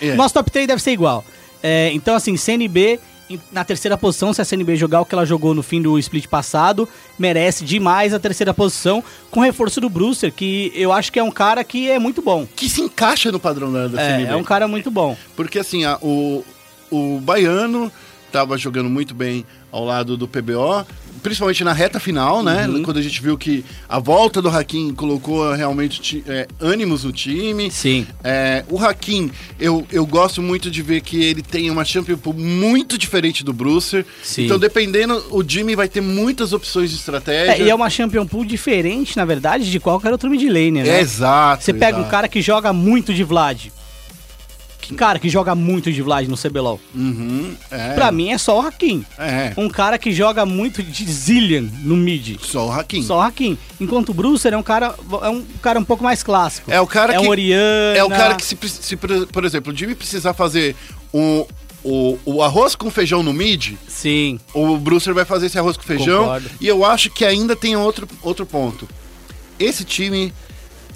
É. 0.00 0.14
Nosso 0.14 0.34
top 0.34 0.50
3 0.50 0.66
deve 0.66 0.82
ser 0.82 0.90
igual. 0.92 1.24
É, 1.62 1.90
então, 1.94 2.14
assim, 2.14 2.36
CNB 2.36 3.00
na 3.52 3.62
terceira 3.64 3.96
posição, 3.96 4.32
se 4.32 4.40
a 4.40 4.44
CNB 4.44 4.74
jogar 4.76 5.00
o 5.00 5.04
que 5.04 5.14
ela 5.14 5.26
jogou 5.26 5.52
no 5.54 5.62
fim 5.62 5.82
do 5.82 5.98
split 5.98 6.26
passado, 6.28 6.88
merece 7.18 7.62
demais 7.64 8.14
a 8.14 8.18
terceira 8.18 8.54
posição, 8.54 9.02
com 9.30 9.40
reforço 9.40 9.80
do 9.80 9.88
Brewster, 9.90 10.32
que 10.32 10.72
eu 10.74 10.92
acho 10.92 11.10
que 11.12 11.18
é 11.18 11.22
um 11.22 11.30
cara 11.30 11.62
que 11.64 11.90
é 11.90 11.98
muito 11.98 12.22
bom. 12.22 12.46
Que 12.56 12.68
se 12.70 12.80
encaixa 12.80 13.30
no 13.32 13.38
padrão 13.40 13.72
da, 13.72 13.86
da 13.88 14.00
É, 14.00 14.06
CNB. 14.18 14.32
é 14.32 14.36
um 14.36 14.44
cara 14.44 14.66
muito 14.68 14.90
bom. 14.90 15.16
Porque 15.36 15.58
assim, 15.58 15.84
a- 15.84 15.98
o, 16.00 16.42
o 16.90 17.18
Baiano 17.20 17.90
tava 18.32 18.56
jogando 18.56 18.88
muito 18.88 19.14
bem 19.14 19.44
ao 19.72 19.84
lado 19.84 20.16
do 20.16 20.26
PBO, 20.28 20.86
principalmente 21.22 21.64
na 21.64 21.72
reta 21.72 22.00
final, 22.00 22.42
né? 22.42 22.66
Uhum. 22.66 22.82
Quando 22.82 22.98
a 22.98 23.02
gente 23.02 23.20
viu 23.20 23.36
que 23.36 23.64
a 23.88 23.98
volta 23.98 24.40
do 24.40 24.48
Hakim 24.48 24.94
colocou 24.94 25.52
realmente 25.52 26.22
é, 26.26 26.46
ânimos 26.60 27.04
no 27.04 27.12
time. 27.12 27.70
Sim. 27.70 28.06
É, 28.22 28.64
o 28.68 28.78
Hakim, 28.78 29.30
eu, 29.58 29.86
eu 29.90 30.06
gosto 30.06 30.42
muito 30.42 30.70
de 30.70 30.82
ver 30.82 31.00
que 31.00 31.22
ele 31.22 31.42
tem 31.42 31.70
uma 31.70 31.84
champion 31.84 32.16
pool 32.16 32.34
muito 32.34 32.96
diferente 32.96 33.44
do 33.44 33.52
Brucer. 33.52 34.04
Sim. 34.22 34.44
Então, 34.44 34.58
dependendo, 34.58 35.22
o 35.30 35.42
Jimmy 35.46 35.74
vai 35.74 35.88
ter 35.88 36.00
muitas 36.00 36.52
opções 36.52 36.90
de 36.90 36.96
estratégia. 36.96 37.62
É, 37.62 37.66
e 37.66 37.70
é 37.70 37.74
uma 37.74 37.90
champion 37.90 38.26
pool 38.26 38.44
diferente, 38.44 39.16
na 39.16 39.24
verdade, 39.24 39.70
de 39.70 39.80
qualquer 39.80 40.12
outro 40.12 40.30
mid 40.30 40.42
laner, 40.44 40.84
né? 40.84 40.98
É, 40.98 41.00
exato. 41.00 41.64
Você 41.64 41.72
pega 41.72 41.96
um 41.96 42.00
exato. 42.00 42.10
cara 42.10 42.28
que 42.28 42.40
joga 42.40 42.72
muito 42.72 43.12
de 43.12 43.24
Vlad, 43.24 43.66
Que 44.88 44.94
cara 44.94 45.18
que 45.18 45.28
joga 45.28 45.54
muito 45.54 45.92
de 45.92 46.00
Vlad 46.00 46.26
no 46.28 46.36
CBLOL? 46.36 46.80
Uhum, 46.94 47.54
é. 47.70 47.92
Pra 47.92 48.10
mim 48.10 48.30
é 48.30 48.38
só 48.38 48.58
o 48.58 48.66
Hakim. 48.66 49.04
É. 49.18 49.52
Um 49.56 49.68
cara 49.68 49.98
que 49.98 50.12
joga 50.12 50.46
muito 50.46 50.82
de 50.82 51.04
Zillion 51.04 51.68
no 51.82 51.94
mid. 51.94 52.38
Só 52.40 52.68
o 52.68 52.72
Hakim. 52.72 53.02
Só 53.02 53.18
o 53.18 53.20
Hakim. 53.20 53.58
Enquanto 53.78 54.08
o 54.08 54.14
Brucer 54.14 54.54
é 54.54 54.56
um 54.56 54.62
cara, 54.62 54.94
é 55.22 55.28
um 55.28 55.44
cara 55.60 55.78
um 55.78 55.84
pouco 55.84 56.02
mais 56.02 56.22
clássico. 56.22 56.70
É 56.70 56.80
o 56.80 56.86
cara 56.86 57.14
é 57.14 57.18
que. 57.18 57.26
um 57.26 57.28
Oriana. 57.28 57.98
É 57.98 58.02
o 58.02 58.08
cara 58.08 58.34
que, 58.34 58.44
se, 58.44 58.56
se, 58.66 58.96
por 58.96 59.44
exemplo, 59.44 59.72
o 59.72 59.76
Jimmy 59.76 59.94
precisar 59.94 60.32
fazer 60.32 60.74
o, 61.12 61.46
o, 61.84 62.18
o 62.24 62.42
arroz 62.42 62.74
com 62.74 62.90
feijão 62.90 63.22
no 63.22 63.32
mid, 63.32 63.74
Sim. 63.86 64.40
o 64.54 64.78
Brucer 64.78 65.12
vai 65.12 65.26
fazer 65.26 65.46
esse 65.46 65.58
arroz 65.58 65.76
com 65.76 65.82
feijão. 65.82 66.24
Concordo. 66.24 66.50
E 66.60 66.66
eu 66.66 66.82
acho 66.84 67.10
que 67.10 67.24
ainda 67.26 67.54
tem 67.54 67.76
outro, 67.76 68.08
outro 68.22 68.46
ponto. 68.46 68.88
Esse 69.58 69.84
time, 69.84 70.32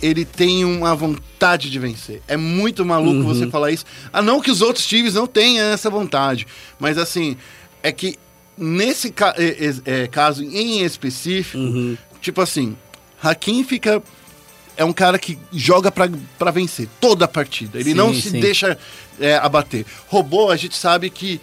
ele 0.03 0.25
tem 0.25 0.65
uma 0.65 0.95
vontade 0.95 1.71
de 1.71 1.79
vencer. 1.79 2.21
É 2.27 2.37
muito 2.37 2.85
maluco 2.85 3.19
Uhum. 3.21 3.23
você 3.25 3.47
falar 3.49 3.71
isso. 3.71 3.85
Ah, 4.13 4.21
não 4.21 4.41
que 4.41 4.51
os 4.51 4.61
outros 4.61 4.85
times 4.87 5.15
não 5.15 5.27
tenham 5.27 5.65
essa 5.67 5.89
vontade. 5.89 6.47
Mas 6.79 6.99
assim, 6.99 7.37
é 7.83 7.93
que 7.93 8.17
nesse 8.59 9.11
ca- 9.13 9.35
é- 9.39 9.69
é- 9.87 10.03
é, 10.03 10.07
caso 10.09 10.43
em 10.45 10.83
específico, 10.83 11.57
Uhum. 11.59 11.97
tipo 12.21 12.41
assim, 12.41 12.77
Hakim 13.23 13.63
fica. 13.65 14.03
É 14.77 14.85
um 14.85 14.93
cara 14.93 15.19
que 15.19 15.39
joga 15.53 15.93
pra 15.93 16.51
vencer 16.51 16.89
toda 17.01 17.27
a 17.27 17.29
partida. 17.29 17.79
Ele 17.79 17.91
Sim, 17.91 17.95
não 17.97 18.13
se 18.15 18.31
sim. 18.31 18.41
deixa 18.41 18.77
é, 19.21 19.37
abater. 19.37 19.85
Robô, 20.09 20.51
a 20.51 20.57
gente 20.57 20.75
sabe 20.77 21.11
que, 21.11 21.39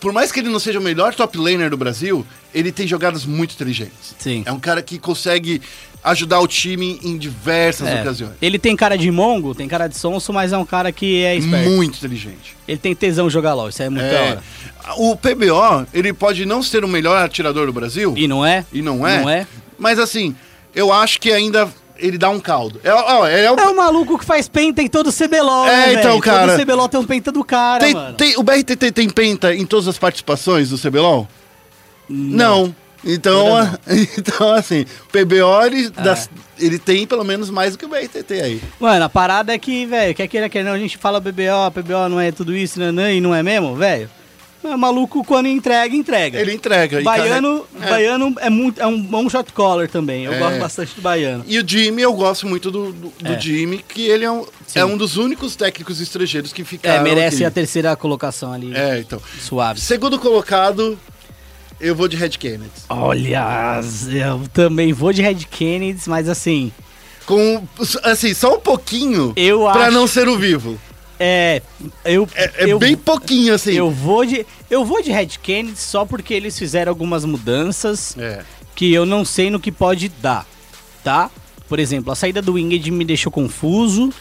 por 0.00 0.12
mais 0.12 0.30
que 0.32 0.40
ele 0.40 0.48
não 0.48 0.58
seja 0.58 0.80
o 0.80 0.82
melhor 0.82 1.14
top 1.14 1.38
laner 1.38 1.70
do 1.70 1.76
Brasil, 1.76 2.26
ele 2.58 2.72
tem 2.72 2.86
jogadas 2.86 3.26
muito 3.26 3.52
inteligentes. 3.54 4.14
Sim. 4.18 4.42
É 4.46 4.50
um 4.52 4.58
cara 4.58 4.80
que 4.82 4.98
consegue 4.98 5.60
ajudar 6.02 6.40
o 6.40 6.46
time 6.46 6.98
em 7.02 7.18
diversas 7.18 7.86
É. 7.88 8.00
ocasiões. 8.00 8.32
Ele 8.40 8.58
tem 8.58 8.74
cara 8.74 8.96
de 8.96 9.10
mongo, 9.10 9.54
tem 9.54 9.68
cara 9.68 9.88
de 9.88 9.96
sonso, 9.98 10.32
mas 10.32 10.52
é 10.52 10.56
um 10.58 10.64
cara 10.64 10.90
que 10.90 11.22
é 11.22 11.36
esperto. 11.36 11.68
Muito 11.70 11.96
inteligente. 11.98 12.56
Ele 12.66 12.78
tem 12.78 12.94
tesão 12.94 13.26
de 13.26 13.32
jogar 13.34 13.52
LOL, 13.54 13.68
isso 13.68 13.82
aí 13.82 13.86
é 13.86 13.90
muito 13.90 14.04
da 14.04 14.08
É. 14.12 14.30
hora. 14.30 14.42
O 14.96 15.16
PBO, 15.16 15.86
ele 15.92 16.12
pode 16.12 16.46
não 16.46 16.62
ser 16.62 16.84
o 16.84 16.88
melhor 16.88 17.22
atirador 17.22 17.66
do 17.66 17.72
Brasil, 17.72 18.14
E 18.16 18.26
não 18.28 18.46
é? 18.46 18.64
e 18.72 18.80
não 18.80 19.06
é, 19.06 19.20
Não 19.20 19.28
é? 19.28 19.46
mas 19.78 19.98
assim, 19.98 20.34
eu 20.74 20.92
acho 20.92 21.20
que 21.20 21.32
ainda 21.32 21.68
ele 21.98 22.16
dá 22.16 22.30
um 22.30 22.38
caldo. 22.38 22.80
É, 22.84 22.92
ó, 22.92 23.26
ele 23.26 23.40
é 23.46 23.50
o 23.50 23.56
É 23.58 23.66
o 23.68 23.76
maluco 23.76 24.16
que 24.18 24.24
faz 24.24 24.48
penta 24.48 24.80
em 24.82 24.86
todo 24.88 25.08
o 25.08 25.12
CBLOL, 25.12 25.66
É, 25.66 25.86
né, 25.88 25.94
então, 25.94 26.20
cara. 26.20 26.52
Todo 26.52 26.60
CBLOL 26.60 26.88
tem 26.88 27.00
um 27.00 27.04
penta 27.04 27.32
do 27.32 27.42
cara, 27.44 27.84
Tem- 27.84 28.14
tem- 28.16 28.36
o 28.38 28.42
BRTT 28.42 28.92
tem 28.92 29.08
penta 29.10 29.52
em 29.54 29.66
todas 29.66 29.88
as 29.88 29.98
participações 29.98 30.70
do 30.70 30.78
CBLOL? 30.78 31.28
Não. 32.08 32.74
Então, 33.04 33.46
então 34.18 34.52
assim, 34.52 34.80
o 34.82 35.06
PBO 35.12 35.64
ele, 35.64 35.86
É. 35.96 36.02
das- 36.02 36.28
ele 36.58 36.78
tem 36.78 37.06
pelo 37.06 37.24
menos 37.24 37.50
mais 37.50 37.72
do 37.72 37.78
que 37.78 37.84
o 37.84 37.88
BRTT 37.88 38.32
aí. 38.42 38.60
Mano, 38.80 39.04
a 39.04 39.08
parada 39.08 39.54
é 39.54 39.58
que, 39.58 39.86
velho, 39.86 40.14
quer 40.14 40.26
queira, 40.26 40.48
quer 40.48 40.64
não, 40.64 40.72
a 40.72 40.78
gente 40.78 40.96
fala 40.98 41.20
BBO, 41.20 41.70
PBO 41.72 42.08
não 42.08 42.18
é 42.18 42.32
tudo 42.32 42.56
isso, 42.56 42.80
nanã, 42.80 43.12
e 43.12 43.20
não 43.20 43.34
é 43.34 43.42
mesmo, 43.42 43.76
velho? 43.76 44.10
É 44.64 44.74
maluco 44.76 45.22
quando 45.22 45.46
entrega, 45.46 45.94
entrega. 45.94 46.40
Ele 46.40 46.52
entrega. 46.52 47.00
Baiano, 47.00 47.64
carrega- 47.78 47.86
é. 47.86 47.90
Baiano 47.90 48.34
é, 48.40 48.50
muito, 48.50 48.80
é 48.80 48.86
um 48.86 49.00
bom 49.00 49.28
shot 49.30 49.52
caller 49.52 49.88
também. 49.88 50.24
Eu 50.24 50.32
É. 50.34 50.38
gosto 50.40 50.58
bastante 50.58 50.94
do 50.96 51.02
Baiano. 51.02 51.44
E 51.46 51.56
o 51.60 51.64
Jimmy, 51.68 52.02
eu 52.02 52.12
gosto 52.12 52.48
muito 52.48 52.68
do, 52.72 52.92
do, 52.92 53.12
do 53.16 53.32
É. 53.32 53.38
Jimmy, 53.38 53.84
que 53.88 54.02
ele 54.08 54.24
é 54.24 54.30
um, 54.32 54.44
Sim. 54.66 54.80
é 54.80 54.84
um 54.84 54.96
dos 54.96 55.16
únicos 55.18 55.54
técnicos 55.54 56.00
estrangeiros 56.00 56.52
que 56.52 56.62
É, 56.62 56.64
ficaram 56.64 57.04
merece 57.04 57.36
aqui. 57.36 57.44
a 57.44 57.50
terceira 57.52 57.94
colocação 57.94 58.52
ali. 58.52 58.74
É, 58.74 58.98
então. 58.98 59.22
Suave. 59.40 59.80
Segundo 59.80 60.18
colocado, 60.18 60.98
eu 61.80 61.94
vou 61.94 62.08
de 62.08 62.16
Red 62.16 62.30
Kennedy. 62.30 62.70
Olha, 62.88 63.80
eu 64.12 64.48
também 64.52 64.92
vou 64.92 65.12
de 65.12 65.22
Red 65.22 65.46
Kennedy, 65.50 66.00
mas 66.06 66.28
assim, 66.28 66.72
Com, 67.24 67.66
assim, 68.04 68.32
só 68.34 68.56
um 68.56 68.60
pouquinho 68.60 69.32
eu 69.36 69.60
pra 69.72 69.86
acho. 69.86 69.90
não 69.92 70.06
ser 70.06 70.28
o 70.28 70.38
vivo. 70.38 70.78
É, 71.18 71.62
eu. 72.04 72.28
É, 72.34 72.44
é 72.58 72.72
eu, 72.72 72.78
bem 72.78 72.94
pouquinho, 72.96 73.54
assim. 73.54 73.72
Eu 73.72 73.90
vou 73.90 74.24
de. 74.26 74.44
Eu 74.70 74.84
vou 74.84 75.02
de 75.02 75.10
Red 75.10 75.28
Kennedy 75.42 75.78
só 75.78 76.04
porque 76.04 76.34
eles 76.34 76.58
fizeram 76.58 76.90
algumas 76.90 77.24
mudanças 77.24 78.14
É. 78.18 78.42
que 78.74 78.92
eu 78.92 79.06
não 79.06 79.24
sei 79.24 79.50
no 79.50 79.58
que 79.58 79.72
pode 79.72 80.08
dar, 80.20 80.46
tá? 81.02 81.30
Por 81.68 81.78
exemplo, 81.78 82.12
a 82.12 82.14
saída 82.14 82.42
do 82.42 82.52
Winged 82.52 82.90
me 82.90 83.04
deixou 83.04 83.32
confuso. 83.32 84.12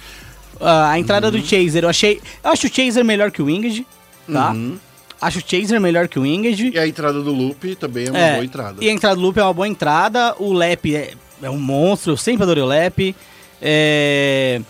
Ah, 0.60 0.92
a 0.92 0.98
entrada 1.00 1.28
Uhum. 1.28 1.34
do 1.34 1.46
Chaser, 1.46 1.84
eu 1.84 1.90
achei. 1.90 2.22
Eu 2.42 2.50
acho 2.52 2.68
o 2.68 2.74
Chaser 2.74 3.04
melhor 3.04 3.30
que 3.30 3.42
o 3.42 3.46
Winged, 3.46 3.86
tá? 4.32 4.52
Uhum. 4.52 4.78
Acho 5.22 5.40
o 5.40 5.44
Chaser 5.46 5.80
melhor 5.80 6.08
que 6.08 6.20
o 6.20 6.24
Winged. 6.24 6.72
E 6.74 6.80
a 6.80 6.88
entrada 6.88 7.22
do 7.22 7.32
Loop 7.34 7.76
também 7.76 8.08
é 8.08 8.12
uma 8.12 8.20
É, 8.20 8.34
boa 8.34 8.46
entrada. 8.46 8.84
E 8.84 8.90
a 8.90 8.92
entrada 8.92 9.16
do 9.16 9.22
Loop 9.22 9.38
é 9.40 9.44
uma 9.44 9.54
boa 9.54 9.68
entrada. 9.68 10.36
O 10.40 10.54
Lep 10.54 10.94
é, 10.96 11.14
é 11.42 11.50
um 11.50 11.58
monstro, 11.60 12.14
eu 12.14 12.18
sempre 12.18 12.44
adorei 12.44 12.62
o 12.64 12.66
Lep. 12.68 13.16
É, 13.62 14.62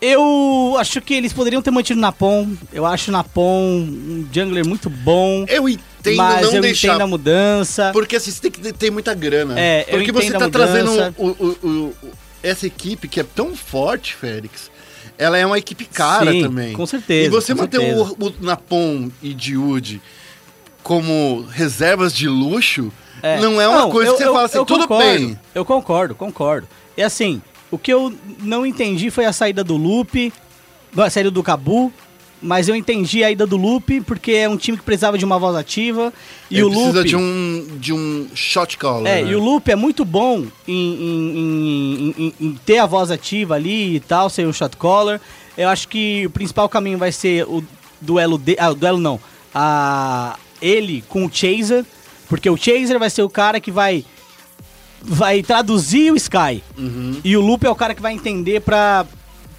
Eu 0.00 0.76
acho 0.78 1.00
que 1.02 1.12
eles 1.14 1.32
poderiam 1.32 1.60
ter 1.60 1.70
mantido 1.70 1.98
o 1.98 2.00
Napon. 2.00 2.48
Eu 2.72 2.86
acho 2.86 3.10
o 3.10 3.12
Napon 3.12 3.60
um 3.62 4.26
jungler 4.32 4.66
muito 4.66 4.88
bom. 4.88 5.44
Eu 5.46 5.68
entendo 5.68 6.16
mas 6.16 6.46
não 6.46 6.54
eu 6.54 6.62
deixar. 6.62 6.88
entendo 6.88 7.02
a 7.02 7.06
mudança. 7.06 7.90
Porque 7.92 8.16
assim, 8.16 8.30
você 8.30 8.40
tem 8.40 8.50
que 8.50 8.72
ter 8.72 8.90
muita 8.90 9.12
grana. 9.14 9.60
É, 9.60 9.84
eu 9.88 9.98
porque 9.98 10.10
você 10.10 10.30
tá 10.32 10.48
trazendo 10.48 11.14
o- 11.18 11.28
o- 11.28 11.66
o- 11.68 11.94
essa 12.42 12.66
equipe 12.66 13.06
que 13.08 13.20
é 13.20 13.22
tão 13.22 13.54
forte, 13.54 14.14
Félix. 14.14 14.70
Ela 15.20 15.36
é 15.38 15.44
uma 15.44 15.58
equipe 15.58 15.84
cara 15.84 16.32
Sim, 16.32 16.42
também. 16.42 16.72
com 16.72 16.86
certeza, 16.86 17.26
E 17.26 17.28
você 17.28 17.52
manter 17.54 17.78
certeza. 17.80 18.14
o, 18.18 18.26
o 18.26 18.34
Napon 18.40 19.10
e 19.22 19.34
Diude 19.34 20.00
como 20.82 21.42
reservas 21.50 22.14
de 22.14 22.26
luxo 22.28 22.90
É. 23.22 23.38
não 23.38 23.60
é 23.60 23.68
uma 23.68 23.90
coisa 23.90 24.10
eu- 24.10 24.14
que 24.14 24.22
você 24.22 24.28
eu- 24.28 24.32
fala 24.32 24.46
assim, 24.46 24.56
eu 24.58 24.64
tudo 24.64 24.88
concordo, 24.88 25.04
bem. 25.18 25.38
Eu 25.54 25.64
concordo, 25.64 26.14
concordo. 26.14 26.68
E 26.96 27.02
assim, 27.02 27.42
o 27.70 27.76
que 27.78 27.92
eu 27.92 28.12
não 28.42 28.64
entendi 28.64 29.10
foi 29.10 29.26
a 29.26 29.32
saída 29.32 29.62
do 29.62 29.76
Lupe, 29.76 30.32
a 30.96 31.10
saída 31.10 31.30
do 31.30 31.42
Cabu, 31.42 31.92
mas 32.42 32.68
eu 32.68 32.74
entendi 32.74 33.22
a 33.22 33.30
ida 33.30 33.46
do 33.46 33.56
Lupe 33.56 34.00
porque 34.00 34.32
é 34.32 34.48
um 34.48 34.56
time 34.56 34.76
que 34.78 34.82
precisava 34.84 35.18
de 35.18 35.24
uma 35.24 35.38
voz 35.38 35.54
ativa 35.56 36.12
e 36.50 36.54
Ele 36.56 36.64
o 36.64 36.70
precisa 36.70 36.98
Lupe 36.98 37.08
de 37.08 37.16
um, 37.16 37.66
de 37.78 37.92
um 37.92 38.26
shot 38.34 38.76
caller. 38.78 39.06
É, 39.12 39.22
né? 39.22 39.30
e 39.30 39.34
o 39.34 39.38
Lupe 39.42 39.70
é 39.70 39.76
muito 39.76 40.04
bom 40.04 40.44
em, 40.66 40.74
em- 40.94 41.38
em- 41.38 42.14
em- 42.18 42.34
em 42.40 42.52
ter 42.64 42.78
a 42.78 42.86
voz 42.86 43.10
ativa 43.10 43.54
ali 43.54 43.96
e 43.96 44.00
tal, 44.00 44.30
ser 44.30 44.46
o 44.46 44.52
shot 44.52 44.76
caller. 44.76 45.20
Eu 45.56 45.68
acho 45.68 45.88
que 45.88 46.24
o 46.26 46.30
principal 46.30 46.68
caminho 46.68 46.96
vai 46.98 47.12
ser 47.12 47.44
o 47.44 47.62
duelo 48.00 48.38
de, 48.38 48.56
ah, 48.58 48.70
o 48.70 48.74
duelo 48.74 48.98
não, 48.98 49.20
a 49.54 50.36
ele 50.62 51.04
com 51.08 51.26
o 51.26 51.30
Chaser, 51.32 51.84
porque 52.28 52.48
o 52.48 52.56
Chaser 52.56 52.98
vai 52.98 53.10
ser 53.10 53.22
o 53.22 53.28
cara 53.28 53.60
que 53.60 53.70
vai 53.70 54.04
vai 55.02 55.42
traduzir 55.42 56.12
o 56.12 56.16
Sky. 56.16 56.62
Uhum. 56.78 57.20
E 57.24 57.36
o 57.36 57.40
Lupe 57.40 57.66
é 57.66 57.70
o 57.70 57.74
cara 57.74 57.94
que 57.94 58.02
vai 58.02 58.12
entender 58.12 58.60
pra 58.60 59.06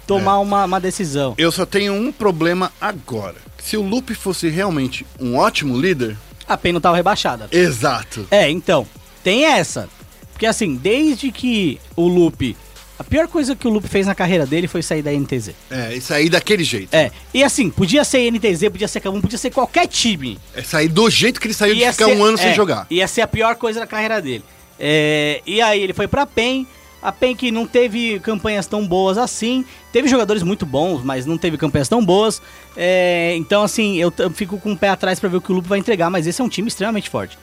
tomar 0.06 0.38
uma, 0.38 0.64
uma 0.64 0.80
decisão. 0.80 1.34
Eu 1.38 1.50
só 1.52 1.64
tenho 1.66 1.92
um 1.94 2.10
problema 2.12 2.72
agora. 2.80 3.36
Se 3.62 3.76
o 3.76 3.82
Lupe 3.82 4.14
fosse 4.14 4.48
realmente 4.48 5.06
um 5.20 5.36
ótimo 5.36 5.78
líder, 5.78 6.16
A 6.48 6.56
PEN 6.56 6.72
não 6.72 6.80
tava 6.80 6.96
rebaixada. 6.96 7.48
exato. 7.52 8.26
É, 8.30 8.50
então, 8.50 8.86
tem 9.22 9.44
essa. 9.44 9.88
Porque 10.32 10.46
assim, 10.46 10.74
desde 10.74 11.30
que 11.30 11.80
o 11.96 12.08
Lupe. 12.08 12.56
A 12.98 13.04
pior 13.04 13.26
coisa 13.26 13.56
que 13.56 13.66
o 13.66 13.70
Lupe 13.70 13.88
fez 13.88 14.06
na 14.06 14.14
carreira 14.14 14.46
dele 14.46 14.68
foi 14.68 14.80
sair 14.82 15.02
da 15.02 15.10
NTZ. 15.12 15.50
É, 15.70 15.94
e 15.94 16.00
sair 16.00 16.28
daquele 16.28 16.62
jeito. 16.62 16.94
É, 16.94 17.10
e 17.34 17.42
assim, 17.42 17.68
podia 17.68 18.04
ser 18.04 18.30
NTZ, 18.30 18.68
podia 18.70 18.86
ser 18.86 19.00
Kabum, 19.00 19.20
podia 19.20 19.38
ser 19.38 19.50
qualquer 19.50 19.88
time. 19.88 20.38
É 20.54 20.62
sair 20.62 20.88
do 20.88 21.08
jeito 21.10 21.40
que 21.40 21.46
ele 21.48 21.54
saiu 21.54 21.74
de 21.74 21.80
Ia 21.80 21.92
ficar 21.92 22.06
ser- 22.06 22.16
um 22.16 22.22
ano 22.24 22.38
é, 22.38 22.42
sem 22.42 22.54
jogar. 22.54 22.86
Ia 22.90 23.08
ser 23.08 23.22
a 23.22 23.26
pior 23.26 23.56
coisa 23.56 23.80
da 23.80 23.86
carreira 23.88 24.20
dele. 24.22 24.44
É, 24.78 25.40
e 25.46 25.60
aí 25.60 25.80
ele 25.82 25.92
foi 25.92 26.06
pra 26.06 26.26
PEN. 26.26 26.66
A 27.02 27.10
PEN 27.10 27.34
que 27.34 27.50
não 27.50 27.66
teve 27.66 28.20
campanhas 28.20 28.66
tão 28.66 28.86
boas 28.86 29.18
assim. 29.18 29.64
Teve 29.92 30.06
jogadores 30.08 30.42
muito 30.42 30.64
bons, 30.64 31.02
mas 31.02 31.26
não 31.26 31.36
teve 31.36 31.58
campanhas 31.58 31.88
tão 31.88 32.04
boas. 32.04 32.40
É, 32.76 33.34
então, 33.36 33.62
assim, 33.62 33.96
eu, 33.96 34.12
eu 34.18 34.30
fico 34.30 34.58
com 34.58 34.72
o 34.72 34.78
pé 34.78 34.90
atrás 34.90 35.18
pra 35.18 35.28
ver 35.28 35.38
o 35.38 35.40
que 35.40 35.50
o 35.50 35.54
Lupo 35.56 35.68
vai 35.68 35.80
entregar, 35.80 36.10
mas 36.10 36.26
esse 36.26 36.40
é 36.40 36.44
um 36.44 36.48
time 36.48 36.68
extremamente 36.68 37.10
forte. 37.10 37.36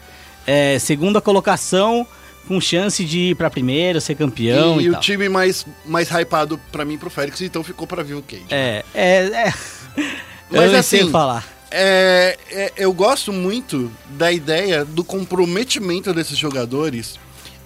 É, 0.47 0.79
segunda 0.79 1.19
colocação, 1.19 2.07
com 2.47 2.59
chance 2.61 3.03
de 3.03 3.19
ir 3.19 3.35
pra 3.35 3.49
primeira, 3.49 3.99
ser 3.99 4.15
campeão 4.15 4.79
e 4.79 4.85
e, 4.85 4.89
o 4.89 4.93
tal. 4.93 5.01
time 5.01 5.27
mais, 5.27 5.65
mais 5.85 6.09
hypado 6.09 6.59
pra 6.71 6.85
mim 6.85 6.93
e 6.93 6.97
pro 6.97 7.09
Félix, 7.09 7.41
então 7.41 7.63
ficou 7.63 7.85
pra 7.85 8.01
Vivo 8.01 8.23
Cage. 8.23 8.45
É, 8.49 8.83
é, 8.93 9.17
é. 9.25 9.53
Mas 10.49 10.71
eu 10.71 10.79
assim, 10.79 11.11
falar. 11.11 11.45
É, 11.69 12.37
é, 12.49 12.73
eu 12.77 12.91
gosto 12.91 13.31
muito 13.31 13.91
da 14.09 14.31
ideia 14.31 14.83
do 14.83 15.03
comprometimento 15.03 16.11
desses 16.13 16.37
jogadores 16.37 17.19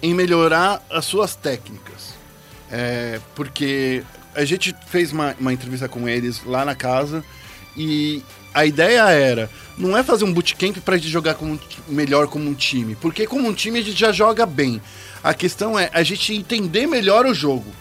em 0.04 0.12
melhorar 0.12 0.84
as 0.90 1.06
suas 1.06 1.34
técnicas. 1.34 2.12
É, 2.70 3.18
porque 3.34 4.02
a 4.34 4.44
gente 4.44 4.76
fez 4.86 5.12
uma, 5.12 5.34
uma 5.40 5.50
entrevista 5.50 5.88
com 5.88 6.06
eles 6.06 6.42
lá 6.44 6.62
na 6.62 6.74
casa 6.74 7.24
e 7.74 8.22
a 8.52 8.66
ideia 8.66 9.08
era 9.08 9.48
não 9.78 9.96
é 9.96 10.02
fazer 10.02 10.26
um 10.26 10.32
bootcamp 10.32 10.76
pra 10.84 10.98
gente 10.98 11.08
jogar 11.08 11.34
como, 11.34 11.58
melhor 11.88 12.26
como 12.26 12.50
um 12.50 12.52
time, 12.52 12.94
porque 12.96 13.26
como 13.26 13.48
um 13.48 13.54
time 13.54 13.78
a 13.78 13.82
gente 13.82 13.98
já 13.98 14.12
joga 14.12 14.44
bem. 14.44 14.80
A 15.22 15.32
questão 15.32 15.78
é 15.78 15.88
a 15.90 16.02
gente 16.02 16.34
entender 16.34 16.86
melhor 16.86 17.24
o 17.24 17.32
jogo. 17.32 17.72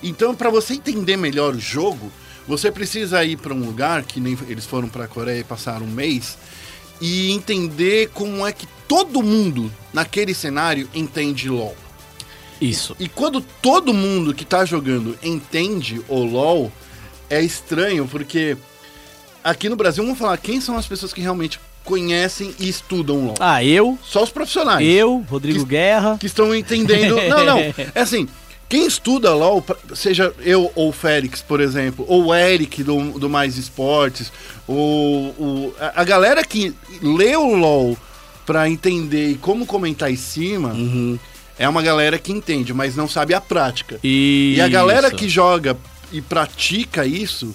Então, 0.00 0.36
para 0.36 0.50
você 0.50 0.74
entender 0.74 1.16
melhor 1.16 1.52
o 1.52 1.60
jogo, 1.60 2.12
você 2.46 2.70
precisa 2.70 3.24
ir 3.24 3.38
para 3.38 3.52
um 3.52 3.64
lugar 3.66 4.04
que 4.04 4.20
nem 4.20 4.38
eles 4.48 4.64
foram 4.64 4.88
para 4.88 5.04
a 5.04 5.08
Coreia 5.08 5.40
e 5.40 5.44
passaram 5.44 5.84
um 5.84 5.90
mês 5.90 6.38
e 7.00 7.30
entender 7.32 8.10
como 8.14 8.46
é 8.46 8.52
que 8.52 8.66
todo 8.88 9.22
mundo 9.22 9.72
naquele 9.92 10.32
cenário 10.34 10.88
entende 10.94 11.48
LoL. 11.48 11.76
Isso. 12.60 12.96
E 12.98 13.08
quando 13.08 13.40
todo 13.40 13.92
mundo 13.92 14.32
que 14.32 14.44
tá 14.44 14.64
jogando 14.64 15.18
entende 15.22 16.00
o 16.08 16.22
LoL, 16.24 16.72
é 17.28 17.42
estranho 17.42 18.06
porque 18.08 18.56
aqui 19.44 19.68
no 19.68 19.76
Brasil, 19.76 20.02
vamos 20.04 20.18
falar 20.18 20.36
quem 20.38 20.60
são 20.60 20.76
as 20.76 20.86
pessoas 20.86 21.12
que 21.12 21.20
realmente 21.20 21.60
conhecem 21.84 22.54
e 22.58 22.68
estudam 22.68 23.26
LOL. 23.26 23.34
Ah, 23.38 23.62
eu, 23.62 23.98
Só 24.02 24.22
os 24.22 24.30
profissionais. 24.30 24.86
eu, 24.88 25.24
Rodrigo 25.28 25.60
Que- 25.60 25.66
Guerra. 25.70 26.16
que 26.18 26.26
estão 26.26 26.54
entendendo. 26.54 27.16
Não, 27.28 27.44
não. 27.44 27.58
É 27.94 28.00
assim. 28.00 28.26
Quem 28.68 28.84
estuda 28.86 29.32
LOL, 29.32 29.62
pra- 29.62 29.76
seja 29.94 30.32
eu 30.40 30.70
ou 30.74 30.88
o 30.88 30.92
Félix, 30.92 31.40
por 31.40 31.60
exemplo, 31.60 32.04
ou 32.08 32.26
o 32.26 32.34
Eric 32.34 32.82
do, 32.82 33.18
do 33.18 33.28
Mais 33.30 33.56
Esportes, 33.56 34.32
ou, 34.66 35.26
o- 35.38 35.74
a, 35.78 36.00
a 36.00 36.04
galera 36.04 36.44
que 36.44 36.74
lê 37.00 37.36
o 37.36 37.54
LOL 37.54 37.96
pra 38.44 38.68
entender 38.68 39.30
e 39.30 39.34
como 39.36 39.66
comentar 39.66 40.10
em 40.10 40.16
cima, 40.16 40.70
Uhum. 40.72 41.16
é 41.58 41.68
uma 41.68 41.80
galera 41.82 42.18
que 42.18 42.32
entende, 42.32 42.72
mas 42.74 42.96
não 42.96 43.08
sabe 43.08 43.34
a 43.34 43.40
prática. 43.40 44.00
E, 44.02 44.54
E 44.56 44.60
a 44.60 44.68
galera 44.68 45.10
que 45.12 45.28
joga 45.28 45.76
e 46.12 46.20
pratica 46.20 47.06
isso 47.06 47.54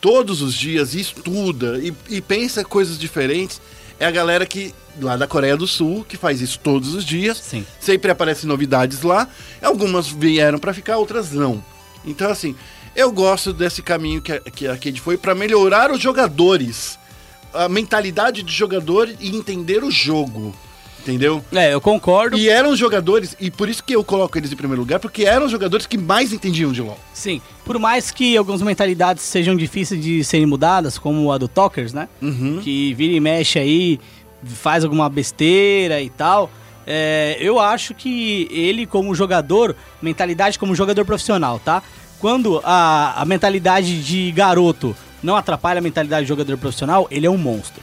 todos 0.00 0.42
os 0.42 0.54
dias, 0.54 0.94
e 0.94 1.00
estuda 1.00 1.78
e, 1.80 1.92
e 2.10 2.20
pensa 2.20 2.64
coisas 2.64 2.98
diferentes, 2.98 3.60
é 4.02 4.04
a 4.04 4.10
galera 4.10 4.44
que 4.44 4.74
lá 5.00 5.16
da 5.16 5.28
Coreia 5.28 5.56
do 5.56 5.64
Sul 5.64 6.04
que 6.06 6.16
faz 6.16 6.40
isso 6.40 6.58
todos 6.58 6.92
os 6.92 7.04
dias. 7.04 7.38
Sim. 7.38 7.64
Sempre 7.78 8.10
aparecem 8.10 8.48
novidades 8.48 9.02
lá. 9.02 9.28
Algumas 9.62 10.08
vieram 10.08 10.58
pra 10.58 10.74
ficar, 10.74 10.98
outras 10.98 11.30
não. 11.30 11.64
Então 12.04 12.28
assim, 12.28 12.56
eu 12.96 13.12
gosto 13.12 13.52
desse 13.52 13.80
caminho 13.80 14.20
que 14.20 14.32
a, 14.32 14.40
que 14.40 14.66
a 14.66 14.76
Cade 14.76 15.00
foi 15.00 15.16
pra 15.16 15.36
melhorar 15.36 15.92
os 15.92 16.00
jogadores, 16.00 16.98
a 17.54 17.68
mentalidade 17.68 18.42
de 18.42 18.52
jogador 18.52 19.08
e 19.20 19.36
entender 19.36 19.84
o 19.84 19.90
jogo. 19.90 20.52
Entendeu? 21.02 21.44
É, 21.52 21.74
eu 21.74 21.80
concordo. 21.80 22.38
E 22.38 22.48
eram 22.48 22.76
jogadores, 22.76 23.36
e 23.40 23.50
por 23.50 23.68
isso 23.68 23.82
que 23.82 23.94
eu 23.94 24.04
coloco 24.04 24.38
eles 24.38 24.52
em 24.52 24.56
primeiro 24.56 24.80
lugar, 24.80 25.00
porque 25.00 25.24
eram 25.24 25.46
os 25.46 25.50
jogadores 25.50 25.84
que 25.84 25.98
mais 25.98 26.32
entendiam 26.32 26.70
de 26.70 26.80
LoL. 26.80 26.98
Sim, 27.12 27.42
por 27.64 27.76
mais 27.76 28.12
que 28.12 28.36
algumas 28.36 28.62
mentalidades 28.62 29.24
sejam 29.24 29.56
difíceis 29.56 30.00
de 30.00 30.22
serem 30.22 30.46
mudadas, 30.46 30.98
como 30.98 31.32
a 31.32 31.38
do 31.38 31.48
Talkers, 31.48 31.92
né? 31.92 32.08
Uhum. 32.20 32.60
Que 32.62 32.94
vira 32.94 33.14
e 33.14 33.20
mexe 33.20 33.58
aí, 33.58 33.98
faz 34.44 34.84
alguma 34.84 35.08
besteira 35.08 36.00
e 36.00 36.08
tal. 36.08 36.48
É, 36.86 37.36
eu 37.40 37.58
acho 37.58 37.94
que 37.94 38.48
ele, 38.50 38.86
como 38.86 39.14
jogador, 39.14 39.74
mentalidade 40.00 40.58
como 40.58 40.74
jogador 40.74 41.04
profissional, 41.04 41.58
tá? 41.58 41.82
Quando 42.18 42.60
a, 42.64 43.20
a 43.20 43.24
mentalidade 43.24 44.02
de 44.02 44.30
garoto 44.30 44.94
não 45.22 45.36
atrapalha 45.36 45.78
a 45.78 45.82
mentalidade 45.82 46.22
de 46.22 46.28
jogador 46.28 46.56
profissional, 46.56 47.06
ele 47.10 47.26
é 47.26 47.30
um 47.30 47.38
monstro, 47.38 47.82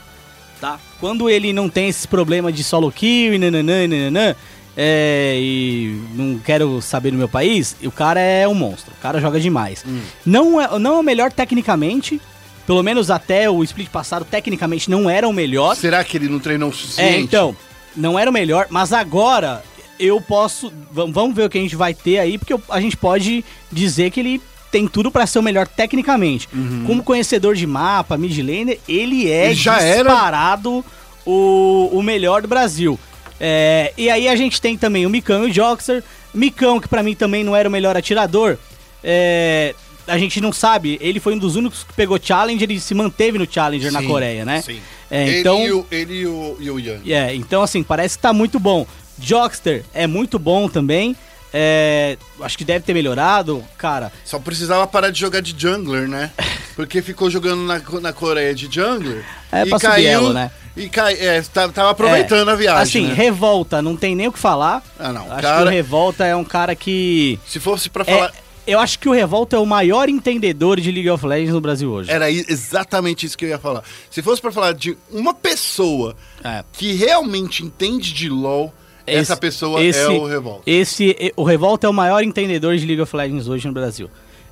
tá? 0.60 0.80
Quando 1.00 1.30
ele 1.30 1.54
não 1.54 1.70
tem 1.70 1.88
esses 1.90 2.06
problemas 2.06 2.54
de 2.56 2.64
solo 2.64 2.92
kill 2.92 3.34
e 3.34 3.38
nananã, 3.40 3.84
e 3.84 3.88
nananã, 3.88 4.36
é, 4.78 5.36
e 5.40 6.02
não 6.16 6.40
quero 6.40 6.82
saber 6.82 7.12
do 7.12 7.18
meu 7.18 7.28
país, 7.28 7.76
o 7.84 7.92
cara 7.92 8.20
é 8.20 8.48
um 8.48 8.54
monstro, 8.54 8.94
o 8.98 9.02
cara 9.02 9.20
joga 9.20 9.40
demais. 9.40 9.84
Não, 10.26 10.60
é, 10.62 10.80
não 10.80 10.96
é 10.96 11.00
o 11.00 11.04
melhor 11.04 11.32
tecnicamente, 11.32 12.22
pelo 12.66 12.84
menos 12.84 13.10
até 13.12 13.50
o 13.50 13.64
split 13.64 13.90
passado, 13.90 14.24
tecnicamente 14.24 14.90
não 14.90 15.10
era 15.10 15.28
o 15.28 15.34
melhor. 15.34 15.76
Será 15.76 16.04
que 16.04 16.18
ele 16.18 16.30
não 16.30 16.40
treinou 16.40 16.70
o 16.70 16.74
suficiente? 16.74 17.16
É, 17.16 17.20
então, 17.20 17.56
não 17.96 18.18
era 18.18 18.30
o 18.30 18.34
melhor, 18.34 18.68
mas 18.70 18.94
agora 18.94 19.64
eu 20.00 20.22
posso. 20.22 20.72
vam- 20.92 21.12
Vamos 21.12 21.36
ver 21.36 21.46
o 21.46 21.50
que 21.50 21.58
a 21.58 21.62
gente 21.62 21.76
vai 21.76 21.94
ter 21.94 22.20
aí, 22.20 22.38
porque 22.38 22.56
a 22.70 22.80
gente 22.80 22.96
pode 22.96 23.44
dizer 23.72 24.12
que 24.12 24.20
ele 24.20 24.42
tem 24.72 24.88
tudo 24.88 25.10
pra 25.12 25.26
ser 25.26 25.40
o 25.40 25.44
melhor 25.44 25.68
tecnicamente. 25.68 26.48
Como 26.86 27.04
conhecedor 27.04 27.56
de 27.56 27.66
mapa, 27.68 28.18
mid 28.18 28.38
laner, 28.40 28.80
ele 28.88 29.30
é 29.32 29.44
Uhum. 29.44 29.46
Ele 29.48 29.56
já 29.56 29.82
era- 29.82 30.04
disparado 30.10 30.86
o, 31.26 31.90
o 31.94 32.02
melhor 32.04 32.42
do 32.42 32.48
Brasil. 32.48 33.00
É, 33.40 33.94
e 33.98 34.10
aí 34.10 34.28
a 34.28 34.36
gente 34.36 34.60
tem 34.62 34.78
também 34.78 35.06
o 35.06 35.10
Micão 35.10 35.48
e 35.48 35.52
o 35.52 35.54
Joxer. 35.54 36.04
Micão, 36.34 36.80
que 36.80 36.88
pra 36.88 37.02
mim 37.02 37.16
também 37.16 37.44
não 37.44 37.56
era 37.56 37.68
o 37.68 37.72
melhor 37.72 37.96
atirador. 37.98 38.58
é, 39.04 39.74
a 40.08 40.18
gente 40.18 40.42
não 40.42 40.52
sabe, 40.52 40.98
ele 41.02 41.20
foi 41.20 41.36
um 41.36 41.38
dos 41.38 41.56
únicos 41.56 41.84
que 41.84 41.94
pegou 41.94 42.20
Challenger 42.20 42.70
e 42.72 42.80
se 42.80 42.96
manteve 42.96 43.38
no 43.38 43.48
Challenger 43.52 43.92
na 43.92 44.02
Sim, 44.02 44.08
Coreia, 44.08 44.44
né? 44.44 44.60
Sim. 44.64 44.80
É, 45.10 45.28
ele, 45.28 45.40
então, 45.42 45.64
e 45.64 45.72
o, 45.72 45.86
ele 45.92 46.14
e 46.22 46.26
o, 46.28 46.58
e 46.60 46.72
o 46.72 46.80
Yang. 46.80 47.14
é, 47.14 47.36
então 47.36 47.62
assim, 47.62 47.84
parece 47.84 48.18
que 48.18 48.22
tá 48.24 48.34
muito 48.34 48.60
bom. 48.60 48.88
Jockster 49.20 49.84
é 49.94 50.08
muito 50.08 50.40
bom 50.40 50.68
também. 50.68 51.16
É, 51.54 52.18
acho 52.42 52.58
que 52.58 52.64
deve 52.64 52.86
ter 52.86 52.94
melhorado. 52.94 53.64
Cara, 53.78 54.12
Só 54.24 54.38
precisava 54.40 54.86
parar 54.86 55.10
de 55.10 55.20
jogar 55.20 55.42
de 55.42 55.56
jungler, 55.60 56.08
né? 56.08 56.32
Porque 56.76 57.02
ficou 57.02 57.30
jogando 57.30 57.64
na, 57.64 57.82
na 58.00 58.14
Coreia 58.14 58.54
de 58.54 58.70
jungler. 58.74 59.26
É 59.52 59.64
e 59.64 59.80
caiu, 59.80 60.10
elo, 60.10 60.34
né? 60.34 60.52
E 60.78 60.88
cai, 60.88 61.14
é, 61.16 61.42
tava, 61.42 61.74
tava 61.74 61.90
aproveitando 61.90 62.50
é, 62.50 62.54
a 62.54 62.56
viagem. 62.56 62.82
Assim, 62.82 63.08
né? 63.08 63.14
Revolta, 63.14 63.82
não 63.82 63.98
tem 63.98 64.16
nem 64.16 64.28
o 64.28 64.32
que 64.32 64.40
falar. 64.40 64.82
Ah, 64.98 65.12
não. 65.12 65.24
Acho 65.32 65.42
cara, 65.42 65.62
que 65.64 65.68
o 65.68 65.72
Revolta 65.72 66.26
é 66.26 66.36
um 66.36 66.44
cara 66.46 66.76
que. 66.76 67.40
se 67.46 67.60
fosse 67.60 67.90
pra 67.90 68.04
é- 68.08 68.14
falar. 68.14 68.34
eu 68.66 68.80
acho 68.80 68.98
que 69.00 69.10
o 69.10 69.12
Revolta 69.12 69.58
é 69.58 69.60
o 69.60 69.66
maior 69.66 70.08
entendedor 70.08 70.80
de 70.80 70.92
League 70.92 71.10
of 71.10 71.26
Legends 71.26 71.54
no 71.54 71.60
Brasil 71.60 71.92
hoje. 71.92 72.10
Era 72.12 72.32
exatamente 72.32 73.26
isso 73.26 73.38
que 73.38 73.44
eu 73.46 73.50
ia 73.50 73.60
falar. 73.60 73.84
Se 74.10 74.22
fosse 74.22 74.42
pra 74.42 74.52
falar 74.52 74.74
de 74.74 74.98
uma 75.12 75.34
pessoa 75.34 76.16
É. 76.44 76.64
que 76.72 76.94
realmente 76.94 77.66
entende 77.66 78.14
de 78.14 78.30
LoL, 78.30 78.74
essa 79.10 79.34
Esse- 79.34 79.42
pessoa 79.42 79.84
esse- 79.84 80.00
é 80.00 80.08
o 80.08 80.26
Revolta. 80.26 80.62
Esse, 80.66 81.34
o 81.36 81.44
Revolta 81.44 81.88
é 81.88 81.90
o 81.90 81.94
maior 81.94 82.24
entendedor 82.24 82.76
de 82.78 82.86
League 82.86 83.02
of 83.02 83.16
Legends 83.16 83.48
hoje 83.48 83.68
no 83.68 83.74
Brasil. 83.74 84.10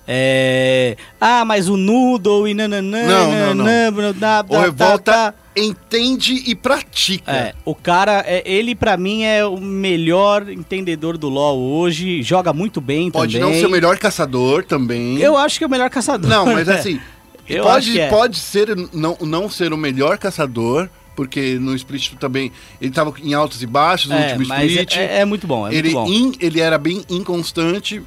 É... 0.09 0.95
Ah, 1.19 1.43
mas 1.43 1.67
o 1.67 1.75
Noodle 1.75 2.47
e 2.47 2.53
nananã... 2.53 3.03
Não, 3.05 3.31
não, 3.31 3.53
não. 3.55 3.65
nananã, 3.65 4.13
da- 4.13 4.39
O 4.47 4.53
da- 4.53 4.61
Revolta 4.61 5.11
da- 5.11 5.34
entende 5.55 6.43
e 6.47 6.55
pratica. 6.55 7.29
É, 7.31 7.53
o 7.65 7.75
cara, 7.75 8.23
é, 8.25 8.41
ele 8.45 8.73
pra 8.73 8.95
mim 8.95 9.23
é 9.23 9.45
o 9.45 9.57
melhor 9.59 10.49
entendedor 10.49 11.17
do 11.17 11.27
LoL 11.27 11.59
hoje, 11.59 12.23
joga 12.23 12.53
muito 12.53 12.79
bem 12.79 13.11
Pode 13.11 13.38
também. 13.38 13.53
não 13.53 13.59
ser 13.59 13.65
o 13.65 13.69
melhor 13.69 13.97
caçador 13.97 14.63
também. 14.63 15.17
Eu 15.19 15.35
acho 15.35 15.57
que 15.57 15.65
é 15.65 15.67
o 15.67 15.69
melhor 15.69 15.89
caçador. 15.89 16.29
Não, 16.29 16.45
mas 16.45 16.69
assim, 16.69 17.01
acho 17.49 17.61
pode, 17.63 17.99
é. 17.99 18.07
pode 18.09 18.38
ser 18.38 18.75
não, 18.93 19.17
não 19.21 19.49
ser 19.49 19.73
o 19.73 19.77
melhor 19.77 20.17
caçador, 20.17 20.89
porque 21.18 21.57
no 21.60 21.76
split 21.76 22.14
também 22.19 22.52
ele 22.80 22.91
tava 22.91 23.11
em 23.22 23.34
altos 23.34 23.61
e 23.64 23.65
baixos 23.65 24.10
no 24.10 24.15
É, 24.15 24.27
último 24.27 24.44
split. 24.44 24.95
é, 24.95 25.02
é- 25.03 25.19
é 25.22 25.26
muito 25.26 25.45
bom, 25.48 25.68
é 25.68 25.73
ele, 25.73 25.89
muito 25.89 26.06
bom. 26.07 26.07
in- 26.14 26.34
ele 26.39 26.61
era 26.61 26.77
bem 26.77 27.03
inconstante, 27.10 28.02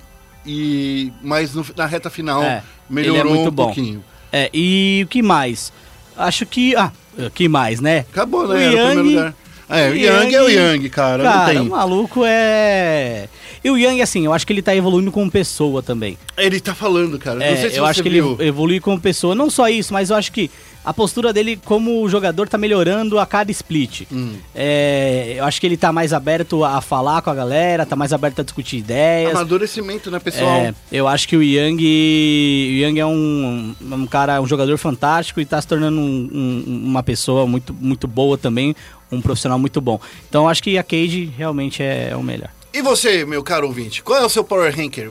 e 0.46 1.12
mas 1.20 1.52
no- 1.54 1.66
na 1.76 1.86
reta 1.86 2.08
final 2.08 2.42
É, 2.42 2.62
melhorou 2.88 3.34
um 3.46 3.50
bom. 3.50 3.66
pouquinho. 3.66 4.02
É, 4.32 4.48
e 4.54 5.02
o 5.04 5.08
que 5.08 5.22
mais? 5.22 5.72
Acho 6.16 6.46
que... 6.46 6.74
Ah, 6.76 6.92
o 7.18 7.30
que 7.30 7.48
mais, 7.48 7.80
né? 7.80 8.06
Acabou, 8.12 8.46
né? 8.46 8.54
O 8.54 8.56
o 8.56 8.70
primeiro 8.70 8.88
Yang- 9.00 9.02
lugar. 9.10 9.34
É, 9.68 9.88
o 9.88 9.92
o 9.92 9.96
Yang 9.96 10.34
é 10.34 10.42
o 10.42 10.48
Yang- 10.48 10.54
Yang, 10.72 10.88
cara. 10.90 11.22
Cara, 11.22 11.52
não 11.52 11.60
o 11.60 11.62
tem. 11.64 11.68
maluco 11.68 12.22
é... 12.24 13.28
E 13.62 13.70
o 13.70 13.76
Yang, 13.76 14.02
assim, 14.02 14.24
eu 14.24 14.32
acho 14.32 14.46
que 14.46 14.52
ele 14.52 14.62
tá 14.62 14.74
evoluindo 14.74 15.12
como 15.12 15.30
pessoa 15.30 15.82
também. 15.82 16.16
Ele 16.36 16.58
tá 16.60 16.74
falando, 16.74 17.18
cara. 17.18 17.42
É, 17.44 17.50
não 17.50 17.60
sei 17.60 17.70
se 17.70 17.76
eu 17.76 17.84
acho 17.84 18.02
que 18.02 18.08
viu. 18.08 18.36
ele 18.38 18.48
evolui 18.48 18.80
como 18.80 18.98
pessoa. 19.00 19.34
Não 19.34 19.50
só 19.50 19.68
isso, 19.68 19.92
mas 19.92 20.10
eu 20.10 20.16
acho 20.16 20.32
que 20.32 20.50
a 20.90 20.92
postura 20.92 21.32
dele 21.32 21.56
como 21.64 22.08
jogador 22.08 22.48
tá 22.48 22.58
melhorando 22.58 23.18
a 23.20 23.24
cada 23.24 23.50
split. 23.52 24.02
Hum. 24.12 24.32
É, 24.52 25.34
eu 25.38 25.44
acho 25.44 25.60
que 25.60 25.66
ele 25.66 25.76
tá 25.76 25.92
mais 25.92 26.12
aberto 26.12 26.64
a 26.64 26.80
falar 26.80 27.22
com 27.22 27.30
a 27.30 27.34
galera, 27.34 27.86
tá 27.86 27.94
mais 27.94 28.12
aberto 28.12 28.40
a 28.40 28.42
discutir 28.44 28.78
ideias. 28.78 29.30
Amadurecimento, 29.30 30.10
né, 30.10 30.18
pessoal? 30.18 30.50
É, 30.50 30.74
eu 30.90 31.06
acho 31.06 31.28
que 31.28 31.36
o 31.36 31.42
Yang, 31.42 31.84
o 31.84 32.76
Yang 32.82 33.00
é 33.00 33.06
um, 33.06 33.74
um 33.80 34.06
cara, 34.06 34.40
um 34.40 34.46
jogador 34.48 34.76
fantástico 34.78 35.40
e 35.40 35.44
tá 35.46 35.60
se 35.60 35.68
tornando 35.68 36.00
um- 36.00 36.28
um- 36.66 36.82
uma 36.86 37.02
pessoa 37.04 37.46
muito, 37.46 37.72
muito 37.72 38.08
boa 38.08 38.36
também, 38.36 38.74
um 39.12 39.20
profissional 39.20 39.58
muito 39.60 39.80
bom. 39.80 40.00
Então 40.28 40.42
eu 40.44 40.48
acho 40.48 40.60
que 40.62 40.76
a 40.76 40.82
Cage 40.82 41.32
realmente 41.36 41.82
é, 41.84 42.14
o 42.16 42.22
melhor. 42.22 42.50
E 42.74 42.82
você, 42.82 43.24
meu 43.24 43.42
caro 43.44 43.66
ouvinte, 43.68 44.02
qual 44.02 44.18
é 44.20 44.24
o 44.24 44.28
seu 44.28 44.42
Power 44.42 44.74
Ranker? 44.76 45.10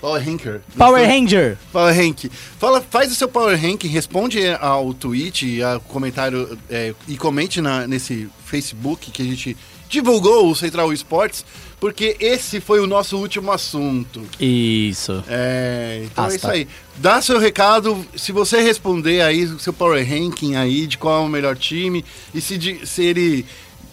Power 0.00 0.22
Ranker? 0.24 0.60
Power 0.76 1.06
Ranger! 1.06 1.58
Power 1.72 1.94
Rank. 1.94 2.26
Fala, 2.58 2.80
faz 2.80 3.10
o 3.10 3.14
seu 3.14 3.28
Power 3.28 3.60
Rank, 3.60 3.84
responde 3.84 4.40
ao 4.60 4.92
tweet, 4.94 5.62
ao 5.62 5.80
comentário 5.80 6.58
é, 6.70 6.94
e 7.06 7.16
comente 7.16 7.60
na- 7.60 7.86
nesse 7.86 8.28
Facebook 8.44 9.10
que 9.10 9.22
a 9.22 9.24
gente 9.24 9.56
divulgou 9.88 10.50
o 10.50 10.54
Central 10.54 10.92
Esportes, 10.92 11.44
porque 11.80 12.16
esse 12.20 12.60
foi 12.60 12.78
o 12.80 12.86
nosso 12.86 13.16
último 13.16 13.50
assunto. 13.50 14.22
Isso. 14.38 15.24
É, 15.28 16.02
então 16.04 16.24
Ah, 16.24 16.28
é 16.28 16.30
isso 16.36 16.40
tá. 16.46 16.50
aí. 16.52 16.68
Dá 16.96 17.22
seu 17.22 17.38
recado, 17.38 18.04
se 18.14 18.30
você 18.32 18.60
responder 18.60 19.22
aí 19.22 19.44
o 19.44 19.58
seu 19.58 19.72
Power 19.72 20.06
Ranking 20.06 20.56
aí, 20.56 20.86
de 20.86 20.98
qual 20.98 21.22
é 21.22 21.24
o 21.26 21.28
melhor 21.28 21.56
time, 21.56 22.04
e 22.34 22.40
se, 22.40 22.58
di- 22.58 22.86
se 22.86 23.02
ele 23.02 23.46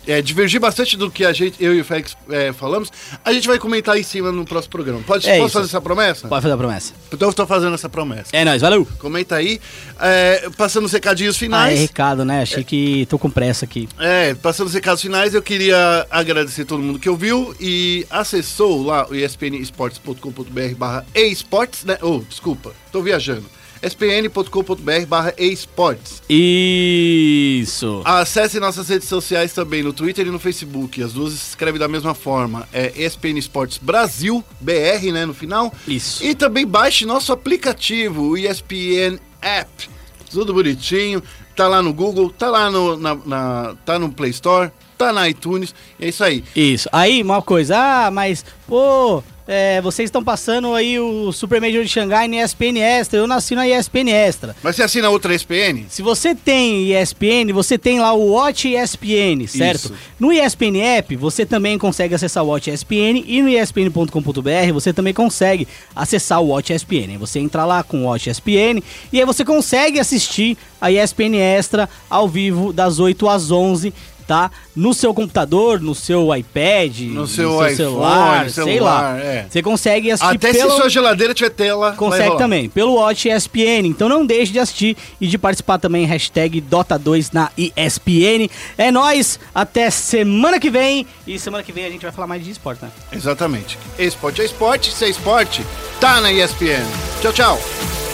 é, 0.07 0.21
divergir 0.21 0.59
bastante 0.59 0.95
do 0.97 1.09
que 1.11 1.25
a 1.25 1.33
gente, 1.33 1.61
eu 1.63 1.73
e 1.75 1.81
o 1.81 1.85
Félix 1.85 2.15
é, 2.29 2.51
falamos, 2.53 2.91
a 3.23 3.33
gente 3.33 3.47
vai 3.47 3.57
comentar 3.59 3.97
em 3.97 4.03
cima 4.03 4.31
no 4.31 4.45
próximo 4.45 4.71
programa. 4.71 5.01
Pode, 5.05 5.27
É 5.29 5.33
posso 5.37 5.45
isso. 5.47 5.53
fazer 5.53 5.65
essa 5.67 5.81
promessa? 5.81 6.27
Pode 6.27 6.41
fazer 6.41 6.53
a 6.53 6.57
promessa. 6.57 6.93
Então 7.11 7.27
eu 7.27 7.31
estou 7.31 7.45
fazendo 7.47 7.73
essa 7.75 7.89
promessa. 7.89 8.29
É 8.33 8.43
nóis, 8.45 8.61
valeu! 8.61 8.87
Comenta 8.99 9.35
aí. 9.35 9.59
É, 9.99 10.49
passando 10.57 10.85
os 10.85 10.91
recadinhos 10.91 11.35
Ah, 11.35 11.37
é 11.37 11.39
finais. 11.39 11.79
recado, 11.79 12.25
né? 12.25 12.41
Achei 12.41 12.63
que 12.63 13.05
tô 13.07 13.17
com 13.19 13.29
pressa 13.29 13.65
aqui. 13.65 13.87
É, 13.99 14.33
passando 14.35 14.67
os 14.67 14.73
recados 14.73 15.01
finais, 15.01 15.33
eu 15.33 15.41
queria 15.41 16.05
agradecer 16.09 16.65
todo 16.65 16.81
mundo 16.81 16.99
que 16.99 17.09
ouviu 17.09 17.55
e 17.59 18.05
acessou 18.09 18.83
lá 18.85 19.07
o 19.09 19.15
espnesportes.com.br 19.15 20.75
barra 20.77 21.05
esportes, 21.13 21.83
né? 21.85 21.97
Oh, 22.01 22.19
desculpa, 22.27 22.71
tô 22.91 23.01
viajando. 23.01 23.45
espn.com.br 23.85 25.05
barra 25.07 25.33
esportes. 25.37 26.21
Isso! 26.29 28.01
Acesse 28.03 28.59
nossas 28.59 28.89
redes 28.89 29.07
sociais 29.07 29.53
também, 29.53 29.83
no 29.83 29.93
Twitter 29.93 30.25
e 30.25 30.31
no 30.31 30.39
Facebook. 30.39 31.01
As 31.03 31.13
duas 31.13 31.33
se 31.33 31.49
escrevem 31.49 31.79
da 31.79 31.87
mesma 31.87 32.13
forma. 32.13 32.67
É 32.73 32.91
ESPN 32.95 33.37
Esportes 33.37 33.77
Brasil, 33.77 34.43
BR, 34.59 35.11
né, 35.13 35.25
no 35.25 35.33
final. 35.33 35.73
Isso. 35.87 36.23
E 36.23 36.33
também 36.33 36.65
baixe 36.65 37.05
nosso 37.05 37.31
aplicativo, 37.31 38.23
o 38.29 38.37
ESPN 38.37 39.19
App. 39.41 39.89
tudo 40.31 40.53
bonitinho. 40.53 41.21
Tá 41.55 41.67
lá 41.69 41.81
no 41.81 41.93
Google, 41.93 42.29
tá 42.31 42.49
lá 42.49 42.69
no, 42.69 42.97
na, 42.97 43.15
na- 43.25 43.75
tá 43.85 43.97
no 43.97 44.11
Play 44.11 44.31
Store, 44.31 44.69
tá 44.97 45.13
na 45.13 45.29
iTunes. 45.29 45.73
É 45.99 46.09
isso 46.09 46.21
aí. 46.23 46.43
Isso. 46.53 46.89
Aí, 46.91 47.21
uma 47.21 47.41
coisa, 47.41 47.77
ah, 47.77 48.11
mas, 48.11 48.43
pô, 48.67 49.23
é, 49.47 49.79
vocês 49.81 50.07
estão 50.07 50.23
passando 50.23 50.73
aí 50.73 50.99
o 50.99 51.31
Super 51.31 51.61
Major 51.61 51.83
de 51.83 51.89
Xangai 51.89 52.27
na 52.27 52.43
ESPN 52.43 52.77
Extra, 52.79 53.19
eu 53.19 53.27
nasci 53.27 53.55
na 53.55 53.67
ESPN 53.67 54.09
Extra. 54.09 54.55
Mas 54.63 54.75
você 54.75 54.83
assina 54.83 55.09
outra 55.09 55.33
SPN? 55.35 55.85
Se 55.89 56.01
você 56.01 56.33
tem 56.33 56.91
ESPN, 56.91 57.53
você 57.53 57.77
tem 57.77 57.99
lá 57.99 58.13
o 58.13 58.31
Watch 58.31 58.73
ESPN, 58.73 59.47
certo? 59.47 59.85
Isso. 59.85 59.93
No 60.19 60.33
ESPN 60.33 60.79
App, 60.81 61.15
você 61.15 61.45
também 61.45 61.77
consegue 61.77 62.15
acessar 62.15 62.43
o 62.43 62.47
Watch 62.47 62.69
ESPN 62.71 63.23
e 63.25 63.41
no 63.41 63.49
ESPN.com.br 63.49 64.73
você 64.73 64.91
também 64.91 65.13
consegue 65.13 65.67
acessar 65.95 66.41
o 66.41 66.47
Watch 66.47 66.73
ESPN. 66.73 67.17
Você 67.19 67.39
entra 67.39 67.65
lá 67.65 67.83
com 67.83 68.03
o 68.03 68.05
Watch 68.05 68.29
ESPN 68.29 68.81
e 69.13 69.19
aí 69.19 69.25
você 69.25 69.45
consegue 69.45 69.99
assistir 69.99 70.57
a 70.81 70.91
ESPN 70.91 71.35
Extra 71.35 71.89
ao 72.09 72.27
vivo 72.27 72.73
das 72.73 72.99
8 72.99 73.29
às 73.29 73.51
11 73.51 73.93
tá? 74.27 74.51
No 74.75 74.93
seu 74.93 75.13
computador, 75.13 75.79
no 75.79 75.93
seu 75.95 76.35
iPad, 76.35 76.99
No 77.01 77.27
seu 77.27 77.53
iPhone, 77.61 77.75
celular, 77.75 78.49
sei 78.49 78.63
celular, 78.65 79.13
lá. 79.15 79.19
é. 79.19 79.45
Você 79.49 79.61
consegue 79.61 80.11
assistir 80.11 80.35
Até 80.35 80.51
pelo... 80.53 80.71
se 80.71 80.77
sua 80.77 80.89
geladeira 80.89 81.33
tiver 81.33 81.49
tela. 81.49 81.93
Consegue 81.93 82.37
também, 82.37 82.69
pelo 82.69 82.95
Watch 82.95 83.29
ESPN. 83.29 83.85
Então 83.85 84.09
não 84.09 84.25
deixe 84.25 84.51
de 84.51 84.59
assistir 84.59 84.97
e 85.19 85.27
de 85.27 85.37
participar 85.37 85.77
também, 85.77 86.05
hashtag 86.05 86.61
Dota2 86.61 87.29
na 87.33 87.51
ESPN. 87.57 88.49
É 88.77 88.91
nóis, 88.91 89.39
até 89.53 89.89
semana 89.89 90.59
que 90.59 90.69
vem. 90.69 91.05
E 91.25 91.37
semana 91.39 91.63
que 91.63 91.71
vem 91.71 91.85
a 91.85 91.89
gente 91.89 92.01
vai 92.01 92.11
falar 92.11 92.27
mais 92.27 92.43
de 92.43 92.51
esporte, 92.51 92.83
né? 92.83 92.91
Exatamente. 93.11 93.77
Esporte 93.97 94.41
é 94.41 94.45
esporte, 94.45 94.91
se 94.93 95.05
é 95.05 95.09
esporte, 95.09 95.65
tá 95.99 96.19
na 96.21 96.31
ESPN. 96.31 96.83
Tchau, 97.21 97.33
tchau. 97.33 98.04